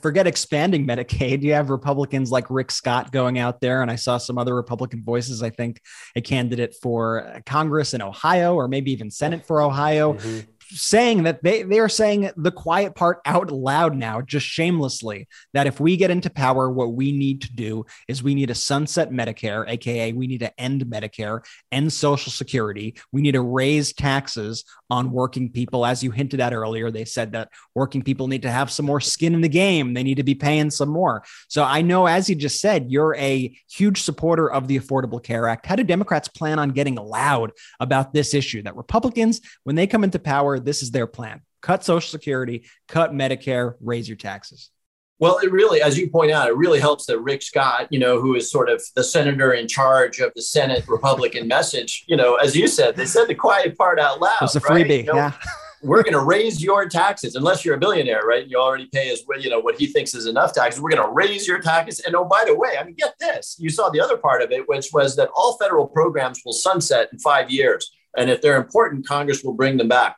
forget 0.00 0.28
expanding 0.28 0.86
Medicaid. 0.86 1.42
You 1.42 1.54
have 1.54 1.68
Republicans 1.68 2.30
like 2.30 2.48
Rick 2.48 2.70
Scott 2.70 3.10
going 3.10 3.40
out 3.40 3.60
there, 3.60 3.82
and 3.82 3.90
I 3.90 3.96
saw 3.96 4.18
some 4.18 4.38
other 4.38 4.54
Republican 4.54 5.02
voices. 5.02 5.42
I 5.42 5.50
think 5.50 5.80
a 6.14 6.20
candidate 6.20 6.76
for 6.80 7.42
Congress 7.44 7.92
in 7.92 8.00
Ohio, 8.00 8.54
or 8.54 8.68
maybe 8.68 8.92
even 8.92 9.10
Senate 9.10 9.44
for 9.44 9.60
Ohio, 9.60 10.12
mm-hmm 10.12 10.50
saying 10.74 11.22
that 11.22 11.42
they 11.42 11.62
they 11.62 11.78
are 11.78 11.88
saying 11.88 12.30
the 12.36 12.50
quiet 12.50 12.94
part 12.94 13.20
out 13.24 13.50
loud 13.50 13.96
now 13.96 14.20
just 14.20 14.46
shamelessly 14.46 15.28
that 15.52 15.66
if 15.66 15.80
we 15.80 15.96
get 15.96 16.10
into 16.10 16.28
power 16.30 16.70
what 16.70 16.94
we 16.94 17.12
need 17.12 17.42
to 17.42 17.52
do 17.52 17.84
is 18.08 18.22
we 18.22 18.34
need 18.34 18.48
to 18.48 18.54
sunset 18.54 19.10
medicare 19.10 19.68
aka 19.68 20.12
we 20.12 20.26
need 20.26 20.40
to 20.40 20.60
end 20.60 20.84
medicare 20.86 21.44
end 21.72 21.92
social 21.92 22.32
security. 22.32 22.94
We 23.12 23.22
need 23.22 23.32
to 23.32 23.40
raise 23.40 23.92
taxes 23.92 24.64
on 24.90 25.10
working 25.10 25.50
people. 25.50 25.86
As 25.86 26.02
you 26.02 26.10
hinted 26.10 26.40
at 26.40 26.52
earlier 26.52 26.90
they 26.90 27.04
said 27.04 27.32
that 27.32 27.48
working 27.74 28.02
people 28.02 28.28
need 28.28 28.42
to 28.42 28.50
have 28.50 28.70
some 28.70 28.86
more 28.86 29.00
skin 29.00 29.34
in 29.34 29.40
the 29.40 29.48
game. 29.48 29.94
They 29.94 30.02
need 30.02 30.16
to 30.16 30.22
be 30.22 30.34
paying 30.34 30.70
some 30.70 30.88
more. 30.88 31.24
So 31.48 31.64
i 31.64 31.82
know 31.82 32.06
as 32.06 32.28
you 32.28 32.34
just 32.34 32.60
said 32.60 32.90
you're 32.90 33.16
a 33.16 33.56
huge 33.70 34.02
supporter 34.02 34.50
of 34.50 34.68
the 34.68 34.78
affordable 34.78 35.22
care 35.22 35.48
act. 35.48 35.66
How 35.66 35.76
do 35.76 35.84
democrats 35.84 36.28
plan 36.28 36.58
on 36.58 36.70
getting 36.70 36.96
loud 36.96 37.52
about 37.80 38.12
this 38.12 38.34
issue 38.34 38.62
that 38.62 38.76
republicans 38.76 39.40
when 39.64 39.76
they 39.76 39.86
come 39.86 40.04
into 40.04 40.18
power 40.18 40.58
this 40.64 40.82
is 40.82 40.90
their 40.90 41.06
plan 41.06 41.42
cut 41.64 41.82
Social 41.82 42.10
Security, 42.10 42.64
cut 42.88 43.12
Medicare, 43.12 43.74
raise 43.80 44.06
your 44.06 44.18
taxes. 44.18 44.70
Well, 45.18 45.38
it 45.38 45.50
really, 45.50 45.80
as 45.80 45.96
you 45.96 46.10
point 46.10 46.30
out, 46.30 46.48
it 46.48 46.56
really 46.56 46.78
helps 46.78 47.06
that 47.06 47.18
Rick 47.20 47.42
Scott, 47.42 47.86
you 47.90 47.98
know, 47.98 48.20
who 48.20 48.34
is 48.34 48.50
sort 48.50 48.68
of 48.68 48.82
the 48.94 49.02
senator 49.02 49.52
in 49.52 49.66
charge 49.66 50.18
of 50.18 50.32
the 50.36 50.42
Senate 50.42 50.84
Republican 50.86 51.48
message, 51.48 52.04
you 52.06 52.16
know, 52.16 52.34
as 52.34 52.54
you 52.54 52.68
said, 52.68 52.96
they 52.96 53.06
said 53.06 53.28
the 53.28 53.34
quiet 53.34 53.78
part 53.78 53.98
out 53.98 54.20
loud. 54.20 54.36
It's 54.42 54.56
a 54.56 54.60
freebie, 54.60 54.88
right? 54.88 54.90
you 54.98 55.02
know, 55.04 55.14
yeah. 55.14 55.32
we're 55.82 56.02
going 56.02 56.14
to 56.14 56.20
raise 56.20 56.62
your 56.62 56.86
taxes 56.88 57.36
unless 57.36 57.64
you're 57.64 57.76
a 57.76 57.78
billionaire, 57.78 58.22
right? 58.26 58.46
You 58.46 58.58
already 58.58 58.86
pay 58.92 59.10
as 59.10 59.22
well, 59.26 59.40
you 59.40 59.48
know 59.48 59.60
what 59.60 59.78
he 59.78 59.86
thinks 59.86 60.14
is 60.14 60.26
enough 60.26 60.52
taxes. 60.52 60.82
We're 60.82 60.90
going 60.90 61.08
to 61.08 61.14
raise 61.14 61.46
your 61.46 61.60
taxes. 61.60 62.00
And 62.00 62.14
oh, 62.14 62.24
by 62.24 62.44
the 62.46 62.58
way, 62.58 62.76
I 62.78 62.84
mean, 62.84 62.96
get 62.96 63.14
this: 63.18 63.56
you 63.58 63.70
saw 63.70 63.88
the 63.88 64.00
other 64.00 64.18
part 64.18 64.42
of 64.42 64.50
it, 64.50 64.68
which 64.68 64.88
was 64.92 65.16
that 65.16 65.30
all 65.34 65.56
federal 65.56 65.86
programs 65.86 66.42
will 66.44 66.52
sunset 66.52 67.08
in 67.12 67.18
five 67.20 67.50
years, 67.50 67.90
and 68.16 68.28
if 68.28 68.42
they're 68.42 68.56
important, 68.56 69.06
Congress 69.06 69.42
will 69.42 69.54
bring 69.54 69.78
them 69.78 69.88
back 69.88 70.16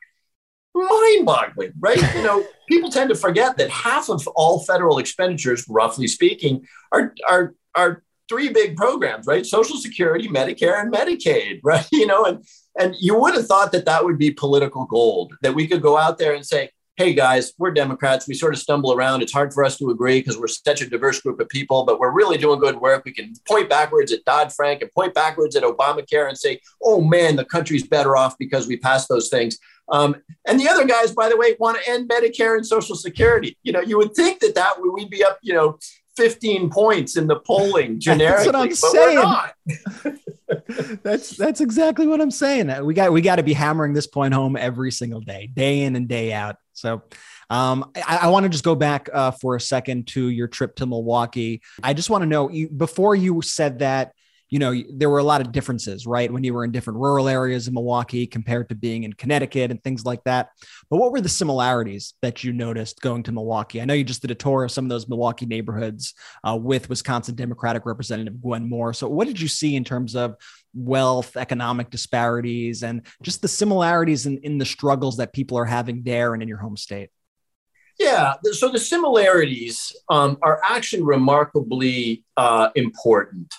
mind-boggling, 0.77 1.73
right? 1.79 2.15
You 2.15 2.23
know, 2.23 2.45
people 2.67 2.89
tend 2.89 3.09
to 3.09 3.15
forget 3.15 3.57
that 3.57 3.69
half 3.69 4.09
of 4.09 4.27
all 4.35 4.59
federal 4.59 4.97
expenditures, 4.97 5.65
roughly 5.67 6.07
speaking, 6.07 6.65
are 6.91 7.13
are 7.27 7.55
are 7.75 8.03
three 8.29 8.49
big 8.49 8.75
programs, 8.75 9.25
right? 9.25 9.45
Social 9.45 9.77
Security, 9.77 10.27
Medicare, 10.27 10.81
and 10.81 10.93
Medicaid, 10.93 11.59
right? 11.63 11.87
You 11.91 12.07
know, 12.07 12.25
and 12.25 12.45
and 12.79 12.95
you 12.99 13.17
would 13.19 13.33
have 13.35 13.47
thought 13.47 13.71
that 13.71 13.85
that 13.85 14.03
would 14.03 14.17
be 14.17 14.31
political 14.31 14.85
gold, 14.85 15.33
that 15.41 15.55
we 15.55 15.67
could 15.67 15.81
go 15.81 15.97
out 15.97 16.17
there 16.17 16.33
and 16.33 16.45
say, 16.45 16.69
hey 16.97 17.13
guys, 17.13 17.53
we're 17.59 17.69
Democrats. 17.69 18.27
We 18.27 18.33
sort 18.33 18.55
of 18.55 18.59
stumble 18.59 18.91
around. 18.91 19.21
It's 19.21 19.31
hard 19.31 19.53
for 19.53 19.63
us 19.63 19.77
to 19.77 19.91
agree 19.91 20.19
because 20.19 20.35
we're 20.35 20.47
such 20.47 20.81
a 20.81 20.89
diverse 20.89 21.21
group 21.21 21.39
of 21.39 21.47
people, 21.47 21.85
but 21.85 21.99
we're 21.99 22.11
really 22.11 22.39
doing 22.39 22.59
good 22.59 22.81
work. 22.81 23.05
We 23.05 23.13
can 23.13 23.33
point 23.47 23.69
backwards 23.69 24.11
at 24.11 24.25
Dodd 24.25 24.51
Frank 24.51 24.81
and 24.81 24.91
point 24.91 25.13
backwards 25.13 25.55
at 25.55 25.61
Obamacare 25.61 26.27
and 26.27 26.35
say, 26.35 26.59
oh 26.81 27.01
man, 27.01 27.35
the 27.35 27.45
country's 27.45 27.87
better 27.87 28.17
off 28.17 28.35
because 28.39 28.65
we 28.65 28.77
passed 28.77 29.09
those 29.09 29.29
things. 29.29 29.59
Um, 29.89 30.15
and 30.47 30.59
the 30.59 30.67
other 30.67 30.85
guys, 30.85 31.11
by 31.11 31.29
the 31.29 31.37
way, 31.37 31.55
want 31.59 31.77
to 31.79 31.87
end 31.87 32.09
Medicare 32.09 32.55
and 32.55 32.65
Social 32.65 32.95
Security. 32.95 33.55
You 33.61 33.73
know, 33.73 33.81
you 33.81 33.99
would 33.99 34.15
think 34.15 34.39
that 34.39 34.55
that 34.55 34.81
we'd 34.81 35.11
be 35.11 35.23
up, 35.23 35.37
you 35.43 35.53
know, 35.53 35.77
15 36.15 36.71
points 36.71 37.15
in 37.15 37.27
the 37.27 37.39
polling 37.41 37.99
generically, 37.99 38.51
that's 38.51 38.81
what 38.81 38.95
I'm 38.95 39.53
saying. 40.07 40.99
that's 41.03 41.37
that's 41.37 41.61
exactly 41.61 42.07
what 42.07 42.19
I'm 42.19 42.31
saying. 42.31 42.83
We 42.83 42.95
got 42.95 43.13
we 43.13 43.21
got 43.21 43.35
to 43.35 43.43
be 43.43 43.53
hammering 43.53 43.93
this 43.93 44.07
point 44.07 44.33
home 44.33 44.57
every 44.57 44.91
single 44.91 45.21
day, 45.21 45.45
day 45.53 45.83
in 45.83 45.95
and 45.95 46.07
day 46.07 46.33
out. 46.33 46.55
So 46.77 47.03
um, 47.49 47.91
I, 47.95 48.19
I 48.23 48.27
want 48.27 48.43
to 48.43 48.49
just 48.49 48.63
go 48.63 48.75
back 48.75 49.09
uh, 49.11 49.31
for 49.31 49.55
a 49.55 49.61
second 49.61 50.07
to 50.07 50.29
your 50.29 50.47
trip 50.47 50.75
to 50.77 50.85
Milwaukee. 50.85 51.61
I 51.81 51.93
just 51.93 52.09
want 52.09 52.21
to 52.21 52.27
know 52.27 52.49
you, 52.49 52.69
before 52.69 53.15
you 53.15 53.41
said 53.41 53.79
that 53.79 54.11
you 54.49 54.59
know, 54.59 54.73
there 54.89 55.09
were 55.09 55.17
a 55.17 55.23
lot 55.23 55.41
of 55.41 55.51
differences, 55.51 56.07
right? 56.07 56.31
When 56.31 56.43
you 56.43 56.53
were 56.53 56.63
in 56.63 56.71
different 56.71 56.99
rural 56.99 57.27
areas 57.27 57.67
of 57.67 57.73
Milwaukee 57.73 58.25
compared 58.25 58.69
to 58.69 58.75
being 58.75 59.03
in 59.03 59.13
Connecticut 59.13 59.71
and 59.71 59.83
things 59.83 60.05
like 60.05 60.23
that. 60.23 60.51
But 60.89 60.97
what 60.97 61.11
were 61.11 61.21
the 61.21 61.29
similarities 61.29 62.13
that 62.21 62.43
you 62.43 62.53
noticed 62.53 63.01
going 63.01 63.23
to 63.23 63.31
Milwaukee? 63.31 63.81
I 63.81 63.85
know 63.85 63.93
you 63.93 64.05
just 64.05 64.21
did 64.21 64.31
a 64.31 64.35
tour 64.35 64.63
of 64.63 64.71
some 64.71 64.85
of 64.85 64.89
those 64.89 65.09
Milwaukee 65.09 65.45
neighborhoods 65.45 66.13
uh, 66.47 66.55
with 66.55 66.89
Wisconsin 66.89 67.35
Democratic 67.35 67.85
Representative 67.85 68.41
Gwen 68.41 68.69
Moore. 68.69 68.93
So, 68.93 69.09
what 69.09 69.27
did 69.27 69.39
you 69.39 69.49
see 69.49 69.75
in 69.75 69.83
terms 69.83 70.15
of 70.15 70.35
wealth, 70.77 71.35
economic 71.35 71.89
disparities, 71.89 72.83
and 72.83 73.01
just 73.21 73.41
the 73.41 73.47
similarities 73.47 74.25
in, 74.25 74.37
in 74.39 74.57
the 74.57 74.65
struggles 74.65 75.17
that 75.17 75.33
people 75.33 75.57
are 75.57 75.65
having 75.65 76.03
there 76.03 76.33
and 76.33 76.43
in 76.43 76.49
your 76.49 76.59
home 76.59 76.77
state? 76.77 77.09
Yeah, 77.99 78.35
so 78.51 78.69
the 78.69 78.79
similarities 78.79 79.95
um, 80.09 80.37
are 80.43 80.61
actually 80.63 81.01
remarkably 81.01 82.23
uh, 82.37 82.69
important. 82.75 83.53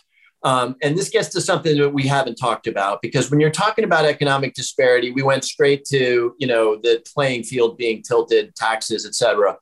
Um, 0.44 0.76
and 0.82 0.96
this 0.96 1.08
gets 1.08 1.28
to 1.30 1.40
something 1.40 1.76
that 1.78 1.90
we 1.90 2.06
haven't 2.06 2.36
talked 2.36 2.68
about 2.68 3.02
because 3.02 3.30
when 3.30 3.40
you're 3.40 3.50
talking 3.50 3.84
about 3.84 4.04
economic 4.04 4.54
disparity, 4.54 5.10
we 5.10 5.22
went 5.22 5.44
straight 5.44 5.84
to 5.86 6.34
you 6.38 6.46
know 6.46 6.76
the 6.76 7.02
playing 7.12 7.42
field 7.42 7.76
being 7.76 8.02
tilted, 8.02 8.54
taxes, 8.54 9.04
et 9.04 9.16
cetera. 9.16 9.56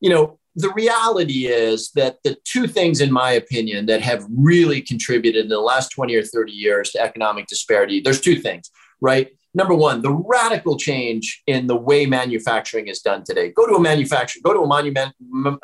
You 0.00 0.10
know, 0.10 0.37
the 0.58 0.72
reality 0.72 1.46
is 1.46 1.92
that 1.92 2.18
the 2.24 2.36
two 2.44 2.66
things, 2.66 3.00
in 3.00 3.12
my 3.12 3.30
opinion, 3.30 3.86
that 3.86 4.02
have 4.02 4.26
really 4.28 4.82
contributed 4.82 5.44
in 5.44 5.48
the 5.48 5.60
last 5.60 5.90
20 5.90 6.16
or 6.16 6.24
30 6.24 6.50
years 6.50 6.90
to 6.90 7.00
economic 7.00 7.46
disparity, 7.46 8.00
there's 8.00 8.20
two 8.20 8.34
things, 8.34 8.68
right? 9.00 9.28
Number 9.54 9.74
one, 9.74 10.02
the 10.02 10.12
radical 10.12 10.76
change 10.76 11.42
in 11.46 11.68
the 11.68 11.76
way 11.76 12.06
manufacturing 12.06 12.88
is 12.88 13.00
done 13.00 13.22
today. 13.24 13.50
Go 13.50 13.68
to 13.68 13.74
a 13.74 13.80
manufacturer, 13.80 14.40
go 14.44 14.52
to 14.52 14.60
a 14.60 14.66
monument, 14.66 15.14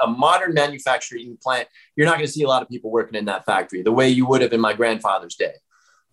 a 0.01 0.07
modern 0.07 0.55
manufacturing 0.55 1.37
plant. 1.43 1.67
You're 1.97 2.07
not 2.07 2.15
going 2.15 2.27
to 2.27 2.33
see 2.33 2.45
a 2.45 2.49
lot 2.49 2.63
of 2.63 2.69
people 2.69 2.93
working 2.93 3.19
in 3.19 3.25
that 3.25 3.45
factory 3.45 3.83
the 3.83 3.93
way 3.93 4.09
you 4.09 4.27
would 4.27 4.43
have 4.43 4.53
in 4.53 4.61
my 4.61 4.75
grandfather's 4.75 5.35
day. 5.35 5.55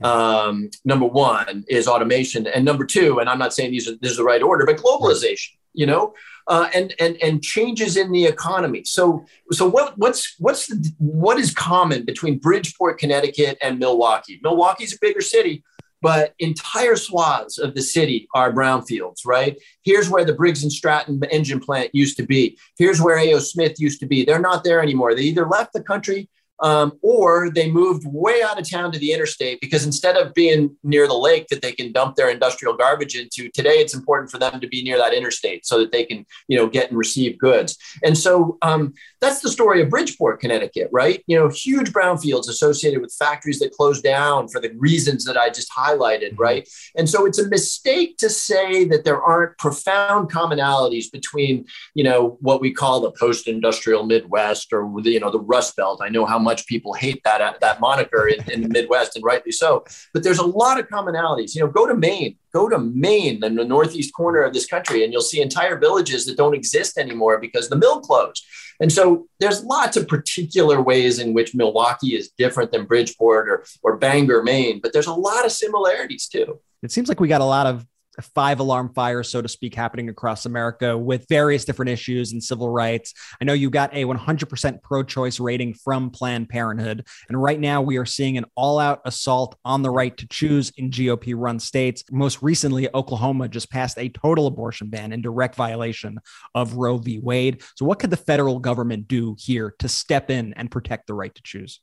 Um, 0.02 0.72
number 0.84 1.06
one 1.06 1.66
is 1.70 1.88
automation, 1.88 2.48
and 2.48 2.66
number 2.66 2.86
two, 2.86 3.20
and 3.20 3.30
I'm 3.30 3.38
not 3.38 3.54
saying 3.54 3.70
these 3.70 3.88
are 3.88 3.96
this 4.02 4.12
is 4.12 4.18
the 4.18 4.24
right 4.24 4.42
order, 4.42 4.66
but 4.66 4.78
globalization. 4.78 5.52
You 5.74 5.86
know, 5.86 6.14
uh, 6.48 6.70
and 6.74 6.94
and 7.00 7.18
and 7.22 7.42
changes 7.42 7.98
in 7.98 8.12
the 8.12 8.26
economy. 8.26 8.84
So 8.84 9.26
so 9.52 9.70
what 9.70 9.98
what's 9.98 10.36
what's 10.40 10.68
the, 10.68 10.92
what 10.98 11.40
is 11.40 11.54
common 11.54 12.06
between 12.06 12.40
Bridgeport, 12.40 13.00
Connecticut, 13.00 13.58
and 13.62 13.80
Milwaukee? 13.80 14.40
Milwaukee's 14.44 14.94
a 14.94 14.98
bigger 15.00 15.22
city, 15.22 15.64
but 16.02 16.34
entire 16.40 16.96
swaths 16.96 17.58
of 17.58 17.76
the 17.76 17.82
city 17.82 18.28
are 18.34 18.52
brownfields, 18.52 19.26
right? 19.26 19.58
Here's 19.84 20.10
where 20.10 20.26
the 20.26 20.34
Briggs 20.34 20.64
and 20.64 20.72
Stratton 20.72 21.22
engine 21.32 21.60
plant 21.60 21.92
used 21.94 22.18
to 22.18 22.24
be. 22.24 22.58
Here's 22.78 23.02
where 23.02 23.18
A.O. 23.18 23.40
Smith 23.40 23.80
used 23.80 24.00
to 24.02 24.08
be. 24.08 24.26
They're 24.26 24.40
not 24.40 24.64
there 24.64 24.82
anymore. 24.82 25.16
They 25.16 25.24
either 25.24 25.48
left 25.48 25.74
the 25.74 25.84
country 25.84 26.28
um, 26.62 26.94
or 27.02 27.50
they 27.50 27.70
moved 27.70 28.06
way 28.06 28.42
out 28.44 28.60
of 28.60 28.70
town 28.70 28.92
to 28.92 29.00
the 29.00 29.12
interstate 29.12 29.60
because 29.62 29.86
instead 29.86 30.16
of 30.16 30.34
being 30.34 30.76
near 30.84 31.08
the 31.08 31.14
lake 31.14 31.48
that 31.48 31.62
they 31.62 31.72
can 31.72 31.92
dump 31.92 32.16
their 32.16 32.30
industrial 32.30 32.76
garbage 32.76 33.16
into, 33.16 33.50
today 33.50 33.80
it's 33.80 33.96
important 33.96 34.30
for 34.30 34.38
them 34.38 34.60
to 34.60 34.68
be 34.68 34.84
near 34.84 34.98
that 34.98 35.14
interstate 35.14 35.66
so 35.66 35.80
that 35.80 35.92
they 35.92 36.06
can, 36.06 36.26
you 36.48 36.58
know, 36.58 36.68
get 36.68 36.90
and 36.90 36.98
receive 36.98 37.38
goods. 37.40 37.78
And 38.04 38.18
so 38.18 38.58
um, 38.62 38.94
that's 39.22 39.42
the 39.42 39.50
story 39.50 39.82
of 39.82 39.90
Bridgeport, 39.90 40.40
Connecticut, 40.40 40.90
right? 40.92 41.24
You 41.28 41.38
know, 41.38 41.50
huge 41.50 41.92
brownfields 41.92 42.48
associated 42.48 43.02
with 43.02 43.14
factories 43.18 43.60
that 43.60 43.72
closed 43.72 44.04
down 44.04 44.48
for 44.48 44.62
the 44.62 44.72
reasons 44.78 45.26
that 45.26 45.38
I 45.38 45.50
just 45.50 45.72
highlighted, 45.72 46.32
mm-hmm. 46.32 46.42
right? 46.42 46.70
And 46.96 47.10
so 47.10 47.26
it's 47.26 47.40
a 47.40 47.48
mistake 47.48 48.18
to 48.18 48.30
say 48.30 48.86
that 48.86 49.04
there 49.04 49.22
aren't 49.22 49.58
profound 49.58 50.32
commonalities 50.32 51.12
between, 51.12 51.66
you 51.96 52.04
know, 52.04 52.38
what 52.42 52.62
we 52.62 52.72
call 52.72 53.02
the 53.02 53.12
post-industrial 53.12 54.06
Midwest 54.06 54.74
or 54.74 54.90
the, 55.02 55.12
you 55.12 55.20
know, 55.20 55.32
the 55.32 55.40
Rust 55.40 55.76
Belt. 55.76 56.02
I 56.04 56.10
know 56.10 56.26
how 56.26 56.40
much 56.40 56.52
much 56.52 56.68
people 56.68 56.94
hate 56.94 57.24
that 57.24 57.60
that 57.62 57.80
moniker 57.80 58.28
in, 58.28 58.52
in 58.52 58.62
the 58.62 58.70
Midwest, 58.70 59.16
and 59.16 59.24
rightly 59.24 59.52
so. 59.52 59.84
But 60.14 60.24
there's 60.24 60.40
a 60.40 60.46
lot 60.46 60.80
of 60.80 60.88
commonalities. 60.90 61.56
You 61.56 61.62
know, 61.62 61.68
go 61.68 61.88
to 61.88 61.96
Maine, 61.96 62.36
go 62.54 62.70
to 62.70 62.78
Maine, 62.78 63.44
in 63.44 63.56
the 63.56 63.66
northeast 63.66 64.14
corner 64.14 64.42
of 64.42 64.54
this 64.54 64.66
country, 64.66 65.04
and 65.04 65.12
you'll 65.12 65.22
see 65.22 65.42
entire 65.42 65.78
villages 65.78 66.26
that 66.26 66.38
don't 66.38 66.56
exist 66.56 66.98
anymore 66.98 67.40
because 67.40 67.70
the 67.70 67.76
mill 67.76 68.02
closed. 68.02 68.46
And 68.80 68.92
so 68.92 69.28
there's 69.40 69.64
lots 69.64 69.96
of 69.96 70.08
particular 70.08 70.82
ways 70.82 71.20
in 71.20 71.34
which 71.34 71.54
Milwaukee 71.54 72.16
is 72.16 72.32
different 72.38 72.72
than 72.72 72.86
Bridgeport 72.86 73.48
or, 73.48 73.64
or 73.84 73.98
Bangor, 73.98 74.42
Maine, 74.44 74.80
but 74.82 74.92
there's 74.92 75.08
a 75.08 75.14
lot 75.14 75.46
of 75.46 75.52
similarities 75.52 76.28
too. 76.28 76.60
It 76.82 76.92
seems 76.92 77.08
like 77.08 77.20
we 77.20 77.28
got 77.28 77.42
a 77.42 77.46
lot 77.46 77.68
of 77.68 77.86
five 78.20 78.60
alarm 78.60 78.94
fires, 78.94 79.30
so 79.30 79.42
to 79.42 79.48
speak, 79.48 79.76
happening 79.76 80.10
across 80.10 80.46
America 80.46 80.98
with 80.98 81.26
various 81.30 81.66
different 81.66 81.90
issues 81.90 82.34
and 82.34 82.44
civil 82.44 82.70
rights. 82.70 83.14
I 83.40 83.46
know 83.46 83.54
you 83.54 83.70
got 83.70 83.94
a 83.94 84.04
100% 84.06 84.82
pro 84.82 85.04
choice 85.04 85.40
rating 85.40 85.74
from 85.74 86.10
Planned 86.10 86.50
Parenthood. 86.50 87.08
And 87.30 87.42
right 87.42 87.60
now, 87.60 87.82
we 87.82 87.98
are 87.98 88.06
seeing 88.06 88.38
an 88.38 88.46
all 88.56 88.80
out 88.80 89.02
assault 89.06 89.58
on 89.64 89.82
the 89.82 89.90
right 89.90 90.16
to 90.18 90.28
choose 90.28 90.72
in 90.78 90.90
GOP 90.90 91.34
run 91.36 91.60
states. 91.60 92.04
Most 92.12 92.42
recently, 92.42 92.94
Oklahoma 92.94 93.48
just 93.48 93.72
passed 93.72 93.98
a 93.98 94.10
total 94.10 94.48
abortion 94.48 94.90
ban 94.90 95.14
in 95.14 95.22
direct 95.22 95.56
violation 95.56 96.20
of 96.56 96.74
Roe 96.74 96.98
v. 96.98 97.20
Wade. 97.20 97.62
So, 97.76 97.86
what 97.86 98.00
could 98.00 98.10
the 98.10 98.18
federal 98.18 98.60
government 98.60 99.08
do 99.08 99.36
here 99.40 99.74
to 99.80 99.88
step 99.88 100.30
in 100.30 100.54
and 100.54 100.72
protect 100.72 101.08
the 101.08 101.14
right 101.14 101.34
to 101.34 101.42
choose? 101.44 101.80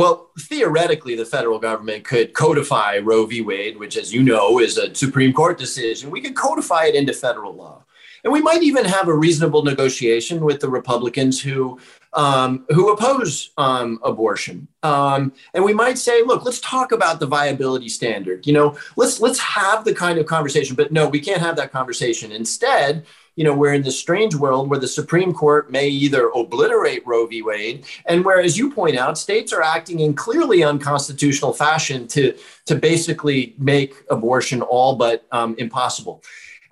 Well, 0.00 0.30
theoretically, 0.38 1.14
the 1.14 1.26
federal 1.26 1.58
government 1.58 2.04
could 2.04 2.32
codify 2.32 2.96
Roe 2.98 3.26
v. 3.26 3.42
Wade, 3.42 3.76
which, 3.76 3.98
as 3.98 4.14
you 4.14 4.22
know, 4.22 4.58
is 4.58 4.78
a 4.78 4.94
Supreme 4.94 5.34
Court 5.34 5.58
decision. 5.58 6.10
We 6.10 6.22
could 6.22 6.34
codify 6.34 6.86
it 6.86 6.94
into 6.94 7.12
federal 7.12 7.52
law. 7.54 7.84
And 8.24 8.32
we 8.32 8.40
might 8.40 8.62
even 8.62 8.86
have 8.86 9.08
a 9.08 9.14
reasonable 9.14 9.62
negotiation 9.62 10.40
with 10.40 10.60
the 10.60 10.70
Republicans 10.70 11.40
who 11.40 11.78
um, 12.14 12.64
who 12.70 12.90
oppose 12.90 13.50
um, 13.56 14.00
abortion. 14.02 14.68
Um, 14.82 15.32
and 15.54 15.64
we 15.64 15.74
might 15.74 15.96
say, 15.96 16.22
look, 16.22 16.44
let's 16.44 16.60
talk 16.60 16.92
about 16.92 17.20
the 17.20 17.26
viability 17.26 17.88
standard. 17.88 18.46
You 18.46 18.54
know, 18.54 18.78
let's 18.96 19.20
let's 19.20 19.38
have 19.38 19.84
the 19.84 19.94
kind 19.94 20.18
of 20.18 20.24
conversation. 20.24 20.76
But 20.76 20.92
no, 20.92 21.08
we 21.08 21.20
can't 21.20 21.40
have 21.40 21.56
that 21.56 21.72
conversation. 21.72 22.32
Instead, 22.32 23.04
you 23.36 23.44
know, 23.44 23.54
we're 23.54 23.74
in 23.74 23.82
this 23.82 23.98
strange 23.98 24.34
world 24.34 24.68
where 24.68 24.78
the 24.78 24.88
Supreme 24.88 25.32
Court 25.32 25.70
may 25.70 25.88
either 25.88 26.28
obliterate 26.34 27.06
Roe 27.06 27.26
v. 27.26 27.42
Wade, 27.42 27.84
and 28.06 28.24
where, 28.24 28.40
as 28.40 28.58
you 28.58 28.70
point 28.70 28.96
out, 28.96 29.16
states 29.16 29.52
are 29.52 29.62
acting 29.62 30.00
in 30.00 30.14
clearly 30.14 30.62
unconstitutional 30.62 31.52
fashion 31.52 32.06
to 32.08 32.36
to 32.66 32.74
basically 32.74 33.54
make 33.58 33.94
abortion 34.10 34.62
all 34.62 34.96
but 34.96 35.26
um, 35.32 35.54
impossible. 35.58 36.22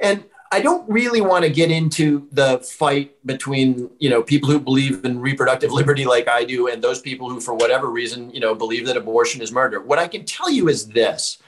And 0.00 0.24
I 0.50 0.60
don't 0.60 0.88
really 0.88 1.20
want 1.20 1.44
to 1.44 1.50
get 1.50 1.70
into 1.70 2.26
the 2.32 2.58
fight 2.58 3.14
between 3.26 3.90
you 3.98 4.08
know 4.08 4.22
people 4.22 4.50
who 4.50 4.58
believe 4.58 5.04
in 5.04 5.20
reproductive 5.20 5.72
liberty 5.72 6.04
like 6.06 6.28
I 6.28 6.44
do 6.44 6.68
and 6.68 6.82
those 6.82 7.00
people 7.00 7.28
who 7.28 7.40
for 7.40 7.54
whatever 7.54 7.90
reason 7.90 8.30
you 8.30 8.40
know 8.40 8.54
believe 8.54 8.86
that 8.86 8.96
abortion 8.96 9.42
is 9.42 9.52
murder. 9.52 9.80
What 9.80 9.98
I 9.98 10.08
can 10.08 10.24
tell 10.24 10.50
you 10.50 10.68
is 10.68 10.88
this. 10.88 11.38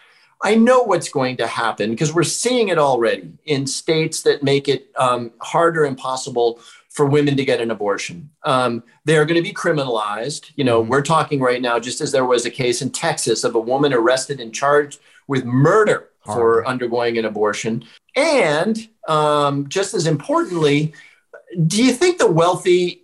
I 0.43 0.55
know 0.55 0.82
what's 0.82 1.11
going 1.11 1.36
to 1.38 1.47
happen 1.47 1.91
because 1.91 2.14
we're 2.14 2.22
seeing 2.22 2.68
it 2.68 2.78
already 2.78 3.32
in 3.45 3.66
states 3.66 4.22
that 4.22 4.43
make 4.43 4.68
it 4.68 4.91
um, 4.97 5.32
harder 5.41 5.84
and 5.84 5.99
possible 5.99 6.61
for 6.88 7.07
women 7.07 7.36
to 7.36 7.45
get 7.45 7.61
an 7.61 7.70
abortion. 7.70 8.30
Um, 8.45 8.82
they're 9.05 9.24
going 9.24 9.36
to 9.36 9.49
be 9.49 9.53
criminalized. 9.55 10.51
You 10.57 10.64
know, 10.64 10.80
mm-hmm. 10.80 10.91
we're 10.91 11.03
talking 11.03 11.41
right 11.41 11.62
now, 11.62 11.78
just 11.78 12.01
as 12.01 12.11
there 12.11 12.24
was 12.24 12.47
a 12.47 12.51
case 12.51 12.82
in 12.82 12.91
Texas 12.91 13.45
of 13.45 13.55
a 13.55 13.61
woman 13.61 13.93
arrested 13.93 14.41
and 14.41 14.53
charged 14.53 15.01
with 15.28 15.45
murder 15.45 16.09
for 16.24 16.66
undergoing 16.66 17.16
an 17.18 17.24
abortion. 17.24 17.84
And 18.14 18.88
um, 19.09 19.68
just 19.68 19.95
as 19.95 20.07
importantly, 20.07 20.93
do 21.66 21.82
you 21.82 21.93
think 21.93 22.18
the 22.18 22.30
wealthy, 22.30 23.03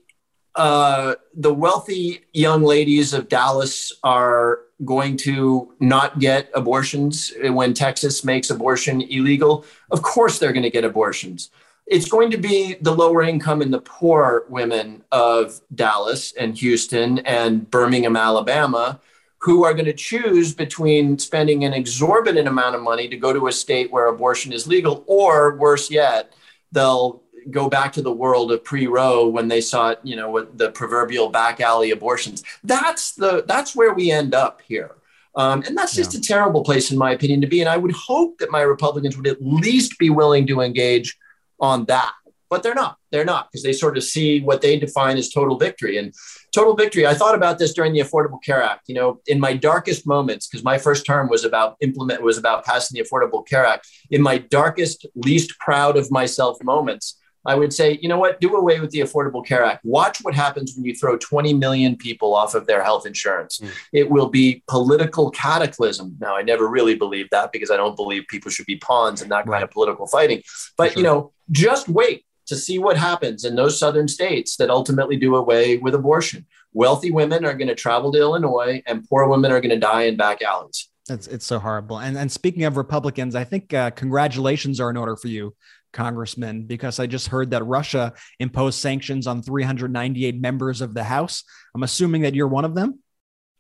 uh, 0.55 1.15
the 1.35 1.55
wealthy 1.55 2.25
young 2.33 2.63
ladies 2.63 3.15
of 3.15 3.29
Dallas 3.29 3.93
are 4.03 4.61
going 4.85 5.17
to 5.17 5.73
not 5.81 6.19
get 6.19 6.51
abortions 6.55 7.33
when 7.43 7.73
Texas 7.75 8.25
makes 8.25 8.51
abortion 8.51 9.01
illegal? 9.01 9.65
Of 9.91 10.03
course, 10.03 10.39
they're 10.39 10.53
going 10.53 10.63
to 10.63 10.71
get 10.71 10.85
abortions. 10.85 11.51
It's 11.87 12.09
going 12.09 12.31
to 12.33 12.37
be 12.37 12.75
the 12.81 12.95
lower 12.95 13.23
income 13.23 13.63
and 13.63 13.73
the 13.73 13.81
poor 13.81 14.45
women 14.49 15.05
of 15.13 15.61
Dallas 15.75 16.33
and 16.33 16.59
Houston 16.59 17.21
and 17.21 17.71
Birmingham, 17.71 18.17
Alabama, 18.17 19.01
who 19.39 19.65
are 19.65 19.73
going 19.73 19.85
to 19.85 19.93
choose 19.93 20.53
between 20.53 21.19
spending 21.19 21.65
an 21.65 21.73
exorbitant 21.73 22.49
amount 22.49 22.75
of 22.75 22.83
money 22.83 23.07
to 23.07 23.17
go 23.17 23.33
to 23.33 23.47
a 23.47 23.53
state 23.53 23.93
where 23.93 24.07
abortion 24.07 24.53
is 24.53 24.67
legal, 24.67 25.05
or 25.07 25.57
worse 25.57 25.89
yet, 25.91 26.33
they'll 26.73 27.23
go 27.51 27.69
back 27.69 27.93
to 27.95 28.03
the 28.03 28.13
world 28.13 28.53
of 28.53 28.65
pre-Roe 28.65 29.29
when 29.29 29.49
they 29.49 29.61
saw 29.61 29.91
it, 29.91 30.01
you 30.03 30.17
know, 30.17 30.31
with 30.31 30.57
the 30.59 30.71
proverbial 30.71 31.29
back 31.29 31.61
alley 31.61 31.91
abortions. 31.91 32.43
That's 32.65 33.13
the 33.13 33.45
that's 33.47 33.75
where 33.75 33.95
we 33.95 34.11
end 34.11 34.35
up 34.35 34.61
here. 34.67 34.93
Um, 35.35 35.63
and 35.67 35.77
that's 35.77 35.95
just 35.95 36.15
yeah. 36.15 36.21
a 36.21 36.23
terrible 36.23 36.65
place, 36.65 36.91
in 36.91 36.97
my 36.97 37.13
opinion, 37.13 37.43
to 37.43 37.47
be. 37.47 37.61
And 37.61 37.69
I 37.69 37.77
would 37.77 37.93
hope 37.93 38.39
that 38.39 38.51
my 38.51 38.63
Republicans 38.63 39.17
would 39.17 39.27
at 39.27 39.43
least 39.43 39.99
be 39.99 40.09
willing 40.09 40.47
to 40.47 40.63
engage 40.63 41.17
on 41.61 41.85
that 41.87 42.13
but 42.49 42.63
they're 42.63 42.75
not. 42.75 42.99
They're 43.11 43.25
not 43.25 43.51
because 43.51 43.63
they 43.63 43.73
sort 43.73 43.97
of 43.97 44.05
see 44.05 44.41
what 44.41 44.61
they 44.61 44.79
define 44.79 45.17
as 45.17 45.31
total 45.31 45.59
victory. 45.59 45.99
And 45.99 46.15
total 46.55 46.75
victory, 46.75 47.07
I 47.07 47.15
thought 47.15 47.35
about 47.35 47.59
this 47.59 47.73
during 47.73 47.93
the 47.93 48.01
Affordable 48.01 48.43
Care 48.43 48.63
Act. 48.63 48.89
You 48.89 48.95
know, 48.95 49.21
in 49.27 49.41
my 49.41 49.55
darkest 49.55 50.07
moments, 50.07 50.47
because 50.47 50.65
my 50.65 50.79
first 50.79 51.07
term 51.07 51.29
was 51.29 51.45
about 51.45 51.77
implement 51.81 52.23
was 52.23 52.39
about 52.39 52.65
passing 52.65 53.01
the 53.01 53.09
Affordable 53.09 53.47
Care 53.47 53.67
Act. 53.67 53.89
In 54.11 54.23
my 54.23 54.39
darkest, 54.39 55.07
least 55.15 55.59
proud 55.59 55.97
of 55.97 56.11
myself 56.11 56.63
moments, 56.63 57.19
I 57.47 57.55
would 57.55 57.73
say, 57.73 57.99
you 58.03 58.09
know 58.09 58.19
what, 58.19 58.41
do 58.41 58.55
away 58.57 58.81
with 58.81 58.91
the 58.91 59.01
Affordable 59.01 59.45
Care 59.45 59.65
Act. 59.65 59.85
Watch 59.85 60.19
what 60.23 60.35
happens 60.35 60.75
when 60.75 60.85
you 60.85 60.95
throw 60.95 61.17
20 61.17 61.55
million 61.55 61.97
people 61.97 62.35
off 62.35 62.55
of 62.55 62.67
their 62.67 62.83
health 62.83 63.07
insurance. 63.07 63.59
Mm. 63.59 63.71
It 63.93 64.11
will 64.11 64.29
be 64.29 64.63
political 64.69 65.31
cataclysm. 65.31 66.17
Now, 66.21 66.37
I 66.37 66.43
never 66.43 66.69
really 66.69 66.95
believed 66.95 67.31
that 67.31 67.53
because 67.53 67.71
I 67.71 67.77
don't 67.77 67.97
believe 67.97 68.27
people 68.29 68.51
should 68.51 68.67
be 68.67 68.77
pawns 68.77 69.23
in 69.23 69.29
that 69.31 69.45
kind 69.45 69.51
right. 69.51 69.63
of 69.63 69.71
political 69.71 70.07
fighting. 70.07 70.43
But, 70.77 70.93
sure. 70.93 70.99
you 70.99 71.05
know, 71.05 71.33
just 71.51 71.89
wait 71.89 72.25
to 72.47 72.57
see 72.57 72.79
what 72.79 72.97
happens 72.97 73.45
in 73.45 73.57
those 73.57 73.79
southern 73.79 74.09
states 74.09 74.57
that 74.57 74.71
ultimately 74.71 75.17
do 75.17 75.37
away 75.37 75.79
with 75.79 75.95
abortion. 75.95 76.47
Wealthy 76.73 77.11
women 77.11 77.45
are 77.45 77.55
going 77.55 77.69
to 77.69 77.75
travel 77.75 78.13
to 78.13 78.19
Illinois, 78.19 78.83
and 78.87 79.09
poor 79.09 79.27
women 79.29 79.51
are 79.51 79.61
going 79.61 79.71
to 79.71 79.79
die 79.79 80.03
in 80.03 80.17
back 80.17 80.43
alleys. 80.43 80.89
It's, 81.09 81.27
it's 81.29 81.47
so 81.47 81.59
horrible. 81.59 81.99
And, 81.99 82.17
and 82.19 82.31
speaking 82.31 82.65
of 82.65 82.77
Republicans, 82.77 83.35
I 83.35 83.45
think 83.45 83.73
uh, 83.73 83.91
congratulations 83.91 84.81
are 84.81 84.91
in 84.91 84.97
order 84.97 85.17
for 85.17 85.29
you, 85.29 85.55
Congressman, 85.97 86.63
because 86.65 87.01
I 87.01 87.07
just 87.07 87.29
heard 87.29 87.51
that 87.51 87.65
Russia 87.65 88.13
imposed 88.39 88.79
sanctions 88.79 89.27
on 89.27 89.43
398 89.43 90.41
members 90.41 90.81
of 90.81 90.95
the 90.95 91.03
House. 91.03 91.43
I'm 91.75 91.83
assuming 91.83 92.23
that 92.23 92.35
you're 92.35 92.47
one 92.47 92.65
of 92.65 92.77
them. 92.77 93.01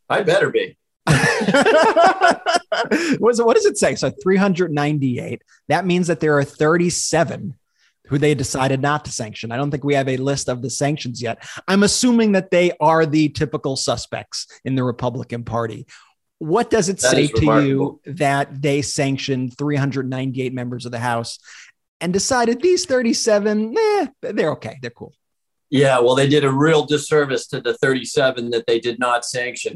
I 0.08 0.22
better 0.22 0.50
be. 0.50 0.76
what 3.18 3.54
does 3.54 3.66
it 3.66 3.78
say? 3.78 3.94
So 3.94 4.12
398. 4.22 5.42
That 5.68 5.86
means 5.86 6.06
that 6.06 6.20
there 6.20 6.38
are 6.38 6.44
37 6.44 7.54
who 8.08 8.18
they 8.18 8.34
decided 8.34 8.80
not 8.80 9.04
to 9.04 9.10
sanction. 9.10 9.50
I 9.50 9.56
don't 9.56 9.70
think 9.70 9.84
we 9.84 9.94
have 9.94 10.08
a 10.08 10.16
list 10.16 10.48
of 10.48 10.62
the 10.62 10.70
sanctions 10.70 11.20
yet. 11.20 11.44
I'm 11.66 11.82
assuming 11.82 12.32
that 12.32 12.50
they 12.50 12.72
are 12.80 13.04
the 13.04 13.28
typical 13.30 13.76
suspects 13.76 14.46
in 14.64 14.74
the 14.76 14.84
Republican 14.84 15.42
Party. 15.42 15.86
What 16.38 16.70
does 16.70 16.88
it 16.88 17.00
that 17.00 17.10
say 17.10 17.28
to 17.28 17.62
you 17.62 18.00
that 18.04 18.60
they 18.60 18.82
sanctioned 18.82 19.56
398 19.56 20.52
members 20.52 20.84
of 20.84 20.92
the 20.92 20.98
House 20.98 21.38
and 22.00 22.12
decided 22.12 22.60
these 22.60 22.84
37, 22.84 23.74
eh, 23.76 24.06
they're 24.20 24.52
okay, 24.52 24.78
they're 24.82 24.90
cool? 24.90 25.12
Yeah, 25.68 25.98
well, 25.98 26.14
they 26.14 26.28
did 26.28 26.44
a 26.44 26.50
real 26.50 26.86
disservice 26.86 27.48
to 27.48 27.60
the 27.60 27.74
37 27.74 28.50
that 28.50 28.66
they 28.66 28.78
did 28.78 29.00
not 29.00 29.24
sanction. 29.24 29.74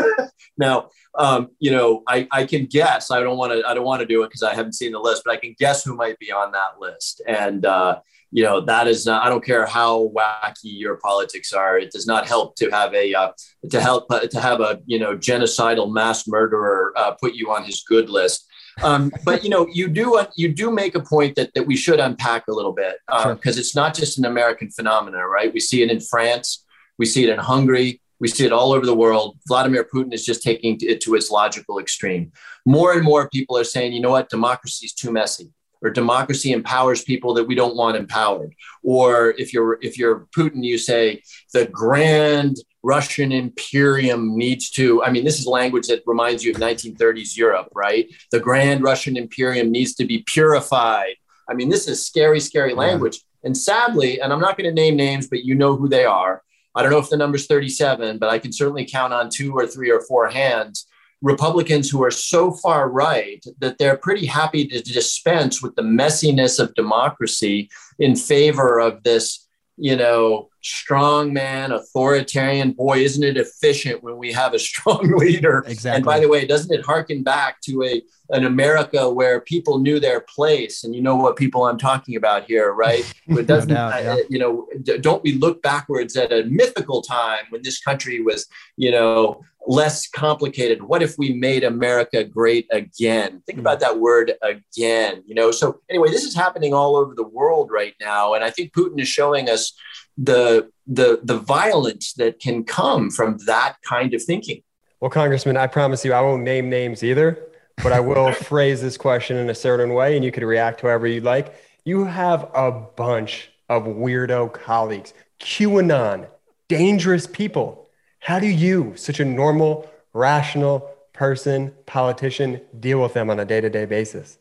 now, 0.56 0.90
um, 1.16 1.50
you 1.58 1.72
know, 1.72 2.02
I, 2.06 2.28
I 2.30 2.44
can 2.46 2.66
guess. 2.66 3.10
I 3.10 3.20
don't 3.20 3.36
want 3.36 3.52
to. 3.52 3.68
I 3.68 3.74
don't 3.74 3.84
want 3.84 4.00
to 4.00 4.06
do 4.06 4.22
it 4.22 4.28
because 4.28 4.44
I 4.44 4.54
haven't 4.54 4.74
seen 4.74 4.92
the 4.92 5.00
list, 5.00 5.22
but 5.24 5.32
I 5.32 5.36
can 5.36 5.54
guess 5.58 5.84
who 5.84 5.96
might 5.96 6.18
be 6.18 6.30
on 6.30 6.52
that 6.52 6.78
list. 6.78 7.20
And 7.26 7.66
uh, 7.66 8.00
you 8.30 8.42
know, 8.42 8.60
that 8.60 8.88
is 8.88 9.06
not. 9.06 9.24
I 9.24 9.28
don't 9.28 9.44
care 9.44 9.66
how 9.66 10.08
wacky 10.08 10.54
your 10.64 10.96
politics 10.96 11.52
are. 11.52 11.78
It 11.78 11.92
does 11.92 12.06
not 12.06 12.26
help 12.26 12.56
to 12.56 12.70
have 12.70 12.94
a 12.94 13.14
uh, 13.14 13.32
to 13.70 13.80
help 13.80 14.06
uh, 14.10 14.26
to 14.26 14.40
have 14.40 14.60
a 14.60 14.80
you 14.86 14.98
know 14.98 15.16
genocidal 15.16 15.92
mass 15.92 16.26
murderer 16.26 16.92
uh, 16.96 17.12
put 17.12 17.34
you 17.34 17.52
on 17.52 17.64
his 17.64 17.84
good 17.88 18.08
list. 18.08 18.48
Um, 18.82 19.12
but 19.24 19.44
you 19.44 19.50
know, 19.50 19.66
you 19.72 19.88
do 19.88 20.16
uh, 20.16 20.26
you 20.36 20.52
do 20.52 20.70
make 20.70 20.94
a 20.94 21.00
point 21.00 21.36
that 21.36 21.52
that 21.54 21.66
we 21.66 21.76
should 21.76 22.00
unpack 22.00 22.48
a 22.48 22.52
little 22.52 22.72
bit 22.72 22.96
because 23.06 23.26
uh, 23.26 23.36
sure. 23.36 23.60
it's 23.60 23.74
not 23.74 23.94
just 23.94 24.18
an 24.18 24.24
American 24.24 24.70
phenomenon, 24.70 25.22
right? 25.22 25.52
We 25.52 25.60
see 25.60 25.82
it 25.82 25.90
in 25.90 26.00
France, 26.00 26.64
we 26.98 27.06
see 27.06 27.24
it 27.24 27.30
in 27.30 27.38
Hungary, 27.38 28.00
we 28.20 28.28
see 28.28 28.44
it 28.44 28.52
all 28.52 28.72
over 28.72 28.86
the 28.86 28.94
world. 28.94 29.38
Vladimir 29.46 29.84
Putin 29.84 30.12
is 30.12 30.24
just 30.24 30.42
taking 30.42 30.78
it 30.80 31.00
to 31.02 31.14
its 31.14 31.30
logical 31.30 31.78
extreme. 31.78 32.32
More 32.66 32.92
and 32.92 33.04
more 33.04 33.28
people 33.28 33.56
are 33.56 33.64
saying, 33.64 33.92
you 33.92 34.00
know 34.00 34.10
what, 34.10 34.28
democracy 34.28 34.86
is 34.86 34.92
too 34.92 35.12
messy, 35.12 35.50
or 35.82 35.90
democracy 35.90 36.52
empowers 36.52 37.02
people 37.02 37.34
that 37.34 37.44
we 37.44 37.54
don't 37.54 37.76
want 37.76 37.96
empowered. 37.96 38.54
Or 38.82 39.34
if 39.38 39.52
you're 39.52 39.78
if 39.82 39.98
you're 39.98 40.26
Putin, 40.36 40.64
you 40.64 40.78
say 40.78 41.22
the 41.52 41.66
grand 41.66 42.56
Russian 42.84 43.32
imperium 43.32 44.36
needs 44.36 44.70
to. 44.70 45.02
I 45.02 45.10
mean, 45.10 45.24
this 45.24 45.40
is 45.40 45.46
language 45.46 45.88
that 45.88 46.02
reminds 46.06 46.44
you 46.44 46.52
of 46.52 46.58
1930s 46.58 47.36
Europe, 47.36 47.68
right? 47.74 48.06
The 48.30 48.40
grand 48.40 48.82
Russian 48.82 49.16
imperium 49.16 49.72
needs 49.72 49.94
to 49.94 50.04
be 50.04 50.24
purified. 50.26 51.14
I 51.48 51.54
mean, 51.54 51.68
this 51.70 51.88
is 51.88 52.06
scary, 52.06 52.40
scary 52.40 52.74
language. 52.74 53.16
Yeah. 53.16 53.48
And 53.48 53.56
sadly, 53.56 54.20
and 54.20 54.32
I'm 54.32 54.40
not 54.40 54.56
going 54.56 54.68
to 54.68 54.74
name 54.74 54.96
names, 54.96 55.26
but 55.26 55.44
you 55.44 55.54
know 55.54 55.76
who 55.76 55.88
they 55.88 56.04
are 56.04 56.42
I 56.74 56.82
don't 56.82 56.90
know 56.90 56.98
if 56.98 57.10
the 57.10 57.16
number's 57.16 57.46
37, 57.46 58.18
but 58.18 58.28
I 58.28 58.38
can 58.38 58.52
certainly 58.52 58.84
count 58.84 59.12
on 59.12 59.30
two 59.30 59.52
or 59.52 59.66
three 59.66 59.90
or 59.90 60.00
four 60.00 60.28
hands. 60.28 60.86
Republicans 61.22 61.88
who 61.88 62.02
are 62.02 62.10
so 62.10 62.50
far 62.50 62.90
right 62.90 63.44
that 63.60 63.78
they're 63.78 63.96
pretty 63.96 64.26
happy 64.26 64.66
to 64.66 64.82
dispense 64.82 65.62
with 65.62 65.74
the 65.76 65.82
messiness 65.82 66.58
of 66.58 66.74
democracy 66.74 67.70
in 67.98 68.16
favor 68.16 68.80
of 68.80 69.02
this, 69.04 69.43
you 69.76 69.96
know, 69.96 70.48
strong 70.62 71.32
man, 71.32 71.72
authoritarian. 71.72 72.72
Boy, 72.72 72.98
isn't 72.98 73.22
it 73.22 73.36
efficient 73.36 74.02
when 74.02 74.16
we 74.16 74.32
have 74.32 74.54
a 74.54 74.58
strong 74.70 75.16
leader? 75.16 75.64
Exactly. 75.66 75.96
And 75.96 76.04
by 76.04 76.20
the 76.20 76.28
way, 76.28 76.46
doesn't 76.46 76.72
it 76.72 76.84
harken 76.84 77.22
back 77.22 77.60
to 77.62 77.82
a 77.84 78.02
an 78.30 78.46
America 78.46 79.10
where 79.10 79.40
people 79.40 79.78
knew 79.78 80.00
their 80.00 80.20
place? 80.20 80.84
And 80.84 80.94
you 80.94 81.02
know 81.02 81.16
what 81.16 81.36
people 81.36 81.66
I'm 81.66 81.78
talking 81.78 82.16
about 82.16 82.44
here, 82.44 82.72
right? 82.72 83.04
It 83.26 83.46
doesn't, 83.46 83.68
no 83.68 83.74
doubt, 83.74 84.04
yeah. 84.04 84.16
you 84.28 84.38
know, 84.38 84.68
don't 85.00 85.22
we 85.22 85.34
look 85.34 85.60
backwards 85.60 86.16
at 86.16 86.32
a 86.32 86.44
mythical 86.44 87.02
time 87.02 87.44
when 87.50 87.62
this 87.62 87.80
country 87.80 88.22
was, 88.22 88.46
you 88.76 88.90
know, 88.90 89.42
less 89.66 90.08
complicated? 90.08 90.82
What 90.82 91.02
if 91.02 91.16
we 91.18 91.32
made 91.32 91.64
America 91.64 92.24
great 92.24 92.66
again? 92.70 93.42
Think 93.46 93.58
about 93.58 93.80
that 93.80 93.98
word 93.98 94.32
again, 94.42 95.22
you 95.26 95.34
know? 95.34 95.50
So 95.50 95.80
anyway, 95.88 96.10
this 96.10 96.24
is 96.24 96.34
happening 96.34 96.74
all 96.74 96.96
over 96.96 97.14
the 97.14 97.26
world 97.26 97.70
right 97.70 97.94
now. 98.00 98.34
And 98.34 98.44
I 98.44 98.50
think 98.50 98.72
Putin 98.72 99.00
is 99.00 99.08
showing 99.08 99.48
us 99.48 99.72
the 100.16 100.70
the 100.86 101.20
the 101.22 101.38
violence 101.38 102.12
that 102.14 102.38
can 102.38 102.64
come 102.64 103.10
from 103.10 103.38
that 103.46 103.76
kind 103.82 104.14
of 104.14 104.22
thinking. 104.22 104.62
Well, 105.00 105.10
Congressman, 105.10 105.56
I 105.56 105.66
promise 105.66 106.04
you, 106.04 106.12
I 106.12 106.20
won't 106.20 106.42
name 106.42 106.70
names 106.70 107.02
either, 107.02 107.38
but 107.82 107.92
I 107.92 108.00
will 108.00 108.32
phrase 108.50 108.80
this 108.80 108.96
question 108.96 109.36
in 109.36 109.50
a 109.50 109.54
certain 109.54 109.94
way, 109.94 110.16
and 110.16 110.24
you 110.24 110.32
could 110.32 110.44
react 110.44 110.82
however 110.82 111.06
you'd 111.06 111.24
like. 111.24 111.54
You 111.84 112.04
have 112.04 112.50
a 112.54 112.70
bunch 112.70 113.50
of 113.68 113.84
weirdo 113.84 114.52
colleagues, 114.52 115.12
QAnon, 115.40 116.26
dangerous 116.68 117.26
people. 117.26 117.83
How 118.24 118.38
do 118.38 118.46
you, 118.46 118.94
such 118.96 119.20
a 119.20 119.24
normal, 119.24 119.86
rational 120.14 120.80
person, 121.12 121.74
politician, 121.84 122.62
deal 122.80 123.02
with 123.02 123.12
them 123.12 123.28
on 123.28 123.38
a 123.38 123.44
day 123.44 123.60
to 123.60 123.68
day 123.68 123.84
basis? 123.84 124.38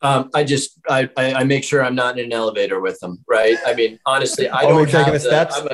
Um, 0.00 0.30
I 0.34 0.42
just 0.44 0.78
I, 0.88 1.10
I 1.18 1.44
make 1.44 1.64
sure 1.64 1.84
I'm 1.84 1.94
not 1.94 2.18
in 2.18 2.24
an 2.26 2.32
elevator 2.32 2.80
with 2.80 2.98
them, 3.00 3.22
right? 3.28 3.56
I 3.66 3.74
mean, 3.74 3.98
honestly, 4.06 4.48
I 4.48 4.62
Only 4.62 4.86
don't 4.86 4.86
taking 4.86 5.04
have 5.04 5.12
the 5.12 5.20
steps? 5.20 5.58
I'm 5.58 5.68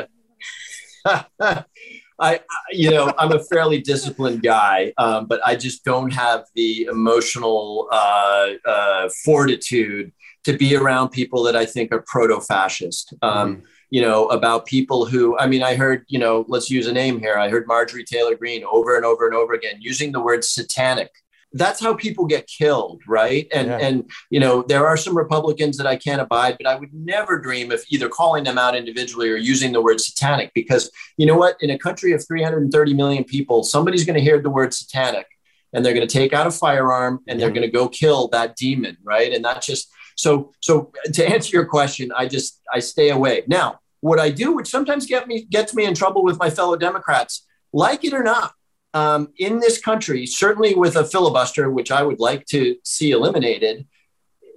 a, 1.04 1.64
I 2.20 2.40
you 2.72 2.90
know 2.90 3.12
I'm 3.16 3.32
a 3.32 3.42
fairly 3.44 3.80
disciplined 3.80 4.42
guy, 4.42 4.92
um, 4.98 5.26
but 5.26 5.40
I 5.44 5.54
just 5.56 5.84
don't 5.84 6.12
have 6.12 6.44
the 6.56 6.84
emotional 6.90 7.88
uh, 7.92 8.50
uh, 8.66 9.08
fortitude 9.24 10.12
to 10.44 10.56
be 10.56 10.74
around 10.74 11.10
people 11.10 11.42
that 11.44 11.56
I 11.56 11.64
think 11.66 11.92
are 11.92 12.02
proto-fascist. 12.06 13.14
Um, 13.22 13.56
Mm-hmm. 13.56 13.64
You 13.90 14.02
know 14.02 14.28
about 14.28 14.66
people 14.66 15.04
who 15.06 15.36
I 15.38 15.46
mean 15.46 15.62
I 15.62 15.74
heard 15.74 16.04
you 16.08 16.18
know 16.18 16.44
let's 16.48 16.70
use 16.70 16.86
a 16.86 16.92
name 16.92 17.18
here. 17.18 17.36
I 17.36 17.48
heard 17.48 17.66
Marjorie 17.66 18.04
Taylor 18.04 18.34
Greene 18.36 18.64
over 18.70 18.96
and 18.96 19.04
over 19.04 19.26
and 19.26 19.34
over 19.34 19.52
again 19.52 19.76
using 19.80 20.12
the 20.12 20.20
word 20.20 20.44
satanic 20.44 21.10
that's 21.54 21.80
how 21.80 21.92
people 21.94 22.26
get 22.26 22.46
killed 22.46 23.00
right 23.08 23.48
and 23.52 23.66
Yeah. 23.66 23.78
and 23.78 24.10
you 24.30 24.38
know 24.38 24.62
there 24.62 24.86
are 24.86 24.96
some 24.96 25.16
republicans 25.16 25.76
that 25.78 25.86
i 25.88 25.96
can't 25.96 26.20
abide 26.20 26.56
but 26.56 26.68
i 26.68 26.76
would 26.76 26.94
never 26.94 27.40
dream 27.40 27.72
of 27.72 27.82
either 27.90 28.08
calling 28.08 28.44
them 28.44 28.56
out 28.56 28.76
individually 28.76 29.28
or 29.28 29.34
using 29.34 29.72
the 29.72 29.82
word 29.82 30.00
satanic 30.00 30.52
because 30.54 30.92
you 31.16 31.26
know 31.26 31.34
what 31.36 31.56
in 31.60 31.70
a 31.70 31.76
country 31.76 32.12
of 32.12 32.24
330 32.24 32.94
million 32.94 33.24
people 33.24 33.64
somebody's 33.64 34.04
going 34.04 34.14
to 34.14 34.22
hear 34.22 34.40
the 34.40 34.48
word 34.48 34.72
satanic 34.72 35.26
and 35.72 35.84
they're 35.84 35.92
going 35.92 36.06
to 36.06 36.18
take 36.20 36.32
out 36.32 36.46
a 36.46 36.52
firearm 36.52 37.18
and 37.26 37.40
they're 37.40 37.50
Mhm. 37.50 37.54
going 37.56 37.68
to 37.68 37.76
go 37.80 37.88
kill 37.88 38.28
that 38.28 38.54
demon 38.54 38.96
right 39.02 39.32
and 39.32 39.44
that's 39.44 39.66
just 39.66 39.90
so 40.16 40.52
so 40.60 40.92
to 41.14 41.28
answer 41.28 41.50
your 41.56 41.64
question 41.66 42.12
i 42.16 42.28
just 42.28 42.60
i 42.72 42.78
stay 42.78 43.10
away 43.10 43.42
now 43.48 43.79
what 44.00 44.18
i 44.18 44.30
do 44.30 44.52
which 44.52 44.68
sometimes 44.68 45.06
get 45.06 45.26
me 45.26 45.44
gets 45.50 45.74
me 45.74 45.84
in 45.84 45.94
trouble 45.94 46.22
with 46.22 46.38
my 46.38 46.50
fellow 46.50 46.76
democrats 46.76 47.46
like 47.72 48.04
it 48.04 48.12
or 48.12 48.22
not 48.22 48.52
um, 48.94 49.32
in 49.38 49.60
this 49.60 49.80
country, 49.80 50.26
certainly 50.26 50.74
with 50.74 50.96
a 50.96 51.04
filibuster, 51.04 51.70
which 51.70 51.90
I 51.90 52.02
would 52.02 52.20
like 52.20 52.46
to 52.46 52.76
see 52.84 53.12
eliminated, 53.12 53.86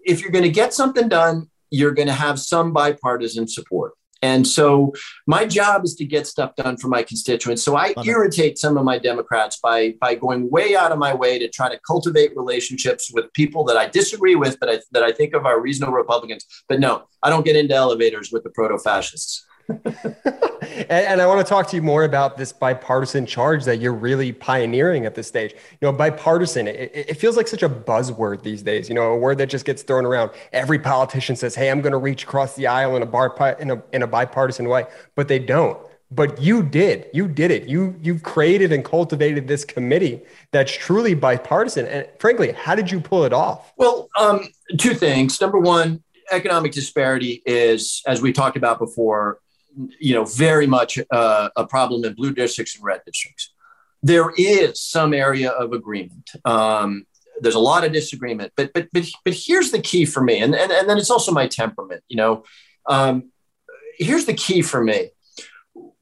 if 0.05 0.21
you're 0.21 0.31
going 0.31 0.43
to 0.43 0.49
get 0.49 0.73
something 0.73 1.07
done, 1.07 1.49
you're 1.69 1.93
going 1.93 2.07
to 2.07 2.13
have 2.13 2.39
some 2.39 2.73
bipartisan 2.73 3.47
support. 3.47 3.93
And 4.23 4.47
so 4.47 4.93
my 5.27 5.45
job 5.45 5.83
is 5.83 5.95
to 5.95 6.05
get 6.05 6.25
stuff 6.25 6.55
done 6.55 6.77
for 6.77 6.87
my 6.87 7.03
constituents. 7.03 7.61
So 7.61 7.75
I 7.75 7.93
irritate 8.05 8.57
some 8.57 8.77
of 8.77 8.85
my 8.85 8.97
Democrats 8.97 9.59
by 9.61 9.95
by 9.99 10.15
going 10.15 10.49
way 10.49 10.77
out 10.77 10.93
of 10.93 10.97
my 10.97 11.13
way 11.13 11.37
to 11.37 11.49
try 11.49 11.67
to 11.67 11.77
cultivate 11.85 12.31
relationships 12.37 13.11
with 13.13 13.31
people 13.33 13.65
that 13.65 13.75
I 13.75 13.89
disagree 13.89 14.35
with, 14.35 14.57
but 14.61 14.69
I, 14.69 14.79
that 14.93 15.03
I 15.03 15.11
think 15.11 15.33
of 15.33 15.45
are 15.45 15.59
reasonable 15.59 15.93
Republicans. 15.93 16.45
But 16.69 16.79
no, 16.79 17.03
I 17.21 17.29
don't 17.29 17.45
get 17.45 17.57
into 17.57 17.75
elevators 17.75 18.31
with 18.31 18.43
the 18.43 18.49
proto 18.49 18.77
fascists. 18.77 19.45
And, 19.69 20.89
and 20.89 21.21
I 21.21 21.27
want 21.27 21.45
to 21.45 21.49
talk 21.49 21.67
to 21.69 21.75
you 21.75 21.81
more 21.81 22.03
about 22.03 22.37
this 22.37 22.51
bipartisan 22.51 23.25
charge 23.25 23.65
that 23.65 23.77
you're 23.79 23.93
really 23.93 24.31
pioneering 24.31 25.05
at 25.05 25.15
this 25.15 25.27
stage. 25.27 25.53
You 25.53 25.87
know, 25.87 25.91
bipartisan, 25.91 26.67
it, 26.67 26.91
it 26.93 27.13
feels 27.15 27.37
like 27.37 27.47
such 27.47 27.63
a 27.63 27.69
buzzword 27.69 28.43
these 28.43 28.61
days, 28.61 28.89
you 28.89 28.95
know, 28.95 29.11
a 29.13 29.17
word 29.17 29.37
that 29.37 29.49
just 29.49 29.65
gets 29.65 29.83
thrown 29.83 30.05
around. 30.05 30.31
Every 30.51 30.79
politician 30.79 31.35
says, 31.35 31.55
hey, 31.55 31.69
I'm 31.69 31.81
going 31.81 31.91
to 31.91 31.97
reach 31.97 32.23
across 32.23 32.55
the 32.55 32.67
aisle 32.67 32.95
in 32.95 33.03
a, 33.03 33.05
bar, 33.05 33.57
in, 33.59 33.71
a, 33.71 33.83
in 33.93 34.03
a 34.03 34.07
bipartisan 34.07 34.67
way, 34.67 34.85
but 35.15 35.27
they 35.27 35.39
don't. 35.39 35.77
But 36.11 36.39
you 36.39 36.61
did. 36.61 37.07
You 37.11 37.27
did 37.27 37.49
it. 37.49 37.67
You 37.67 37.95
you've 37.99 38.21
created 38.21 38.71
and 38.71 38.85
cultivated 38.85 39.47
this 39.47 39.65
committee 39.65 40.21
that's 40.51 40.71
truly 40.71 41.15
bipartisan. 41.15 41.87
And 41.87 42.07
frankly, 42.19 42.51
how 42.51 42.75
did 42.75 42.91
you 42.91 42.99
pull 42.99 43.23
it 43.23 43.33
off? 43.33 43.73
Well, 43.77 44.09
um, 44.19 44.47
two 44.77 44.93
things. 44.93 45.41
Number 45.41 45.57
one, 45.57 46.03
economic 46.31 46.71
disparity 46.71 47.41
is, 47.47 48.03
as 48.05 48.21
we 48.21 48.31
talked 48.31 48.57
about 48.57 48.77
before, 48.77 49.39
you 49.99 50.13
know, 50.13 50.25
very 50.25 50.67
much 50.67 50.99
uh, 51.11 51.49
a 51.55 51.65
problem 51.65 52.03
in 52.05 52.13
blue 52.13 52.33
districts 52.33 52.75
and 52.75 52.83
red 52.83 53.01
districts. 53.05 53.53
There 54.01 54.31
is 54.37 54.81
some 54.81 55.13
area 55.13 55.51
of 55.51 55.71
agreement. 55.73 56.31
Um, 56.45 57.05
there's 57.39 57.55
a 57.55 57.59
lot 57.59 57.83
of 57.83 57.91
disagreement, 57.91 58.53
but 58.55 58.71
but 58.73 58.87
but 58.93 59.05
but 59.25 59.33
here's 59.33 59.71
the 59.71 59.81
key 59.81 60.05
for 60.05 60.21
me, 60.21 60.41
and 60.41 60.55
and, 60.55 60.71
and 60.71 60.89
then 60.89 60.97
it's 60.97 61.09
also 61.09 61.31
my 61.31 61.47
temperament. 61.47 62.03
You 62.07 62.17
know, 62.17 62.43
um, 62.87 63.31
here's 63.97 64.25
the 64.25 64.33
key 64.33 64.61
for 64.61 64.83
me. 64.83 65.09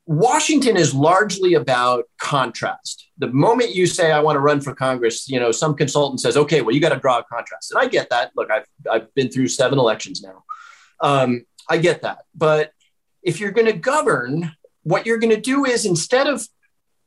Washington 0.05 0.75
is 0.75 0.93
largely 0.93 1.53
about 1.53 2.05
contrast. 2.19 3.07
The 3.17 3.27
moment 3.27 3.73
you 3.75 3.85
say 3.87 4.11
I 4.11 4.19
want 4.19 4.35
to 4.35 4.41
run 4.41 4.59
for 4.59 4.75
Congress, 4.75 5.29
you 5.29 5.39
know, 5.39 5.51
some 5.51 5.75
consultant 5.75 6.19
says, 6.19 6.35
"Okay, 6.35 6.61
well, 6.61 6.73
you 6.75 6.81
got 6.81 6.89
to 6.89 6.99
draw 6.99 7.19
a 7.19 7.23
contrast," 7.23 7.71
and 7.71 7.79
I 7.79 7.87
get 7.87 8.09
that. 8.09 8.31
Look, 8.35 8.51
I've 8.51 8.65
I've 8.91 9.13
been 9.13 9.29
through 9.29 9.47
seven 9.47 9.79
elections 9.79 10.21
now. 10.21 10.43
Um, 10.99 11.45
I 11.69 11.77
get 11.77 12.01
that, 12.01 12.25
but 12.35 12.73
if 13.23 13.39
you're 13.39 13.51
going 13.51 13.67
to 13.67 13.73
govern, 13.73 14.51
what 14.83 15.05
you're 15.05 15.17
going 15.19 15.35
to 15.35 15.41
do 15.41 15.65
is 15.65 15.85
instead 15.85 16.27
of 16.27 16.47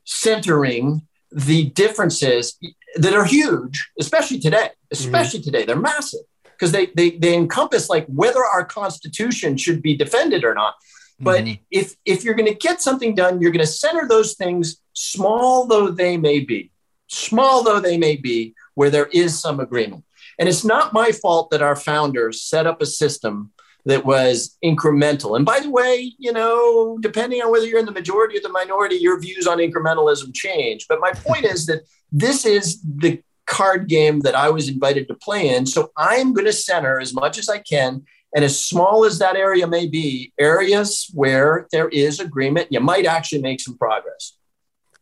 centering 0.04 1.02
the 1.32 1.64
differences 1.70 2.56
that 2.96 3.14
are 3.14 3.24
huge, 3.24 3.90
especially 3.98 4.38
today, 4.38 4.70
especially 4.90 5.40
today, 5.40 5.64
they're 5.64 5.76
massive 5.76 6.20
because 6.44 6.70
they, 6.70 6.86
they 6.94 7.10
they 7.10 7.34
encompass 7.34 7.88
like 7.90 8.06
whether 8.06 8.44
our 8.44 8.64
constitution 8.64 9.56
should 9.56 9.82
be 9.82 9.96
defended 9.96 10.44
or 10.44 10.54
not. 10.54 10.74
But 11.18 11.44
Mhm. 11.44 11.60
if 11.70 11.96
if 12.04 12.22
you're 12.24 12.34
going 12.34 12.52
to 12.52 12.54
get 12.54 12.80
something 12.82 13.14
done, 13.14 13.40
you're 13.40 13.50
going 13.50 13.66
to 13.66 13.72
center 13.72 14.06
those 14.06 14.34
things, 14.34 14.76
small 14.92 15.66
though 15.66 15.88
they 15.88 16.16
may 16.16 16.40
be, 16.40 16.70
small 17.08 17.64
though 17.64 17.80
they 17.80 17.98
may 17.98 18.14
be, 18.16 18.54
where 18.74 18.90
there 18.90 19.06
is 19.06 19.40
some 19.40 19.58
agreement. 19.58 20.04
And 20.38 20.48
it's 20.48 20.64
not 20.64 20.92
my 20.92 21.10
fault 21.12 21.50
that 21.50 21.62
our 21.62 21.76
founders 21.76 22.42
set 22.42 22.66
up 22.66 22.80
a 22.82 22.86
system 22.86 23.52
that 23.86 24.04
was 24.04 24.56
incremental. 24.64 25.36
And 25.36 25.44
by 25.44 25.60
the 25.60 25.70
way, 25.70 26.14
you 26.18 26.32
know, 26.32 26.98
depending 27.00 27.42
on 27.42 27.50
whether 27.50 27.66
you're 27.66 27.78
in 27.78 27.86
the 27.86 27.92
majority 27.92 28.38
or 28.38 28.40
the 28.40 28.48
minority, 28.48 28.96
your 28.96 29.20
views 29.20 29.46
on 29.46 29.58
incrementalism 29.58 30.34
change. 30.34 30.86
But 30.88 31.00
my 31.00 31.12
point 31.12 31.44
is 31.44 31.66
that 31.66 31.82
this 32.10 32.46
is 32.46 32.80
the 32.82 33.22
card 33.46 33.88
game 33.88 34.20
that 34.20 34.34
I 34.34 34.48
was 34.48 34.68
invited 34.68 35.06
to 35.08 35.14
play 35.14 35.54
in. 35.54 35.66
So 35.66 35.90
I'm 35.96 36.32
going 36.32 36.46
to 36.46 36.52
center 36.52 36.98
as 36.98 37.12
much 37.12 37.38
as 37.38 37.48
I 37.48 37.58
can. 37.58 38.04
And 38.34 38.44
as 38.44 38.58
small 38.58 39.04
as 39.04 39.18
that 39.18 39.36
area 39.36 39.66
may 39.66 39.86
be, 39.86 40.32
areas 40.40 41.08
where 41.12 41.68
there 41.70 41.88
is 41.88 42.20
agreement, 42.20 42.72
you 42.72 42.80
might 42.80 43.06
actually 43.06 43.42
make 43.42 43.60
some 43.60 43.76
progress. 43.78 44.36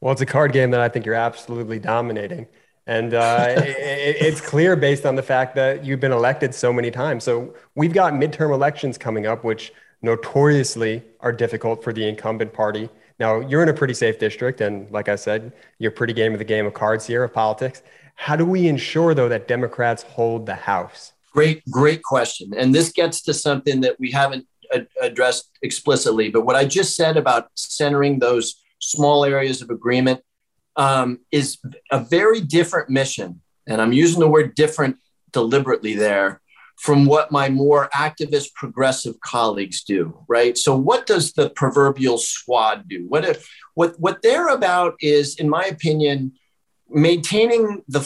Well, 0.00 0.12
it's 0.12 0.20
a 0.20 0.26
card 0.26 0.52
game 0.52 0.72
that 0.72 0.80
I 0.80 0.88
think 0.88 1.06
you're 1.06 1.14
absolutely 1.14 1.78
dominating. 1.78 2.48
And 2.86 3.14
uh, 3.14 3.46
it, 3.56 4.16
it's 4.20 4.40
clear 4.40 4.74
based 4.76 5.06
on 5.06 5.14
the 5.14 5.22
fact 5.22 5.54
that 5.54 5.84
you've 5.84 6.00
been 6.00 6.12
elected 6.12 6.54
so 6.54 6.72
many 6.72 6.90
times. 6.90 7.24
So 7.24 7.54
we've 7.74 7.92
got 7.92 8.12
midterm 8.12 8.52
elections 8.52 8.98
coming 8.98 9.26
up, 9.26 9.44
which 9.44 9.72
notoriously 10.02 11.02
are 11.20 11.32
difficult 11.32 11.84
for 11.84 11.92
the 11.92 12.08
incumbent 12.08 12.52
party. 12.52 12.88
Now, 13.20 13.38
you're 13.38 13.62
in 13.62 13.68
a 13.68 13.74
pretty 13.74 13.94
safe 13.94 14.18
district. 14.18 14.60
And 14.60 14.90
like 14.90 15.08
I 15.08 15.16
said, 15.16 15.52
you're 15.78 15.92
pretty 15.92 16.12
game 16.12 16.32
of 16.32 16.38
the 16.38 16.44
game 16.44 16.66
of 16.66 16.74
cards 16.74 17.06
here 17.06 17.22
of 17.22 17.32
politics. 17.32 17.82
How 18.16 18.36
do 18.36 18.44
we 18.44 18.66
ensure, 18.66 19.14
though, 19.14 19.28
that 19.28 19.46
Democrats 19.46 20.02
hold 20.02 20.46
the 20.46 20.54
House? 20.54 21.12
Great, 21.32 21.62
great 21.70 22.02
question. 22.02 22.52
And 22.56 22.74
this 22.74 22.92
gets 22.92 23.22
to 23.22 23.32
something 23.32 23.80
that 23.82 23.98
we 23.98 24.10
haven't 24.10 24.46
a- 24.72 24.86
addressed 25.00 25.50
explicitly. 25.62 26.30
But 26.30 26.44
what 26.44 26.56
I 26.56 26.64
just 26.64 26.96
said 26.96 27.16
about 27.16 27.48
centering 27.54 28.18
those 28.18 28.60
small 28.80 29.24
areas 29.24 29.62
of 29.62 29.70
agreement 29.70 30.20
um, 30.76 31.18
is 31.30 31.58
a 31.90 32.00
very 32.00 32.40
different 32.40 32.90
mission. 32.90 33.40
And 33.66 33.80
I'm 33.80 33.92
using 33.92 34.20
the 34.20 34.28
word 34.28 34.54
different 34.54 34.96
deliberately 35.32 35.94
there 35.94 36.40
from 36.76 37.06
what 37.06 37.30
my 37.30 37.48
more 37.48 37.88
activist 37.94 38.54
progressive 38.54 39.20
colleagues 39.20 39.84
do, 39.84 40.18
right? 40.28 40.56
So 40.58 40.74
what 40.74 41.06
does 41.06 41.32
the 41.32 41.50
proverbial 41.50 42.18
squad 42.18 42.88
do? 42.88 43.06
What 43.08 43.24
if 43.24 43.48
what 43.74 43.98
what 44.00 44.22
they're 44.22 44.48
about 44.48 44.94
is, 45.00 45.36
in 45.36 45.48
my 45.48 45.64
opinion, 45.64 46.32
maintaining 46.88 47.82
the 47.88 48.00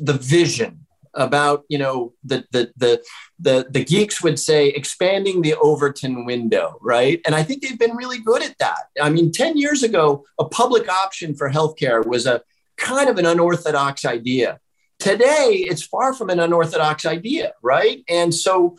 the 0.00 0.14
vision 0.14 0.86
about 1.18 1.64
you 1.68 1.78
know 1.78 2.12
the 2.24 2.44
the 2.52 2.72
the 2.76 3.02
the 3.38 3.66
the 3.70 3.84
geeks 3.84 4.22
would 4.22 4.38
say 4.38 4.68
expanding 4.68 5.42
the 5.42 5.54
Overton 5.54 6.24
window, 6.24 6.78
right? 6.80 7.20
And 7.26 7.34
I 7.34 7.42
think 7.42 7.62
they've 7.62 7.78
been 7.78 7.96
really 7.96 8.20
good 8.20 8.42
at 8.42 8.58
that. 8.58 8.86
I 9.00 9.10
mean, 9.10 9.32
10 9.32 9.56
years 9.56 9.82
ago, 9.82 10.24
a 10.38 10.44
public 10.44 10.88
option 10.88 11.34
for 11.34 11.50
healthcare 11.50 12.04
was 12.04 12.26
a 12.26 12.42
kind 12.76 13.08
of 13.08 13.18
an 13.18 13.26
unorthodox 13.26 14.04
idea. 14.04 14.58
Today, 14.98 15.64
it's 15.68 15.82
far 15.82 16.14
from 16.14 16.30
an 16.30 16.40
unorthodox 16.40 17.06
idea, 17.06 17.52
right? 17.62 18.02
And 18.08 18.34
so, 18.34 18.78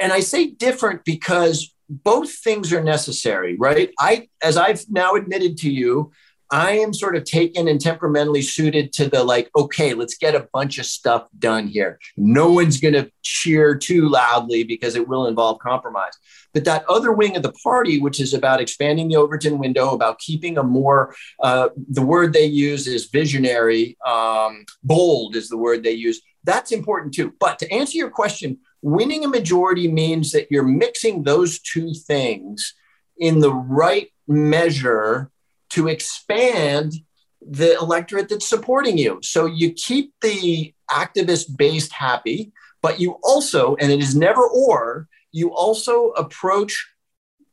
and 0.00 0.12
I 0.12 0.20
say 0.20 0.50
different 0.50 1.04
because 1.04 1.74
both 1.88 2.32
things 2.32 2.72
are 2.72 2.82
necessary, 2.82 3.56
right? 3.56 3.90
I, 3.98 4.28
as 4.42 4.56
I've 4.56 4.84
now 4.88 5.14
admitted 5.14 5.56
to 5.58 5.70
you, 5.70 6.12
I 6.50 6.72
am 6.72 6.92
sort 6.92 7.16
of 7.16 7.24
taken 7.24 7.68
and 7.68 7.80
temperamentally 7.80 8.42
suited 8.42 8.92
to 8.94 9.08
the 9.08 9.24
like, 9.24 9.50
okay, 9.56 9.94
let's 9.94 10.16
get 10.16 10.34
a 10.34 10.48
bunch 10.52 10.78
of 10.78 10.86
stuff 10.86 11.28
done 11.38 11.66
here. 11.66 11.98
No 12.16 12.50
one's 12.50 12.80
going 12.80 12.94
to 12.94 13.10
cheer 13.22 13.76
too 13.76 14.08
loudly 14.08 14.62
because 14.64 14.94
it 14.94 15.08
will 15.08 15.26
involve 15.26 15.58
compromise. 15.58 16.12
But 16.52 16.64
that 16.64 16.84
other 16.88 17.12
wing 17.12 17.36
of 17.36 17.42
the 17.42 17.52
party, 17.52 18.00
which 18.00 18.20
is 18.20 18.34
about 18.34 18.60
expanding 18.60 19.08
the 19.08 19.16
Overton 19.16 19.58
window, 19.58 19.90
about 19.90 20.18
keeping 20.18 20.58
a 20.58 20.62
more, 20.62 21.14
uh, 21.42 21.70
the 21.88 22.02
word 22.02 22.32
they 22.32 22.46
use 22.46 22.86
is 22.86 23.06
visionary, 23.06 23.96
um, 24.06 24.64
bold 24.82 25.36
is 25.36 25.48
the 25.48 25.58
word 25.58 25.82
they 25.82 25.92
use. 25.92 26.20
That's 26.44 26.72
important 26.72 27.14
too. 27.14 27.32
But 27.40 27.58
to 27.60 27.72
answer 27.72 27.96
your 27.96 28.10
question, 28.10 28.58
winning 28.82 29.24
a 29.24 29.28
majority 29.28 29.90
means 29.90 30.30
that 30.32 30.48
you're 30.50 30.62
mixing 30.62 31.22
those 31.22 31.58
two 31.58 31.94
things 31.94 32.74
in 33.18 33.40
the 33.40 33.52
right 33.52 34.10
measure 34.28 35.30
to 35.74 35.88
expand 35.88 36.94
the 37.42 37.76
electorate 37.78 38.28
that's 38.28 38.48
supporting 38.48 38.96
you. 38.96 39.18
So 39.22 39.46
you 39.46 39.72
keep 39.72 40.14
the 40.22 40.72
activist 40.90 41.56
based 41.56 41.92
happy, 41.92 42.52
but 42.80 43.00
you 43.00 43.18
also, 43.22 43.74
and 43.76 43.90
it 43.90 44.00
is 44.00 44.14
never 44.14 44.46
or, 44.46 45.08
you 45.32 45.52
also 45.52 46.10
approach 46.10 46.88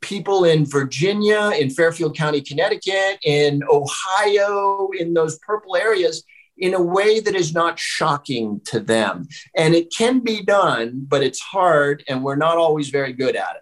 people 0.02 0.46
in 0.46 0.66
Virginia, 0.66 1.52
in 1.58 1.72
Fairfield 1.72 2.16
County, 2.16 2.42
Connecticut, 2.42 3.20
in 3.24 3.64
Ohio, 3.70 4.90
in 4.98 5.14
those 5.14 5.40
purple 5.40 5.76
areas 5.76 6.24
in 6.58 6.76
a 6.76 6.82
way 6.82 7.20
that 7.20 7.34
is 7.34 7.54
not 7.54 7.80
shocking 7.80 8.62
to 8.66 8.80
them. 8.80 9.28
And 9.56 9.74
it 9.74 9.92
can 9.96 10.20
be 10.20 10.44
done, 10.44 11.06
but 11.08 11.24
it's 11.24 11.40
hard, 11.40 12.04
and 12.08 12.24
we're 12.24 12.36
not 12.36 12.58
always 12.58 12.90
very 12.90 13.14
good 13.14 13.36
at 13.36 13.56
it. 13.56 13.62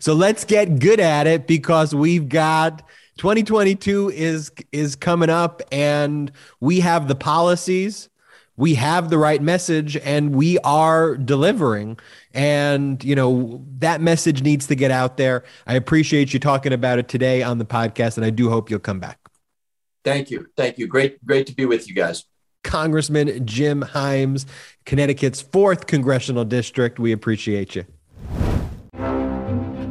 So 0.00 0.12
let's 0.12 0.44
get 0.44 0.78
good 0.78 1.00
at 1.00 1.26
it 1.26 1.46
because 1.46 1.94
we've 1.94 2.28
got 2.28 2.82
2022 3.16 4.10
is 4.10 4.52
is 4.72 4.96
coming 4.96 5.30
up 5.30 5.62
and 5.70 6.32
we 6.60 6.80
have 6.80 7.08
the 7.08 7.14
policies 7.14 8.08
we 8.56 8.74
have 8.74 9.10
the 9.10 9.18
right 9.18 9.42
message 9.42 9.96
and 9.96 10.34
we 10.34 10.58
are 10.60 11.16
delivering. 11.16 11.98
And 12.32 13.02
you 13.02 13.14
know 13.14 13.64
that 13.78 14.00
message 14.00 14.42
needs 14.42 14.66
to 14.68 14.74
get 14.74 14.90
out 14.90 15.16
there. 15.16 15.44
I 15.66 15.74
appreciate 15.74 16.32
you 16.32 16.40
talking 16.40 16.72
about 16.72 16.98
it 16.98 17.08
today 17.08 17.42
on 17.42 17.58
the 17.58 17.64
podcast 17.64 18.16
and 18.16 18.24
i 18.24 18.30
do 18.30 18.50
hope 18.50 18.70
you'll 18.70 18.80
come 18.80 19.00
back. 19.00 19.18
Thank 20.04 20.30
you. 20.30 20.46
Thank 20.56 20.78
you. 20.78 20.86
Great 20.86 21.24
great 21.24 21.46
to 21.46 21.54
be 21.54 21.66
with 21.66 21.88
you 21.88 21.94
guys. 21.94 22.24
Congressman 22.62 23.44
jim 23.46 23.82
himes 23.82 24.46
connecticut's 24.86 25.42
fourth 25.42 25.86
congressional 25.86 26.44
district. 26.44 26.98
We 26.98 27.12
appreciate 27.12 27.74
you 27.74 27.84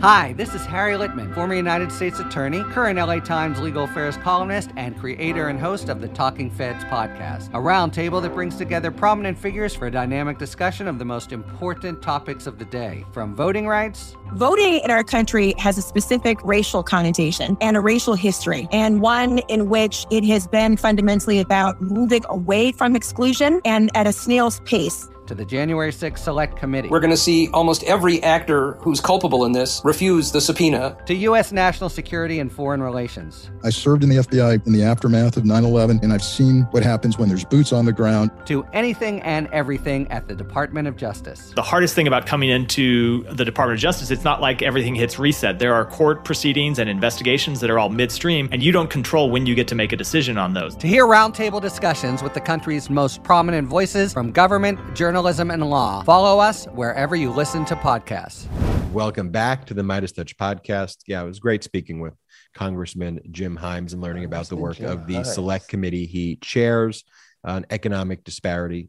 Hi, 0.04 0.34
this 0.34 0.54
is 0.54 0.66
Harry 0.66 0.98
Litman, 0.98 1.34
former 1.34 1.56
United 1.56 1.90
States 1.90 2.20
Attorney, 2.20 2.62
current 2.62 3.00
LA 3.00 3.22
Times 3.22 3.62
legal 3.62 3.86
affairs 3.86 4.18
columnist, 4.18 4.72
and 4.76 5.00
creator 5.00 5.48
and 5.48 5.58
host 5.58 5.88
of 5.88 6.02
the 6.02 6.10
Talking 6.10 6.52
Feds 6.52 6.84
podcast, 6.84 7.48
a 7.52 7.58
roundtable 7.58 8.22
that 8.22 8.34
brings 8.34 8.58
together 8.58 8.92
prominent 8.92 9.38
figures 9.38 9.74
for 9.74 9.88
a 9.88 9.92
dynamic 9.92 10.38
discussion 10.38 10.90
of 10.90 11.00
the 11.00 11.06
most 11.06 11.32
important 11.32 12.02
topics 12.02 12.48
of 12.48 12.60
the 12.60 12.66
day, 12.66 13.06
from 13.14 13.34
voting 13.34 13.66
rights. 13.66 14.18
Voting 14.34 14.82
in 14.84 14.92
our 14.92 15.06
country 15.06 15.54
has 15.58 15.78
a 15.78 15.82
specific 15.82 16.38
racial 16.44 16.84
connotation 16.84 17.56
and 17.62 17.78
a 17.78 17.80
racial 17.80 18.16
history, 18.16 18.68
and 18.74 19.00
one 19.00 19.38
in 19.48 19.70
which 19.70 20.06
it 20.12 20.26
has 20.26 20.48
been 20.48 20.76
fundamentally 20.76 21.40
about 21.40 21.82
moving 21.82 22.24
away 22.28 22.74
from 22.74 22.94
exclusion 22.94 23.62
and 23.64 23.90
at 23.96 24.06
a 24.06 24.12
snail's 24.12 24.60
pace 24.66 25.08
to 25.28 25.36
the 25.36 25.46
January 25.46 25.92
6th 25.92 26.20
Select 26.20 26.58
Committee. 26.58 26.90
We're 26.90 27.00
going 27.00 27.12
to 27.12 27.18
see 27.18 27.50
almost 27.50 27.84
every 27.84 28.22
actor 28.24 28.74
who's 28.82 29.00
culpable 29.00 29.46
in 29.46 29.52
this 29.52 29.82
refuse 29.84 30.32
the 30.32 30.42
subpoena. 30.42 30.98
To 31.06 31.14
U.S. 31.14 31.52
national 31.52 31.90
security 31.90 32.40
and 32.40 32.52
foreign 32.52 32.82
relations. 32.82 33.50
I 33.64 33.70
served 33.70 34.04
in 34.04 34.10
the 34.10 34.18
FBI 34.18 34.66
in 34.66 34.74
the 34.74 34.84
aftermath 34.84 35.38
of 35.38 35.46
9 35.46 35.64
11, 35.64 36.00
and 36.04 36.12
I've 36.12 36.24
seen 36.24 36.68
what 36.72 36.84
happens 36.84 37.18
when 37.18 37.30
there's 37.30 37.46
boots 37.46 37.72
on 37.72 37.86
the 37.86 37.94
ground. 37.94 38.32
To 38.48 38.66
anything 38.74 39.22
and 39.22 39.48
everything 39.54 40.12
at 40.12 40.28
the 40.28 40.36
Department 40.36 40.88
of 40.88 40.98
Justice. 40.98 41.52
The 41.56 41.62
hardest 41.62 41.96
thing 41.96 42.08
about 42.08 42.26
coming 42.26 42.50
into 42.50 43.24
the 43.32 43.46
Department 43.46 43.78
of 43.78 43.82
Justice, 43.82 44.12
it's 44.12 44.24
not 44.24 44.42
like 44.42 44.62
everything 44.62 44.96
hits 44.96 45.18
reset. 45.18 45.60
There 45.60 45.74
are 45.74 45.86
court 45.86 46.26
proceedings 46.26 46.80
and 46.80 46.90
investigations 46.90 47.62
that 47.62 47.70
are 47.70 47.80
all 47.80 47.90
midstream, 47.90 48.50
and 48.52 48.62
you 48.62 48.72
don't 48.72 48.90
control 48.90 49.30
when 49.30 49.46
you 49.46 49.56
get 49.56 49.68
to 49.70 49.76
make 49.76 49.94
a 49.94 49.98
decision 49.98 50.38
on 50.38 50.54
those. 50.54 50.76
To 50.78 50.88
hear 50.88 51.06
roundtable 51.06 51.62
discussions 51.62 52.22
with 52.22 52.34
the 52.34 52.42
country's 52.42 52.90
most 52.90 53.24
prominent 53.24 53.68
voices 53.68 54.12
from 54.12 54.32
government, 54.32 54.80
journalism, 54.96 55.13
journalism 55.14 55.52
and 55.52 55.70
law. 55.70 56.02
Follow 56.02 56.40
us 56.40 56.66
wherever 56.74 57.16
you 57.16 57.30
listen 57.30 57.64
to 57.66 57.76
podcasts. 57.76 58.48
Welcome 58.92 59.30
back 59.30 59.64
to 59.66 59.76
the 59.76 59.84
MeidasTouch 59.84 60.34
podcast. 60.38 61.02
Yeah, 61.06 61.22
it 61.22 61.28
was 61.28 61.40
great 61.40 61.64
speaking 61.64 62.00
with 62.00 62.16
Congressman 62.56 63.20
Jim 63.30 63.56
Himes 63.56 63.94
and 63.94 64.02
learning 64.02 64.26
about 64.26 64.48
the 64.48 64.56
work 64.56 64.80
of 64.80 65.06
the 65.06 65.24
select 65.24 65.68
committee 65.68 66.08
he 66.08 66.38
chairs 66.38 67.04
on 67.44 67.64
economic 67.70 68.24
disparity. 68.24 68.88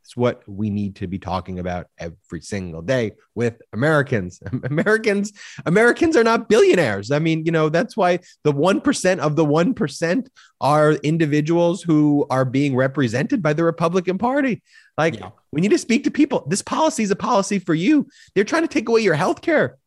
It's 0.00 0.16
what 0.16 0.42
we 0.48 0.68
need 0.68 0.96
to 0.96 1.06
be 1.06 1.20
talking 1.20 1.60
about 1.60 1.86
every 1.96 2.40
single 2.40 2.82
day 2.82 3.12
with 3.36 3.60
Americans. 3.72 4.40
Americans, 4.64 5.32
Americans 5.64 6.16
are 6.16 6.24
not 6.24 6.48
billionaires. 6.48 7.12
I 7.12 7.20
mean, 7.20 7.44
you 7.44 7.52
know, 7.52 7.68
that's 7.68 7.96
why 7.96 8.18
the 8.42 8.52
1% 8.52 9.18
of 9.20 9.36
the 9.36 9.46
1% 9.46 10.26
are 10.60 10.92
individuals 10.92 11.82
who 11.82 12.26
are 12.30 12.44
being 12.44 12.74
represented 12.74 13.42
by 13.42 13.52
the 13.52 13.62
Republican 13.62 14.18
Party. 14.18 14.62
Like 14.98 15.18
yeah. 15.18 15.30
we 15.52 15.60
need 15.60 15.70
to 15.70 15.78
speak 15.78 16.04
to 16.04 16.10
people. 16.10 16.44
This 16.46 16.62
policy 16.62 17.02
is 17.02 17.10
a 17.10 17.16
policy 17.16 17.58
for 17.58 17.74
you. 17.74 18.08
They're 18.34 18.44
trying 18.44 18.62
to 18.62 18.68
take 18.68 18.88
away 18.88 19.00
your 19.00 19.14
health 19.14 19.40
care. 19.40 19.78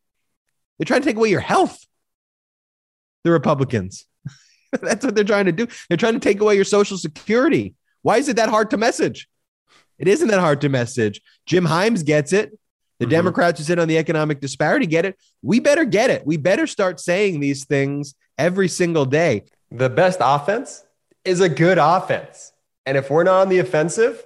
They're 0.77 0.85
trying 0.85 1.01
to 1.01 1.07
take 1.07 1.17
away 1.17 1.29
your 1.29 1.39
health. 1.39 1.85
The 3.23 3.31
Republicans. 3.31 4.05
That's 4.81 5.05
what 5.05 5.15
they're 5.15 5.23
trying 5.23 5.45
to 5.45 5.51
do. 5.51 5.67
They're 5.87 5.97
trying 5.97 6.13
to 6.13 6.19
take 6.19 6.41
away 6.41 6.55
your 6.55 6.65
social 6.65 6.97
security. 6.97 7.75
Why 8.01 8.17
is 8.17 8.29
it 8.29 8.35
that 8.35 8.49
hard 8.49 8.71
to 8.71 8.77
message? 8.77 9.27
It 9.97 10.07
isn't 10.07 10.27
that 10.27 10.39
hard 10.39 10.61
to 10.61 10.69
message. 10.69 11.21
Jim 11.45 11.65
Himes 11.65 12.05
gets 12.05 12.33
it. 12.33 12.57
The 12.99 13.05
mm-hmm. 13.05 13.11
Democrats 13.11 13.59
who 13.59 13.65
sit 13.65 13.79
on 13.79 13.87
the 13.87 13.97
economic 13.97 14.39
disparity 14.39 14.85
get 14.85 15.05
it. 15.05 15.17
We 15.41 15.59
better 15.59 15.85
get 15.85 16.09
it. 16.09 16.25
We 16.25 16.37
better 16.37 16.67
start 16.67 16.99
saying 16.99 17.39
these 17.39 17.65
things 17.65 18.15
every 18.37 18.67
single 18.67 19.05
day. 19.05 19.43
The 19.71 19.89
best 19.89 20.19
offense 20.21 20.83
is 21.23 21.41
a 21.41 21.49
good 21.49 21.77
offense. 21.77 22.53
And 22.85 22.97
if 22.97 23.09
we're 23.09 23.23
not 23.23 23.41
on 23.41 23.49
the 23.49 23.59
offensive, 23.59 24.23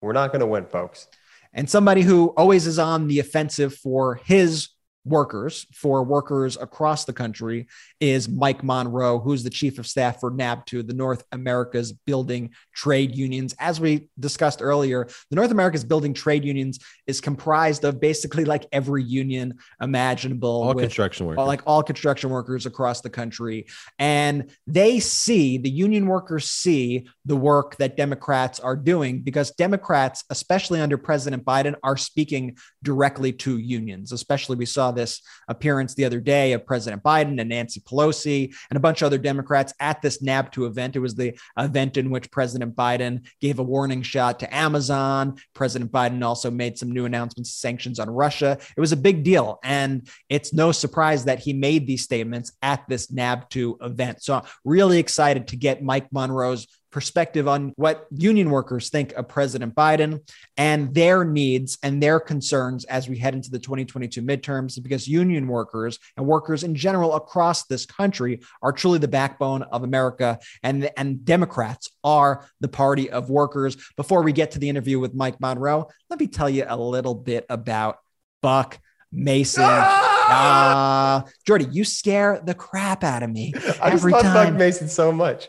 we're 0.00 0.12
not 0.12 0.32
going 0.32 0.40
to 0.40 0.46
win, 0.46 0.66
folks. 0.66 1.08
And 1.52 1.68
somebody 1.68 2.02
who 2.02 2.28
always 2.36 2.66
is 2.66 2.78
on 2.78 3.08
the 3.08 3.18
offensive 3.18 3.74
for 3.74 4.16
his 4.16 4.68
workers 5.06 5.66
for 5.72 6.02
workers 6.02 6.56
across 6.56 7.04
the 7.04 7.12
country 7.12 7.68
is 8.00 8.28
Mike 8.28 8.62
Monroe, 8.62 9.18
who's 9.18 9.42
the 9.42 9.50
chief 9.50 9.78
of 9.78 9.86
staff 9.86 10.20
for 10.20 10.30
NABTU, 10.30 10.86
the 10.86 10.94
North 10.94 11.24
America's 11.32 11.92
Building 11.92 12.50
Trade 12.74 13.16
Unions. 13.16 13.54
As 13.58 13.80
we 13.80 14.08
discussed 14.18 14.60
earlier, 14.60 15.08
the 15.30 15.36
North 15.36 15.50
America's 15.50 15.84
Building 15.84 16.12
Trade 16.12 16.44
Unions 16.44 16.78
is 17.06 17.20
comprised 17.20 17.84
of 17.84 18.00
basically 18.00 18.44
like 18.44 18.66
every 18.72 19.02
union 19.02 19.54
imaginable, 19.80 20.62
all 20.62 20.74
with, 20.74 20.84
construction 20.84 21.26
workers, 21.26 21.46
like 21.46 21.62
all 21.66 21.82
construction 21.82 22.30
workers 22.30 22.66
across 22.66 23.00
the 23.00 23.10
country, 23.10 23.66
and 23.98 24.50
they 24.66 25.00
see 25.00 25.58
the 25.58 25.70
union 25.70 26.06
workers 26.06 26.50
see 26.50 27.06
the 27.24 27.36
work 27.36 27.76
that 27.76 27.96
Democrats 27.96 28.60
are 28.60 28.76
doing 28.76 29.22
because 29.22 29.50
Democrats, 29.52 30.24
especially 30.30 30.80
under 30.80 30.98
President 30.98 31.44
Biden, 31.44 31.74
are 31.82 31.96
speaking 31.96 32.56
directly 32.82 33.32
to 33.32 33.58
unions. 33.58 34.12
Especially, 34.12 34.56
we 34.56 34.66
saw 34.66 34.90
this 34.90 35.22
appearance 35.48 35.94
the 35.94 36.04
other 36.04 36.20
day 36.20 36.52
of 36.52 36.66
President 36.66 37.02
Biden 37.02 37.40
and 37.40 37.48
Nancy 37.48 37.80
Pelosi 37.86 38.54
and 38.70 38.76
a 38.76 38.80
bunch 38.80 39.02
of 39.02 39.06
other 39.06 39.18
Democrats 39.18 39.72
at 39.80 40.02
this 40.02 40.22
NABTU 40.22 40.66
event. 40.66 40.96
It 40.96 41.00
was 41.00 41.14
the 41.14 41.38
event 41.58 41.96
in 41.96 42.10
which 42.10 42.30
President 42.30 42.74
Biden 42.74 43.26
gave 43.40 43.58
a 43.58 43.62
warning 43.62 44.02
shot 44.02 44.40
to 44.40 44.54
Amazon. 44.54 45.36
President 45.54 45.90
Biden 45.92 46.24
also 46.24 46.50
made 46.50 46.78
some 46.78 46.92
new 46.92 47.04
announcements, 47.04 47.54
sanctions 47.54 47.98
on 47.98 48.10
Russia. 48.10 48.58
It 48.76 48.80
was 48.80 48.92
a 48.92 48.96
big 48.96 49.22
deal. 49.22 49.58
And 49.62 50.08
it's 50.28 50.52
no 50.52 50.72
surprise 50.72 51.24
that 51.24 51.38
he 51.38 51.52
made 51.52 51.86
these 51.86 52.02
statements 52.02 52.52
at 52.62 52.86
this 52.88 53.08
NABTU 53.08 53.84
event. 53.84 54.22
So, 54.22 54.42
really 54.64 54.98
excited 54.98 55.48
to 55.48 55.56
get 55.56 55.82
Mike 55.82 56.12
Monroe's 56.12 56.66
perspective 56.96 57.46
on 57.46 57.74
what 57.76 58.06
union 58.10 58.48
workers 58.48 58.88
think 58.88 59.12
of 59.12 59.28
President 59.28 59.74
Biden 59.74 60.18
and 60.56 60.94
their 60.94 61.26
needs 61.26 61.76
and 61.82 62.02
their 62.02 62.18
concerns 62.18 62.86
as 62.86 63.06
we 63.06 63.18
head 63.18 63.34
into 63.34 63.50
the 63.50 63.58
2022 63.58 64.22
midterms, 64.22 64.82
because 64.82 65.06
union 65.06 65.46
workers 65.46 65.98
and 66.16 66.24
workers 66.24 66.64
in 66.64 66.74
general 66.74 67.14
across 67.14 67.66
this 67.66 67.84
country 67.84 68.40
are 68.62 68.72
truly 68.72 68.98
the 68.98 69.08
backbone 69.08 69.60
of 69.64 69.84
America, 69.84 70.38
and, 70.62 70.90
and 70.96 71.22
Democrats 71.22 71.90
are 72.02 72.48
the 72.60 72.68
party 72.68 73.10
of 73.10 73.28
workers. 73.28 73.76
Before 73.98 74.22
we 74.22 74.32
get 74.32 74.52
to 74.52 74.58
the 74.58 74.70
interview 74.70 74.98
with 74.98 75.14
Mike 75.14 75.38
Monroe, 75.38 75.90
let 76.08 76.18
me 76.18 76.28
tell 76.28 76.48
you 76.48 76.64
a 76.66 76.78
little 76.78 77.14
bit 77.14 77.44
about 77.50 77.98
Buck 78.40 78.78
Mason. 79.12 79.64
Ah! 80.28 81.22
Uh, 81.22 81.30
Jordy, 81.46 81.68
you 81.70 81.84
scare 81.84 82.40
the 82.44 82.52
crap 82.52 83.04
out 83.04 83.22
of 83.22 83.30
me 83.30 83.54
I 83.80 83.90
every 83.92 84.10
just 84.10 84.24
love 84.24 84.34
time. 84.34 84.48
Buck 84.48 84.58
Mason 84.58 84.88
so 84.88 85.12
much. 85.12 85.48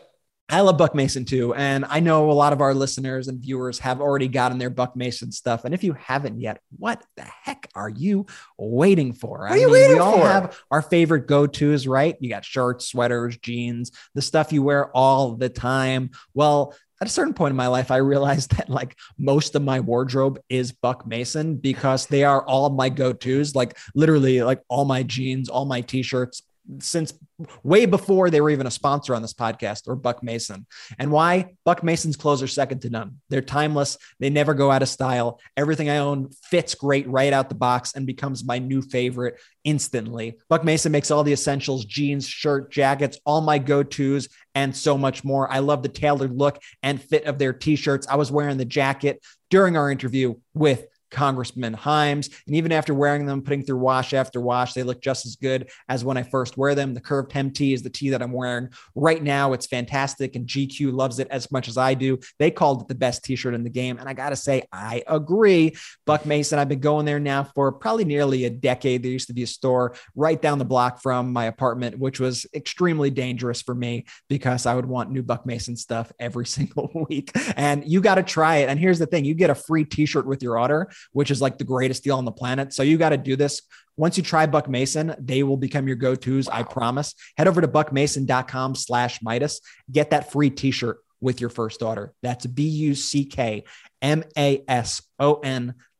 I 0.50 0.62
love 0.62 0.78
Buck 0.78 0.94
Mason 0.94 1.26
too. 1.26 1.52
And 1.54 1.84
I 1.84 2.00
know 2.00 2.30
a 2.30 2.32
lot 2.32 2.54
of 2.54 2.62
our 2.62 2.72
listeners 2.72 3.28
and 3.28 3.38
viewers 3.38 3.78
have 3.80 4.00
already 4.00 4.28
gotten 4.28 4.56
their 4.56 4.70
Buck 4.70 4.96
Mason 4.96 5.30
stuff. 5.30 5.66
And 5.66 5.74
if 5.74 5.84
you 5.84 5.92
haven't 5.92 6.40
yet, 6.40 6.62
what 6.78 7.04
the 7.16 7.22
heck 7.22 7.68
are 7.74 7.90
you 7.90 8.24
waiting 8.56 9.12
for? 9.12 9.40
What 9.40 9.52
are 9.52 9.58
you 9.58 9.70
waiting 9.70 9.96
we 9.96 9.98
all 9.98 10.18
for? 10.18 10.26
have 10.26 10.58
our 10.70 10.80
favorite 10.80 11.26
go-tos, 11.26 11.86
right? 11.86 12.16
You 12.20 12.30
got 12.30 12.46
shirts, 12.46 12.86
sweaters, 12.86 13.36
jeans, 13.36 13.92
the 14.14 14.22
stuff 14.22 14.50
you 14.50 14.62
wear 14.62 14.90
all 14.96 15.34
the 15.34 15.50
time. 15.50 16.12
Well, 16.32 16.74
at 17.00 17.06
a 17.06 17.10
certain 17.10 17.34
point 17.34 17.50
in 17.50 17.56
my 17.56 17.66
life, 17.66 17.90
I 17.90 17.98
realized 17.98 18.50
that 18.56 18.70
like 18.70 18.96
most 19.18 19.54
of 19.54 19.60
my 19.60 19.80
wardrobe 19.80 20.40
is 20.48 20.72
Buck 20.72 21.06
Mason 21.06 21.56
because 21.56 22.06
they 22.06 22.24
are 22.24 22.42
all 22.46 22.70
my 22.70 22.88
go-tos, 22.88 23.54
like 23.54 23.76
literally 23.94 24.42
like 24.42 24.62
all 24.68 24.86
my 24.86 25.02
jeans, 25.02 25.50
all 25.50 25.66
my 25.66 25.82
t-shirts, 25.82 26.42
since 26.80 27.14
way 27.62 27.86
before 27.86 28.30
they 28.30 28.40
were 28.40 28.50
even 28.50 28.66
a 28.66 28.70
sponsor 28.70 29.14
on 29.14 29.22
this 29.22 29.34
podcast 29.34 29.88
or 29.88 29.96
Buck 29.96 30.22
Mason. 30.22 30.66
And 30.98 31.10
why? 31.10 31.54
Buck 31.64 31.82
Mason's 31.82 32.16
clothes 32.16 32.42
are 32.42 32.48
second 32.48 32.80
to 32.80 32.90
none. 32.90 33.20
They're 33.28 33.40
timeless. 33.40 33.96
They 34.18 34.30
never 34.30 34.54
go 34.54 34.70
out 34.70 34.82
of 34.82 34.88
style. 34.88 35.40
Everything 35.56 35.88
I 35.88 35.98
own 35.98 36.30
fits 36.44 36.74
great 36.74 37.08
right 37.08 37.32
out 37.32 37.48
the 37.48 37.54
box 37.54 37.94
and 37.94 38.06
becomes 38.06 38.44
my 38.44 38.58
new 38.58 38.82
favorite 38.82 39.38
instantly. 39.64 40.38
Buck 40.48 40.64
Mason 40.64 40.92
makes 40.92 41.10
all 41.10 41.24
the 41.24 41.32
essentials 41.32 41.84
jeans, 41.84 42.26
shirt, 42.26 42.70
jackets, 42.70 43.18
all 43.24 43.40
my 43.40 43.58
go 43.58 43.82
tos, 43.82 44.28
and 44.54 44.74
so 44.74 44.98
much 44.98 45.24
more. 45.24 45.50
I 45.50 45.60
love 45.60 45.82
the 45.82 45.88
tailored 45.88 46.36
look 46.36 46.60
and 46.82 47.00
fit 47.00 47.24
of 47.24 47.38
their 47.38 47.52
t 47.52 47.76
shirts. 47.76 48.06
I 48.08 48.16
was 48.16 48.32
wearing 48.32 48.56
the 48.56 48.64
jacket 48.64 49.22
during 49.50 49.76
our 49.76 49.90
interview 49.90 50.34
with 50.54 50.86
Congressman 51.10 51.74
Himes. 51.74 52.30
And 52.46 52.56
even 52.56 52.72
after 52.72 52.94
wearing 52.94 53.26
them, 53.26 53.42
putting 53.42 53.64
through 53.64 53.78
wash 53.78 54.12
after 54.12 54.40
wash, 54.40 54.74
they 54.74 54.82
look 54.82 55.00
just 55.00 55.26
as 55.26 55.36
good 55.36 55.70
as 55.88 56.04
when 56.04 56.16
I 56.16 56.22
first 56.22 56.56
wear 56.56 56.74
them. 56.74 56.94
The 56.94 57.00
curved 57.00 57.32
hem 57.32 57.50
tee 57.50 57.72
is 57.72 57.82
the 57.82 57.90
tee 57.90 58.10
that 58.10 58.22
I'm 58.22 58.32
wearing 58.32 58.70
right 58.94 59.22
now. 59.22 59.52
It's 59.52 59.66
fantastic, 59.66 60.36
and 60.36 60.46
GQ 60.46 60.92
loves 60.92 61.18
it 61.18 61.28
as 61.30 61.50
much 61.50 61.68
as 61.68 61.76
I 61.76 61.94
do. 61.94 62.18
They 62.38 62.50
called 62.50 62.82
it 62.82 62.88
the 62.88 62.94
best 62.94 63.24
t 63.24 63.36
shirt 63.36 63.54
in 63.54 63.64
the 63.64 63.70
game. 63.70 63.98
And 63.98 64.08
I 64.08 64.12
got 64.12 64.30
to 64.30 64.36
say, 64.36 64.62
I 64.72 65.02
agree. 65.06 65.76
Buck 66.06 66.26
Mason, 66.26 66.58
I've 66.58 66.68
been 66.68 66.80
going 66.80 67.06
there 67.06 67.20
now 67.20 67.44
for 67.44 67.72
probably 67.72 68.04
nearly 68.04 68.44
a 68.44 68.50
decade. 68.50 69.02
There 69.02 69.10
used 69.10 69.28
to 69.28 69.34
be 69.34 69.42
a 69.42 69.46
store 69.46 69.94
right 70.14 70.40
down 70.40 70.58
the 70.58 70.64
block 70.64 71.00
from 71.02 71.32
my 71.32 71.46
apartment, 71.46 71.98
which 71.98 72.20
was 72.20 72.46
extremely 72.54 73.10
dangerous 73.10 73.62
for 73.62 73.74
me 73.74 74.06
because 74.28 74.66
I 74.66 74.74
would 74.74 74.86
want 74.86 75.10
new 75.10 75.22
Buck 75.22 75.46
Mason 75.46 75.76
stuff 75.76 76.12
every 76.18 76.46
single 76.58 76.90
week. 77.08 77.30
And 77.56 77.86
you 77.86 78.00
got 78.00 78.16
to 78.16 78.22
try 78.22 78.56
it. 78.58 78.68
And 78.68 78.78
here's 78.78 78.98
the 78.98 79.06
thing 79.06 79.24
you 79.24 79.34
get 79.34 79.50
a 79.50 79.54
free 79.54 79.84
t 79.84 80.06
shirt 80.06 80.26
with 80.26 80.42
your 80.42 80.58
order 80.58 80.90
which 81.12 81.30
is 81.30 81.40
like 81.40 81.58
the 81.58 81.64
greatest 81.64 82.04
deal 82.04 82.16
on 82.16 82.24
the 82.24 82.32
planet. 82.32 82.72
So 82.72 82.82
you 82.82 82.98
got 82.98 83.10
to 83.10 83.16
do 83.16 83.36
this. 83.36 83.62
Once 83.96 84.16
you 84.16 84.22
try 84.22 84.46
Buck 84.46 84.68
Mason, 84.68 85.14
they 85.18 85.42
will 85.42 85.56
become 85.56 85.88
your 85.88 85.96
go-tos. 85.96 86.46
Wow. 86.46 86.54
I 86.54 86.62
promise. 86.62 87.14
Head 87.36 87.48
over 87.48 87.60
to 87.60 87.68
buckmason.com 87.68 88.76
slash 88.76 89.18
Meidas. 89.20 89.60
Get 89.90 90.10
that 90.10 90.30
free 90.30 90.50
t-shirt 90.50 90.98
with 91.20 91.40
your 91.40 91.50
first 91.50 91.82
order. 91.82 92.14
That's 92.22 92.46
B-U-C-K-M-A-S-O-N 92.46 93.64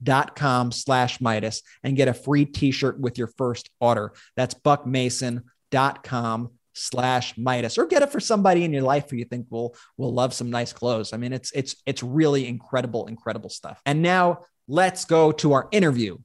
dot 0.01 0.37
com 0.37 0.71
slash 0.71 1.19
Meidas 1.19 1.63
and 1.83 1.97
get 1.97 2.07
a 2.07 2.15
free 2.15 2.45
t-shirt 2.45 3.01
with 3.01 3.19
your 3.19 3.27
first 3.27 3.69
order. 3.81 4.13
That's 4.37 4.55
buckmason.com 4.55 6.51
slash 6.75 7.35
Meidas 7.35 7.79
or 7.79 7.87
get 7.87 8.03
it 8.03 8.13
for 8.13 8.21
somebody 8.21 8.63
in 8.65 8.73
your 8.73 8.83
life 8.83 9.11
who 9.11 9.17
you 9.17 9.25
think 9.25 9.47
will 9.51 9.75
will 9.97 10.15
love 10.15 10.33
some 10.33 10.51
nice 10.51 10.73
clothes. 10.73 11.13
I 11.13 11.17
mean, 11.17 11.33
it's 11.33 11.51
it's 11.53 11.77
it's 11.85 12.03
really 12.03 12.47
incredible, 12.47 13.07
incredible 13.07 13.51
stuff. 13.51 13.81
And 13.85 14.03
now 14.03 14.45
let's 14.69 15.07
go 15.07 15.33
to 15.33 15.55
our 15.55 15.67
interview 15.73 16.19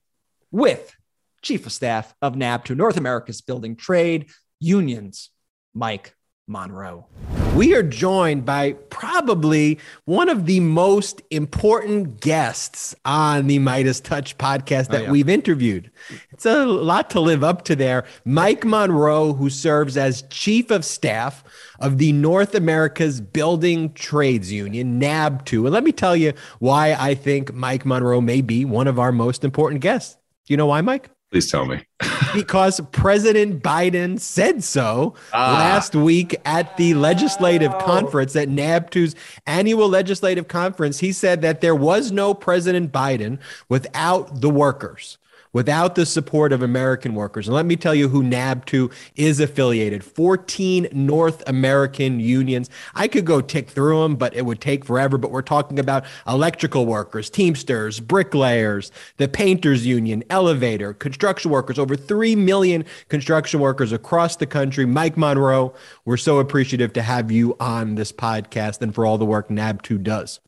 with 0.51 0.93
Chief 1.41 1.65
of 1.65 1.71
Staff 1.71 2.13
of 2.21 2.35
NABTU, 2.35 2.75
North 2.75 2.97
America's 2.97 3.41
Building 3.41 3.75
Trade 3.75 4.29
Unions, 4.59 5.29
Mike 5.73 6.13
Monroe. 6.47 7.07
We 7.55 7.75
are 7.75 7.83
joined 7.83 8.45
by 8.45 8.73
probably 8.89 9.77
one 10.05 10.27
of 10.27 10.47
the 10.47 10.59
most 10.59 11.21
important 11.29 12.19
guests 12.19 12.95
on 13.05 13.45
the 13.45 13.59
MeidasTouch 13.59 14.37
podcast 14.37 14.87
that 14.87 15.01
oh, 15.01 15.03
yeah. 15.03 15.11
we've 15.11 15.29
interviewed. 15.29 15.91
It's 16.31 16.47
a 16.47 16.65
lot 16.65 17.11
to 17.11 17.19
live 17.19 17.43
up 17.43 17.63
to 17.65 17.75
there. 17.75 18.05
Mike 18.25 18.65
Monroe, 18.65 19.33
who 19.33 19.51
serves 19.51 19.97
as 19.97 20.23
Chief 20.31 20.71
of 20.71 20.83
Staff 20.83 21.43
of 21.79 21.99
the 21.99 22.11
North 22.11 22.55
America's 22.55 23.21
Building 23.21 23.93
Trades 23.93 24.51
Union, 24.51 24.99
NABTU. 24.99 25.65
And 25.65 25.73
let 25.73 25.83
me 25.83 25.91
tell 25.91 26.15
you 26.15 26.33
why 26.57 26.95
I 26.99 27.13
think 27.13 27.53
Mike 27.53 27.85
Monroe 27.85 28.19
may 28.19 28.41
be 28.41 28.65
one 28.65 28.87
of 28.87 28.97
our 28.97 29.11
most 29.11 29.43
important 29.43 29.81
guests. 29.81 30.15
Do 30.47 30.53
you 30.53 30.57
know 30.57 30.65
why, 30.65 30.81
Mike? 30.81 31.11
Please 31.33 31.49
tell 31.49 31.65
me. 31.65 31.83
because 32.35 32.79
President 32.91 33.63
Biden 33.63 34.19
said 34.19 34.63
so 34.63 35.15
ah. 35.33 35.53
last 35.53 35.95
week 35.95 36.39
at 36.45 36.77
the 36.77 36.93
legislative 36.93 37.73
oh. 37.73 37.79
conference, 37.79 38.35
at 38.35 38.49
NABTU's 38.49 39.15
annual 39.47 39.89
legislative 39.89 40.47
conference. 40.47 40.99
He 40.99 41.11
said 41.11 41.41
that 41.41 41.59
there 41.59 41.73
was 41.73 42.11
no 42.11 42.35
President 42.35 42.91
Biden 42.91 43.39
without 43.67 44.41
the 44.41 44.49
workers 44.51 45.17
without 45.53 45.95
the 45.95 46.05
support 46.05 46.51
of 46.51 46.61
American 46.61 47.13
workers. 47.15 47.47
And 47.47 47.55
let 47.55 47.65
me 47.65 47.75
tell 47.75 47.95
you 47.95 48.09
who 48.09 48.23
NABTU 48.23 48.91
is 49.15 49.39
affiliated 49.39 50.03
14 50.03 50.89
North 50.91 51.41
American 51.47 52.19
unions. 52.19 52.69
I 52.95 53.07
could 53.07 53.25
go 53.25 53.39
tick 53.39 53.69
through 53.69 54.01
them, 54.01 54.15
but 54.15 54.35
it 54.35 54.45
would 54.45 54.59
take 54.59 54.83
forever. 54.83 55.17
But 55.17 55.31
we're 55.31 55.41
talking 55.41 55.79
about 55.79 56.05
electrical 56.27 56.85
workers, 56.85 57.29
Teamsters, 57.29 57.99
bricklayers, 57.99 58.91
the 59.17 59.27
Painters 59.27 59.85
Union, 59.85 60.23
Elevator, 60.29 60.93
construction 60.93 61.51
workers, 61.51 61.79
over 61.79 61.95
3 61.95 62.35
million 62.35 62.83
construction 63.07 63.59
workers 63.59 63.91
across 63.91 64.35
the 64.35 64.45
country. 64.45 64.85
Mike 64.85 65.17
Monroe, 65.17 65.73
we're 66.05 66.17
so 66.17 66.39
appreciative 66.39 66.93
to 66.93 67.01
have 67.01 67.31
you 67.31 67.55
on 67.59 67.95
this 67.95 68.11
podcast 68.11 68.81
and 68.81 68.93
for 68.93 69.05
all 69.05 69.17
the 69.17 69.25
work 69.25 69.49
NABTU 69.49 70.01
does 70.01 70.39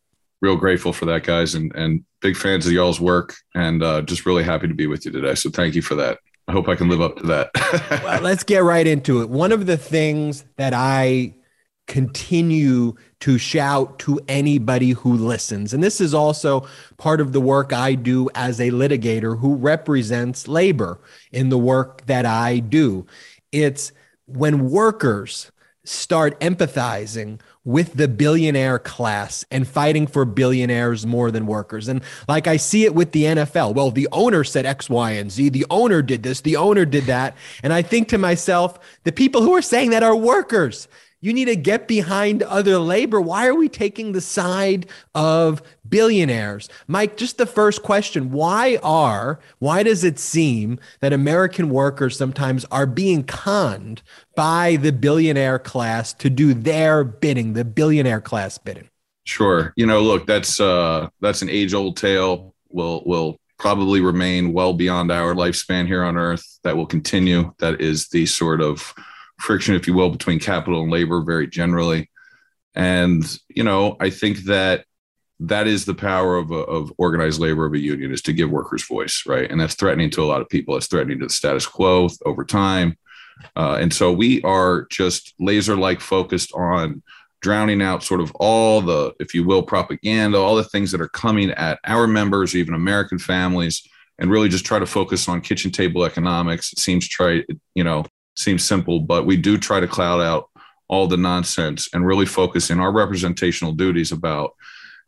real 0.42 0.56
grateful 0.56 0.94
for 0.94 1.06
that, 1.06 1.24
guys, 1.24 1.56
and 1.56 1.74
and 1.76 2.04
big 2.22 2.36
fans 2.36 2.66
of 2.66 2.74
y'all's 2.74 3.00
work, 3.00 3.36
and 3.54 3.84
uh, 3.84 4.02
just 4.02 4.26
really 4.26 4.44
happy 4.44 4.68
to 4.68 4.74
be 4.74 4.88
with 4.88 5.06
you 5.06 5.12
today. 5.12 5.36
So 5.36 5.50
thank 5.50 5.76
you 5.76 5.82
for 5.82 5.96
that. 5.96 6.20
I 6.48 6.52
hope 6.52 6.68
I 6.68 6.76
can 6.76 6.90
live 6.90 7.02
up 7.02 7.18
to 7.18 7.24
that. 7.28 7.50
well, 8.04 8.22
let's 8.22 8.44
get 8.44 8.64
right 8.64 8.86
into 8.86 9.22
it. 9.22 9.30
One 9.30 9.52
of 9.52 9.66
the 9.66 9.78
things 9.78 10.46
that 10.58 10.74
I 10.74 11.34
continue 11.88 12.96
to 13.20 13.38
shout 13.38 14.00
to 14.00 14.20
anybody 14.28 14.92
who 14.92 15.14
listens, 15.14 15.74
and 15.74 15.84
this 15.84 16.00
is 16.00 16.14
also 16.14 16.68
part 16.98 17.20
of 17.22 17.32
the 17.32 17.42
work 17.42 17.74
I 17.74 17.96
do 17.96 18.30
as 18.36 18.60
a 18.60 18.72
litigator 18.72 19.40
who 19.40 19.56
represents 19.56 20.48
labor 20.48 21.00
in 21.32 21.50
the 21.50 21.58
work 21.58 22.06
that 22.06 22.26
I 22.26 22.60
do. 22.60 23.06
It's 23.52 23.92
when 24.26 24.70
workers 24.70 25.52
start 25.86 26.40
empathizing 26.42 27.40
with 27.64 27.94
the 27.94 28.08
billionaire 28.08 28.78
class 28.78 29.44
and 29.50 29.68
fighting 29.68 30.06
for 30.06 30.24
billionaires 30.24 31.06
more 31.06 31.32
than 31.32 31.48
workers. 31.48 31.88
And 31.88 32.02
like 32.28 32.48
I 32.48 32.58
see 32.58 32.86
it 32.86 32.94
with 32.94 33.12
the 33.12 33.24
NFL. 33.24 33.74
Well, 33.74 33.90
the 33.92 34.08
owner 34.12 34.44
said 34.44 34.66
X, 34.66 34.90
Y, 34.90 35.12
and 35.12 35.32
Z. 35.32 35.50
The 35.50 35.66
owner 35.70 36.02
did 36.02 36.24
this. 36.24 36.42
The 36.42 36.58
owner 36.58 36.86
did 36.86 37.06
that. 37.06 37.36
And 37.64 37.74
I 37.74 37.82
think 37.82 38.08
to 38.10 38.18
myself, 38.18 38.80
the 39.04 39.12
people 39.12 39.42
who 39.42 39.54
are 39.56 39.64
saying 39.64 39.90
that 39.90 40.04
are 40.04 40.16
workers. 40.16 40.88
You 41.22 41.34
need 41.34 41.46
to 41.46 41.56
get 41.56 41.88
behind 41.88 42.44
other 42.44 42.78
labor. 42.78 43.20
Why 43.20 43.48
are 43.48 43.56
we 43.56 43.68
taking 43.68 44.12
the 44.12 44.22
side 44.22 44.86
of 45.16 45.62
billionaires? 45.88 46.70
Mike, 46.88 47.18
just 47.18 47.38
the 47.38 47.46
first 47.46 47.82
question. 47.82 48.32
Why 48.32 48.78
are, 48.84 49.40
why 49.60 49.84
does 49.84 50.04
it 50.04 50.20
seem 50.20 50.80
that 51.00 51.14
American 51.14 51.70
workers 51.70 52.18
sometimes 52.18 52.66
are 52.66 52.86
being 52.86 53.24
conned 53.24 54.04
by 54.36 54.76
the 54.76 54.92
billionaire 54.92 55.60
class 55.60 56.14
to 56.14 56.30
do 56.30 56.54
their 56.54 57.04
bidding, 57.04 57.54
the 57.54 57.66
billionaire 57.66 58.22
class 58.22 58.58
bidding? 58.58 58.90
Sure. 59.24 59.74
You 59.76 59.88
know, 59.88 60.02
look, 60.02 60.28
that's 60.28 60.60
uh 60.60 61.10
that's 61.22 61.42
an 61.42 61.50
age-old 61.50 61.98
tale. 61.98 62.54
Will 62.70 63.02
will 63.06 63.40
probably 63.58 64.02
remain 64.02 64.54
well 64.54 64.74
beyond 64.74 65.12
our 65.12 65.34
lifespan 65.34 65.88
here 65.88 66.04
on 66.04 66.18
earth. 66.18 66.60
That 66.64 66.78
will 66.78 66.86
continue. 66.86 67.54
That 67.60 67.82
is 67.82 68.10
the 68.10 68.28
sort 68.28 68.62
of 68.62 68.94
friction, 69.40 69.76
if 69.76 69.88
you 69.88 69.94
will, 69.94 70.10
between 70.10 70.40
capital 70.40 70.82
and 70.82 70.92
labor 70.92 71.22
very 71.22 71.48
generally. 71.48 72.10
And, 72.74 73.24
you 73.48 73.64
know, 73.64 73.96
I 74.00 74.10
think 74.10 74.40
that 74.46 74.86
that 75.40 75.68
is 75.68 75.86
the 75.86 75.94
power 75.94 76.38
of, 76.38 76.52
a, 76.52 76.56
of 76.56 76.94
organized 76.98 77.40
labor 77.40 77.66
of 77.66 77.74
a 77.74 77.80
union 77.80 78.12
is 78.12 78.22
to 78.24 78.34
give 78.34 78.50
workers 78.50 78.86
voice, 78.88 79.24
right? 79.26 79.50
And 79.50 79.60
that's 79.60 79.76
threatening 79.76 80.10
to 80.12 80.24
a 80.24 80.26
lot 80.26 80.42
of 80.42 80.50
people. 80.50 80.76
It's 80.76 80.88
threatening 80.88 81.20
to 81.20 81.26
the 81.26 81.34
status 81.34 81.66
quo 81.66 82.10
over 82.26 82.46
time. 82.46 82.98
Uh, 83.56 83.78
and 83.80 83.94
so 83.94 84.14
we 84.14 84.42
are 84.44 84.88
just 84.90 85.34
laser 85.40 85.76
like 85.76 86.00
focused 86.00 86.54
on 86.54 87.04
drowning 87.42 87.82
out 87.82 88.02
sort 88.02 88.22
of 88.22 88.32
all 88.36 88.82
the, 88.82 89.14
if 89.20 89.34
you 89.34 89.44
will, 89.44 89.62
propaganda, 89.62 90.38
all 90.38 90.56
the 90.56 90.64
things 90.64 90.92
that 90.92 91.02
are 91.02 91.10
coming 91.10 91.52
at 91.52 91.80
our 91.86 92.08
members, 92.08 92.56
even 92.56 92.74
American 92.74 93.20
families, 93.20 93.84
and 94.18 94.32
really 94.32 94.50
just 94.50 94.66
try 94.66 94.80
to 94.80 94.86
focus 94.86 95.28
on 95.28 95.42
kitchen 95.42 95.70
table 95.70 96.06
economics. 96.06 96.72
It 96.72 96.80
seems 96.80 97.08
try, 97.08 97.44
you 97.76 97.84
know, 97.84 98.06
seems 98.36 98.64
simple, 98.64 99.00
but 99.00 99.26
we 99.26 99.38
do 99.38 99.58
try 99.58 99.80
to 99.80 99.88
cloud 99.88 100.22
out 100.22 100.50
all 100.88 101.08
the 101.08 101.18
nonsense 101.18 101.90
and 101.94 102.06
really 102.06 102.26
focus 102.26 102.70
in 102.70 102.80
our 102.80 102.92
representational 102.92 103.74
duties 103.74 104.12
about 104.12 104.54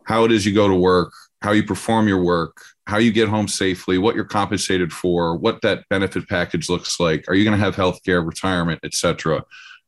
how 0.06 0.24
it 0.24 0.32
is 0.32 0.46
you 0.46 0.54
go 0.54 0.68
to 0.68 0.76
work, 0.76 1.12
how 1.42 1.52
you 1.52 1.64
perform 1.64 2.08
your 2.08 2.24
work, 2.24 2.58
how 2.88 2.98
you 2.98 3.12
get 3.12 3.30
home 3.30 3.48
safely, 3.48 3.98
what 3.98 4.16
you're 4.16 4.26
compensated 4.26 4.92
for, 4.92 5.38
what 5.38 5.62
that 5.62 5.84
benefit 5.90 6.28
package 6.28 6.70
looks 6.70 7.00
like. 7.00 7.26
Are 7.28 7.36
you 7.36 7.44
going 7.44 7.58
to 7.58 7.64
have 7.64 7.76
health 7.76 8.04
care, 8.04 8.22
retirement, 8.22 8.80
et 8.84 8.94
cetera? 8.94 9.44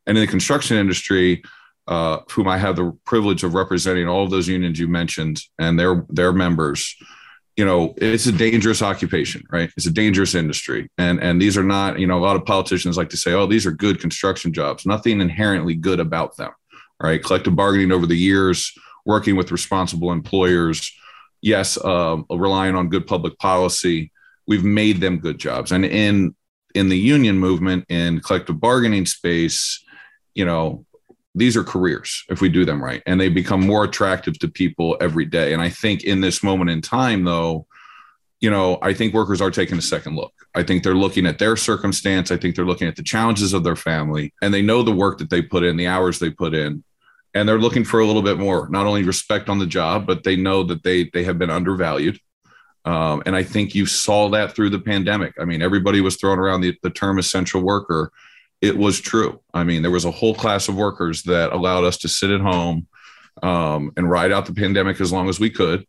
And 0.05 0.17
in 0.17 0.23
the 0.23 0.29
construction 0.29 0.77
industry, 0.77 1.41
uh, 1.87 2.19
whom 2.29 2.47
I 2.47 2.57
have 2.57 2.75
the 2.75 2.95
privilege 3.05 3.43
of 3.43 3.55
representing 3.55 4.07
all 4.07 4.23
of 4.23 4.29
those 4.29 4.47
unions 4.47 4.79
you 4.79 4.87
mentioned 4.87 5.41
and 5.57 5.79
their 5.79 6.05
their 6.09 6.31
members, 6.31 6.95
you 7.59 7.65
know, 7.65 7.93
it's 7.97 8.25
a 8.25 8.31
dangerous 8.31 8.81
occupation, 8.81 9.43
right? 9.51 9.69
It's 9.75 9.85
a 9.85 9.91
dangerous 9.91 10.33
industry, 10.33 10.89
and 10.97 11.21
and 11.21 11.41
these 11.41 11.57
are 11.57 11.63
not, 11.63 11.99
you 11.99 12.07
know, 12.07 12.17
a 12.17 12.23
lot 12.23 12.37
of 12.37 12.45
politicians 12.45 12.95
like 12.95 13.09
to 13.09 13.17
say, 13.17 13.33
oh, 13.33 13.47
these 13.47 13.65
are 13.65 13.71
good 13.71 13.99
construction 13.99 14.53
jobs. 14.53 14.85
Nothing 14.85 15.19
inherently 15.19 15.75
good 15.75 15.99
about 15.99 16.37
them, 16.37 16.51
right? 17.03 17.21
Collective 17.21 17.57
bargaining 17.57 17.91
over 17.91 18.05
the 18.05 18.15
years, 18.15 18.71
working 19.05 19.35
with 19.35 19.51
responsible 19.51 20.13
employers, 20.13 20.89
yes, 21.41 21.77
uh, 21.77 22.15
relying 22.29 22.75
on 22.75 22.87
good 22.87 23.05
public 23.05 23.37
policy, 23.39 24.09
we've 24.47 24.63
made 24.63 25.01
them 25.01 25.19
good 25.19 25.37
jobs, 25.37 25.73
and 25.73 25.83
in 25.83 26.33
in 26.75 26.87
the 26.87 26.97
union 26.97 27.37
movement 27.37 27.83
in 27.89 28.21
collective 28.21 28.57
bargaining 28.57 29.05
space, 29.05 29.83
you 30.33 30.45
know, 30.45 30.85
these 31.35 31.55
are 31.55 31.63
careers 31.63 32.23
if 32.29 32.41
we 32.41 32.49
do 32.49 32.65
them 32.65 32.83
right 32.83 33.03
and 33.05 33.19
they 33.19 33.29
become 33.29 33.65
more 33.65 33.83
attractive 33.83 34.37
to 34.39 34.47
people 34.47 34.97
every 34.99 35.25
day. 35.25 35.53
And 35.53 35.61
i 35.61 35.69
think 35.69 36.03
in 36.03 36.21
this 36.21 36.43
moment 36.43 36.69
in 36.69 36.81
time 36.81 37.23
though 37.23 37.67
you 38.39 38.49
know 38.49 38.79
i 38.81 38.93
think 38.93 39.13
workers 39.13 39.41
are 39.41 39.51
taking 39.51 39.77
a 39.77 39.81
second 39.81 40.15
look. 40.15 40.33
I 40.55 40.63
think 40.63 40.83
they're 40.83 40.95
looking 40.95 41.27
at 41.27 41.37
their 41.37 41.55
circumstance. 41.55 42.31
I 42.31 42.37
think 42.37 42.55
they're 42.55 42.65
looking 42.65 42.87
at 42.87 42.95
the 42.95 43.03
challenges 43.03 43.53
of 43.53 43.63
their 43.63 43.75
family 43.75 44.33
and 44.41 44.53
they 44.53 44.63
know 44.63 44.81
the 44.81 44.91
work 44.91 45.19
that 45.19 45.29
they 45.29 45.41
put 45.41 45.63
in 45.63 45.77
the 45.77 45.87
hours 45.87 46.17
they 46.17 46.31
put 46.31 46.53
in 46.55 46.83
and 47.35 47.47
they're 47.47 47.59
looking 47.59 47.85
for 47.85 47.99
a 47.99 48.05
little 48.05 48.23
bit 48.23 48.39
more. 48.39 48.67
Not 48.69 48.87
only 48.87 49.03
respect 49.03 49.49
on 49.49 49.59
the 49.59 49.67
job 49.67 50.07
but 50.07 50.23
they 50.23 50.35
know 50.35 50.63
that 50.63 50.83
they 50.83 51.09
they 51.13 51.23
have 51.23 51.37
been 51.37 51.51
undervalued. 51.51 52.19
Um, 52.85 53.21
and 53.25 53.35
i 53.35 53.43
think 53.43 53.75
you 53.75 53.85
saw 53.85 54.29
that 54.29 54.55
through 54.55 54.71
the 54.71 54.79
pandemic. 54.79 55.33
I 55.39 55.45
mean 55.45 55.61
everybody 55.61 56.01
was 56.01 56.15
throwing 56.15 56.39
around 56.39 56.61
the, 56.61 56.75
the 56.81 56.89
term 56.89 57.19
essential 57.19 57.61
worker 57.61 58.11
it 58.61 58.77
was 58.77 58.99
true. 58.99 59.41
I 59.53 59.63
mean, 59.63 59.81
there 59.81 59.91
was 59.91 60.05
a 60.05 60.11
whole 60.11 60.35
class 60.35 60.67
of 60.67 60.75
workers 60.75 61.23
that 61.23 61.53
allowed 61.53 61.85
us 61.85 61.97
to 61.99 62.07
sit 62.07 62.29
at 62.29 62.41
home 62.41 62.87
um, 63.41 63.91
and 63.95 64.09
ride 64.09 64.31
out 64.31 64.45
the 64.45 64.53
pandemic 64.53 64.99
as 64.99 65.11
long 65.11 65.29
as 65.29 65.39
we 65.39 65.49
could, 65.49 65.85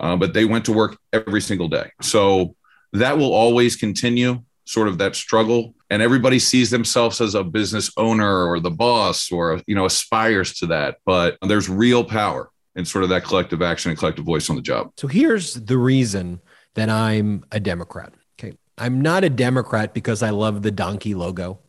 uh, 0.00 0.16
but 0.16 0.34
they 0.34 0.44
went 0.44 0.64
to 0.66 0.72
work 0.72 0.98
every 1.12 1.40
single 1.40 1.68
day. 1.68 1.90
So 2.02 2.54
that 2.92 3.16
will 3.16 3.32
always 3.32 3.76
continue, 3.76 4.42
sort 4.64 4.88
of 4.88 4.98
that 4.98 5.16
struggle. 5.16 5.74
And 5.88 6.02
everybody 6.02 6.38
sees 6.38 6.70
themselves 6.70 7.20
as 7.20 7.34
a 7.34 7.42
business 7.42 7.90
owner 7.96 8.46
or 8.46 8.60
the 8.60 8.70
boss 8.70 9.32
or, 9.32 9.60
you 9.66 9.74
know, 9.74 9.86
aspires 9.86 10.54
to 10.58 10.66
that. 10.66 10.98
But 11.06 11.38
there's 11.42 11.68
real 11.68 12.04
power 12.04 12.50
in 12.76 12.84
sort 12.84 13.04
of 13.04 13.10
that 13.10 13.24
collective 13.24 13.62
action 13.62 13.90
and 13.90 13.98
collective 13.98 14.24
voice 14.24 14.48
on 14.50 14.56
the 14.56 14.62
job. 14.62 14.92
So 14.98 15.08
here's 15.08 15.54
the 15.54 15.78
reason 15.78 16.40
that 16.74 16.88
I'm 16.88 17.44
a 17.52 17.60
Democrat. 17.60 18.12
Okay. 18.38 18.56
I'm 18.78 19.00
not 19.00 19.24
a 19.24 19.30
Democrat 19.30 19.92
because 19.92 20.22
I 20.22 20.30
love 20.30 20.62
the 20.62 20.70
donkey 20.70 21.14
logo. 21.14 21.60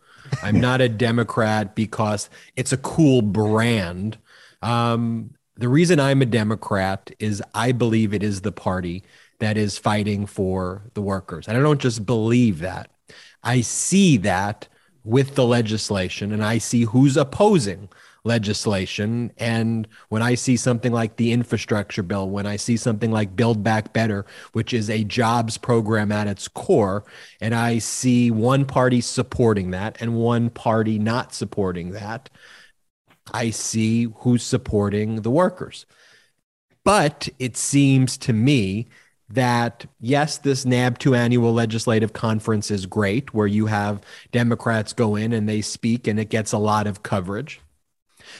I'm 0.41 0.59
not 0.59 0.81
a 0.81 0.89
Democrat 0.89 1.75
because 1.75 2.29
it's 2.55 2.73
a 2.73 2.77
cool 2.77 3.21
brand. 3.21 4.17
Um, 4.61 5.31
the 5.55 5.69
reason 5.69 5.99
I'm 5.99 6.21
a 6.21 6.25
Democrat 6.25 7.11
is 7.19 7.43
I 7.53 7.71
believe 7.71 8.13
it 8.13 8.23
is 8.23 8.41
the 8.41 8.51
party 8.51 9.03
that 9.39 9.57
is 9.57 9.77
fighting 9.77 10.25
for 10.25 10.83
the 10.93 11.01
workers. 11.01 11.47
And 11.47 11.57
I 11.57 11.59
don't 11.59 11.81
just 11.81 12.05
believe 12.05 12.59
that, 12.59 12.89
I 13.43 13.61
see 13.61 14.17
that 14.17 14.67
with 15.03 15.35
the 15.35 15.45
legislation 15.45 16.31
and 16.31 16.43
I 16.43 16.57
see 16.57 16.83
who's 16.83 17.17
opposing 17.17 17.89
legislation. 18.25 19.31
And 19.37 19.87
when 20.09 20.21
I 20.21 20.35
see 20.35 20.55
something 20.55 20.91
like 20.91 21.17
the 21.17 21.31
infrastructure 21.31 22.03
bill, 22.03 22.29
when 22.29 22.45
I 22.45 22.55
see 22.55 22.77
something 22.77 23.11
like 23.11 23.35
Build 23.35 23.63
Back 23.63 23.93
Better, 23.93 24.25
which 24.53 24.73
is 24.73 24.89
a 24.89 25.03
jobs 25.03 25.57
program 25.57 26.11
at 26.11 26.27
its 26.27 26.47
core, 26.47 27.03
and 27.41 27.53
I 27.53 27.79
see 27.79 28.31
one 28.31 28.65
party 28.65 29.01
supporting 29.01 29.71
that 29.71 29.97
and 29.99 30.15
one 30.15 30.49
party 30.49 30.99
not 30.99 31.33
supporting 31.33 31.91
that, 31.91 32.29
I 33.33 33.49
see 33.49 34.07
who's 34.17 34.43
supporting 34.43 35.21
the 35.21 35.31
workers. 35.31 35.85
But 36.83 37.29
it 37.39 37.55
seems 37.55 38.17
to 38.19 38.33
me 38.33 38.87
that 39.29 39.85
yes, 39.99 40.37
this 40.37 40.65
NABTU 40.65 41.17
annual 41.17 41.53
legislative 41.53 42.13
conference 42.13 42.69
is 42.69 42.85
great, 42.85 43.33
where 43.33 43.47
you 43.47 43.65
have 43.67 44.01
Democrats 44.31 44.93
go 44.93 45.15
in 45.15 45.33
and 45.33 45.47
they 45.47 45.61
speak 45.61 46.07
and 46.07 46.19
it 46.19 46.29
gets 46.29 46.51
a 46.51 46.57
lot 46.57 46.87
of 46.87 47.03
coverage. 47.03 47.61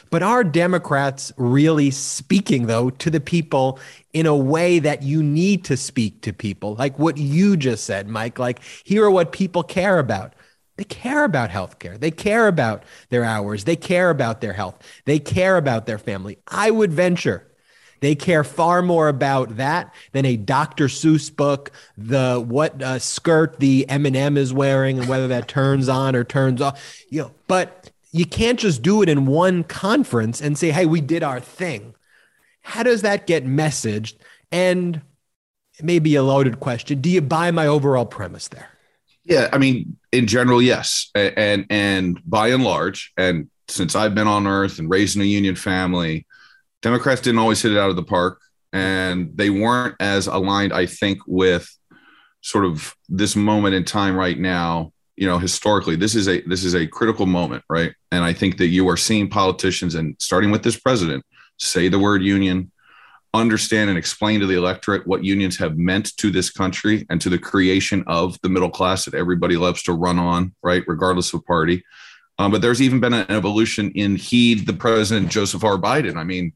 But 0.10 0.24
are 0.24 0.44
Democrats 0.44 1.32
really 1.38 1.92
speaking, 1.92 2.68
though, 2.68 2.90
to 2.90 3.10
the 3.10 3.20
people 3.20 3.80
in 4.14 4.26
a 4.26 4.36
way 4.36 4.80
that 4.80 5.04
you 5.04 5.24
need 5.24 5.64
to 5.66 5.78
speak 5.78 6.22
to 6.22 6.34
people? 6.34 6.76
Like 6.76 6.98
what 7.00 7.18
you 7.18 7.58
just 7.58 7.86
said, 7.86 8.08
Mike, 8.08 8.40
like 8.40 8.62
here 8.84 9.04
are 9.06 9.12
what 9.12 9.32
people 9.32 9.64
care 9.64 10.00
about. 10.00 10.34
They 10.76 10.84
care 10.84 11.24
about 11.24 11.52
healthcare. 11.52 12.00
They 12.00 12.12
care 12.12 12.48
about 12.48 12.84
their 13.10 13.24
hours. 13.24 13.64
They 13.64 13.76
care 13.76 14.10
about 14.10 14.42
their 14.42 14.54
health. 14.54 14.76
They 15.06 15.20
care 15.20 15.58
about 15.58 15.86
their 15.86 16.00
family. 16.00 16.40
I 16.48 16.72
would 16.72 16.92
venture 16.92 17.48
they 18.04 18.16
care 18.16 18.44
far 18.44 18.82
more 18.82 19.08
about 19.08 19.56
that 19.56 19.94
than 20.12 20.26
a 20.26 20.36
Dr. 20.36 20.88
Seuss 20.88 21.34
book, 21.34 21.72
the 21.98 22.44
what 22.46 22.84
uh, 22.84 23.00
skirt 23.00 23.62
the 23.62 23.88
M 23.88 24.06
and 24.06 24.18
M 24.18 24.36
is 24.36 24.52
wearing 24.52 25.00
and 25.00 25.08
whether 25.08 25.30
that 25.30 25.48
turns 25.48 25.88
on 25.88 26.14
or 26.14 26.26
turns 26.26 26.62
off. 26.62 27.02
You 27.08 27.22
know, 27.22 27.32
but 27.48 27.83
you 28.14 28.26
can't 28.28 28.60
just 28.60 28.84
do 28.84 29.02
it 29.02 29.10
in 29.10 29.26
one 29.26 29.64
conference 29.64 30.40
and 30.40 30.58
say, 30.58 30.70
hey, 30.70 30.86
we 30.86 31.02
did 31.02 31.24
our 31.24 31.40
thing. 31.40 31.96
How 32.62 32.84
does 32.84 33.02
that 33.02 33.26
get 33.26 33.44
messaged? 33.44 34.16
And 34.52 35.02
maybe 35.82 36.16
a 36.16 36.22
loaded 36.24 36.60
question. 36.60 37.02
Do 37.02 37.10
you 37.10 37.22
buy 37.22 37.50
my 37.50 37.66
overall 37.66 38.06
premise 38.06 38.48
there? 38.48 38.70
Yeah, 39.26 39.50
I 39.52 39.58
mean, 39.58 39.98
in 40.12 40.28
general, 40.28 40.62
yes. 40.62 41.10
And 41.16 41.66
and 41.70 42.22
by 42.26 42.50
and 42.50 42.64
large, 42.64 43.14
and 43.18 43.50
since 43.68 43.96
I've 43.96 44.14
been 44.14 44.28
on 44.28 44.46
earth 44.46 44.78
and 44.78 44.90
raised 44.90 45.16
in 45.16 45.22
a 45.24 45.26
union 45.26 45.56
family, 45.56 46.28
Democrats 46.82 47.22
didn't 47.22 47.40
always 47.40 47.62
hit 47.62 47.72
it 47.72 47.80
out 47.80 47.90
of 47.90 47.96
the 47.96 48.04
park. 48.04 48.40
And 48.72 49.36
they 49.36 49.50
weren't 49.50 49.96
as 50.00 50.28
aligned, 50.28 50.74
I 50.74 50.86
think, 50.86 51.20
with 51.26 51.76
sort 52.42 52.66
of 52.66 52.96
this 53.10 53.36
moment 53.36 53.74
in 53.76 53.86
time 53.86 54.16
right 54.16 54.38
now 54.38 54.92
you 55.16 55.28
know 55.28 55.38
historically 55.38 55.96
this 55.96 56.16
is 56.16 56.28
a 56.28 56.42
this 56.42 56.64
is 56.64 56.76
a 56.76 56.88
critical 56.88 57.26
moment 57.26 57.64
right? 57.70 57.94
And 58.12 58.24
i 58.24 58.34
think 58.34 58.58
that 58.58 58.68
you 58.68 58.88
are 58.90 58.98
seeing 58.98 59.30
politicians 59.30 59.96
and 59.96 60.16
starting 60.20 60.52
with 60.52 60.64
this 60.64 60.80
president 60.80 61.26
say 61.58 61.88
the 61.88 62.00
word 62.00 62.22
union 62.24 62.72
understand 63.34 63.90
and 63.90 63.98
explain 63.98 64.40
to 64.40 64.46
the 64.46 64.56
electorate 64.56 65.08
what 65.08 65.24
unions 65.24 65.58
have 65.58 65.78
meant 65.78 66.16
to 66.18 66.30
this 66.30 66.52
country 66.52 67.06
and 67.10 67.20
to 67.20 67.30
the 67.30 67.40
creation 67.40 68.04
of 68.06 68.40
the 68.42 68.50
middle 68.50 68.70
class 68.70 69.06
that 69.06 69.16
everybody 69.16 69.58
loves 69.58 69.82
to 69.84 69.94
run 69.94 70.20
on 70.20 70.54
right 70.62 70.84
regardless 70.88 71.34
of 71.34 71.44
party. 71.46 71.84
Um, 72.40 72.52
but 72.52 72.62
there's 72.62 72.82
even 72.82 73.00
been 73.00 73.14
an 73.14 73.30
evolution 73.30 73.92
in 73.92 74.16
heed 74.16 74.68
the 74.68 74.74
president 74.74 75.30
joseph 75.30 75.64
r. 75.64 75.78
Biden. 75.78 76.16
I 76.16 76.24
mean 76.24 76.54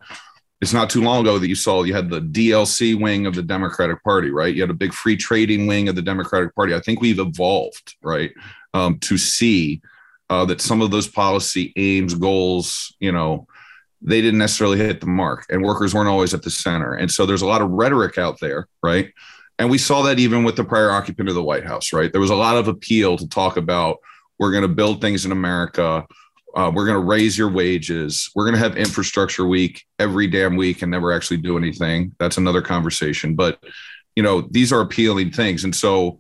it's 0.62 0.74
not 0.74 0.90
too 0.90 1.02
long 1.02 1.22
ago 1.22 1.38
that 1.38 1.48
you 1.48 1.56
saw 1.56 1.84
you 1.84 1.94
had 1.94 2.10
the 2.10 2.22
DLC 2.22 3.00
wing 3.00 3.28
of 3.28 3.36
the 3.36 3.44
Democratic 3.44 4.04
Party, 4.04 4.32
right? 4.32 4.54
You 4.54 4.62
had 4.62 4.72
a 4.72 4.76
big 4.76 4.94
free 4.94 5.16
trading 5.16 5.68
wing 5.68 5.88
of 5.88 5.96
the 5.96 6.02
Democratic 6.02 6.56
Party. 6.56 6.74
I 6.74 6.80
think 6.80 7.00
we've 7.00 7.20
evolved, 7.20 7.96
right, 8.02 8.32
um, 8.74 8.98
to 9.00 9.18
see 9.18 9.82
uh, 10.30 10.46
that 10.46 10.62
some 10.62 10.82
of 10.82 10.92
those 10.92 11.08
policy 11.08 11.74
aims, 11.76 12.16
goals, 12.16 12.96
you 13.00 13.12
know, 13.12 13.48
they 14.02 14.22
didn't 14.22 14.40
necessarily 14.40 14.78
hit 14.78 15.00
the 15.00 15.08
mark, 15.08 15.46
and 15.50 15.64
workers 15.64 15.94
weren't 15.94 16.10
always 16.10 16.34
at 16.34 16.44
the 16.44 16.50
center. 16.50 16.94
And 16.94 17.10
so 17.10 17.26
there's 17.26 17.42
a 17.42 17.48
lot 17.48 17.62
of 17.62 17.70
rhetoric 17.70 18.18
out 18.18 18.40
there, 18.40 18.68
right? 18.84 19.12
And 19.60 19.70
we 19.70 19.78
saw 19.78 20.04
that 20.04 20.20
even 20.20 20.44
with 20.44 20.56
the 20.56 20.64
prior 20.64 20.92
occupant 20.92 21.30
of 21.30 21.36
the 21.36 21.44
White 21.44 21.66
House, 21.66 21.94
right? 21.94 22.12
There 22.12 22.22
was 22.22 22.30
a 22.30 22.36
lot 22.36 22.58
of 22.58 22.68
appeal 22.68 23.18
to 23.18 23.28
talk 23.28 23.58
about 23.58 23.98
we're 24.40 24.52
going 24.52 24.64
to 24.64 24.68
build 24.68 25.02
things 25.02 25.26
in 25.26 25.32
America 25.32 26.06
uh, 26.58 26.72
we're 26.74 26.88
going 26.88 27.00
to 27.00 27.06
raise 27.06 27.38
your 27.38 27.52
wages. 27.52 28.32
We're 28.34 28.46
going 28.46 28.56
to 28.56 28.60
have 28.60 28.76
infrastructure 28.76 29.46
week 29.46 29.86
every 30.00 30.26
damn 30.26 30.56
week 30.56 30.82
and 30.82 30.90
never 30.90 31.14
actually 31.14 31.38
do 31.38 31.56
anything. 31.56 32.16
That's 32.20 32.38
another 32.38 32.64
conversation. 32.64 33.36
But, 33.36 33.64
you 34.16 34.24
know, 34.24 34.42
these 34.42 34.74
are 34.74 34.82
appealing 34.82 35.32
things. 35.32 35.64
And 35.64 35.76
so, 35.76 36.20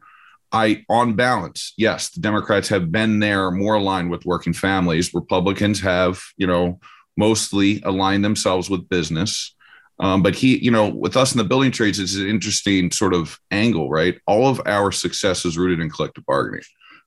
I, 0.51 0.85
on 0.89 1.15
balance, 1.15 1.73
yes, 1.75 2.11
the 2.11 2.21
Democrats 2.21 2.69
have 2.69 2.91
been 2.91 3.19
there 3.19 3.51
more 3.51 3.75
aligned 3.75 4.11
with 4.11 4.25
working 4.25 4.53
families. 4.53 5.13
Republicans 5.13 5.81
have, 5.81 6.21
you 6.38 6.47
know, 6.47 6.79
mostly 7.17 7.81
aligned 7.81 8.23
themselves 8.23 8.69
with 8.69 8.88
business. 8.88 9.55
Um, 9.99 10.21
but 10.21 10.35
he, 10.35 10.57
you 10.63 10.71
know, 10.71 10.88
with 10.88 11.17
us 11.17 11.33
in 11.33 11.39
the 11.39 11.43
building 11.43 11.71
trades, 11.71 11.99
it's 11.99 12.15
an 12.15 12.29
interesting 12.29 12.91
sort 12.91 13.13
of 13.13 13.39
angle, 13.49 13.89
right? 13.89 14.19
All 14.27 14.47
of 14.47 14.61
our 14.67 14.91
success 14.91 15.43
is 15.43 15.57
rooted 15.57 15.79
in 15.79 15.89
collective 15.89 16.25
bargaining, 16.25 16.63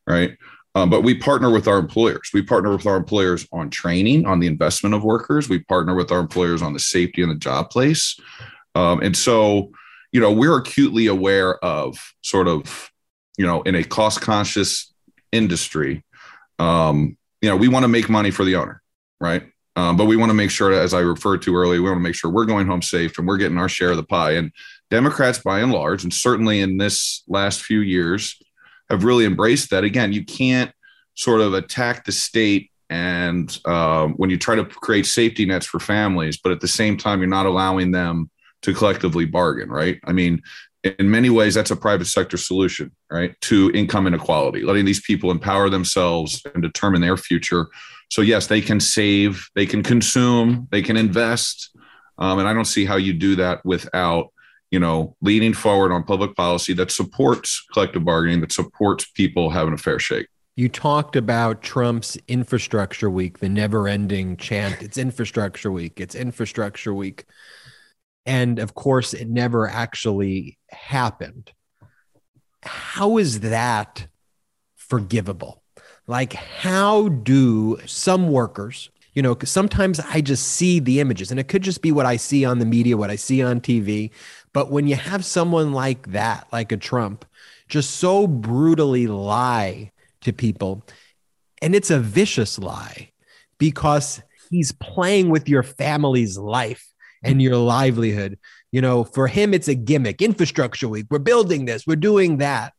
right? 0.06 0.36
Um, 0.74 0.88
but 0.88 1.02
we 1.02 1.14
partner 1.14 1.50
with 1.50 1.66
our 1.66 1.78
employers. 1.78 2.30
We 2.32 2.42
partner 2.42 2.70
with 2.70 2.86
our 2.86 2.96
employers 2.96 3.46
on 3.52 3.70
training, 3.70 4.26
on 4.26 4.38
the 4.38 4.46
investment 4.46 4.94
of 4.94 5.02
workers. 5.02 5.48
We 5.48 5.60
partner 5.60 5.94
with 5.94 6.12
our 6.12 6.20
employers 6.20 6.62
on 6.62 6.72
the 6.72 6.78
safety 6.78 7.22
in 7.22 7.28
the 7.28 7.34
job 7.34 7.70
place. 7.70 8.18
Um, 8.76 9.00
and 9.00 9.16
so, 9.16 9.72
you 10.12 10.20
know, 10.20 10.32
we're 10.32 10.56
acutely 10.56 11.06
aware 11.06 11.62
of 11.64 12.14
sort 12.22 12.46
of, 12.46 12.90
you 13.36 13.46
know, 13.46 13.62
in 13.62 13.74
a 13.74 13.82
cost 13.82 14.20
conscious 14.20 14.92
industry, 15.32 16.04
um, 16.58 17.16
you 17.40 17.48
know, 17.48 17.56
we 17.56 17.68
want 17.68 17.84
to 17.84 17.88
make 17.88 18.08
money 18.08 18.30
for 18.30 18.44
the 18.44 18.56
owner, 18.56 18.82
right? 19.20 19.44
Um, 19.76 19.96
but 19.96 20.06
we 20.06 20.16
want 20.16 20.30
to 20.30 20.34
make 20.34 20.50
sure, 20.50 20.72
as 20.72 20.92
I 20.92 21.00
referred 21.00 21.42
to 21.42 21.56
earlier, 21.56 21.80
we 21.80 21.88
want 21.88 21.98
to 21.98 22.02
make 22.02 22.14
sure 22.14 22.30
we're 22.30 22.44
going 22.44 22.66
home 22.66 22.82
safe 22.82 23.18
and 23.18 23.26
we're 23.26 23.38
getting 23.38 23.58
our 23.58 23.68
share 23.68 23.92
of 23.92 23.96
the 23.96 24.02
pie. 24.02 24.32
And 24.32 24.52
Democrats, 24.90 25.38
by 25.38 25.60
and 25.60 25.72
large, 25.72 26.02
and 26.02 26.12
certainly 26.12 26.60
in 26.60 26.76
this 26.76 27.22
last 27.28 27.62
few 27.62 27.80
years, 27.80 28.36
have 28.90 29.04
really 29.04 29.24
embraced 29.24 29.70
that. 29.70 29.84
Again, 29.84 30.12
you 30.12 30.24
can't 30.24 30.72
sort 31.14 31.40
of 31.40 31.54
attack 31.54 32.04
the 32.04 32.12
state 32.12 32.70
and 32.90 33.56
um, 33.66 34.14
when 34.14 34.30
you 34.30 34.36
try 34.36 34.56
to 34.56 34.64
create 34.64 35.06
safety 35.06 35.46
nets 35.46 35.64
for 35.64 35.78
families, 35.78 36.38
but 36.42 36.50
at 36.50 36.60
the 36.60 36.68
same 36.68 36.96
time, 36.96 37.20
you're 37.20 37.28
not 37.28 37.46
allowing 37.46 37.92
them 37.92 38.28
to 38.62 38.74
collectively 38.74 39.24
bargain, 39.24 39.68
right? 39.70 40.00
I 40.04 40.12
mean, 40.12 40.42
in 40.82 41.08
many 41.08 41.30
ways, 41.30 41.54
that's 41.54 41.70
a 41.70 41.76
private 41.76 42.06
sector 42.06 42.36
solution, 42.36 42.90
right, 43.10 43.40
to 43.42 43.70
income 43.74 44.08
inequality, 44.08 44.62
letting 44.62 44.86
these 44.86 45.00
people 45.00 45.30
empower 45.30 45.70
themselves 45.70 46.42
and 46.52 46.62
determine 46.62 47.00
their 47.00 47.16
future. 47.16 47.68
So, 48.10 48.22
yes, 48.22 48.48
they 48.48 48.60
can 48.60 48.80
save, 48.80 49.48
they 49.54 49.66
can 49.66 49.84
consume, 49.84 50.66
they 50.72 50.82
can 50.82 50.96
invest. 50.96 51.70
Um, 52.18 52.40
and 52.40 52.48
I 52.48 52.52
don't 52.52 52.64
see 52.64 52.84
how 52.84 52.96
you 52.96 53.12
do 53.12 53.36
that 53.36 53.64
without, 53.64 54.32
you 54.70 54.78
know, 54.78 55.16
leaning 55.20 55.52
forward 55.52 55.92
on 55.92 56.04
public 56.04 56.34
policy 56.36 56.72
that 56.74 56.90
supports 56.90 57.64
collective 57.72 58.04
bargaining, 58.04 58.40
that 58.40 58.52
supports 58.52 59.04
people 59.10 59.50
having 59.50 59.74
a 59.74 59.78
fair 59.78 59.98
shake. 59.98 60.28
You 60.56 60.68
talked 60.68 61.16
about 61.16 61.62
Trump's 61.62 62.18
infrastructure 62.28 63.08
week, 63.08 63.38
the 63.38 63.48
never 63.48 63.88
ending 63.88 64.36
chant. 64.36 64.82
It's 64.82 64.98
infrastructure 64.98 65.72
week. 65.72 66.00
It's 66.00 66.14
infrastructure 66.14 66.92
week. 66.92 67.24
And 68.26 68.58
of 68.58 68.74
course, 68.74 69.14
it 69.14 69.28
never 69.28 69.68
actually 69.68 70.58
happened. 70.70 71.52
How 72.62 73.16
is 73.16 73.40
that 73.40 74.06
forgivable? 74.76 75.62
Like, 76.06 76.34
how 76.34 77.08
do 77.08 77.78
some 77.86 78.28
workers, 78.28 78.90
you 79.14 79.22
know, 79.22 79.36
sometimes 79.44 80.00
I 80.00 80.20
just 80.20 80.46
see 80.46 80.78
the 80.78 81.00
images 81.00 81.30
and 81.30 81.40
it 81.40 81.48
could 81.48 81.62
just 81.62 81.82
be 81.82 81.92
what 81.92 82.06
I 82.06 82.16
see 82.16 82.44
on 82.44 82.58
the 82.58 82.66
media, 82.66 82.96
what 82.96 83.10
I 83.10 83.16
see 83.16 83.42
on 83.42 83.60
TV. 83.60 84.10
But 84.52 84.70
when 84.70 84.86
you 84.86 84.96
have 84.96 85.24
someone 85.24 85.72
like 85.72 86.12
that, 86.12 86.46
like 86.52 86.72
a 86.72 86.76
Trump, 86.76 87.24
just 87.68 87.92
so 87.92 88.26
brutally 88.26 89.06
lie 89.06 89.92
to 90.22 90.32
people, 90.32 90.84
and 91.62 91.74
it's 91.74 91.90
a 91.90 92.00
vicious 92.00 92.58
lie 92.58 93.12
because 93.58 94.22
he's 94.50 94.72
playing 94.72 95.28
with 95.28 95.48
your 95.48 95.62
family's 95.62 96.36
life 96.36 96.86
and 97.22 97.40
your 97.40 97.56
livelihood. 97.56 98.38
You 98.72 98.80
know, 98.80 99.04
for 99.04 99.26
him, 99.26 99.54
it's 99.54 99.68
a 99.68 99.74
gimmick. 99.74 100.22
Infrastructure 100.22 100.88
week, 100.88 101.06
we're 101.10 101.18
building 101.18 101.64
this, 101.64 101.86
we're 101.86 101.96
doing 101.96 102.38
that. 102.38 102.72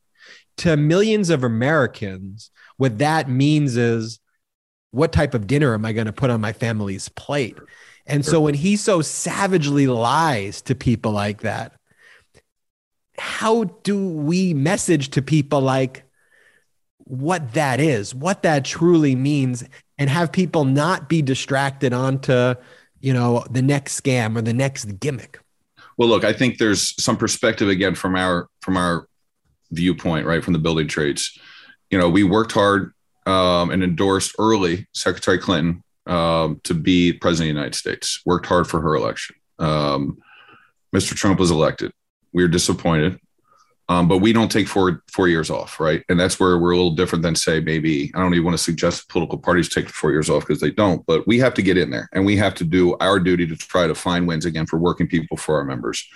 To 0.57 0.77
millions 0.77 1.29
of 1.29 1.43
Americans, 1.43 2.51
what 2.77 2.97
that 2.99 3.29
means 3.29 3.77
is 3.77 4.19
what 4.91 5.13
type 5.13 5.33
of 5.33 5.47
dinner 5.47 5.73
am 5.73 5.85
I 5.85 5.93
going 5.93 6.07
to 6.07 6.13
put 6.13 6.29
on 6.29 6.41
my 6.41 6.53
family's 6.53 7.09
plate? 7.09 7.57
And 8.11 8.25
so 8.25 8.41
when 8.41 8.53
he 8.53 8.75
so 8.75 9.01
savagely 9.01 9.87
lies 9.87 10.61
to 10.63 10.75
people 10.75 11.11
like 11.11 11.41
that, 11.41 11.73
how 13.17 13.65
do 13.83 14.07
we 14.09 14.53
message 14.53 15.09
to 15.11 15.21
people 15.21 15.61
like 15.61 16.03
what 16.97 17.53
that 17.53 17.79
is, 17.79 18.13
what 18.13 18.43
that 18.43 18.65
truly 18.65 19.15
means, 19.15 19.63
and 19.97 20.09
have 20.09 20.31
people 20.31 20.65
not 20.65 21.07
be 21.09 21.21
distracted 21.21 21.93
onto 21.93 22.55
you 23.01 23.13
know, 23.13 23.43
the 23.49 23.61
next 23.61 24.01
scam 24.01 24.37
or 24.37 24.41
the 24.41 24.53
next 24.53 24.99
gimmick? 24.99 25.39
Well, 25.97 26.07
look, 26.07 26.23
I 26.23 26.33
think 26.33 26.57
there's 26.57 26.95
some 27.03 27.17
perspective 27.17 27.67
again 27.67 27.95
from 27.95 28.15
our 28.15 28.47
from 28.61 28.77
our 28.77 29.07
viewpoint, 29.71 30.25
right, 30.25 30.43
from 30.43 30.53
the 30.53 30.59
building 30.59 30.87
trades. 30.87 31.37
You 31.89 31.97
know, 31.97 32.09
we 32.09 32.23
worked 32.23 32.53
hard 32.53 32.93
um, 33.25 33.71
and 33.71 33.83
endorsed 33.83 34.35
early 34.39 34.87
Secretary 34.93 35.37
Clinton 35.37 35.83
um, 36.11 36.59
to 36.65 36.73
be 36.73 37.13
president 37.13 37.49
of 37.49 37.55
the 37.55 37.59
United 37.59 37.75
States. 37.75 38.21
Worked 38.25 38.45
hard 38.45 38.67
for 38.67 38.81
her 38.81 38.95
election. 38.95 39.35
Um, 39.59 40.19
Mr. 40.93 41.15
Trump 41.15 41.39
was 41.39 41.51
elected. 41.51 41.93
We 42.33 42.43
were 42.43 42.49
disappointed. 42.49 43.19
Um, 43.89 44.07
but 44.07 44.19
we 44.19 44.31
don't 44.31 44.51
take 44.51 44.67
four 44.67 45.03
four 45.11 45.27
years 45.27 45.49
off, 45.49 45.79
right? 45.79 46.03
And 46.07 46.17
that's 46.17 46.39
where 46.39 46.57
we're 46.57 46.71
a 46.71 46.77
little 46.77 46.95
different 46.95 47.23
than 47.23 47.35
say 47.35 47.59
maybe 47.59 48.11
I 48.15 48.19
don't 48.19 48.33
even 48.33 48.45
want 48.45 48.57
to 48.57 48.63
suggest 48.63 49.09
political 49.09 49.37
parties 49.37 49.67
take 49.67 49.89
four 49.89 50.11
years 50.11 50.29
off 50.29 50.47
because 50.47 50.61
they 50.61 50.71
don't. 50.71 51.05
But 51.05 51.27
we 51.27 51.39
have 51.39 51.53
to 51.55 51.61
get 51.61 51.77
in 51.77 51.89
there 51.89 52.07
and 52.13 52.25
we 52.25 52.37
have 52.37 52.55
to 52.55 52.63
do 52.63 52.95
our 52.99 53.19
duty 53.19 53.45
to 53.47 53.55
try 53.57 53.87
to 53.87 53.95
find 53.95 54.27
wins 54.27 54.45
again 54.45 54.65
for 54.65 54.79
working 54.79 55.07
people 55.07 55.35
for 55.35 55.55
our 55.55 55.65
members. 55.65 56.07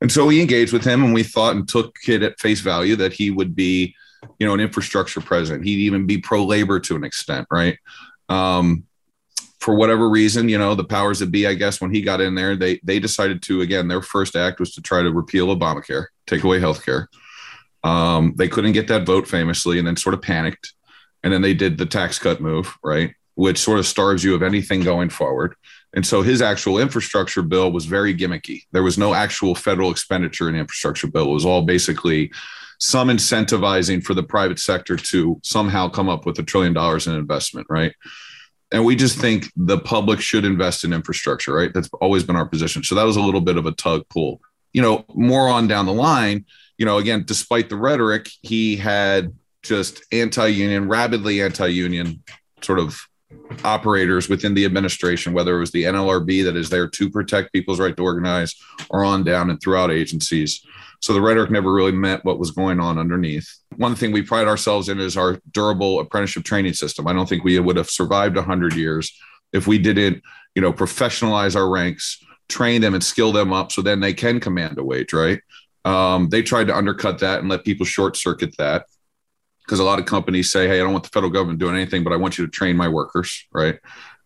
And 0.00 0.10
so 0.10 0.24
we 0.24 0.40
engaged 0.40 0.72
with 0.72 0.84
him 0.84 1.04
and 1.04 1.12
we 1.12 1.22
thought 1.22 1.56
and 1.56 1.68
took 1.68 1.94
it 2.08 2.22
at 2.22 2.40
face 2.40 2.60
value 2.60 2.96
that 2.96 3.12
he 3.12 3.30
would 3.30 3.54
be, 3.54 3.94
you 4.38 4.46
know, 4.46 4.54
an 4.54 4.60
infrastructure 4.60 5.20
president. 5.20 5.66
He'd 5.66 5.80
even 5.80 6.06
be 6.06 6.16
pro 6.18 6.42
labor 6.46 6.80
to 6.80 6.96
an 6.96 7.04
extent, 7.04 7.46
right? 7.50 7.76
Um, 8.30 8.84
for 9.60 9.74
whatever 9.74 10.08
reason, 10.08 10.48
you 10.48 10.58
know, 10.58 10.74
the 10.74 10.84
powers 10.84 11.18
that 11.18 11.30
be, 11.30 11.46
I 11.46 11.54
guess, 11.54 11.80
when 11.80 11.92
he 11.92 12.00
got 12.00 12.20
in 12.20 12.34
there, 12.34 12.56
they 12.56 12.80
they 12.82 12.98
decided 12.98 13.42
to 13.42 13.60
again, 13.60 13.88
their 13.88 14.02
first 14.02 14.34
act 14.34 14.58
was 14.58 14.72
to 14.74 14.82
try 14.82 15.02
to 15.02 15.12
repeal 15.12 15.54
Obamacare, 15.54 16.06
take 16.26 16.44
away 16.44 16.60
health 16.60 16.84
care. 16.84 17.08
Um, 17.84 18.34
they 18.36 18.48
couldn't 18.48 18.72
get 18.72 18.88
that 18.88 19.06
vote 19.06 19.28
famously, 19.28 19.78
and 19.78 19.86
then 19.86 19.96
sort 19.96 20.14
of 20.14 20.22
panicked, 20.22 20.72
and 21.22 21.32
then 21.32 21.42
they 21.42 21.54
did 21.54 21.78
the 21.78 21.86
tax 21.86 22.18
cut 22.18 22.40
move, 22.40 22.74
right, 22.82 23.14
which 23.34 23.58
sort 23.58 23.78
of 23.78 23.86
starves 23.86 24.24
you 24.24 24.34
of 24.34 24.42
anything 24.42 24.82
going 24.82 25.10
forward. 25.10 25.54
And 25.92 26.06
so 26.06 26.22
his 26.22 26.40
actual 26.40 26.78
infrastructure 26.78 27.42
bill 27.42 27.72
was 27.72 27.84
very 27.84 28.14
gimmicky. 28.14 28.62
There 28.72 28.82
was 28.82 28.96
no 28.96 29.12
actual 29.12 29.54
federal 29.54 29.90
expenditure 29.90 30.48
in 30.48 30.54
infrastructure 30.54 31.08
bill. 31.08 31.30
It 31.30 31.34
was 31.34 31.44
all 31.44 31.62
basically 31.62 32.30
some 32.78 33.08
incentivizing 33.08 34.02
for 34.02 34.14
the 34.14 34.22
private 34.22 34.58
sector 34.58 34.96
to 34.96 35.40
somehow 35.42 35.88
come 35.88 36.08
up 36.08 36.24
with 36.24 36.38
a 36.38 36.42
trillion 36.42 36.72
dollars 36.72 37.06
in 37.06 37.14
investment, 37.14 37.66
right? 37.68 37.92
And 38.72 38.84
we 38.84 38.94
just 38.94 39.18
think 39.18 39.50
the 39.56 39.78
public 39.78 40.20
should 40.20 40.44
invest 40.44 40.84
in 40.84 40.92
infrastructure, 40.92 41.54
right? 41.54 41.72
That's 41.72 41.88
always 42.00 42.24
been 42.24 42.36
our 42.36 42.46
position. 42.46 42.84
So 42.84 42.94
that 42.94 43.04
was 43.04 43.16
a 43.16 43.22
little 43.22 43.40
bit 43.40 43.56
of 43.56 43.66
a 43.66 43.72
tug 43.72 44.04
pull. 44.08 44.40
You 44.72 44.82
know, 44.82 45.04
more 45.14 45.48
on 45.48 45.66
down 45.66 45.86
the 45.86 45.92
line, 45.92 46.44
you 46.78 46.86
know, 46.86 46.98
again, 46.98 47.24
despite 47.26 47.68
the 47.68 47.76
rhetoric, 47.76 48.30
he 48.42 48.76
had 48.76 49.34
just 49.62 50.04
anti 50.12 50.46
union, 50.46 50.88
rabidly 50.88 51.42
anti 51.42 51.66
union 51.66 52.22
sort 52.62 52.78
of 52.78 53.00
operators 53.64 54.28
within 54.28 54.54
the 54.54 54.64
administration, 54.64 55.32
whether 55.32 55.56
it 55.56 55.60
was 55.60 55.72
the 55.72 55.84
NLRB 55.84 56.44
that 56.44 56.56
is 56.56 56.70
there 56.70 56.88
to 56.88 57.10
protect 57.10 57.52
people's 57.52 57.80
right 57.80 57.96
to 57.96 58.02
organize 58.02 58.54
or 58.88 59.04
on 59.04 59.24
down 59.24 59.50
and 59.50 59.60
throughout 59.60 59.90
agencies. 59.90 60.64
So 61.00 61.14
the 61.14 61.20
rhetoric 61.20 61.50
never 61.50 61.72
really 61.72 61.92
meant 61.92 62.24
what 62.24 62.38
was 62.38 62.50
going 62.50 62.78
on 62.78 62.98
underneath. 62.98 63.48
One 63.76 63.94
thing 63.94 64.12
we 64.12 64.22
pride 64.22 64.46
ourselves 64.46 64.88
in 64.90 65.00
is 65.00 65.16
our 65.16 65.40
durable 65.50 65.98
apprenticeship 65.98 66.44
training 66.44 66.74
system. 66.74 67.06
I 67.06 67.14
don't 67.14 67.28
think 67.28 67.42
we 67.42 67.58
would 67.58 67.76
have 67.76 67.88
survived 67.88 68.36
100 68.36 68.74
years 68.74 69.10
if 69.52 69.66
we 69.66 69.78
didn't, 69.78 70.22
you 70.54 70.60
know, 70.60 70.72
professionalize 70.72 71.56
our 71.56 71.68
ranks, 71.68 72.22
train 72.48 72.82
them 72.82 72.94
and 72.94 73.02
skill 73.02 73.32
them 73.32 73.52
up 73.52 73.72
so 73.72 73.80
then 73.80 74.00
they 74.00 74.12
can 74.12 74.40
command 74.40 74.78
a 74.78 74.84
wage, 74.84 75.14
right? 75.14 75.40
Um, 75.86 76.28
they 76.28 76.42
tried 76.42 76.66
to 76.66 76.76
undercut 76.76 77.18
that 77.20 77.40
and 77.40 77.48
let 77.48 77.64
people 77.64 77.86
short 77.86 78.16
circuit 78.16 78.54
that 78.58 78.84
because 79.64 79.80
a 79.80 79.84
lot 79.84 79.98
of 79.98 80.04
companies 80.04 80.52
say, 80.52 80.68
hey, 80.68 80.80
I 80.80 80.82
don't 80.82 80.92
want 80.92 81.04
the 81.04 81.10
federal 81.10 81.32
government 81.32 81.60
doing 81.60 81.76
anything, 81.76 82.04
but 82.04 82.12
I 82.12 82.16
want 82.16 82.36
you 82.36 82.44
to 82.44 82.50
train 82.50 82.76
my 82.76 82.88
workers, 82.88 83.46
right? 83.52 83.78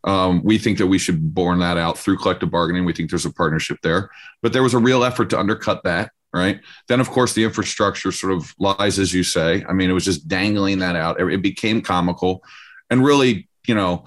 Um, 0.02 0.42
we 0.42 0.58
think 0.58 0.78
that 0.78 0.88
we 0.88 0.98
should 0.98 1.34
born 1.34 1.60
that 1.60 1.78
out 1.78 1.98
through 1.98 2.18
collective 2.18 2.50
bargaining. 2.50 2.84
We 2.84 2.92
think 2.92 3.10
there's 3.10 3.26
a 3.26 3.32
partnership 3.32 3.78
there, 3.82 4.10
but 4.42 4.52
there 4.52 4.62
was 4.62 4.74
a 4.74 4.78
real 4.78 5.04
effort 5.04 5.30
to 5.30 5.38
undercut 5.38 5.84
that 5.84 6.10
right? 6.34 6.60
Then, 6.88 7.00
of 7.00 7.08
course, 7.10 7.32
the 7.32 7.44
infrastructure 7.44 8.10
sort 8.10 8.32
of 8.32 8.52
lies, 8.58 8.98
as 8.98 9.14
you 9.14 9.22
say. 9.22 9.64
I 9.68 9.72
mean, 9.72 9.88
it 9.88 9.92
was 9.92 10.04
just 10.04 10.26
dangling 10.26 10.80
that 10.80 10.96
out. 10.96 11.20
It, 11.20 11.42
became 11.42 11.80
comical 11.80 12.42
and 12.90 13.04
really, 13.04 13.48
you 13.66 13.74
know, 13.74 14.04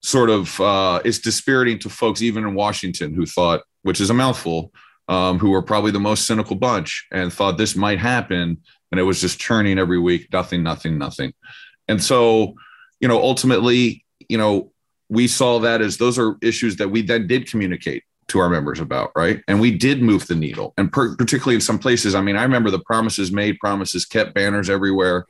sort 0.00 0.30
of 0.30 0.60
uh, 0.60 1.00
it's 1.04 1.18
dispiriting 1.18 1.80
to 1.80 1.88
folks 1.88 2.22
even 2.22 2.44
in 2.44 2.54
Washington 2.54 3.12
who 3.12 3.26
thought, 3.26 3.62
which 3.82 4.00
is 4.00 4.08
a 4.08 4.14
mouthful, 4.14 4.72
um, 5.08 5.38
who 5.38 5.50
were 5.50 5.62
probably 5.62 5.90
the 5.90 5.98
most 5.98 6.26
cynical 6.26 6.54
bunch 6.54 7.06
and 7.10 7.32
thought 7.32 7.58
this 7.58 7.74
might 7.74 7.98
happen. 7.98 8.58
And 8.92 9.00
it 9.00 9.02
was 9.02 9.20
just 9.20 9.40
churning 9.40 9.78
every 9.78 9.98
week, 9.98 10.32
nothing, 10.32 10.62
nothing, 10.62 10.96
nothing. 10.96 11.32
And 11.88 12.02
so, 12.02 12.54
you 13.00 13.08
know, 13.08 13.20
ultimately, 13.20 14.04
you 14.28 14.38
know, 14.38 14.72
we 15.08 15.26
saw 15.26 15.58
that 15.60 15.80
as 15.80 15.96
those 15.96 16.18
are 16.18 16.36
issues 16.40 16.76
that 16.76 16.90
we 16.90 17.02
then 17.02 17.26
did 17.26 17.50
communicate 17.50 18.04
to 18.28 18.38
our 18.38 18.48
members 18.48 18.78
about, 18.78 19.10
right? 19.16 19.42
And 19.48 19.60
we 19.60 19.76
did 19.76 20.02
move 20.02 20.26
the 20.26 20.34
needle. 20.34 20.74
And 20.76 20.92
per- 20.92 21.16
particularly 21.16 21.56
in 21.56 21.60
some 21.60 21.78
places, 21.78 22.14
I 22.14 22.20
mean, 22.20 22.36
I 22.36 22.42
remember 22.42 22.70
the 22.70 22.78
promises 22.78 23.32
made, 23.32 23.58
promises 23.58 24.04
kept, 24.04 24.34
banners 24.34 24.70
everywhere. 24.70 25.26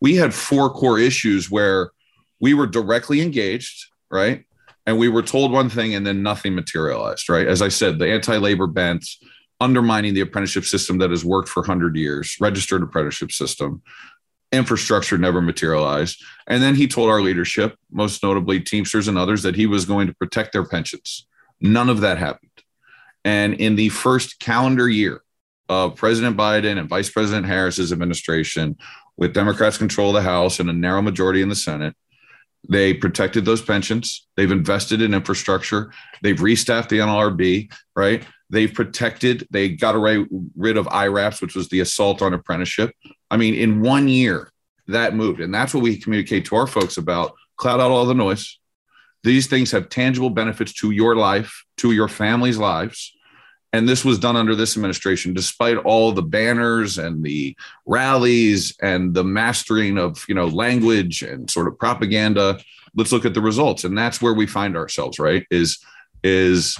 We 0.00 0.16
had 0.16 0.34
four 0.34 0.70
core 0.70 0.98
issues 0.98 1.50
where 1.50 1.90
we 2.40 2.54
were 2.54 2.66
directly 2.66 3.22
engaged, 3.22 3.86
right? 4.10 4.44
And 4.86 4.98
we 4.98 5.08
were 5.08 5.22
told 5.22 5.52
one 5.52 5.70
thing 5.70 5.94
and 5.94 6.06
then 6.06 6.22
nothing 6.22 6.54
materialized, 6.54 7.28
right? 7.30 7.46
As 7.46 7.62
I 7.62 7.68
said, 7.68 7.98
the 7.98 8.10
anti 8.10 8.36
labor 8.36 8.66
bent, 8.66 9.06
undermining 9.60 10.12
the 10.12 10.20
apprenticeship 10.20 10.64
system 10.64 10.98
that 10.98 11.10
has 11.10 11.24
worked 11.24 11.48
for 11.48 11.60
100 11.60 11.96
years, 11.96 12.36
registered 12.40 12.82
apprenticeship 12.82 13.32
system, 13.32 13.82
infrastructure 14.52 15.16
never 15.16 15.40
materialized. 15.40 16.22
And 16.46 16.62
then 16.62 16.74
he 16.74 16.86
told 16.86 17.08
our 17.08 17.22
leadership, 17.22 17.78
most 17.90 18.22
notably 18.22 18.60
Teamsters 18.60 19.08
and 19.08 19.16
others, 19.16 19.42
that 19.42 19.56
he 19.56 19.64
was 19.64 19.86
going 19.86 20.06
to 20.06 20.14
protect 20.14 20.52
their 20.52 20.66
pensions 20.66 21.26
None 21.64 21.88
of 21.88 22.02
that 22.02 22.18
happened. 22.18 22.50
And 23.24 23.54
in 23.54 23.74
the 23.74 23.88
first 23.88 24.38
calendar 24.38 24.88
year 24.88 25.22
of 25.68 25.96
President 25.96 26.36
Biden 26.36 26.78
and 26.78 26.88
Vice 26.88 27.10
President 27.10 27.46
Harris's 27.46 27.90
administration, 27.90 28.76
with 29.16 29.32
Democrats 29.32 29.78
control 29.78 30.10
of 30.10 30.22
the 30.22 30.28
House 30.28 30.60
and 30.60 30.68
a 30.68 30.72
narrow 30.72 31.00
majority 31.00 31.40
in 31.40 31.48
the 31.48 31.54
Senate, 31.54 31.96
they 32.68 32.92
protected 32.92 33.44
those 33.44 33.62
pensions. 33.62 34.26
They've 34.36 34.50
invested 34.50 35.00
in 35.00 35.14
infrastructure. 35.14 35.92
They've 36.22 36.36
restaffed 36.36 36.88
the 36.88 36.98
NLRB, 36.98 37.72
right? 37.96 38.24
They've 38.50 38.72
protected, 38.72 39.46
they 39.50 39.70
got 39.70 39.94
away, 39.94 40.26
rid 40.56 40.76
of 40.76 40.86
IRAPs, 40.86 41.40
which 41.40 41.54
was 41.54 41.68
the 41.68 41.80
assault 41.80 42.22
on 42.22 42.34
apprenticeship. 42.34 42.94
I 43.30 43.36
mean, 43.36 43.54
in 43.54 43.80
one 43.80 44.08
year, 44.08 44.50
that 44.88 45.14
moved. 45.14 45.40
And 45.40 45.54
that's 45.54 45.72
what 45.72 45.82
we 45.82 45.96
communicate 45.96 46.44
to 46.46 46.56
our 46.56 46.66
folks 46.66 46.98
about 46.98 47.32
cloud 47.56 47.80
out 47.80 47.90
all 47.90 48.04
the 48.04 48.14
noise. 48.14 48.58
These 49.22 49.46
things 49.46 49.70
have 49.70 49.88
tangible 49.88 50.30
benefits 50.30 50.72
to 50.74 50.90
your 50.90 51.16
life, 51.16 51.63
to 51.78 51.92
your 51.92 52.08
family's 52.08 52.58
lives. 52.58 53.12
And 53.72 53.88
this 53.88 54.04
was 54.04 54.20
done 54.20 54.36
under 54.36 54.54
this 54.54 54.76
administration, 54.76 55.34
despite 55.34 55.78
all 55.78 56.12
the 56.12 56.22
banners 56.22 56.96
and 56.96 57.24
the 57.24 57.56
rallies 57.86 58.76
and 58.80 59.12
the 59.12 59.24
mastering 59.24 59.98
of 59.98 60.24
you 60.28 60.34
know 60.34 60.46
language 60.46 61.22
and 61.22 61.50
sort 61.50 61.66
of 61.66 61.78
propaganda. 61.78 62.60
Let's 62.94 63.10
look 63.10 63.24
at 63.24 63.34
the 63.34 63.40
results, 63.40 63.82
and 63.82 63.98
that's 63.98 64.22
where 64.22 64.34
we 64.34 64.46
find 64.46 64.76
ourselves. 64.76 65.18
Right? 65.18 65.44
Is 65.50 65.78
is 66.22 66.78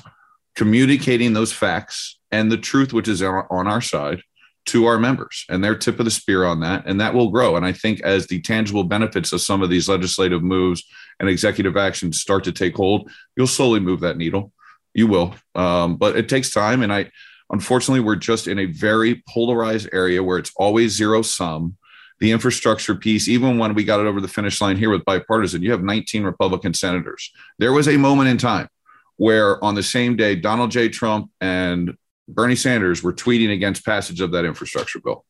communicating 0.55 1.33
those 1.33 1.53
facts 1.53 2.16
and 2.31 2.51
the 2.51 2.57
truth, 2.57 2.93
which 2.93 3.09
is 3.09 3.23
on 3.23 3.66
our 3.66 3.81
side, 3.81 4.23
to 4.66 4.87
our 4.87 4.99
members 4.99 5.45
and 5.49 5.62
their 5.62 5.75
tip 5.75 5.99
of 5.99 6.05
the 6.05 6.11
spear 6.11 6.45
on 6.45 6.61
that 6.61 6.85
and 6.87 7.01
that 7.01 7.12
will 7.12 7.31
grow 7.31 7.57
and 7.57 7.66
i 7.66 7.73
think 7.73 8.01
as 8.01 8.27
the 8.27 8.41
tangible 8.41 8.85
benefits 8.85 9.33
of 9.33 9.41
some 9.41 9.62
of 9.62 9.69
these 9.69 9.89
legislative 9.89 10.43
moves 10.43 10.83
and 11.21 11.29
executive 11.29 11.77
actions 11.77 12.21
start 12.21 12.45
to 12.45 12.53
take 12.53 12.75
hold 12.75 13.11
you'll 13.37 13.47
slowly 13.47 13.81
move 13.81 14.01
that 14.01 14.16
needle 14.16 14.53
you 14.95 15.07
will. 15.07 15.35
Um, 15.55 15.97
but 15.97 16.16
it 16.16 16.29
takes 16.29 16.51
time 16.51 16.83
and 16.83 16.93
i 16.93 17.11
unfortunately 17.51 18.01
we're 18.01 18.16
just 18.16 18.49
in 18.49 18.59
a 18.59 18.65
very 18.65 19.23
polarized 19.29 19.89
area 19.93 20.23
where 20.23 20.39
it's 20.39 20.53
always 20.57 20.93
zero 20.93 21.21
sum. 21.21 21.77
The 22.21 22.33
infrastructure 22.33 22.95
piece 22.95 23.29
even 23.29 23.59
when 23.59 23.75
we 23.75 23.85
got 23.85 24.01
it 24.01 24.07
over 24.07 24.21
the 24.21 24.29
finish 24.29 24.61
line 24.61 24.77
here 24.77 24.91
with 24.91 25.05
bipartisan 25.05 25.62
you 25.62 25.73
have 25.73 25.83
19 25.83 26.23
republican 26.23 26.73
senators. 26.73 27.31
There 27.59 27.73
was 27.73 27.89
a 27.89 27.99
moment 27.99 28.31
in 28.31 28.39
time 28.39 28.69
where 29.16 29.62
on 29.62 29.75
the 29.75 29.83
same 29.83 30.16
day 30.16 30.35
donald 30.37 30.71
j. 30.71 30.89
Trump 30.89 31.31
and 31.41 31.97
Bernie 32.27 32.57
Sanders 32.57 33.03
were 33.03 33.12
tweeting 33.12 33.53
against 33.53 33.85
passage 33.85 34.21
of 34.21 34.33
that 34.33 34.47
infrastructure 34.47 35.01
bill. 35.01 35.25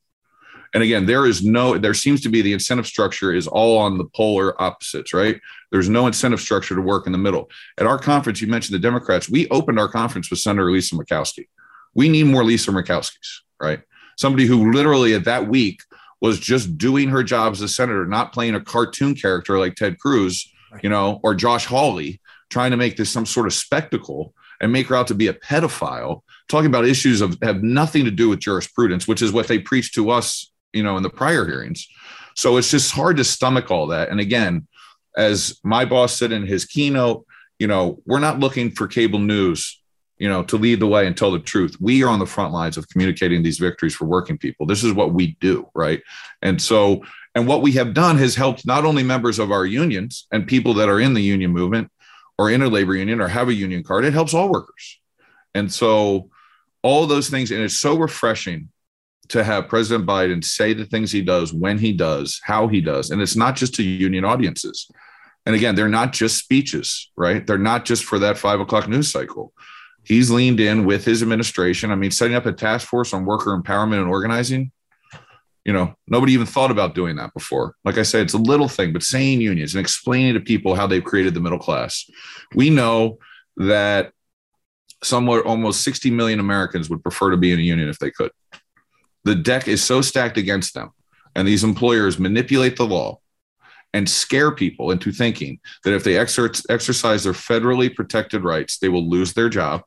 And 0.74 0.82
again, 0.82 1.06
there 1.06 1.24
is 1.24 1.44
no, 1.44 1.78
there 1.78 1.94
seems 1.94 2.20
to 2.22 2.28
be 2.28 2.42
the 2.42 2.52
incentive 2.52 2.86
structure 2.86 3.32
is 3.32 3.46
all 3.46 3.78
on 3.78 3.96
the 3.96 4.04
polar 4.04 4.60
opposites, 4.60 5.14
right? 5.14 5.40
There's 5.70 5.88
no 5.88 6.06
incentive 6.08 6.40
structure 6.40 6.74
to 6.74 6.80
work 6.80 7.06
in 7.06 7.12
the 7.12 7.18
middle. 7.18 7.48
At 7.78 7.86
our 7.86 7.98
conference, 7.98 8.40
you 8.40 8.48
mentioned 8.48 8.74
the 8.74 8.80
Democrats. 8.80 9.28
We 9.28 9.48
opened 9.48 9.78
our 9.78 9.88
conference 9.88 10.30
with 10.30 10.40
Senator 10.40 10.70
Lisa 10.70 10.96
Murkowski. 10.96 11.46
We 11.94 12.08
need 12.08 12.24
more 12.24 12.44
Lisa 12.44 12.72
Murkowskis, 12.72 13.40
right? 13.60 13.80
Somebody 14.18 14.46
who 14.46 14.72
literally 14.72 15.14
at 15.14 15.24
that 15.24 15.48
week 15.48 15.80
was 16.20 16.40
just 16.40 16.76
doing 16.76 17.08
her 17.08 17.22
job 17.22 17.52
as 17.52 17.60
a 17.60 17.68
senator, 17.68 18.06
not 18.06 18.32
playing 18.32 18.54
a 18.54 18.60
cartoon 18.60 19.14
character 19.14 19.58
like 19.58 19.76
Ted 19.76 19.98
Cruz, 19.98 20.52
you 20.82 20.88
know, 20.88 21.20
or 21.22 21.34
Josh 21.34 21.66
Hawley, 21.66 22.20
trying 22.50 22.72
to 22.72 22.76
make 22.76 22.96
this 22.96 23.10
some 23.10 23.26
sort 23.26 23.46
of 23.46 23.52
spectacle 23.52 24.34
and 24.60 24.72
make 24.72 24.88
her 24.88 24.96
out 24.96 25.08
to 25.08 25.14
be 25.14 25.28
a 25.28 25.34
pedophile, 25.34 26.22
talking 26.48 26.66
about 26.66 26.86
issues 26.86 27.20
of 27.20 27.36
have 27.42 27.62
nothing 27.62 28.04
to 28.04 28.10
do 28.10 28.28
with 28.28 28.40
jurisprudence, 28.40 29.06
which 29.06 29.22
is 29.22 29.32
what 29.32 29.48
they 29.48 29.58
preach 29.58 29.92
to 29.92 30.10
us, 30.10 30.50
you 30.74 30.82
know, 30.82 30.96
in 30.96 31.02
the 31.02 31.10
prior 31.10 31.46
hearings. 31.46 31.88
So 32.34 32.56
it's 32.56 32.70
just 32.70 32.92
hard 32.92 33.16
to 33.18 33.24
stomach 33.24 33.70
all 33.70 33.86
that. 33.88 34.08
And 34.08 34.20
again, 34.20 34.66
as 35.16 35.60
my 35.62 35.84
boss 35.84 36.16
said 36.18 36.32
in 36.32 36.46
his 36.46 36.64
keynote, 36.64 37.26
you 37.58 37.66
know, 37.66 38.02
we're 38.04 38.18
not 38.18 38.40
looking 38.40 38.70
for 38.70 38.88
cable 38.88 39.20
news, 39.20 39.80
you 40.18 40.28
know, 40.28 40.42
to 40.44 40.56
lead 40.56 40.80
the 40.80 40.86
way 40.86 41.06
and 41.06 41.16
tell 41.16 41.30
the 41.30 41.38
truth. 41.38 41.76
We 41.80 42.02
are 42.02 42.08
on 42.08 42.18
the 42.18 42.26
front 42.26 42.52
lines 42.52 42.76
of 42.76 42.88
communicating 42.88 43.42
these 43.42 43.58
victories 43.58 43.94
for 43.94 44.06
working 44.06 44.36
people. 44.36 44.66
This 44.66 44.82
is 44.82 44.92
what 44.92 45.14
we 45.14 45.36
do, 45.40 45.68
right? 45.74 46.02
And 46.42 46.60
so, 46.60 47.04
and 47.36 47.46
what 47.46 47.62
we 47.62 47.72
have 47.72 47.94
done 47.94 48.18
has 48.18 48.34
helped 48.34 48.66
not 48.66 48.84
only 48.84 49.04
members 49.04 49.38
of 49.38 49.52
our 49.52 49.64
unions 49.64 50.26
and 50.32 50.46
people 50.46 50.74
that 50.74 50.88
are 50.88 51.00
in 51.00 51.14
the 51.14 51.22
union 51.22 51.52
movement, 51.52 51.90
or 52.38 52.50
in 52.50 52.62
a 52.62 52.68
labor 52.68 52.96
union 52.96 53.20
or 53.20 53.28
have 53.28 53.48
a 53.48 53.54
union 53.54 53.82
card, 53.82 54.04
it 54.04 54.12
helps 54.12 54.34
all 54.34 54.50
workers. 54.50 55.00
And 55.54 55.72
so 55.72 56.30
all 56.82 57.06
those 57.06 57.30
things, 57.30 57.50
and 57.50 57.62
it's 57.62 57.76
so 57.76 57.96
refreshing 57.96 58.70
to 59.28 59.44
have 59.44 59.68
President 59.68 60.06
Biden 60.06 60.44
say 60.44 60.72
the 60.72 60.84
things 60.84 61.10
he 61.10 61.22
does 61.22 61.52
when 61.52 61.78
he 61.78 61.92
does, 61.92 62.40
how 62.44 62.68
he 62.68 62.80
does. 62.80 63.10
And 63.10 63.22
it's 63.22 63.36
not 63.36 63.56
just 63.56 63.74
to 63.76 63.82
union 63.82 64.24
audiences. 64.24 64.90
And 65.46 65.54
again, 65.54 65.74
they're 65.74 65.88
not 65.88 66.12
just 66.12 66.38
speeches, 66.38 67.10
right? 67.16 67.46
They're 67.46 67.58
not 67.58 67.84
just 67.84 68.04
for 68.04 68.18
that 68.20 68.38
five 68.38 68.60
o'clock 68.60 68.88
news 68.88 69.10
cycle. 69.10 69.52
He's 70.04 70.30
leaned 70.30 70.60
in 70.60 70.84
with 70.84 71.04
his 71.04 71.22
administration. 71.22 71.90
I 71.90 71.94
mean, 71.94 72.10
setting 72.10 72.36
up 72.36 72.46
a 72.46 72.52
task 72.52 72.86
force 72.86 73.14
on 73.14 73.24
worker 73.24 73.58
empowerment 73.58 74.00
and 74.00 74.08
organizing 74.08 74.72
you 75.64 75.72
know, 75.72 75.94
nobody 76.06 76.32
even 76.32 76.46
thought 76.46 76.70
about 76.70 76.94
doing 76.94 77.16
that 77.16 77.32
before. 77.32 77.74
Like 77.84 77.96
I 77.96 78.02
said, 78.02 78.22
it's 78.22 78.34
a 78.34 78.38
little 78.38 78.68
thing, 78.68 78.92
but 78.92 79.02
saying 79.02 79.40
unions 79.40 79.74
and 79.74 79.80
explaining 79.80 80.34
to 80.34 80.40
people 80.40 80.74
how 80.74 80.86
they've 80.86 81.02
created 81.04 81.34
the 81.34 81.40
middle 81.40 81.58
class. 81.58 82.08
We 82.54 82.68
know 82.68 83.18
that 83.56 84.12
somewhat 85.02 85.46
almost 85.46 85.82
60 85.82 86.10
million 86.10 86.38
Americans 86.38 86.90
would 86.90 87.02
prefer 87.02 87.30
to 87.30 87.36
be 87.36 87.52
in 87.52 87.58
a 87.58 87.62
union 87.62 87.88
if 87.88 87.98
they 87.98 88.10
could. 88.10 88.30
The 89.24 89.34
deck 89.34 89.68
is 89.68 89.82
so 89.82 90.00
stacked 90.02 90.38
against 90.38 90.74
them, 90.74 90.90
and 91.34 91.46
these 91.46 91.64
employers 91.64 92.18
manipulate 92.18 92.76
the 92.76 92.86
law 92.86 93.20
and 93.92 94.08
scare 94.08 94.50
people 94.50 94.90
into 94.90 95.12
thinking 95.12 95.60
that 95.84 95.94
if 95.94 96.04
they 96.04 96.14
exer- 96.14 96.64
exercise 96.68 97.24
their 97.24 97.32
federally 97.32 97.94
protected 97.94 98.42
rights, 98.42 98.78
they 98.78 98.88
will 98.88 99.08
lose 99.08 99.32
their 99.32 99.48
job, 99.48 99.82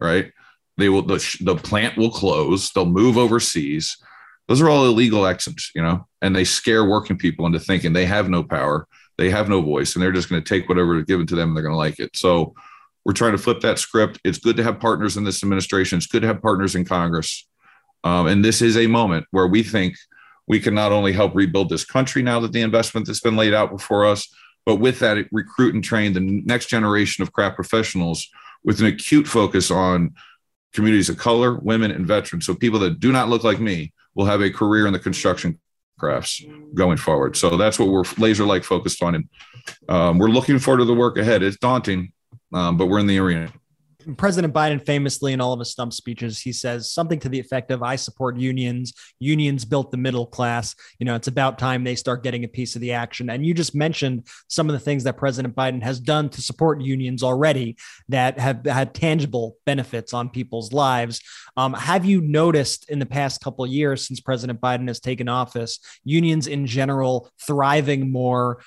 right? 0.00 0.32
They 0.76 0.88
will 0.88 1.02
the, 1.02 1.36
the 1.40 1.56
plant 1.56 1.96
will 1.96 2.10
close, 2.10 2.70
they'll 2.70 2.86
move 2.86 3.18
overseas 3.18 3.98
those 4.48 4.62
are 4.62 4.70
all 4.70 4.86
illegal 4.86 5.26
actions, 5.26 5.70
you 5.74 5.82
know, 5.82 6.06
and 6.22 6.34
they 6.34 6.44
scare 6.44 6.84
working 6.84 7.18
people 7.18 7.46
into 7.46 7.60
thinking 7.60 7.92
they 7.92 8.06
have 8.06 8.30
no 8.30 8.42
power, 8.42 8.88
they 9.18 9.30
have 9.30 9.48
no 9.48 9.60
voice, 9.60 9.94
and 9.94 10.02
they're 10.02 10.10
just 10.10 10.30
going 10.30 10.42
to 10.42 10.48
take 10.48 10.68
whatever 10.68 10.98
is 10.98 11.04
given 11.04 11.26
to 11.26 11.36
them 11.36 11.50
and 11.50 11.56
they're 11.56 11.62
going 11.62 11.74
to 11.74 11.76
like 11.76 12.00
it. 12.00 12.16
So 12.16 12.54
we're 13.04 13.12
trying 13.12 13.32
to 13.32 13.38
flip 13.38 13.60
that 13.60 13.78
script. 13.78 14.18
It's 14.24 14.38
good 14.38 14.56
to 14.56 14.64
have 14.64 14.80
partners 14.80 15.18
in 15.18 15.24
this 15.24 15.42
administration. 15.42 15.98
It's 15.98 16.06
good 16.06 16.22
to 16.22 16.28
have 16.28 16.42
partners 16.42 16.74
in 16.74 16.86
Congress. 16.86 17.46
Um, 18.04 18.26
and 18.26 18.44
this 18.44 18.62
is 18.62 18.76
a 18.76 18.86
moment 18.86 19.26
where 19.30 19.46
we 19.46 19.62
think 19.62 19.96
we 20.46 20.60
can 20.60 20.74
not 20.74 20.92
only 20.92 21.12
help 21.12 21.34
rebuild 21.34 21.68
this 21.68 21.84
country 21.84 22.22
now 22.22 22.40
that 22.40 22.52
the 22.52 22.62
investment 22.62 23.06
that's 23.06 23.20
been 23.20 23.36
laid 23.36 23.54
out 23.54 23.70
before 23.70 24.06
us, 24.06 24.28
but 24.64 24.76
with 24.76 24.98
that, 25.00 25.26
recruit 25.32 25.74
and 25.74 25.82
train 25.82 26.12
the 26.12 26.20
next 26.20 26.66
generation 26.66 27.22
of 27.22 27.32
craft 27.32 27.56
professionals 27.56 28.28
with 28.64 28.80
an 28.80 28.86
acute 28.86 29.26
focus 29.26 29.70
on 29.70 30.14
communities 30.72 31.08
of 31.08 31.16
color, 31.16 31.54
women, 31.58 31.90
and 31.90 32.06
veterans. 32.06 32.46
So 32.46 32.54
people 32.54 32.78
that 32.80 33.00
do 33.00 33.12
not 33.12 33.28
look 33.28 33.44
like 33.44 33.60
me 33.60 33.92
will 34.14 34.26
have 34.26 34.42
a 34.42 34.50
career 34.50 34.86
in 34.86 34.92
the 34.92 34.98
construction 34.98 35.58
crafts 35.98 36.42
going 36.74 36.96
forward. 36.96 37.36
So 37.36 37.56
that's 37.56 37.78
what 37.78 37.88
we're 37.88 38.04
laser 38.18 38.44
like 38.44 38.64
focused 38.64 39.02
on. 39.02 39.14
And 39.14 39.28
um, 39.88 40.18
we're 40.18 40.28
looking 40.28 40.58
forward 40.58 40.78
to 40.78 40.84
the 40.84 40.94
work 40.94 41.18
ahead. 41.18 41.42
It's 41.42 41.58
daunting, 41.58 42.12
um, 42.52 42.76
but 42.76 42.86
we're 42.86 43.00
in 43.00 43.06
the 43.06 43.18
arena. 43.18 43.52
President 44.16 44.54
Biden 44.54 44.84
famously 44.84 45.32
in 45.32 45.40
all 45.40 45.52
of 45.52 45.58
his 45.58 45.70
stump 45.70 45.92
speeches, 45.92 46.40
he 46.40 46.52
says 46.52 46.90
something 46.90 47.18
to 47.20 47.28
the 47.28 47.38
effect 47.38 47.70
of, 47.70 47.82
I 47.82 47.96
support 47.96 48.36
unions. 48.36 48.92
Unions 49.18 49.64
built 49.64 49.90
the 49.90 49.96
middle 49.96 50.26
class. 50.26 50.74
You 50.98 51.06
know, 51.06 51.14
it's 51.14 51.28
about 51.28 51.58
time 51.58 51.84
they 51.84 51.94
start 51.94 52.22
getting 52.22 52.44
a 52.44 52.48
piece 52.48 52.74
of 52.74 52.80
the 52.80 52.92
action. 52.92 53.30
And 53.30 53.44
you 53.44 53.54
just 53.54 53.74
mentioned 53.74 54.26
some 54.48 54.68
of 54.68 54.72
the 54.72 54.78
things 54.80 55.04
that 55.04 55.16
President 55.16 55.54
Biden 55.54 55.82
has 55.82 56.00
done 56.00 56.28
to 56.30 56.40
support 56.40 56.80
unions 56.80 57.22
already 57.22 57.76
that 58.08 58.38
have 58.38 58.64
had 58.64 58.94
tangible 58.94 59.56
benefits 59.66 60.14
on 60.14 60.30
people's 60.30 60.72
lives. 60.72 61.20
Um, 61.56 61.74
have 61.74 62.04
you 62.04 62.20
noticed 62.20 62.88
in 62.90 62.98
the 62.98 63.06
past 63.06 63.42
couple 63.42 63.66
years 63.66 64.06
since 64.06 64.20
President 64.20 64.60
Biden 64.60 64.88
has 64.88 65.00
taken 65.00 65.28
office, 65.28 65.80
unions 66.04 66.46
in 66.46 66.66
general 66.66 67.30
thriving 67.46 68.10
more? 68.10 68.60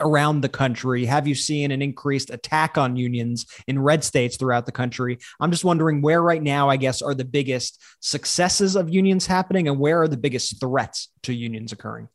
Around 0.00 0.40
the 0.40 0.48
country? 0.48 1.04
Have 1.04 1.26
you 1.26 1.34
seen 1.34 1.70
an 1.70 1.82
increased 1.82 2.30
attack 2.30 2.78
on 2.78 2.96
unions 2.96 3.46
in 3.66 3.78
red 3.78 4.04
states 4.04 4.36
throughout 4.36 4.66
the 4.66 4.72
country? 4.72 5.18
I'm 5.40 5.50
just 5.50 5.64
wondering 5.64 6.02
where 6.02 6.22
right 6.22 6.42
now, 6.42 6.68
I 6.68 6.76
guess, 6.76 7.02
are 7.02 7.14
the 7.14 7.24
biggest 7.24 7.82
successes 8.00 8.76
of 8.76 8.88
unions 8.88 9.26
happening 9.26 9.68
and 9.68 9.78
where 9.78 10.02
are 10.02 10.08
the 10.08 10.16
biggest 10.16 10.60
threats 10.60 11.08
to 11.22 11.32
unions 11.32 11.72
occurring? 11.72 12.08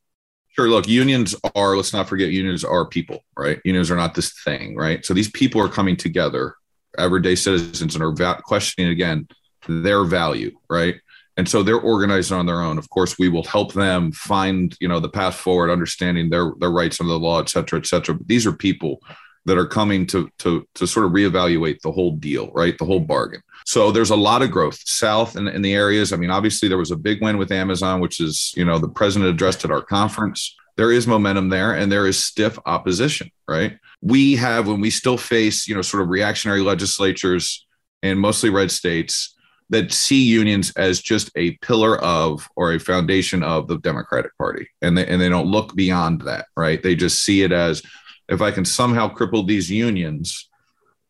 Sure. 0.55 0.69
Look, 0.69 0.87
unions 0.87 1.35
are, 1.55 1.75
let's 1.75 1.93
not 1.93 2.07
forget, 2.07 2.29
unions 2.29 2.63
are 2.63 2.85
people, 2.85 3.21
right? 3.35 3.59
Unions 3.65 3.89
are 3.89 3.95
not 3.95 4.13
this 4.13 4.33
thing, 4.43 4.75
right? 4.75 5.03
So 5.03 5.13
these 5.13 5.31
people 5.31 5.59
are 5.59 5.69
coming 5.69 5.97
together, 5.97 6.55
everyday 6.97 7.35
citizens, 7.35 7.95
and 7.95 8.03
are 8.03 8.13
va- 8.13 8.41
questioning 8.43 8.91
again 8.91 9.27
their 9.67 10.03
value, 10.03 10.51
right? 10.69 10.95
And 11.37 11.49
so 11.49 11.63
they're 11.63 11.79
organized 11.79 12.31
on 12.31 12.45
their 12.45 12.61
own. 12.61 12.77
Of 12.77 12.89
course 12.89 13.17
we 13.17 13.29
will 13.29 13.43
help 13.43 13.73
them 13.73 14.11
find 14.11 14.75
you 14.79 14.87
know 14.87 14.99
the 14.99 15.09
path 15.09 15.35
forward 15.35 15.71
understanding 15.71 16.29
their 16.29 16.53
their 16.59 16.71
rights 16.71 16.99
under 17.01 17.13
the 17.13 17.19
law 17.19 17.39
et 17.39 17.49
cetera 17.49 17.79
et 17.79 17.85
cetera. 17.85 18.15
But 18.15 18.27
these 18.27 18.45
are 18.45 18.53
people 18.53 18.99
that 19.45 19.57
are 19.57 19.65
coming 19.65 20.05
to 20.07 20.29
to 20.39 20.67
to 20.75 20.87
sort 20.87 21.05
of 21.05 21.11
reevaluate 21.11 21.79
the 21.81 21.91
whole 21.91 22.11
deal 22.11 22.51
right? 22.53 22.77
The 22.77 22.85
whole 22.85 22.99
bargain. 22.99 23.41
So 23.65 23.91
there's 23.91 24.11
a 24.11 24.15
lot 24.15 24.41
of 24.41 24.51
growth. 24.51 24.79
South 24.85 25.35
in, 25.35 25.47
in 25.47 25.61
the 25.61 25.73
areas 25.73 26.13
i 26.13 26.15
mean 26.15 26.29
obviously 26.29 26.69
there 26.69 26.77
was 26.77 26.91
a 26.91 26.97
big 26.97 27.21
win 27.21 27.37
with 27.37 27.51
amazon 27.51 27.99
which 27.99 28.19
is 28.19 28.53
you 28.55 28.65
know 28.65 28.77
the 28.77 28.89
president 28.89 29.29
addressed 29.29 29.65
at 29.65 29.71
our 29.71 29.83
conference. 29.83 30.55
There 30.75 30.91
is 30.91 31.05
momentum 31.05 31.49
there 31.49 31.73
and 31.73 31.91
there 31.91 32.07
is 32.07 32.23
stiff 32.23 32.57
opposition 32.65 33.31
right? 33.47 33.77
We 34.01 34.35
have 34.35 34.67
when 34.67 34.81
we 34.81 34.91
still 34.91 35.17
face 35.17 35.67
you 35.67 35.73
know 35.73 35.81
sort 35.81 36.03
of 36.03 36.09
reactionary 36.09 36.61
legislatures 36.61 37.65
in 38.03 38.19
mostly 38.19 38.49
red 38.49 38.69
states 38.69 39.33
that 39.69 39.91
see 39.91 40.23
unions 40.23 40.71
as 40.75 41.01
just 41.01 41.31
a 41.35 41.51
pillar 41.57 41.97
of 41.99 42.47
or 42.55 42.73
a 42.73 42.79
foundation 42.79 43.43
of 43.43 43.67
the 43.67 43.77
Democratic 43.79 44.35
Party, 44.37 44.67
and 44.81 44.97
they 44.97 45.05
and 45.07 45.21
they 45.21 45.29
don't 45.29 45.47
look 45.47 45.75
beyond 45.75 46.21
that, 46.21 46.47
right? 46.55 46.81
They 46.81 46.95
just 46.95 47.23
see 47.23 47.43
it 47.43 47.51
as 47.51 47.81
if 48.29 48.41
I 48.41 48.51
can 48.51 48.65
somehow 48.65 49.13
cripple 49.13 49.47
these 49.47 49.69
unions. 49.69 50.49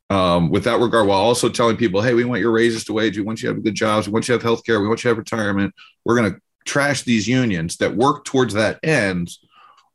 Um, 0.10 0.52
with 0.52 0.66
that 0.66 0.80
regard, 0.80 1.08
while 1.08 1.20
also 1.20 1.50
telling 1.50 1.76
people, 1.76 2.02
hey, 2.02 2.14
we 2.14 2.26
want 2.26 2.42
your 2.42 2.52
raises 2.52 2.84
to 2.84 2.94
wage, 2.94 3.18
we 3.18 3.24
want 3.24 3.42
you 3.42 3.50
to 3.50 3.56
have 3.56 3.64
good 3.64 3.74
jobs, 3.74 4.06
we 4.06 4.14
want 4.14 4.28
you 4.28 4.34
to 4.34 4.36
have 4.36 4.44
health 4.44 4.64
care, 4.64 4.80
we 4.80 4.88
want 4.88 5.00
you 5.00 5.04
to 5.04 5.08
have 5.10 5.18
retirement. 5.18 5.74
We're 6.06 6.18
going 6.18 6.34
to 6.34 6.40
trash 6.66 7.02
these 7.02 7.28
unions 7.28 7.78
that 7.78 7.96
work 7.96 8.24
towards 8.24 8.54
that 8.54 8.80
end 8.84 9.30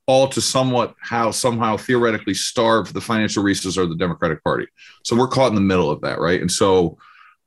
all 0.09 0.27
to 0.27 0.41
somewhat 0.41 0.95
how 1.01 1.31
somehow 1.31 1.77
theoretically 1.77 2.33
starve 2.33 2.93
the 2.95 3.01
financial 3.01 3.43
resources 3.43 3.77
of 3.77 3.91
the 3.91 3.97
Democratic 3.97 4.43
Party. 4.43 4.67
So 5.05 5.15
we're 5.15 5.29
caught 5.29 5.51
in 5.51 5.55
the 5.55 5.61
middle 5.61 5.91
of 5.91 6.01
that, 6.01 6.19
right? 6.19 6.41
And 6.41 6.51
so 6.51 6.97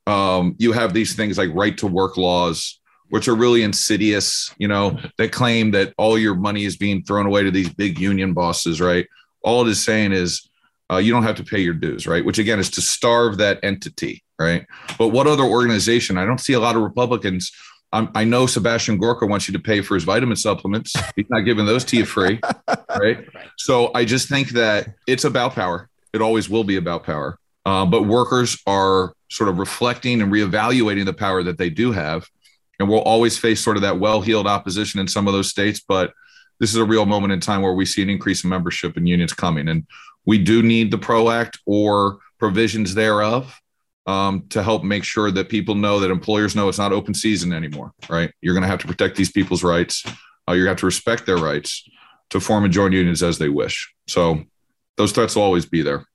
um, 0.07 0.55
you 0.57 0.71
have 0.71 0.93
these 0.93 1.15
things 1.15 1.37
like 1.37 1.49
right 1.53 1.77
to 1.77 1.87
work 1.87 2.17
laws, 2.17 2.79
which 3.09 3.27
are 3.27 3.35
really 3.35 3.63
insidious, 3.63 4.53
you 4.57 4.67
know, 4.67 4.97
that 5.17 5.31
claim 5.31 5.71
that 5.71 5.93
all 5.97 6.17
your 6.17 6.35
money 6.35 6.65
is 6.65 6.77
being 6.77 7.03
thrown 7.03 7.25
away 7.25 7.43
to 7.43 7.51
these 7.51 7.69
big 7.69 7.99
union 7.99 8.33
bosses, 8.33 8.81
right? 8.81 9.07
All 9.43 9.65
it 9.65 9.69
is 9.69 9.83
saying 9.83 10.11
is 10.11 10.49
uh, 10.91 10.97
you 10.97 11.11
don't 11.11 11.23
have 11.23 11.35
to 11.35 11.43
pay 11.43 11.59
your 11.59 11.73
dues, 11.73 12.07
right? 12.07 12.23
Which 12.23 12.39
again 12.39 12.59
is 12.59 12.69
to 12.71 12.81
starve 12.81 13.37
that 13.37 13.59
entity, 13.63 14.23
right? 14.39 14.65
But 14.97 15.09
what 15.09 15.27
other 15.27 15.43
organization? 15.43 16.17
I 16.17 16.25
don't 16.25 16.39
see 16.39 16.53
a 16.53 16.59
lot 16.59 16.75
of 16.75 16.81
Republicans. 16.81 17.51
Um, 17.93 18.09
I 18.15 18.23
know 18.23 18.45
Sebastian 18.45 18.97
Gorka 18.97 19.25
wants 19.25 19.47
you 19.47 19.53
to 19.53 19.59
pay 19.59 19.81
for 19.81 19.95
his 19.95 20.03
vitamin 20.03 20.37
supplements. 20.37 20.93
He's 21.15 21.29
not 21.29 21.41
giving 21.41 21.65
those 21.65 21.83
to 21.85 21.97
you 21.97 22.05
free, 22.05 22.39
right? 22.97 23.25
So 23.57 23.91
I 23.93 24.05
just 24.05 24.29
think 24.29 24.49
that 24.51 24.95
it's 25.07 25.25
about 25.25 25.53
power. 25.53 25.89
It 26.13 26.21
always 26.21 26.49
will 26.49 26.63
be 26.63 26.77
about 26.77 27.03
power. 27.03 27.37
Uh, 27.65 27.85
but 27.85 28.03
workers 28.03 28.57
are 28.65 29.13
sort 29.31 29.49
of 29.49 29.57
reflecting 29.59 30.21
and 30.21 30.31
reevaluating 30.31 31.05
the 31.05 31.13
power 31.13 31.41
that 31.41 31.57
they 31.57 31.69
do 31.69 31.91
have. 31.91 32.27
And 32.79 32.89
we'll 32.89 32.99
always 32.99 33.37
face 33.37 33.61
sort 33.61 33.77
of 33.77 33.83
that 33.83 33.99
well 33.99 34.21
heeled 34.21 34.47
opposition 34.47 34.99
in 34.99 35.07
some 35.07 35.27
of 35.27 35.33
those 35.33 35.49
states. 35.49 35.79
But 35.79 36.13
this 36.59 36.69
is 36.69 36.75
a 36.75 36.85
real 36.85 37.05
moment 37.05 37.33
in 37.33 37.39
time 37.39 37.61
where 37.61 37.73
we 37.73 37.85
see 37.85 38.03
an 38.03 38.09
increase 38.09 38.43
in 38.43 38.49
membership 38.49 38.97
and 38.97 39.07
unions 39.07 39.33
coming. 39.33 39.69
And 39.69 39.87
we 40.25 40.37
do 40.37 40.61
need 40.61 40.91
the 40.91 40.97
PRO 40.97 41.29
Act 41.29 41.59
or 41.65 42.19
provisions 42.39 42.93
thereof 42.93 43.57
um, 44.05 44.47
to 44.49 44.61
help 44.61 44.83
make 44.83 45.03
sure 45.03 45.31
that 45.31 45.47
people 45.47 45.75
know 45.75 45.99
that 45.99 46.11
employers 46.11 46.55
know 46.55 46.67
it's 46.67 46.77
not 46.77 46.91
open 46.91 47.13
season 47.13 47.53
anymore, 47.53 47.93
right? 48.09 48.31
You're 48.41 48.53
going 48.53 48.63
to 48.63 48.67
have 48.67 48.79
to 48.79 48.87
protect 48.87 49.15
these 49.15 49.31
people's 49.31 49.63
rights. 49.63 50.03
Uh, 50.47 50.53
you 50.53 50.67
have 50.67 50.77
to 50.77 50.85
respect 50.85 51.25
their 51.25 51.37
rights 51.37 51.87
to 52.31 52.39
form 52.39 52.63
and 52.63 52.73
join 52.73 52.91
unions 52.91 53.23
as 53.23 53.37
they 53.37 53.49
wish. 53.49 53.93
So 54.07 54.43
those 54.97 55.11
threats 55.11 55.35
will 55.35 55.43
always 55.43 55.65
be 55.65 55.81
there. 55.83 56.05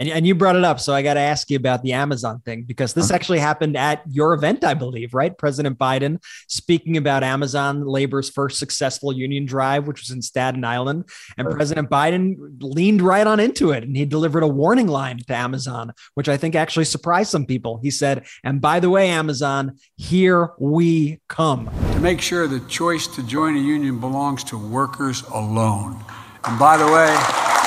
And, 0.00 0.08
and 0.08 0.26
you 0.26 0.34
brought 0.34 0.56
it 0.56 0.64
up. 0.64 0.80
So 0.80 0.94
I 0.94 1.02
got 1.02 1.14
to 1.14 1.20
ask 1.20 1.50
you 1.50 1.56
about 1.56 1.82
the 1.82 1.92
Amazon 1.92 2.40
thing 2.44 2.62
because 2.62 2.94
this 2.94 3.10
actually 3.10 3.38
happened 3.38 3.76
at 3.76 4.02
your 4.08 4.32
event, 4.34 4.64
I 4.64 4.74
believe, 4.74 5.14
right? 5.14 5.36
President 5.36 5.78
Biden 5.78 6.22
speaking 6.48 6.96
about 6.96 7.22
Amazon 7.22 7.86
labor's 7.86 8.30
first 8.30 8.58
successful 8.58 9.12
union 9.12 9.44
drive, 9.44 9.86
which 9.86 10.00
was 10.00 10.10
in 10.10 10.22
Staten 10.22 10.64
Island. 10.64 11.08
And. 11.36 11.52
President 11.52 11.90
Biden 11.90 12.36
leaned 12.60 13.02
right 13.02 13.26
on 13.26 13.38
into 13.38 13.72
it 13.72 13.84
and 13.84 13.94
he 13.96 14.04
delivered 14.04 14.42
a 14.42 14.48
warning 14.48 14.88
line 14.88 15.18
to 15.18 15.36
Amazon, 15.36 15.92
which 16.14 16.28
I 16.28 16.36
think 16.36 16.54
actually 16.54 16.86
surprised 16.86 17.30
some 17.30 17.46
people. 17.46 17.78
He 17.82 17.90
said, 17.90 18.26
And 18.42 18.60
by 18.60 18.80
the 18.80 18.90
way, 18.90 19.10
Amazon, 19.10 19.78
here 19.96 20.50
we 20.58 21.20
come. 21.28 21.70
To 21.92 22.00
make 22.00 22.20
sure 22.20 22.46
the 22.46 22.60
choice 22.60 23.06
to 23.08 23.22
join 23.22 23.56
a 23.56 23.60
union 23.60 24.00
belongs 24.00 24.42
to 24.44 24.58
workers 24.58 25.22
alone. 25.32 26.02
And 26.44 26.58
by 26.58 26.76
the 26.76 26.86
way, 26.86 27.61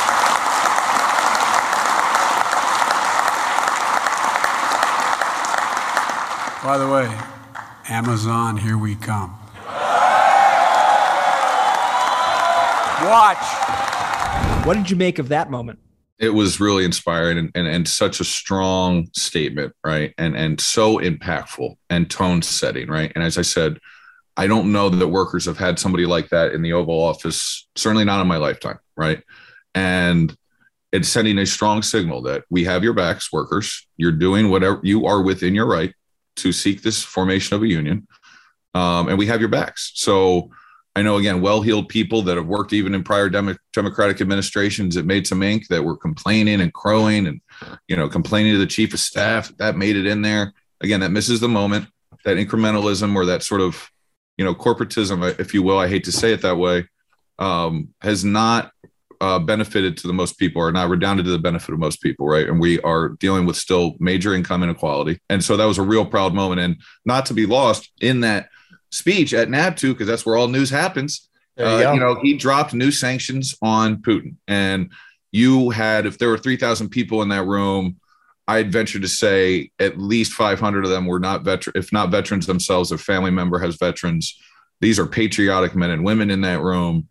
By 6.65 6.79
the 6.79 6.87
way, 6.87 7.07
Amazon, 7.89 8.57
here 8.57 8.75
we 8.75 8.95
come. 8.95 9.37
Watch. 13.03 13.37
What 14.65 14.73
did 14.73 14.89
you 14.89 14.95
make 14.95 15.19
of 15.19 15.29
that 15.29 15.51
moment? 15.51 15.77
It 16.17 16.31
was 16.31 16.59
really 16.59 16.83
inspiring 16.83 17.37
and, 17.37 17.51
and, 17.53 17.67
and 17.67 17.87
such 17.87 18.19
a 18.19 18.23
strong 18.23 19.07
statement, 19.13 19.73
right? 19.83 20.15
And 20.17 20.35
and 20.35 20.59
so 20.59 20.97
impactful 20.97 21.75
and 21.91 22.09
tone 22.09 22.41
setting, 22.41 22.87
right? 22.89 23.11
And 23.13 23.23
as 23.23 23.37
I 23.37 23.43
said, 23.43 23.77
I 24.35 24.47
don't 24.47 24.71
know 24.71 24.89
that 24.89 25.07
workers 25.07 25.45
have 25.45 25.59
had 25.59 25.77
somebody 25.77 26.07
like 26.07 26.29
that 26.29 26.53
in 26.53 26.63
the 26.63 26.73
Oval 26.73 26.99
Office, 26.99 27.67
certainly 27.75 28.05
not 28.05 28.21
in 28.21 28.27
my 28.27 28.37
lifetime, 28.37 28.79
right? 28.97 29.21
And 29.75 30.35
it's 30.91 31.09
sending 31.09 31.37
a 31.37 31.45
strong 31.45 31.83
signal 31.83 32.23
that 32.23 32.43
we 32.49 32.63
have 32.63 32.83
your 32.83 32.93
backs, 32.93 33.31
workers. 33.31 33.87
You're 33.97 34.11
doing 34.11 34.49
whatever 34.49 34.79
you 34.81 35.05
are 35.05 35.21
within 35.21 35.53
your 35.53 35.67
right 35.67 35.93
to 36.37 36.51
seek 36.51 36.81
this 36.81 37.03
formation 37.03 37.55
of 37.55 37.63
a 37.63 37.67
union, 37.67 38.07
um, 38.73 39.07
and 39.07 39.17
we 39.17 39.27
have 39.27 39.39
your 39.39 39.49
backs. 39.49 39.91
So 39.95 40.51
I 40.95 41.01
know 41.01 41.17
again, 41.17 41.41
well-heeled 41.41 41.89
people 41.89 42.21
that 42.23 42.37
have 42.37 42.47
worked 42.47 42.71
even 42.71 42.95
in 42.95 43.03
prior 43.03 43.29
Demo- 43.29 43.57
Democratic 43.73 44.21
administrations 44.21 44.95
that 44.95 45.05
made 45.05 45.27
some 45.27 45.43
ink 45.43 45.67
that 45.67 45.83
were 45.83 45.97
complaining 45.97 46.61
and 46.61 46.73
crowing 46.73 47.27
and 47.27 47.41
you 47.87 47.97
know 47.97 48.07
complaining 48.07 48.53
to 48.53 48.59
the 48.59 48.65
chief 48.65 48.93
of 48.93 48.99
staff. 48.99 49.51
That 49.57 49.77
made 49.77 49.97
it 49.97 50.05
in 50.05 50.21
there. 50.21 50.53
Again, 50.81 51.01
that 51.01 51.11
misses 51.11 51.39
the 51.39 51.49
moment. 51.49 51.87
That 52.23 52.37
incrementalism 52.37 53.15
or 53.15 53.25
that 53.25 53.43
sort 53.43 53.61
of 53.61 53.89
you 54.37 54.45
know 54.45 54.55
corporatism, 54.55 55.37
if 55.39 55.53
you 55.53 55.63
will, 55.63 55.79
I 55.79 55.89
hate 55.89 56.05
to 56.05 56.11
say 56.13 56.31
it 56.31 56.41
that 56.43 56.57
way, 56.57 56.87
um, 57.39 57.89
has 58.01 58.23
not 58.23 58.71
uh, 59.21 59.39
benefited 59.39 59.97
to 59.97 60.07
the 60.07 60.13
most 60.13 60.37
people 60.37 60.61
or 60.61 60.71
not 60.71 60.89
redounded 60.89 61.25
to 61.25 61.31
the 61.31 61.39
benefit 61.39 61.73
of 61.73 61.79
most 61.79 62.01
people, 62.01 62.27
right? 62.27 62.47
And 62.47 62.59
we 62.59 62.79
are 62.81 63.09
dealing 63.09 63.45
with 63.45 63.55
still 63.55 63.95
major 63.99 64.33
income 64.33 64.63
inequality. 64.63 65.19
And 65.29 65.43
so 65.43 65.57
that 65.57 65.65
was 65.65 65.77
a 65.77 65.83
real 65.83 66.05
proud 66.05 66.33
moment. 66.33 66.61
And 66.61 66.77
not 67.05 67.25
to 67.27 67.33
be 67.33 67.45
lost 67.45 67.91
in 68.01 68.21
that 68.21 68.49
speech 68.91 69.33
at 69.33 69.49
NABTU, 69.49 69.93
because 69.93 70.07
that's 70.07 70.25
where 70.25 70.35
all 70.35 70.47
news 70.47 70.69
happens. 70.69 71.29
You, 71.57 71.65
uh, 71.65 71.93
you, 71.93 71.99
know, 71.99 72.19
he 72.21 72.35
dropped 72.35 72.73
new 72.73 72.91
sanctions 72.91 73.55
on 73.61 73.97
Putin. 73.97 74.35
And 74.47 74.91
you 75.31 75.69
had, 75.69 76.05
if 76.05 76.17
there 76.17 76.29
were 76.29 76.37
3,000 76.37 76.89
people 76.89 77.21
in 77.21 77.29
that 77.29 77.45
room, 77.45 77.97
I'd 78.47 78.71
venture 78.71 78.99
to 78.99 79.07
say 79.07 79.71
at 79.79 79.97
least 79.97 80.33
500 80.33 80.85
of 80.85 80.91
them 80.91 81.05
were 81.05 81.19
not 81.19 81.43
veteran, 81.43 81.73
if 81.75 81.91
not 81.91 82.11
veterans 82.11 82.45
themselves, 82.45 82.89
their 82.89 82.97
family 82.97 83.31
member 83.31 83.57
has 83.59 83.75
veterans. 83.75 84.39
These 84.81 84.99
are 84.99 85.07
patriotic 85.07 85.75
men 85.75 85.89
and 85.89 86.03
women 86.03 86.29
in 86.29 86.41
that 86.41 86.61
room 86.61 87.07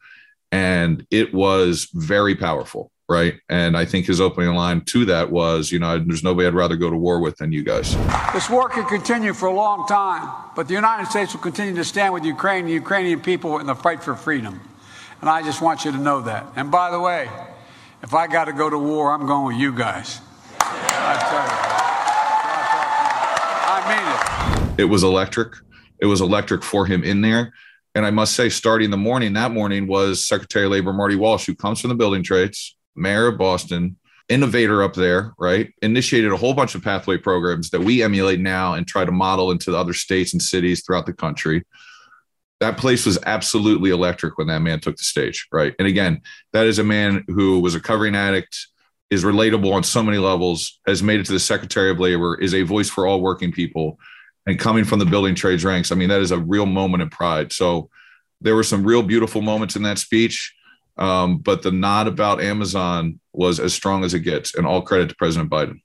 and 0.55 1.05
it 1.11 1.35
was 1.35 1.89
very 1.93 2.37
powerful 2.37 2.91
right? 3.07 3.35
And 3.51 3.77
i 3.77 3.85
think 3.85 4.07
his 4.07 4.19
opening 4.19 4.55
line 4.55 4.81
to 4.87 5.05
that 5.05 5.31
was 5.31 5.71
you 5.71 5.79
know 5.79 5.99
there's 5.99 6.25
nobody 6.25 6.49
i'd 6.49 6.55
rather 6.55 6.77
go 6.77 6.89
to 6.89 6.97
war 6.97 7.21
with 7.21 7.37
than 7.37 7.53
you 7.53 7.63
guys. 7.63 7.95
This 8.33 8.49
war 8.49 8.71
could 8.71 8.87
continue 8.87 9.35
for 9.35 9.47
a 9.47 9.53
long 9.53 9.87
time 9.87 10.23
but 10.57 10.69
the 10.69 10.75
united 10.75 11.07
states 11.09 11.35
will 11.35 11.43
continue 11.43 11.75
to 11.75 11.85
stand 11.85 12.15
with 12.15 12.25
ukraine 12.25 12.61
and 12.61 12.69
the 12.69 12.73
ukrainian 12.73 13.21
people 13.21 13.59
in 13.59 13.67
the 13.67 13.75
fight 13.75 14.03
for 14.03 14.15
freedom. 14.15 14.59
And 15.21 15.29
i 15.29 15.43
just 15.43 15.61
want 15.61 15.85
you 15.85 15.93
to 15.93 15.99
know 15.99 16.23
that. 16.23 16.47
And 16.57 16.71
by 16.71 16.91
the 16.91 17.01
way 17.01 17.29
if 18.03 18.15
i 18.15 18.27
got 18.27 18.47
to 18.47 18.55
go 18.55 18.71
to 18.71 18.79
war 18.79 19.13
i'm 19.13 19.27
going 19.27 19.47
with 19.49 19.57
you 19.57 19.73
guys. 19.75 20.21
I 20.61 21.15
tell 21.31 21.47
you. 21.51 21.61
I 23.77 23.81
mean 23.91 24.07
it. 24.79 24.83
It 24.85 24.87
was 24.87 25.03
electric. 25.03 25.53
It 26.01 26.07
was 26.07 26.21
electric 26.23 26.63
for 26.63 26.87
him 26.87 27.05
in 27.05 27.21
there 27.21 27.53
and 27.95 28.05
I 28.05 28.11
must 28.11 28.35
say, 28.35 28.49
starting 28.49 28.91
the 28.91 28.97
morning, 28.97 29.35
that 29.35 29.53
morning 29.53 29.87
was 29.87 30.25
Secretary 30.25 30.65
of 30.65 30.73
Labor 30.73 30.93
Marty 30.93 31.17
Walsh, 31.17 31.47
who 31.47 31.55
comes 31.55 31.81
from 31.81 31.91
the 31.91 31.95
building 31.95 32.23
trades, 32.23 32.77
mayor 32.97 33.29
of 33.29 33.39
Boston, 33.39 33.97
innovator 34.29 34.83
up 34.83 34.95
there, 34.95 35.33
right? 35.39 35.73
Initiated 35.83 36.33
a 36.33 36.37
whole 36.37 36.55
bunch 36.55 36.75
of 36.75 36.83
pathway 36.83 37.19
programs 37.19 37.71
that 37.71 37.81
we 37.81 38.03
emulate 38.03 38.41
now 38.41 38.75
and 38.75 38.87
try 38.87 39.05
to 39.05 39.13
model 39.13 39.51
into 39.51 39.71
the 39.71 39.77
other 39.77 39.93
states 39.93 40.33
and 40.33 40.43
cities 40.43 40.83
throughout 40.83 41.07
the 41.07 41.13
country. 41.13 41.65
That 42.61 42.79
place 42.79 43.07
was 43.07 43.19
absolutely 43.27 43.91
electric 43.91 44.39
when 44.39 44.47
that 44.49 44.61
man 44.61 44.81
took 44.81 44.97
the 44.97 45.05
stage, 45.05 45.47
right? 45.53 45.75
And 45.79 45.87
again, 45.87 46.23
that 46.53 46.67
is 46.67 46.79
a 46.79 46.85
man 46.85 47.25
who 47.29 47.61
was 47.61 47.75
a 47.75 47.81
covering 47.81 48.17
addict, 48.17 48.67
is 49.11 49.23
relatable 49.23 49.73
on 49.73 49.83
so 49.83 50.03
many 50.03 50.19
levels, 50.19 50.81
has 50.87 51.03
made 51.03 51.21
it 51.21 51.27
to 51.27 51.33
the 51.33 51.39
Secretary 51.39 51.91
of 51.91 52.01
Labor, 52.01 52.41
is 52.41 52.55
a 52.55 52.63
voice 52.63 52.89
for 52.89 53.07
all 53.07 53.21
working 53.21 53.53
people 53.53 53.99
and 54.47 54.59
coming 54.59 54.85
from 54.85 54.99
the 54.99 55.07
building 55.07 55.35
trades 55.35 55.65
ranks, 55.65 55.91
I 55.91 55.95
mean, 55.95 56.09
that 56.09 56.21
is 56.21 56.33
a 56.33 56.39
real 56.39 56.67
moment 56.67 57.03
of 57.03 57.11
pride. 57.11 57.53
So 57.53 57.89
there 58.41 58.55
were 58.55 58.63
some 58.63 58.85
real 58.85 59.03
beautiful 59.03 59.43
moments 59.43 59.77
in 59.77 59.83
that 59.83 59.99
speech. 59.99 60.55
Um, 60.97 61.39
but 61.39 61.63
the 61.63 61.73
nod 61.73 62.07
about 62.07 62.41
Amazon 62.41 63.19
was 63.33 63.59
as 63.59 63.75
strong 63.75 64.05
as 64.05 64.15
it 64.15 64.21
gets, 64.21 64.55
and 64.55 64.67
all 64.67 64.83
credit 64.83 65.09
to 65.09 65.17
President 65.17 65.51
Biden. 65.51 65.81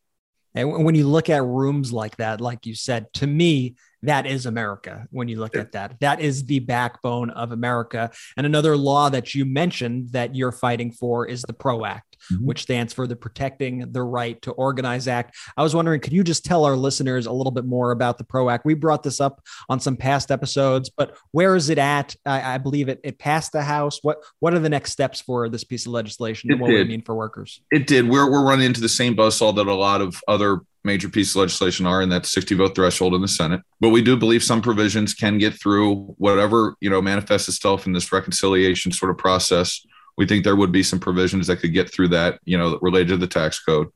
And 0.54 0.84
when 0.84 0.96
you 0.96 1.08
look 1.08 1.30
at 1.30 1.44
rooms 1.44 1.94
like 1.94 2.18
that, 2.18 2.42
like 2.42 2.66
you 2.66 2.76
said, 2.76 3.12
to 3.14 3.28
me, 3.28 3.76
that 4.02 4.26
is 4.26 4.46
America. 4.46 5.08
When 5.12 5.28
you 5.28 5.40
look 5.40 5.56
at 5.56 5.74
that, 5.74 6.00
that 6.00 6.22
is 6.22 6.46
the 6.46 6.60
backbone 6.60 7.30
of 7.32 7.52
America. 7.52 8.12
And 8.38 8.46
another 8.46 8.76
law 8.78 9.10
that 9.10 9.36
you 9.36 9.46
mentioned 9.46 10.10
that 10.12 10.36
you're 10.36 10.52
fighting 10.52 10.92
for 10.92 11.28
is 11.28 11.42
the 11.44 11.54
PRO 11.54 11.86
Act 11.86 12.09
mm-hmm. 12.32 12.46
which 12.46 12.62
stands 12.62 12.94
for 12.94 13.08
the 13.08 13.16
Protecting 13.16 13.92
the 13.92 14.04
Right 14.04 14.42
to 14.44 14.52
Organize 14.52 15.08
Act. 15.08 15.36
I 15.58 15.64
was 15.64 15.76
wondering, 15.76 16.02
could 16.02 16.14
you 16.14 16.24
just 16.24 16.46
tell 16.46 16.66
our 16.66 16.76
listeners 16.76 17.26
a 17.26 17.32
little 17.32 17.52
bit 17.52 17.66
more 17.66 17.92
about 17.92 18.18
the 18.18 18.24
PRO 18.24 18.50
Act? 18.50 18.66
We 18.66 18.74
brought 18.74 19.04
this 19.04 19.20
up 19.20 19.42
on 19.70 19.80
some 19.80 19.96
past 19.98 20.32
episodes, 20.32 20.90
but 20.90 21.18
where 21.32 21.56
is 21.56 21.70
it 21.70 21.78
at? 21.78 22.16
I, 22.26 22.56
I 22.56 22.58
believe 22.58 22.90
it, 22.90 23.00
it 23.04 23.20
passed 23.20 23.52
the 23.52 23.64
House. 23.64 24.00
What 24.02 24.24
what 24.40 24.54
are 24.54 24.60
the 24.60 24.70
next 24.70 24.92
steps 24.92 25.22
for 25.22 25.50
this 25.50 25.64
piece 25.64 25.86
of 25.86 25.92
legislation? 25.92 26.52
and 26.52 26.60
what 26.60 26.68
did. 26.68 26.74
would 26.74 26.82
it 26.82 26.88
mean 26.88 27.02
for 27.02 27.16
workers? 27.16 27.62
It 27.72 27.88
did. 27.88 28.10
We're, 28.10 28.30
we're 28.30 28.46
running 28.46 28.66
into 28.66 28.82
the 28.82 28.90
same 28.90 29.16
buzzsaw 29.16 29.56
that 29.56 29.68
a 29.68 29.74
lot 29.74 30.02
of 30.02 30.22
other 30.28 30.62
major 30.84 31.10
pieces 31.10 31.36
of 31.36 31.42
legislation 31.42 31.86
are 31.86 32.02
in 32.02 32.10
that 32.10 32.26
60 32.26 32.56
vote 32.56 32.76
threshold 32.76 33.14
in 33.14 33.22
the 33.22 33.28
Senate. 33.28 33.62
But 33.80 33.90
we 33.90 34.02
do 34.02 34.16
believe 34.16 34.44
some 34.44 34.62
provisions 34.62 35.14
can 35.14 35.38
get 35.38 35.60
through 35.60 36.16
whatever, 36.18 36.76
you 36.80 36.90
know, 36.90 37.02
manifests 37.02 37.50
itself 37.50 37.86
in 37.86 37.94
this 37.94 38.12
reconciliation 38.12 38.92
sort 38.92 39.12
of 39.12 39.18
process 39.18 39.86
we 40.20 40.26
think 40.26 40.44
there 40.44 40.58
would 40.58 40.74
be 40.74 40.84
some 40.84 41.00
provisions 41.00 41.48
that 41.48 41.62
could 41.62 41.74
get 41.74 41.90
through 41.90 42.10
that, 42.10 42.42
you 42.44 42.58
know, 42.58 42.78
related 42.82 43.08
to 43.08 43.18
the 43.18 43.26
tax 43.26 43.58
code. 43.58 43.88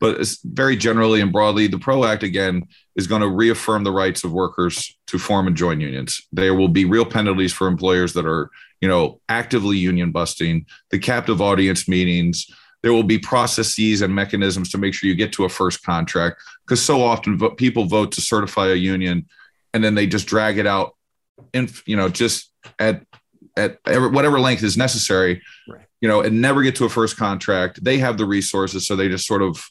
But 0.00 0.18
very 0.44 0.76
generally 0.76 1.20
and 1.20 1.32
broadly, 1.32 1.68
the 1.68 1.78
PRO 1.78 2.04
Act 2.04 2.24
again 2.24 2.66
is 2.96 3.06
going 3.06 3.22
to 3.22 3.28
reaffirm 3.28 3.84
the 3.84 3.92
rights 3.92 4.24
of 4.24 4.32
workers 4.32 4.98
to 5.06 5.18
form 5.18 5.46
and 5.46 5.56
join 5.56 5.80
unions. 5.80 6.20
There 6.32 6.54
will 6.56 6.66
be 6.66 6.84
real 6.84 7.06
penalties 7.06 7.52
for 7.52 7.68
employers 7.68 8.12
that 8.14 8.26
are, 8.26 8.50
you 8.80 8.88
know, 8.88 9.20
actively 9.28 9.76
union 9.76 10.10
busting, 10.10 10.66
the 10.90 10.98
captive 10.98 11.40
audience 11.40 11.86
meetings. 11.86 12.48
There 12.82 12.92
will 12.92 13.04
be 13.04 13.20
processes 13.20 14.02
and 14.02 14.12
mechanisms 14.12 14.70
to 14.70 14.78
make 14.78 14.94
sure 14.94 15.08
you 15.08 15.14
get 15.14 15.32
to 15.34 15.44
a 15.44 15.48
first 15.48 15.84
contract 15.84 16.42
because 16.66 16.84
so 16.84 17.02
often 17.02 17.38
people 17.54 17.84
vote 17.84 18.10
to 18.12 18.20
certify 18.20 18.68
a 18.68 18.74
union 18.74 19.28
and 19.72 19.84
then 19.84 19.94
they 19.94 20.08
just 20.08 20.26
drag 20.26 20.58
it 20.58 20.66
out 20.66 20.96
in, 21.54 21.68
you 21.86 21.96
know, 21.96 22.08
just 22.08 22.50
at 22.80 23.04
at 23.58 23.78
every, 23.86 24.08
whatever 24.10 24.38
length 24.40 24.62
is 24.62 24.76
necessary, 24.76 25.42
Right. 25.68 25.86
you 26.00 26.08
know, 26.08 26.20
and 26.20 26.40
never 26.40 26.62
get 26.62 26.76
to 26.76 26.84
a 26.84 26.88
first 26.88 27.16
contract. 27.16 27.82
They 27.82 27.98
have 27.98 28.16
the 28.16 28.24
resources, 28.26 28.86
so 28.86 28.96
they 28.96 29.08
just 29.08 29.26
sort 29.26 29.42
of, 29.42 29.62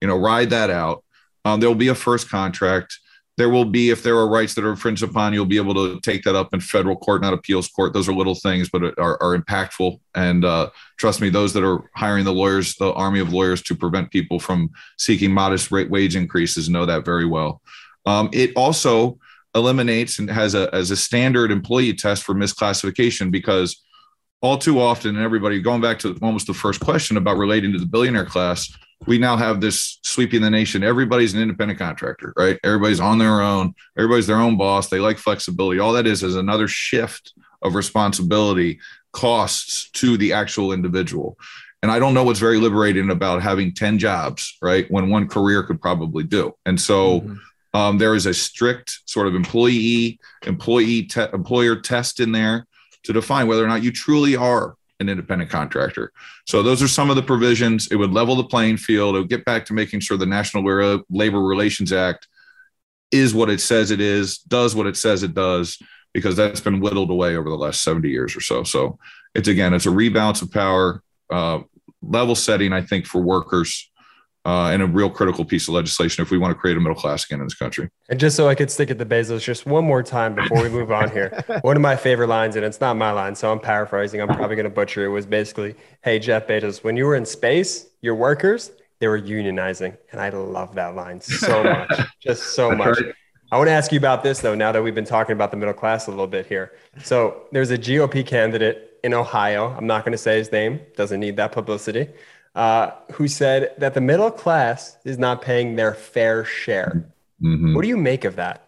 you 0.00 0.08
know, 0.08 0.16
ride 0.16 0.50
that 0.50 0.70
out. 0.70 1.02
Um, 1.44 1.60
there 1.60 1.68
will 1.68 1.76
be 1.76 1.88
a 1.88 1.94
first 1.94 2.28
contract. 2.28 2.98
There 3.36 3.48
will 3.48 3.64
be, 3.64 3.88
if 3.88 4.02
there 4.02 4.18
are 4.18 4.28
rights 4.28 4.52
that 4.54 4.64
are 4.64 4.70
infringed 4.70 5.02
upon, 5.02 5.32
you'll 5.32 5.46
be 5.46 5.56
able 5.56 5.72
to 5.74 5.98
take 6.00 6.24
that 6.24 6.36
up 6.36 6.52
in 6.52 6.60
federal 6.60 6.96
court, 6.96 7.22
not 7.22 7.32
appeals 7.32 7.68
court. 7.68 7.94
Those 7.94 8.06
are 8.08 8.12
little 8.12 8.34
things, 8.34 8.68
but 8.68 8.82
are, 8.98 9.22
are 9.22 9.38
impactful. 9.38 9.98
And 10.14 10.44
uh, 10.44 10.68
trust 10.98 11.22
me, 11.22 11.30
those 11.30 11.54
that 11.54 11.64
are 11.64 11.90
hiring 11.96 12.26
the 12.26 12.34
lawyers, 12.34 12.74
the 12.76 12.92
army 12.92 13.20
of 13.20 13.32
lawyers 13.32 13.62
to 13.62 13.74
prevent 13.74 14.10
people 14.10 14.38
from 14.38 14.68
seeking 14.98 15.32
modest 15.32 15.70
rate 15.70 15.88
wage 15.88 16.16
increases 16.16 16.68
know 16.68 16.84
that 16.84 17.06
very 17.06 17.24
well. 17.24 17.62
Um, 18.04 18.28
it 18.32 18.52
also 18.56 19.18
eliminates 19.54 20.18
and 20.18 20.30
has 20.30 20.54
a 20.54 20.72
as 20.74 20.90
a 20.90 20.96
standard 20.96 21.50
employee 21.50 21.94
test 21.94 22.22
for 22.22 22.34
misclassification 22.34 23.30
because 23.30 23.82
all 24.42 24.56
too 24.56 24.80
often 24.80 25.16
and 25.16 25.24
everybody 25.24 25.60
going 25.60 25.80
back 25.80 25.98
to 25.98 26.16
almost 26.22 26.46
the 26.46 26.54
first 26.54 26.80
question 26.80 27.16
about 27.16 27.36
relating 27.36 27.72
to 27.72 27.78
the 27.78 27.86
billionaire 27.86 28.24
class 28.24 28.72
we 29.06 29.18
now 29.18 29.36
have 29.36 29.60
this 29.60 29.98
sweeping 30.02 30.42
the 30.42 30.50
nation. 30.50 30.82
Everybody's 30.82 31.34
an 31.34 31.40
independent 31.40 31.78
contractor 31.78 32.32
right? 32.36 32.58
Everybody's 32.62 33.00
on 33.00 33.18
their 33.18 33.40
own. 33.40 33.74
Everybody's 33.96 34.26
their 34.26 34.36
own 34.36 34.56
boss. 34.56 34.88
They 34.88 35.00
like 35.00 35.18
flexibility. 35.18 35.80
All 35.80 35.92
that 35.94 36.06
is 36.06 36.22
is 36.22 36.36
another 36.36 36.68
shift 36.68 37.32
of 37.62 37.74
responsibility 37.74 38.78
costs 39.12 39.90
to 39.92 40.16
the 40.16 40.32
actual 40.32 40.72
individual. 40.72 41.36
And 41.82 41.90
i 41.90 41.98
don't 41.98 42.12
know 42.12 42.24
what's 42.24 42.40
very 42.40 42.58
liberating 42.58 43.10
about 43.10 43.40
having 43.40 43.72
10 43.72 43.98
jobs 43.98 44.56
right 44.60 44.88
when 44.90 45.08
one 45.08 45.28
career 45.28 45.62
could 45.62 45.80
probably 45.80 46.24
do. 46.24 46.54
And 46.66 46.78
so 46.78 47.20
mm-hmm. 47.20 47.34
Um, 47.72 47.98
there 47.98 48.14
is 48.14 48.26
a 48.26 48.34
strict 48.34 49.00
sort 49.06 49.26
of 49.26 49.34
employee 49.34 50.18
employee 50.46 51.04
te- 51.04 51.26
employer 51.32 51.76
test 51.76 52.20
in 52.20 52.32
there 52.32 52.66
to 53.04 53.12
define 53.12 53.46
whether 53.46 53.64
or 53.64 53.68
not 53.68 53.82
you 53.82 53.92
truly 53.92 54.36
are 54.36 54.74
an 55.00 55.08
independent 55.08 55.50
contractor. 55.50 56.12
So 56.46 56.62
those 56.62 56.82
are 56.82 56.88
some 56.88 57.10
of 57.10 57.16
the 57.16 57.22
provisions. 57.22 57.88
It 57.90 57.96
would 57.96 58.12
level 58.12 58.36
the 58.36 58.44
playing 58.44 58.76
field. 58.76 59.16
It 59.16 59.20
would 59.20 59.30
get 59.30 59.44
back 59.44 59.64
to 59.66 59.72
making 59.72 60.00
sure 60.00 60.16
the 60.16 60.26
National 60.26 60.62
Labor- 61.08 61.40
Relations 61.40 61.92
Act 61.92 62.28
is 63.10 63.34
what 63.34 63.50
it 63.50 63.60
says 63.60 63.90
it 63.90 64.00
is, 64.00 64.38
does 64.38 64.76
what 64.76 64.86
it 64.86 64.96
says 64.96 65.22
it 65.22 65.34
does, 65.34 65.78
because 66.12 66.36
that's 66.36 66.60
been 66.60 66.80
whittled 66.80 67.10
away 67.10 67.36
over 67.36 67.48
the 67.48 67.56
last 67.56 67.82
70 67.82 68.08
years 68.08 68.36
or 68.36 68.40
so. 68.40 68.62
So 68.62 68.98
it's 69.34 69.48
again, 69.48 69.74
it's 69.74 69.86
a 69.86 69.90
rebalance 69.90 70.42
of 70.42 70.52
power, 70.52 71.02
uh, 71.30 71.60
level 72.02 72.34
setting, 72.34 72.72
I 72.72 72.82
think, 72.82 73.06
for 73.06 73.20
workers. 73.20 73.89
Uh, 74.46 74.70
and 74.72 74.80
a 74.80 74.86
real 74.86 75.10
critical 75.10 75.44
piece 75.44 75.68
of 75.68 75.74
legislation 75.74 76.22
if 76.22 76.30
we 76.30 76.38
want 76.38 76.50
to 76.50 76.54
create 76.58 76.74
a 76.74 76.80
middle 76.80 76.94
class 76.94 77.26
again 77.26 77.40
in 77.40 77.46
this 77.46 77.54
country. 77.54 77.90
And 78.08 78.18
just 78.18 78.36
so 78.36 78.48
I 78.48 78.54
could 78.54 78.70
stick 78.70 78.90
at 78.90 78.96
the 78.96 79.04
Bezos 79.04 79.42
just 79.42 79.66
one 79.66 79.84
more 79.84 80.02
time 80.02 80.34
before 80.34 80.62
we 80.62 80.70
move 80.70 80.90
on 80.90 81.10
here, 81.10 81.44
one 81.60 81.76
of 81.76 81.82
my 81.82 81.94
favorite 81.94 82.28
lines, 82.28 82.56
and 82.56 82.64
it's 82.64 82.80
not 82.80 82.96
my 82.96 83.12
line, 83.12 83.34
so 83.34 83.52
I'm 83.52 83.60
paraphrasing. 83.60 84.18
I'm 84.22 84.28
probably 84.28 84.56
going 84.56 84.64
to 84.64 84.70
butcher 84.70 85.04
it. 85.04 85.08
Was 85.08 85.26
basically, 85.26 85.74
"Hey 86.02 86.18
Jeff 86.18 86.46
Bezos, 86.46 86.82
when 86.82 86.96
you 86.96 87.04
were 87.04 87.16
in 87.16 87.26
space, 87.26 87.88
your 88.00 88.14
workers 88.14 88.72
they 88.98 89.08
were 89.08 89.20
unionizing," 89.20 89.94
and 90.10 90.20
I 90.22 90.30
love 90.30 90.74
that 90.74 90.94
line 90.94 91.20
so 91.20 91.62
much, 91.90 92.00
just 92.18 92.54
so 92.54 92.68
That's 92.70 92.78
much. 92.78 93.00
right. 93.02 93.14
I 93.52 93.58
want 93.58 93.68
to 93.68 93.72
ask 93.72 93.92
you 93.92 93.98
about 93.98 94.22
this 94.22 94.40
though. 94.40 94.54
Now 94.54 94.72
that 94.72 94.82
we've 94.82 94.94
been 94.94 95.04
talking 95.04 95.34
about 95.34 95.50
the 95.50 95.58
middle 95.58 95.74
class 95.74 96.06
a 96.06 96.10
little 96.10 96.26
bit 96.26 96.46
here, 96.46 96.72
so 97.04 97.42
there's 97.52 97.70
a 97.72 97.76
GOP 97.78 98.24
candidate 98.26 98.98
in 99.04 99.12
Ohio. 99.12 99.74
I'm 99.76 99.86
not 99.86 100.02
going 100.04 100.12
to 100.12 100.18
say 100.18 100.38
his 100.38 100.50
name; 100.50 100.80
doesn't 100.96 101.20
need 101.20 101.36
that 101.36 101.52
publicity. 101.52 102.08
Uh, 102.54 102.90
who 103.12 103.28
said 103.28 103.72
that 103.78 103.94
the 103.94 104.00
middle 104.00 104.30
class 104.30 104.96
is 105.04 105.18
not 105.18 105.40
paying 105.40 105.76
their 105.76 105.94
fair 105.94 106.44
share? 106.44 107.06
Mhm. 107.42 107.74
What 107.74 107.82
do 107.82 107.88
you 107.88 107.96
make 107.96 108.24
of 108.24 108.36
that? 108.36 108.66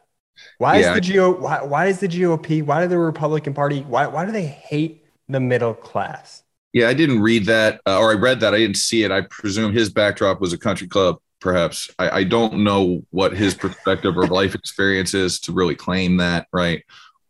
Why 0.59 0.79
Yeah. 0.79 0.95
is 0.95 0.95
the 0.95 1.01
GO 1.01 1.33
why, 1.33 1.63
why 1.63 1.87
is 1.87 2.01
the 2.01 2.09
GOP, 2.09 2.63
why 2.63 2.83
do 2.83 2.89
the 2.89 2.99
Republican 2.99 3.55
Party, 3.55 3.81
why 3.83 4.07
why 4.07 4.25
do 4.25 4.33
they 4.33 4.47
hate 4.47 5.05
the 5.29 5.41
middle 5.41 5.75
class? 5.75 6.45
Yeah, 6.73 6.89
I 6.89 6.95
didn't 6.95 7.21
read 7.21 7.47
that, 7.47 7.81
uh, 7.87 7.99
or 7.99 8.13
I 8.13 8.15
read 8.15 8.41
that. 8.41 8.55
I 8.55 8.59
didn't 8.59 8.77
see 8.79 9.03
it. 9.03 9.11
I 9.11 9.23
presume 9.23 9.73
his 9.73 9.91
backdrop 9.91 10.41
was 10.41 10.53
a 10.55 10.59
country 10.59 10.87
club, 10.87 11.19
perhaps. 11.41 11.91
I, 11.99 12.21
I 12.21 12.25
don't 12.25 12.65
know 12.65 13.05
what 13.11 13.37
his 13.37 13.55
perspective 13.55 14.17
or 14.17 14.27
life 14.27 14.55
experience 14.55 15.13
is 15.13 15.39
to 15.41 15.53
really 15.53 15.75
claim 15.75 16.17
that, 16.19 16.47
right? 16.53 16.83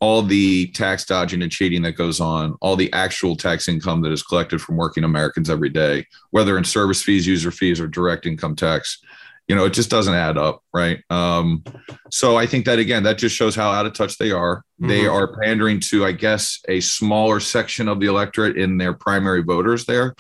All 0.03 0.21
the 0.21 0.67
tax 0.73 1.05
dodging 1.05 1.43
and 1.43 1.53
cheating 1.53 1.83
that 1.83 1.93
goes 1.93 2.19
on, 2.19 2.57
all 2.61 2.75
the 2.75 2.93
actual 2.93 3.37
tax 3.37 3.69
income 3.69 4.03
that 4.03 4.11
is 4.11 4.25
collected 4.25 4.61
from 4.61 4.77
working 4.77 5.05
Americans 5.05 5.49
every 5.49 5.69
day, 5.69 6.07
whether 6.33 6.59
in 6.59 6.65
service 6.65 7.01
fees, 7.05 7.25
user 7.25 7.53
fees, 7.53 7.79
or 7.81 7.87
direct 7.87 8.27
income 8.27 8.57
tax, 8.57 8.99
you 9.47 9.55
know, 9.55 9.65
it 9.65 9.73
just 9.73 9.91
doesn't 9.91 10.15
add 10.15 10.37
up, 10.37 10.61
right? 10.75 10.99
Um, 11.09 11.63
so 12.11 12.37
I 12.37 12.47
think 12.47 12.65
that 12.65 12.81
again, 12.81 13.05
that 13.05 13.17
just 13.17 13.37
shows 13.37 13.55
how 13.55 13.71
out 13.71 13.87
of 13.87 13.93
touch 13.93 14.19
they 14.19 14.33
are. 14.33 14.65
They 14.81 15.05
Mhm. 15.05 15.13
are 15.13 15.41
pandering 15.41 15.79
to, 15.91 16.05
I 16.05 16.11
guess, 16.11 16.59
a 16.69 16.81
smaller 16.81 17.39
section 17.39 17.87
of 17.87 18.01
the 18.01 18.07
electorate 18.07 18.57
in 18.57 18.79
their 18.79 18.95
primary 18.95 19.43
voters 19.45 19.85
there. 19.85 20.17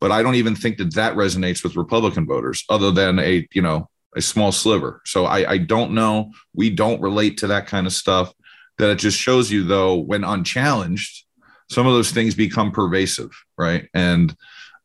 But 0.00 0.12
I 0.12 0.22
don't 0.22 0.36
even 0.36 0.56
think 0.56 0.78
that 0.78 0.94
that 0.94 1.14
resonates 1.14 1.62
with 1.62 1.76
Republican 1.76 2.26
voters, 2.26 2.64
other 2.70 2.90
than 2.90 3.18
a 3.18 3.46
you 3.52 3.60
know 3.60 3.90
a 4.16 4.22
small 4.22 4.50
sliver. 4.50 5.02
So 5.04 5.26
I, 5.26 5.52
I 5.52 5.58
don't 5.58 5.92
know. 5.92 6.32
We 6.54 6.70
don't 6.70 7.02
relate 7.02 7.36
to 7.38 7.46
that 7.48 7.66
kind 7.66 7.86
of 7.86 7.92
stuff. 7.92 8.32
That 8.80 8.88
it 8.88 8.98
just 8.98 9.18
shows 9.18 9.50
you 9.50 9.64
though, 9.64 9.96
when 9.96 10.24
unchallenged, 10.24 11.24
some 11.68 11.86
of 11.86 11.92
those 11.92 12.12
things 12.12 12.34
become 12.34 12.72
pervasive, 12.72 13.30
right? 13.58 13.86
And 13.92 14.34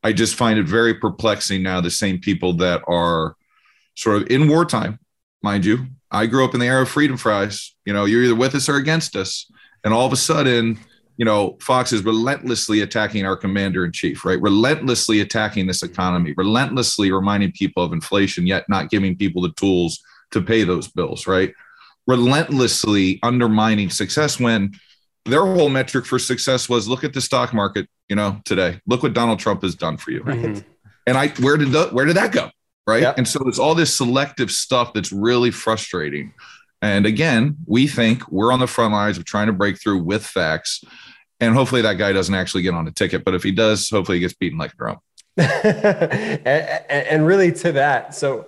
I 0.03 0.11
just 0.11 0.35
find 0.35 0.59
it 0.59 0.67
very 0.67 0.95
perplexing 0.95 1.63
now. 1.63 1.79
The 1.79 1.89
same 1.89 2.19
people 2.19 2.53
that 2.57 2.81
are 2.89 3.35
sort 3.95 4.21
of 4.21 4.29
in 4.29 4.49
wartime, 4.49 4.99
mind 5.41 5.63
you. 5.63 5.87
I 6.11 6.25
grew 6.25 6.43
up 6.43 6.53
in 6.53 6.59
the 6.59 6.65
era 6.65 6.81
of 6.81 6.89
freedom 6.89 7.15
fries. 7.15 7.73
You 7.85 7.93
know, 7.93 8.03
you're 8.03 8.23
either 8.23 8.35
with 8.35 8.53
us 8.53 8.67
or 8.67 8.75
against 8.75 9.15
us. 9.15 9.49
And 9.85 9.93
all 9.93 10.05
of 10.05 10.11
a 10.11 10.17
sudden, 10.17 10.77
you 11.15 11.23
know, 11.23 11.57
Fox 11.61 11.93
is 11.93 12.03
relentlessly 12.03 12.81
attacking 12.81 13.25
our 13.25 13.37
commander 13.37 13.85
in 13.85 13.93
chief, 13.93 14.25
right? 14.25 14.41
Relentlessly 14.41 15.21
attacking 15.21 15.67
this 15.67 15.83
economy, 15.83 16.33
relentlessly 16.35 17.13
reminding 17.13 17.53
people 17.53 17.81
of 17.81 17.93
inflation, 17.93 18.45
yet 18.45 18.65
not 18.67 18.89
giving 18.89 19.15
people 19.15 19.41
the 19.41 19.53
tools 19.53 20.01
to 20.31 20.41
pay 20.41 20.65
those 20.65 20.89
bills, 20.89 21.27
right? 21.27 21.53
Relentlessly 22.07 23.19
undermining 23.23 23.89
success 23.89 24.39
when 24.39 24.73
their 25.25 25.45
whole 25.45 25.69
metric 25.69 26.05
for 26.05 26.19
success 26.19 26.69
was 26.69 26.87
look 26.87 27.03
at 27.03 27.13
the 27.13 27.21
stock 27.21 27.53
market, 27.53 27.87
you 28.09 28.15
know, 28.15 28.39
today. 28.45 28.79
Look 28.85 29.01
what 29.03 29.13
Donald 29.13 29.39
Trump 29.39 29.63
has 29.63 29.75
done 29.75 29.97
for 29.97 30.11
you. 30.11 30.21
Mhm. 30.21 30.63
And 31.07 31.17
I 31.17 31.29
where 31.29 31.57
did 31.57 31.71
the, 31.71 31.87
where 31.87 32.05
did 32.05 32.15
that 32.17 32.31
go? 32.31 32.51
Right. 32.87 33.01
Yep. 33.01 33.17
And 33.17 33.27
so 33.27 33.47
it's 33.47 33.57
all 33.57 33.73
this 33.73 33.95
selective 33.95 34.51
stuff 34.51 34.93
that's 34.93 35.11
really 35.11 35.49
frustrating. 35.49 36.33
And 36.83 37.07
again, 37.07 37.57
we 37.65 37.87
think 37.87 38.29
we're 38.31 38.51
on 38.51 38.59
the 38.59 38.67
front 38.67 38.93
lines 38.93 39.17
of 39.17 39.25
trying 39.25 39.47
to 39.47 39.53
break 39.53 39.81
through 39.81 40.03
with 40.03 40.23
facts. 40.23 40.83
And 41.39 41.55
hopefully 41.55 41.81
that 41.81 41.95
guy 41.95 42.13
doesn't 42.13 42.35
actually 42.35 42.61
get 42.61 42.75
on 42.75 42.87
a 42.87 42.91
ticket. 42.91 43.25
But 43.25 43.33
if 43.33 43.41
he 43.41 43.51
does, 43.51 43.89
hopefully 43.89 44.17
he 44.17 44.21
gets 44.21 44.35
beaten 44.35 44.59
like 44.59 44.73
a 44.73 44.75
drum. 44.75 44.99
and, 45.37 46.45
and 46.45 47.07
and 47.07 47.27
really 47.27 47.51
to 47.51 47.73
that, 47.73 48.15
so 48.15 48.47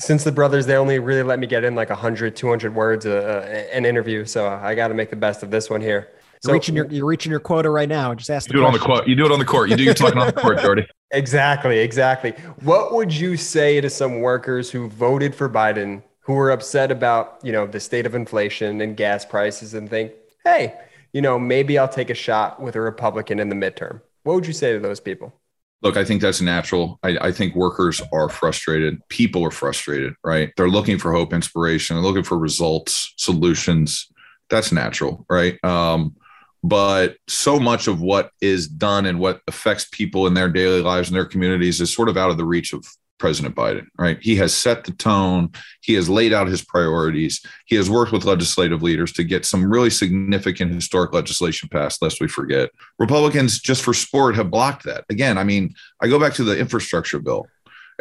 since 0.00 0.24
the 0.24 0.32
brothers, 0.32 0.66
they 0.66 0.76
only 0.76 0.98
really 0.98 1.22
let 1.22 1.38
me 1.38 1.46
get 1.46 1.62
in 1.62 1.74
like 1.74 1.90
100, 1.90 2.34
200 2.34 2.74
words 2.74 3.06
uh, 3.06 3.66
an 3.72 3.84
interview. 3.84 4.24
So 4.24 4.48
I 4.48 4.74
got 4.74 4.88
to 4.88 4.94
make 4.94 5.10
the 5.10 5.16
best 5.16 5.42
of 5.42 5.50
this 5.50 5.68
one 5.70 5.80
here. 5.80 6.08
You're 6.12 6.40
So 6.40 6.52
reaching 6.54 6.74
your 6.74 6.86
you're 6.86 7.06
reaching 7.06 7.30
your 7.30 7.40
quota 7.40 7.68
right 7.68 7.88
now. 7.88 8.14
Just 8.14 8.30
ask 8.30 8.48
You 8.48 8.54
do 8.54 8.62
it 8.62 8.66
on 8.66 8.72
the 8.72 8.78
question. 8.78 8.96
court. 8.96 9.08
You 9.08 9.14
do 9.14 9.26
it 9.26 9.32
on 9.32 9.38
the 9.38 9.44
court. 9.44 9.68
You 9.68 9.76
do 9.76 9.82
your 9.82 9.92
talking 9.94 10.18
on 10.18 10.26
the 10.26 10.32
court, 10.32 10.58
Jordy. 10.62 10.86
Exactly, 11.10 11.78
exactly. 11.80 12.30
What 12.62 12.94
would 12.94 13.12
you 13.12 13.36
say 13.36 13.80
to 13.82 13.90
some 13.90 14.20
workers 14.20 14.70
who 14.70 14.88
voted 14.88 15.34
for 15.34 15.50
Biden 15.50 16.02
who 16.20 16.32
were 16.34 16.50
upset 16.50 16.90
about, 16.90 17.38
you 17.42 17.52
know, 17.52 17.66
the 17.66 17.80
state 17.80 18.06
of 18.06 18.14
inflation 18.14 18.80
and 18.80 18.96
gas 18.96 19.24
prices 19.26 19.74
and 19.74 19.90
think, 19.90 20.12
"Hey, 20.44 20.74
you 21.12 21.20
know, 21.20 21.38
maybe 21.38 21.78
I'll 21.78 21.88
take 21.88 22.08
a 22.08 22.14
shot 22.14 22.62
with 22.62 22.74
a 22.74 22.80
Republican 22.80 23.38
in 23.38 23.50
the 23.50 23.54
midterm." 23.56 24.00
What 24.22 24.34
would 24.34 24.46
you 24.46 24.52
say 24.54 24.72
to 24.72 24.78
those 24.78 25.00
people? 25.00 25.34
Look, 25.82 25.96
I 25.96 26.04
think 26.04 26.20
that's 26.20 26.40
natural. 26.40 26.98
I, 27.02 27.16
I 27.20 27.32
think 27.32 27.54
workers 27.54 28.02
are 28.12 28.28
frustrated. 28.28 29.00
People 29.08 29.44
are 29.44 29.50
frustrated, 29.50 30.14
right? 30.22 30.52
They're 30.56 30.68
looking 30.68 30.98
for 30.98 31.12
hope, 31.12 31.32
inspiration. 31.32 31.96
They're 31.96 32.04
looking 32.04 32.22
for 32.22 32.38
results, 32.38 33.14
solutions. 33.16 34.06
That's 34.50 34.72
natural, 34.72 35.24
right? 35.30 35.62
Um, 35.64 36.16
but 36.62 37.16
so 37.28 37.58
much 37.58 37.86
of 37.86 38.02
what 38.02 38.30
is 38.42 38.68
done 38.68 39.06
and 39.06 39.18
what 39.18 39.40
affects 39.48 39.88
people 39.90 40.26
in 40.26 40.34
their 40.34 40.50
daily 40.50 40.82
lives 40.82 41.08
and 41.08 41.16
their 41.16 41.24
communities 41.24 41.80
is 41.80 41.92
sort 41.92 42.10
of 42.10 42.18
out 42.18 42.30
of 42.30 42.36
the 42.36 42.44
reach 42.44 42.74
of 42.74 42.84
President 43.20 43.54
Biden, 43.54 43.86
right? 43.96 44.18
He 44.20 44.34
has 44.36 44.52
set 44.52 44.84
the 44.84 44.92
tone. 44.92 45.50
He 45.82 45.94
has 45.94 46.08
laid 46.08 46.32
out 46.32 46.48
his 46.48 46.64
priorities. 46.64 47.44
He 47.66 47.76
has 47.76 47.88
worked 47.88 48.10
with 48.10 48.24
legislative 48.24 48.82
leaders 48.82 49.12
to 49.12 49.24
get 49.24 49.44
some 49.44 49.70
really 49.70 49.90
significant 49.90 50.74
historic 50.74 51.12
legislation 51.12 51.68
passed, 51.68 52.02
lest 52.02 52.20
we 52.20 52.26
forget. 52.26 52.70
Republicans, 52.98 53.60
just 53.60 53.84
for 53.84 53.94
sport, 53.94 54.34
have 54.34 54.50
blocked 54.50 54.84
that. 54.84 55.04
Again, 55.10 55.38
I 55.38 55.44
mean, 55.44 55.74
I 56.00 56.08
go 56.08 56.18
back 56.18 56.34
to 56.34 56.44
the 56.44 56.58
infrastructure 56.58 57.20
bill. 57.20 57.46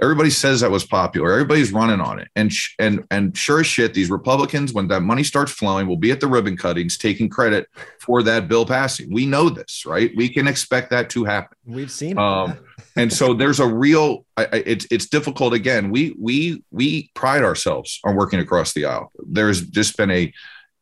Everybody 0.02 0.30
says 0.30 0.62
that 0.62 0.72
was 0.72 0.86
popular. 0.86 1.32
Everybody's 1.32 1.72
running 1.72 2.00
on 2.00 2.20
it. 2.20 2.30
And 2.36 2.52
sh- 2.52 2.76
and 2.80 3.04
and 3.12 3.36
sure 3.36 3.60
as 3.60 3.68
shit, 3.68 3.94
these 3.94 4.10
Republicans, 4.10 4.74
when 4.74 4.88
that 4.90 5.02
money 5.02 5.24
starts 5.24 5.52
flowing, 5.52 5.88
will 5.88 5.98
be 5.98 6.12
at 6.12 6.20
the 6.20 6.28
ribbon 6.28 6.58
cuttings 6.58 6.98
taking 6.98 7.30
credit 7.30 7.68
for 8.00 8.24
that 8.24 8.48
bill 8.48 8.66
passing. 8.66 9.12
We 9.12 9.26
know 9.26 9.50
this, 9.50 9.84
right? 9.86 10.12
We 10.16 10.30
can 10.30 10.48
expect 10.48 10.90
that 10.92 11.10
to 11.12 11.26
happen. 11.26 11.58
We've 11.66 11.92
seen 11.92 12.12
it. 12.12 12.18
Um, 12.18 12.60
and 12.96 13.12
so 13.12 13.34
there's 13.34 13.60
a 13.60 13.68
real. 13.68 14.26
I, 14.38 14.46
I, 14.46 14.64
it's 14.66 14.88
it's 14.92 15.08
difficult. 15.08 15.54
Again, 15.54 15.90
we 15.90 16.16
we 16.20 16.64
we 16.72 17.12
pride 17.14 17.44
ourselves 17.44 18.00
on 18.04 18.16
working 18.16 18.40
across 18.40 18.74
the 18.74 18.86
aisle. 18.86 19.12
There's 19.28 19.62
just 19.68 19.98
been 19.98 20.12
a 20.12 20.34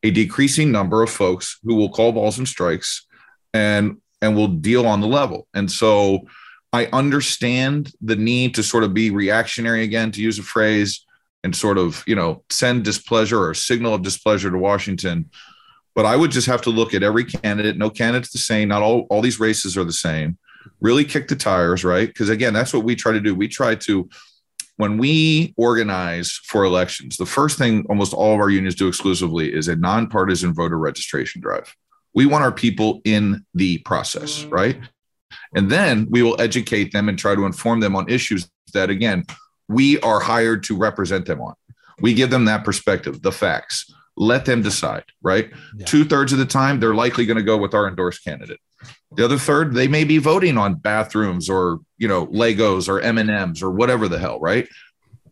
a 0.02 0.10
decreasing 0.10 0.70
number 0.70 1.02
of 1.02 1.10
folks 1.10 1.58
who 1.64 1.74
will 1.74 1.90
call 1.90 2.12
balls 2.12 2.38
and 2.38 2.46
strikes, 2.46 3.06
and 3.52 3.98
and 4.22 4.36
will 4.36 4.48
deal 4.48 4.86
on 4.86 5.00
the 5.00 5.06
level. 5.06 5.46
And 5.54 5.70
so 5.70 6.26
I 6.72 6.86
understand 6.86 7.92
the 8.00 8.16
need 8.16 8.54
to 8.56 8.62
sort 8.62 8.84
of 8.84 8.92
be 8.92 9.10
reactionary 9.10 9.82
again, 9.82 10.10
to 10.12 10.22
use 10.22 10.38
a 10.38 10.42
phrase, 10.42 11.04
and 11.44 11.54
sort 11.54 11.78
of, 11.78 12.04
you 12.06 12.14
know, 12.14 12.42
send 12.50 12.84
displeasure 12.84 13.42
or 13.42 13.54
signal 13.54 13.94
of 13.94 14.02
displeasure 14.02 14.50
to 14.50 14.58
Washington. 14.58 15.30
But 15.94 16.04
I 16.04 16.14
would 16.14 16.30
just 16.30 16.46
have 16.46 16.62
to 16.62 16.70
look 16.70 16.94
at 16.94 17.02
every 17.02 17.24
candidate. 17.24 17.76
No 17.76 17.90
candidate's 17.90 18.32
the 18.32 18.38
same. 18.38 18.68
Not 18.68 18.82
all, 18.82 19.06
all 19.10 19.22
these 19.22 19.40
races 19.40 19.76
are 19.76 19.84
the 19.84 19.92
same. 19.92 20.36
Really 20.80 21.04
kick 21.04 21.28
the 21.28 21.36
tires, 21.36 21.84
right? 21.84 22.08
Because 22.08 22.28
again, 22.28 22.52
that's 22.52 22.72
what 22.72 22.84
we 22.84 22.94
try 22.94 23.12
to 23.12 23.20
do. 23.20 23.34
We 23.34 23.48
try 23.48 23.74
to, 23.76 24.08
when 24.76 24.98
we 24.98 25.54
organize 25.56 26.40
for 26.44 26.64
elections, 26.64 27.16
the 27.16 27.26
first 27.26 27.58
thing 27.58 27.84
almost 27.88 28.12
all 28.12 28.34
of 28.34 28.40
our 28.40 28.50
unions 28.50 28.74
do 28.74 28.88
exclusively 28.88 29.52
is 29.52 29.68
a 29.68 29.76
nonpartisan 29.76 30.52
voter 30.54 30.78
registration 30.78 31.40
drive. 31.40 31.74
We 32.14 32.26
want 32.26 32.44
our 32.44 32.52
people 32.52 33.00
in 33.04 33.44
the 33.54 33.78
process, 33.78 34.44
right? 34.44 34.78
And 35.54 35.70
then 35.70 36.06
we 36.10 36.22
will 36.22 36.40
educate 36.40 36.92
them 36.92 37.08
and 37.08 37.18
try 37.18 37.34
to 37.34 37.46
inform 37.46 37.80
them 37.80 37.96
on 37.96 38.08
issues 38.08 38.48
that, 38.74 38.90
again, 38.90 39.24
we 39.68 40.00
are 40.00 40.20
hired 40.20 40.62
to 40.64 40.76
represent 40.76 41.26
them 41.26 41.40
on. 41.40 41.54
We 42.00 42.14
give 42.14 42.30
them 42.30 42.44
that 42.46 42.64
perspective, 42.64 43.22
the 43.22 43.32
facts. 43.32 43.92
Let 44.16 44.44
them 44.44 44.62
decide, 44.62 45.04
right? 45.22 45.50
Yeah. 45.76 45.86
Two 45.86 46.04
thirds 46.04 46.32
of 46.32 46.38
the 46.38 46.46
time, 46.46 46.80
they're 46.80 46.94
likely 46.94 47.26
going 47.26 47.36
to 47.36 47.42
go 47.42 47.56
with 47.56 47.74
our 47.74 47.86
endorsed 47.86 48.24
candidate. 48.24 48.60
The 49.16 49.24
other 49.24 49.38
third, 49.38 49.74
they 49.74 49.88
may 49.88 50.04
be 50.04 50.18
voting 50.18 50.58
on 50.58 50.74
bathrooms 50.74 51.48
or 51.48 51.80
you 51.96 52.08
know 52.08 52.26
Legos 52.26 52.88
or 52.88 53.00
M 53.00 53.18
and 53.18 53.30
M's 53.30 53.62
or 53.62 53.70
whatever 53.70 54.08
the 54.08 54.18
hell, 54.18 54.38
right? 54.38 54.68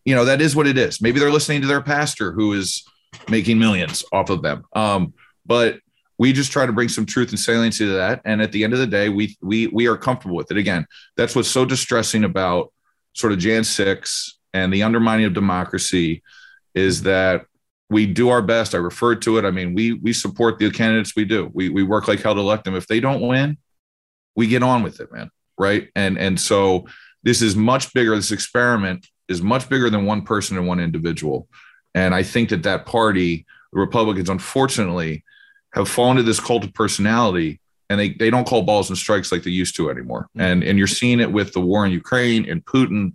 You 0.04 0.14
know 0.14 0.24
that 0.24 0.40
is 0.40 0.56
what 0.56 0.66
it 0.66 0.78
is. 0.78 1.00
Maybe 1.00 1.20
they're 1.20 1.32
listening 1.32 1.60
to 1.60 1.66
their 1.66 1.82
pastor 1.82 2.32
who 2.32 2.52
is 2.54 2.84
making 3.28 3.58
millions 3.58 4.04
off 4.12 4.30
of 4.30 4.42
them. 4.42 4.64
Um, 4.72 5.14
but 5.44 5.80
we 6.18 6.32
just 6.32 6.52
try 6.52 6.66
to 6.66 6.72
bring 6.72 6.88
some 6.88 7.06
truth 7.06 7.30
and 7.30 7.38
saliency 7.38 7.84
to 7.84 7.92
that. 7.92 8.20
And 8.24 8.40
at 8.40 8.52
the 8.52 8.64
end 8.64 8.72
of 8.72 8.78
the 8.78 8.86
day 8.86 9.08
we 9.08 9.36
we 9.40 9.66
we 9.68 9.86
are 9.86 9.96
comfortable 9.96 10.36
with 10.36 10.50
it. 10.50 10.56
Again 10.56 10.86
that's 11.16 11.34
what's 11.36 11.50
so 11.50 11.64
distressing 11.64 12.24
about 12.24 12.72
sort 13.12 13.32
of 13.32 13.38
jan 13.38 13.64
6 13.64 14.38
and 14.52 14.72
the 14.72 14.82
undermining 14.82 15.26
of 15.26 15.34
democracy 15.34 16.22
is 16.74 17.02
that 17.02 17.46
we 17.88 18.04
do 18.04 18.30
our 18.30 18.42
best. 18.42 18.74
I 18.74 18.78
referred 18.78 19.22
to 19.22 19.38
it. 19.38 19.44
I 19.44 19.50
mean 19.50 19.74
we 19.74 19.92
we 19.92 20.12
support 20.12 20.58
the 20.58 20.70
candidates 20.70 21.14
we 21.16 21.24
do. 21.24 21.50
We, 21.52 21.68
we 21.68 21.82
work 21.82 22.08
like 22.08 22.20
hell 22.20 22.34
to 22.34 22.40
elect 22.40 22.64
them. 22.64 22.74
If 22.74 22.86
they 22.86 23.00
don't 23.00 23.26
win 23.26 23.58
we 24.34 24.46
get 24.46 24.62
on 24.62 24.82
with 24.82 25.00
it 25.00 25.12
man. 25.12 25.30
Right? 25.58 25.88
And 25.94 26.18
and 26.18 26.40
so 26.40 26.86
this 27.22 27.42
is 27.42 27.56
much 27.56 27.92
bigger. 27.92 28.14
This 28.14 28.32
experiment 28.32 29.06
is 29.28 29.42
much 29.42 29.68
bigger 29.68 29.90
than 29.90 30.06
one 30.06 30.22
person 30.22 30.56
and 30.56 30.66
one 30.66 30.80
individual. 30.80 31.48
And 31.94 32.14
i 32.14 32.22
think 32.22 32.50
that 32.50 32.62
that 32.64 32.86
party 32.86 33.46
the 33.72 33.80
republicans 33.80 34.28
unfortunately 34.28 35.24
have 35.74 35.88
fallen 35.88 36.16
to 36.16 36.22
this 36.22 36.40
cult 36.40 36.64
of 36.64 36.72
personality 36.72 37.60
and 37.88 38.00
they, 38.00 38.10
they 38.10 38.30
don't 38.30 38.46
call 38.46 38.62
balls 38.62 38.88
and 38.88 38.98
strikes 38.98 39.30
like 39.30 39.42
they 39.42 39.50
used 39.50 39.76
to 39.76 39.90
anymore. 39.90 40.22
Mm-hmm. 40.22 40.40
And 40.40 40.64
and 40.64 40.78
you're 40.78 40.86
seeing 40.86 41.20
it 41.20 41.30
with 41.30 41.52
the 41.52 41.60
war 41.60 41.86
in 41.86 41.92
Ukraine 41.92 42.48
and 42.48 42.64
Putin 42.64 43.12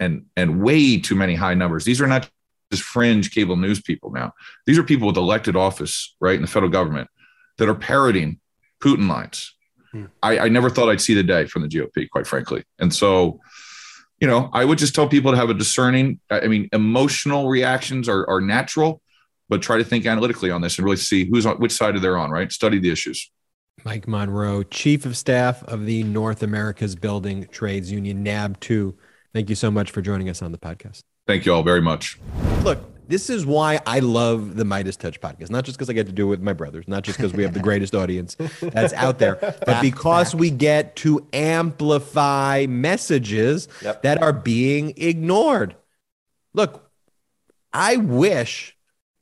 and 0.00 0.24
and 0.36 0.62
way 0.62 0.98
too 0.98 1.14
many 1.14 1.34
high 1.34 1.54
numbers. 1.54 1.84
These 1.84 2.00
are 2.00 2.06
not 2.06 2.28
just 2.70 2.82
fringe 2.82 3.32
cable 3.32 3.56
news 3.56 3.80
people 3.80 4.10
now. 4.10 4.32
These 4.66 4.78
are 4.78 4.82
people 4.82 5.06
with 5.06 5.16
elected 5.16 5.56
office, 5.56 6.14
right, 6.20 6.36
in 6.36 6.42
the 6.42 6.48
federal 6.48 6.70
government 6.70 7.08
that 7.58 7.68
are 7.68 7.74
parroting 7.74 8.40
Putin 8.82 9.08
lines. 9.08 9.54
Mm-hmm. 9.94 10.06
I, 10.22 10.38
I 10.38 10.48
never 10.48 10.70
thought 10.70 10.88
I'd 10.88 11.00
see 11.00 11.14
the 11.14 11.22
day 11.22 11.46
from 11.46 11.62
the 11.62 11.68
GOP, 11.68 12.08
quite 12.08 12.26
frankly. 12.26 12.64
And 12.78 12.94
so, 12.94 13.40
you 14.20 14.26
know, 14.26 14.48
I 14.54 14.64
would 14.64 14.78
just 14.78 14.94
tell 14.94 15.06
people 15.06 15.32
to 15.32 15.36
have 15.36 15.50
a 15.50 15.54
discerning, 15.54 16.18
I 16.30 16.46
mean, 16.46 16.68
emotional 16.72 17.48
reactions 17.48 18.08
are, 18.08 18.28
are 18.28 18.40
natural 18.40 19.02
but 19.52 19.60
try 19.60 19.76
to 19.76 19.84
think 19.84 20.06
analytically 20.06 20.50
on 20.50 20.62
this 20.62 20.78
and 20.78 20.84
really 20.86 20.96
see 20.96 21.26
who's 21.26 21.44
on 21.44 21.58
which 21.58 21.72
side 21.72 21.94
of 21.94 22.00
they're 22.00 22.16
on, 22.16 22.30
right? 22.30 22.50
Study 22.50 22.78
the 22.78 22.90
issues. 22.90 23.30
Mike 23.84 24.08
Monroe, 24.08 24.62
Chief 24.62 25.04
of 25.04 25.14
Staff 25.14 25.62
of 25.64 25.84
the 25.84 26.04
North 26.04 26.42
America's 26.42 26.94
Building 26.94 27.46
Trades 27.52 27.92
Union, 27.92 28.24
NABTU. 28.24 28.94
Thank 29.34 29.50
you 29.50 29.54
so 29.54 29.70
much 29.70 29.90
for 29.90 30.00
joining 30.00 30.30
us 30.30 30.40
on 30.40 30.52
the 30.52 30.58
podcast. 30.58 31.02
Thank 31.26 31.44
you 31.44 31.52
all 31.52 31.62
very 31.62 31.82
much. 31.82 32.18
Look, 32.62 32.78
this 33.08 33.28
is 33.28 33.44
why 33.44 33.78
I 33.84 33.98
love 33.98 34.56
the 34.56 34.64
MeidasTouch 34.64 35.18
podcast. 35.18 35.50
Not 35.50 35.66
just 35.66 35.76
because 35.76 35.90
I 35.90 35.92
get 35.92 36.06
to 36.06 36.12
do 36.12 36.28
it 36.28 36.30
with 36.30 36.40
my 36.40 36.54
brothers, 36.54 36.88
not 36.88 37.02
just 37.02 37.18
because 37.18 37.34
we 37.34 37.42
have 37.42 37.52
the 37.52 37.60
greatest 37.60 37.94
audience 37.94 38.36
that's 38.62 38.94
out 38.94 39.18
there, 39.18 39.34
but 39.66 39.82
because 39.82 40.34
we 40.34 40.48
get 40.48 40.96
to 40.96 41.28
amplify 41.34 42.64
messages 42.70 43.68
yep. 43.82 44.00
that 44.00 44.22
are 44.22 44.32
being 44.32 44.94
ignored. 44.96 45.76
Look, 46.54 46.90
I 47.70 47.98
wish 47.98 48.71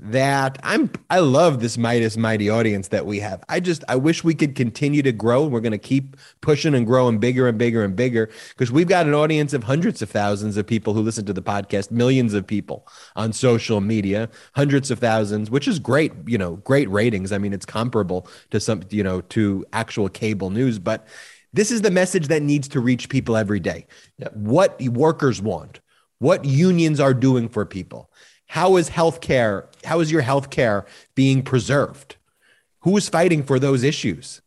that 0.03 0.59
I'm 0.63 0.91
I 1.11 1.19
love 1.19 1.61
this 1.61 1.77
Meidas 1.77 2.17
Mighty 2.17 2.49
audience 2.49 2.89
that 2.89 3.05
we 3.05 3.21
have. 3.21 3.45
I 3.51 3.61
just 3.61 3.85
I 3.87 3.97
wish 3.97 4.25
we 4.25 4.35
could 4.35 4.55
continue 4.55 5.03
to 5.03 5.13
grow. 5.13 5.47
We're 5.47 5.61
going 5.61 5.73
to 5.73 5.79
keep 5.79 6.17
pushing 6.41 6.75
and 6.75 6.87
growing 6.87 7.19
bigger 7.19 7.47
and 7.47 7.59
bigger 7.59 7.85
and 7.85 7.95
bigger 7.95 8.31
because 8.51 8.73
we've 8.73 8.89
got 8.89 9.07
an 9.07 9.13
audience 9.13 9.53
of 9.53 9.65
hundreds 9.65 10.01
of 10.01 10.09
thousands 10.09 10.57
of 10.57 10.67
people 10.67 10.95
who 10.95 11.03
listen 11.03 11.27
to 11.27 11.35
the 11.35 11.43
podcast, 11.43 11.91
millions 11.91 12.33
of 12.33 12.47
people 12.47 12.89
on 13.15 13.33
social 13.35 13.83
media, 13.83 14.31
hundreds 14.55 14.91
of 14.91 14.99
thousands, 14.99 15.51
which 15.51 15.69
is 15.69 15.79
great, 15.79 16.13
you 16.27 16.39
know, 16.39 16.57
great 16.57 16.89
ratings. 16.89 17.31
I 17.31 17.39
mean, 17.39 17.53
it's 17.53 17.67
comparable 17.67 18.27
to 18.53 18.59
some, 18.59 18.83
you 18.89 19.03
know, 19.03 19.21
to 19.21 19.67
actual 19.75 20.09
cable 20.09 20.49
news, 20.49 20.79
but 20.79 21.07
this 21.53 21.71
is 21.71 21.83
the 21.83 21.91
message 21.91 22.29
that 22.29 22.43
needs 22.43 22.69
to 22.69 22.81
reach 22.81 23.11
people 23.11 23.37
every 23.37 23.61
day. 23.61 23.87
Yep. 24.19 24.35
What 24.35 24.81
workers 24.83 25.43
want, 25.43 25.81
what 26.21 26.45
unions 26.47 27.01
are 27.01 27.13
doing 27.13 27.49
for 27.51 27.67
people 27.67 28.11
how 28.51 28.79
is 28.79 28.91
healthcare? 28.91 29.67
How 29.85 30.01
is 30.01 30.11
your 30.11 30.23
healthcare 30.23 30.85
being 31.15 31.41
preserved? 31.41 32.17
Who 32.81 32.97
is 32.97 33.09
fighting 33.09 33.45
for 33.45 33.61
those 33.61 33.85
issues? 33.85 34.43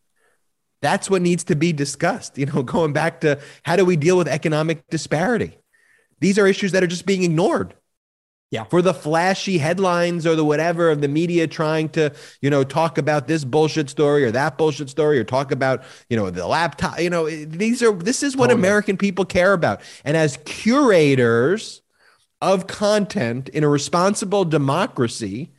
That's 0.82 1.10
what 1.10 1.22
needs 1.22 1.46
to 1.46 1.56
be 1.56 1.72
discussed. 1.72 2.38
You 2.38 2.48
know, 2.48 2.64
going 2.76 2.92
back 2.92 3.22
to 3.22 3.40
how 3.64 3.78
do 3.78 3.86
we 3.86 3.96
deal 3.96 4.18
with 4.18 4.28
economic 4.28 4.86
disparity? 4.90 5.58
These 6.20 6.38
are 6.38 6.46
issues 6.46 6.74
that 6.74 6.84
are 6.84 6.88
just 6.88 7.06
being 7.06 7.24
ignored. 7.24 7.76
Yeah. 8.52 8.66
For 8.66 8.82
the 8.82 8.94
flashy 8.94 9.58
headlines 9.58 10.28
or 10.28 10.36
the 10.36 10.44
whatever 10.44 10.92
of 10.92 11.00
the 11.00 11.08
media 11.08 11.48
trying 11.48 11.88
to, 11.90 12.14
you 12.42 12.50
know, 12.50 12.66
talk 12.66 12.98
about 12.98 13.30
this 13.30 13.46
bullshit 13.46 13.90
story 13.90 14.26
or 14.26 14.32
that 14.32 14.58
bullshit 14.58 14.90
story 14.90 15.18
or 15.18 15.24
talk 15.24 15.54
about, 15.54 15.82
you 16.10 16.18
know, 16.18 16.30
the 16.30 16.46
laptop, 16.46 17.00
you 17.00 17.10
know, 17.10 17.30
these 17.30 17.82
are 17.82 17.94
this 17.94 18.22
is 18.22 18.36
what 18.36 18.48
totally. 18.48 18.60
American 18.60 18.98
people 18.98 19.24
care 19.24 19.54
about. 19.54 19.80
And 20.04 20.18
as 20.18 20.38
curators, 20.44 21.83
of 22.44 22.68
content 22.68 23.48
in 23.50 23.64
a 23.64 23.70
responsible 23.70 24.44
democracy, 24.44 25.50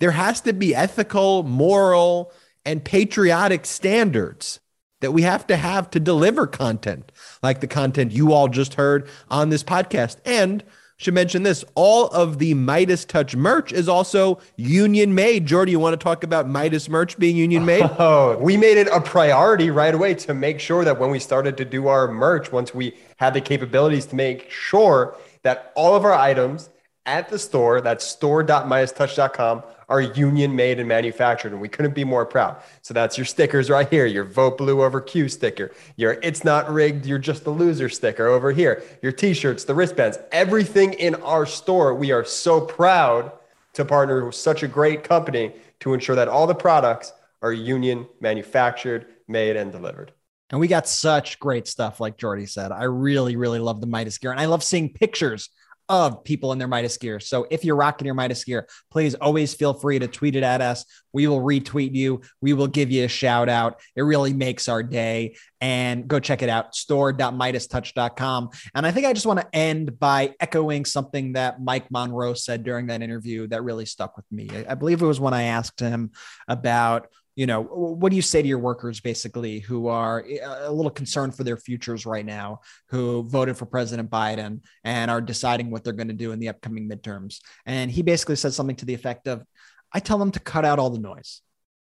there 0.00 0.10
has 0.10 0.40
to 0.40 0.52
be 0.52 0.74
ethical, 0.74 1.44
moral, 1.44 2.32
and 2.64 2.84
patriotic 2.84 3.64
standards 3.64 4.58
that 5.00 5.12
we 5.12 5.22
have 5.22 5.46
to 5.46 5.56
have 5.56 5.88
to 5.90 6.00
deliver 6.00 6.44
content 6.48 7.12
like 7.40 7.60
the 7.60 7.68
content 7.68 8.10
you 8.10 8.32
all 8.32 8.48
just 8.48 8.74
heard 8.74 9.08
on 9.30 9.50
this 9.50 9.62
podcast. 9.62 10.16
And 10.24 10.64
should 10.96 11.14
mention 11.14 11.44
this 11.44 11.64
all 11.76 12.08
of 12.08 12.40
the 12.40 12.54
MeidasTouch 12.54 13.36
merch 13.36 13.72
is 13.72 13.88
also 13.88 14.40
union 14.56 15.14
made. 15.14 15.46
Jordy, 15.46 15.70
you 15.70 15.78
want 15.78 15.98
to 15.98 16.02
talk 16.02 16.24
about 16.24 16.48
Meidas 16.48 16.88
merch 16.88 17.16
being 17.16 17.36
union 17.36 17.64
made? 17.64 17.88
Oh, 18.00 18.36
we 18.38 18.56
made 18.56 18.76
it 18.76 18.88
a 18.88 19.00
priority 19.00 19.70
right 19.70 19.94
away 19.94 20.14
to 20.14 20.34
make 20.34 20.58
sure 20.58 20.84
that 20.84 20.98
when 20.98 21.10
we 21.10 21.20
started 21.20 21.56
to 21.58 21.64
do 21.64 21.86
our 21.86 22.08
merch, 22.08 22.50
once 22.50 22.74
we 22.74 22.96
had 23.18 23.34
the 23.34 23.40
capabilities 23.40 24.06
to 24.06 24.16
make 24.16 24.50
sure 24.50 25.16
that 25.42 25.72
all 25.74 25.94
of 25.94 26.04
our 26.04 26.14
items 26.14 26.70
at 27.06 27.28
the 27.28 27.38
store, 27.38 27.80
that's 27.80 28.04
store.meidastouch.com, 28.04 29.62
are 29.88 30.02
union 30.02 30.54
made 30.54 30.78
and 30.78 30.86
manufactured. 30.86 31.52
And 31.52 31.60
we 31.60 31.68
couldn't 31.68 31.94
be 31.94 32.04
more 32.04 32.26
proud. 32.26 32.56
So 32.82 32.92
that's 32.92 33.16
your 33.16 33.24
stickers 33.24 33.70
right 33.70 33.88
here 33.88 34.04
your 34.04 34.24
vote 34.24 34.58
blue 34.58 34.82
over 34.82 35.00
Q 35.00 35.28
sticker, 35.28 35.72
your 35.96 36.18
it's 36.22 36.44
not 36.44 36.70
rigged, 36.70 37.06
you're 37.06 37.18
just 37.18 37.46
a 37.46 37.50
loser 37.50 37.88
sticker 37.88 38.26
over 38.26 38.52
here, 38.52 38.82
your 39.02 39.12
t 39.12 39.32
shirts, 39.32 39.64
the 39.64 39.74
wristbands, 39.74 40.18
everything 40.30 40.92
in 40.94 41.14
our 41.16 41.46
store. 41.46 41.94
We 41.94 42.12
are 42.12 42.24
so 42.24 42.60
proud 42.60 43.32
to 43.72 43.84
partner 43.84 44.26
with 44.26 44.34
such 44.34 44.62
a 44.62 44.68
great 44.68 45.04
company 45.04 45.52
to 45.80 45.94
ensure 45.94 46.16
that 46.16 46.28
all 46.28 46.46
the 46.46 46.54
products 46.54 47.12
are 47.40 47.52
union 47.52 48.06
manufactured, 48.20 49.06
made, 49.28 49.56
and 49.56 49.72
delivered. 49.72 50.12
And 50.50 50.60
we 50.60 50.68
got 50.68 50.88
such 50.88 51.38
great 51.38 51.66
stuff, 51.68 52.00
like 52.00 52.16
Jordy 52.16 52.46
said. 52.46 52.72
I 52.72 52.84
really, 52.84 53.36
really 53.36 53.58
love 53.58 53.80
the 53.80 53.86
Meidas 53.86 54.20
gear. 54.20 54.30
And 54.30 54.40
I 54.40 54.46
love 54.46 54.64
seeing 54.64 54.92
pictures 54.92 55.50
of 55.90 56.22
people 56.22 56.52
in 56.52 56.58
their 56.58 56.68
Meidas 56.68 57.00
gear. 57.00 57.18
So 57.18 57.46
if 57.50 57.64
you're 57.64 57.76
rocking 57.76 58.04
your 58.04 58.14
Meidas 58.14 58.44
gear, 58.44 58.68
please 58.90 59.14
always 59.14 59.54
feel 59.54 59.72
free 59.72 59.98
to 59.98 60.06
tweet 60.06 60.36
it 60.36 60.42
at 60.42 60.60
us. 60.60 60.84
We 61.14 61.26
will 61.26 61.40
retweet 61.40 61.94
you. 61.94 62.20
We 62.42 62.52
will 62.52 62.66
give 62.66 62.90
you 62.90 63.04
a 63.04 63.08
shout 63.08 63.48
out. 63.48 63.80
It 63.96 64.02
really 64.02 64.34
makes 64.34 64.68
our 64.68 64.82
day. 64.82 65.36
And 65.60 66.06
go 66.06 66.20
check 66.20 66.42
it 66.42 66.50
out, 66.50 66.74
store.meidastouch.com. 66.74 68.50
And 68.74 68.86
I 68.86 68.90
think 68.90 69.06
I 69.06 69.14
just 69.14 69.26
want 69.26 69.40
to 69.40 69.56
end 69.56 69.98
by 69.98 70.34
echoing 70.40 70.84
something 70.84 71.32
that 71.32 71.62
Mike 71.62 71.90
Monroe 71.90 72.34
said 72.34 72.64
during 72.64 72.88
that 72.88 73.02
interview 73.02 73.46
that 73.48 73.64
really 73.64 73.86
stuck 73.86 74.16
with 74.16 74.26
me. 74.30 74.50
I 74.68 74.74
believe 74.74 75.00
it 75.00 75.06
was 75.06 75.20
when 75.20 75.34
I 75.34 75.44
asked 75.44 75.80
him 75.80 76.10
about 76.46 77.08
you 77.38 77.46
know 77.46 77.62
what 77.62 78.10
do 78.10 78.16
you 78.16 78.22
say 78.22 78.42
to 78.42 78.48
your 78.48 78.58
workers 78.58 78.98
basically 78.98 79.60
who 79.60 79.86
are 79.86 80.24
eh, 80.28 80.40
a 80.42 80.72
little 80.72 80.90
concerned 80.90 81.36
for 81.36 81.44
their 81.44 81.56
futures 81.56 82.04
right 82.04 82.26
now 82.26 82.58
who 82.88 83.22
voted 83.28 83.56
for 83.56 83.64
president 83.64 84.10
biden 84.10 84.60
and 84.82 85.08
are 85.08 85.20
deciding 85.20 85.70
what 85.70 85.84
they're 85.84 85.92
going 85.92 86.08
to 86.08 86.14
do 86.14 86.32
in 86.32 86.40
the 86.40 86.48
upcoming 86.48 86.90
midterms? 86.90 87.38
And 87.64 87.92
he 87.92 88.02
basically 88.02 88.34
said 88.34 88.54
something 88.54 88.74
to 88.76 88.86
the 88.86 88.94
effect 88.94 89.28
of 89.28 89.44
i 89.92 90.00
tell 90.00 90.18
them 90.18 90.32
to 90.32 90.40
cut 90.40 90.64
out 90.64 90.80
all 90.80 90.90
the 90.90 90.98
noise. 90.98 91.40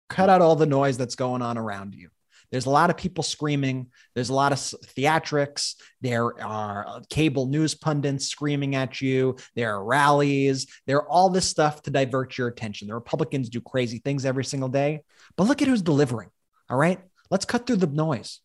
Cut 0.08 0.30
out 0.30 0.42
all 0.42 0.56
the 0.56 0.68
noise 0.68 1.00
that's 1.00 1.16
going 1.16 1.42
on 1.42 1.58
around 1.58 1.96
you 1.96 2.10
there's 2.52 2.66
a 2.66 2.72
lot 2.72 2.90
of 2.90 2.98
people 2.98 3.24
screaming. 3.24 3.88
There's 4.16 4.30
a 4.30 4.34
lot 4.34 4.52
of 4.52 4.58
theatrics. 4.58 5.76
There 6.02 6.42
are 6.44 6.88
uh, 6.88 7.02
cable 7.10 7.46
news 7.46 7.76
pundits 7.76 8.28
screaming 8.28 8.76
at 8.76 9.02
you. 9.02 9.38
There 9.56 9.76
are 9.76 9.84
rallies. 9.84 10.68
There 10.88 10.98
are 10.98 11.10
all 11.10 11.30
this 11.30 11.46
stuff 11.46 11.82
to 11.84 11.92
divert 11.92 12.38
your 12.38 12.48
attention. 12.48 12.88
The 12.88 12.96
Republicans 12.96 13.50
do 13.50 13.62
crazy 13.62 14.00
things 14.00 14.26
every 14.26 14.46
single 14.46 14.70
day, 14.70 15.04
but 15.36 15.44
look 15.44 15.62
at 15.62 15.68
who's 15.68 15.82
delivering. 15.82 16.30
All 16.70 16.78
right. 16.78 17.00
Let's 17.30 17.46
cut 17.46 17.68
through 17.68 17.78
the 17.78 17.88
noise. 17.88 18.40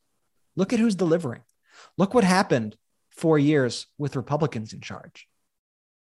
Look 0.56 0.72
at 0.72 0.78
who's 0.78 0.94
delivering. 0.94 1.42
Look 1.96 2.12
what 2.12 2.24
happened 2.24 2.76
four 3.10 3.38
years 3.38 3.86
with 3.96 4.16
Republicans 4.16 4.72
in 4.72 4.80
charge. 4.80 5.26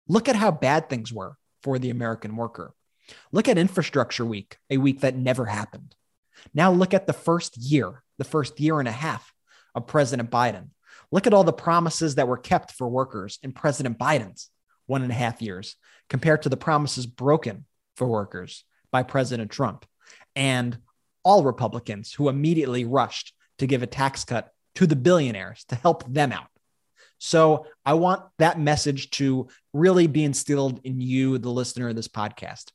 Look 0.09 0.29
at 0.29 0.37
how 0.37 0.51
bad 0.51 0.89
things 0.89 1.13
were 1.13 1.37
for 1.63 1.79
the 1.79 1.91
American 1.91 2.37
worker. 2.37 2.75
Look 3.31 3.49
at 3.49 3.59
Infrastructure 3.59 4.25
Week, 4.25 4.57
a 4.71 4.79
week 4.79 5.01
that 5.01 5.17
never 5.17 5.47
happened. 5.47 5.95
Now 6.55 6.73
look 6.73 6.95
at 6.95 7.07
the 7.07 7.13
first 7.13 7.57
year, 7.57 8.03
the 8.19 8.25
first 8.25 8.61
year 8.61 8.79
and 8.79 8.89
a 8.89 8.93
half 8.93 9.33
of 9.75 9.87
President 9.87 10.31
Biden. 10.31 10.69
Look 11.11 11.27
at 11.27 11.35
all 11.35 11.45
the 11.45 11.53
promises 11.53 12.15
that 12.15 12.29
were 12.29 12.39
kept 12.39 12.73
for 12.73 12.89
workers 12.89 13.39
in 13.43 13.53
President 13.53 13.99
Biden's 13.99 14.49
one 14.87 15.03
and 15.03 15.13
a 15.13 15.15
half 15.15 15.43
years 15.43 15.77
compared 16.09 16.43
to 16.43 16.49
the 16.49 16.57
promises 16.57 17.07
broken 17.07 17.65
for 17.97 18.07
workers 18.07 18.65
by 18.91 19.03
President 19.03 19.51
Trump 19.51 19.87
and 20.35 20.79
all 21.23 21.45
Republicans 21.45 22.13
who 22.13 22.29
immediately 22.29 22.85
rushed 22.85 23.33
to 23.59 23.67
give 23.67 23.83
a 23.83 23.87
tax 23.87 24.25
cut 24.25 24.51
to 24.75 24.87
the 24.87 24.97
billionaires 24.97 25.65
to 25.69 25.75
help 25.75 26.11
them 26.13 26.33
out. 26.33 26.49
So 27.19 27.67
I 27.87 27.95
want 27.95 28.23
that 28.39 28.59
message 28.59 29.11
to 29.11 29.49
really 29.73 30.09
be 30.09 30.25
instilled 30.25 30.81
in 30.83 31.01
you, 31.01 31.39
the 31.39 31.51
listener 31.51 31.89
of 31.89 31.97
this 31.97 32.09
podcast. 32.09 32.73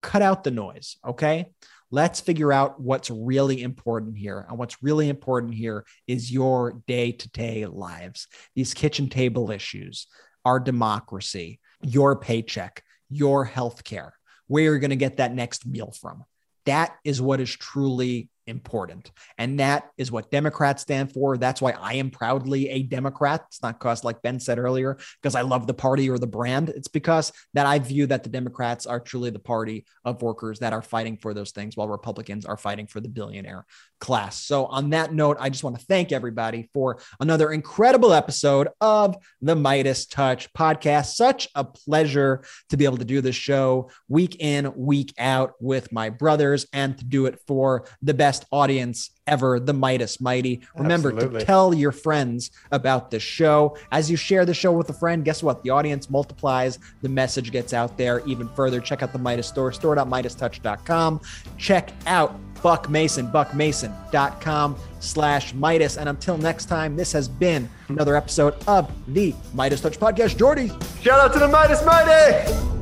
Cut 0.00 0.22
out 0.22 0.44
the 0.44 0.50
noise, 0.50 0.96
okay? 1.06 1.50
Let's 1.92 2.20
figure 2.20 2.52
out 2.52 2.80
what's 2.80 3.10
really 3.10 3.62
important 3.62 4.16
here. 4.16 4.44
And 4.48 4.58
what's 4.58 4.82
really 4.82 5.08
important 5.08 5.54
here 5.54 5.84
is 6.08 6.32
your 6.32 6.82
day 6.88 7.12
to 7.12 7.30
day 7.30 7.66
lives, 7.66 8.26
these 8.56 8.74
kitchen 8.74 9.08
table 9.08 9.52
issues, 9.52 10.08
our 10.44 10.58
democracy, 10.58 11.60
your 11.82 12.16
paycheck, 12.16 12.82
your 13.10 13.44
health 13.44 13.84
care, 13.84 14.14
where 14.48 14.64
you're 14.64 14.78
going 14.78 14.90
to 14.90 14.96
get 14.96 15.18
that 15.18 15.34
next 15.34 15.66
meal 15.66 15.92
from. 16.00 16.24
That 16.64 16.96
is 17.04 17.20
what 17.20 17.40
is 17.40 17.50
truly 17.50 18.30
important. 18.46 19.10
And 19.38 19.60
that 19.60 19.90
is 19.96 20.10
what 20.10 20.30
Democrats 20.30 20.82
stand 20.82 21.12
for. 21.12 21.36
That's 21.36 21.62
why 21.62 21.72
I 21.72 21.94
am 21.94 22.10
proudly 22.10 22.68
a 22.68 22.82
Democrat. 22.82 23.44
It's 23.48 23.62
not 23.62 23.78
because, 23.78 24.04
like 24.04 24.22
Ben 24.22 24.40
said 24.40 24.58
earlier, 24.58 24.98
because 25.20 25.34
I 25.34 25.42
love 25.42 25.66
the 25.66 25.74
party 25.74 26.10
or 26.10 26.18
the 26.18 26.26
brand. 26.26 26.68
It's 26.70 26.88
because 26.88 27.32
that 27.54 27.66
I 27.66 27.78
view 27.78 28.06
that 28.06 28.22
the 28.22 28.28
Democrats 28.28 28.86
are 28.86 29.00
truly 29.00 29.30
the 29.30 29.38
party 29.38 29.86
of 30.04 30.22
workers 30.22 30.58
that 30.60 30.72
are 30.72 30.82
fighting 30.82 31.16
for 31.16 31.34
those 31.34 31.52
things 31.52 31.76
while 31.76 31.88
Republicans 31.88 32.44
are 32.44 32.56
fighting 32.56 32.86
for 32.86 33.00
the 33.00 33.08
billionaire 33.08 33.66
class. 34.00 34.42
So, 34.42 34.66
on 34.66 34.90
that 34.90 35.12
note, 35.12 35.36
I 35.40 35.48
just 35.48 35.64
want 35.64 35.78
to 35.78 35.84
thank 35.86 36.12
everybody 36.12 36.68
for 36.72 37.00
another 37.20 37.52
incredible 37.52 38.12
episode 38.12 38.68
of 38.80 39.16
the 39.40 39.54
MeidasTouch 39.54 40.48
podcast. 40.56 41.14
Such 41.14 41.48
a 41.54 41.64
pleasure 41.64 42.42
to 42.70 42.76
be 42.76 42.84
able 42.84 42.96
to 42.96 43.04
do 43.04 43.20
this 43.20 43.36
show 43.36 43.90
week 44.08 44.36
in, 44.40 44.72
week 44.76 45.14
out 45.18 45.52
with 45.60 45.92
my 45.92 46.10
brothers 46.10 46.66
and 46.72 46.98
to 46.98 47.04
do 47.04 47.26
it 47.26 47.38
for 47.46 47.86
the 48.02 48.14
best 48.14 48.31
best 48.32 48.46
audience 48.50 49.10
ever, 49.26 49.60
the 49.60 49.74
Meidas 49.74 50.18
Mighty. 50.18 50.62
Remember 50.74 51.12
Absolutely. 51.12 51.40
to 51.40 51.44
tell 51.44 51.74
your 51.74 51.92
friends 51.92 52.50
about 52.70 53.10
the 53.10 53.20
show. 53.20 53.76
As 53.90 54.10
you 54.10 54.16
share 54.16 54.46
the 54.46 54.54
show 54.54 54.72
with 54.72 54.88
a 54.88 54.94
friend, 54.94 55.22
guess 55.22 55.42
what? 55.42 55.62
The 55.62 55.68
audience 55.68 56.08
multiplies, 56.08 56.78
the 57.02 57.10
message 57.10 57.52
gets 57.52 57.74
out 57.74 57.98
there 57.98 58.22
even 58.26 58.48
further. 58.48 58.80
Check 58.80 59.02
out 59.02 59.12
the 59.12 59.18
Meidas 59.18 59.44
store, 59.44 59.70
store.meidastouch.com. 59.70 61.20
Check 61.58 61.92
out 62.06 62.40
Buck 62.62 62.88
Mason, 62.88 63.26
buckmason.com 63.26 64.76
slash 65.00 65.52
Meidas. 65.52 65.98
And 65.98 66.08
until 66.08 66.38
next 66.38 66.66
time, 66.66 66.96
this 66.96 67.12
has 67.12 67.28
been 67.28 67.68
another 67.88 68.16
episode 68.16 68.54
of 68.66 68.90
the 69.12 69.32
MeidasTouch 69.54 69.98
Podcast. 69.98 70.38
Jordy. 70.38 70.68
Shout 71.02 71.20
out 71.20 71.34
to 71.34 71.38
the 71.38 71.48
Meidas 71.48 71.84
Mighty. 71.84 72.81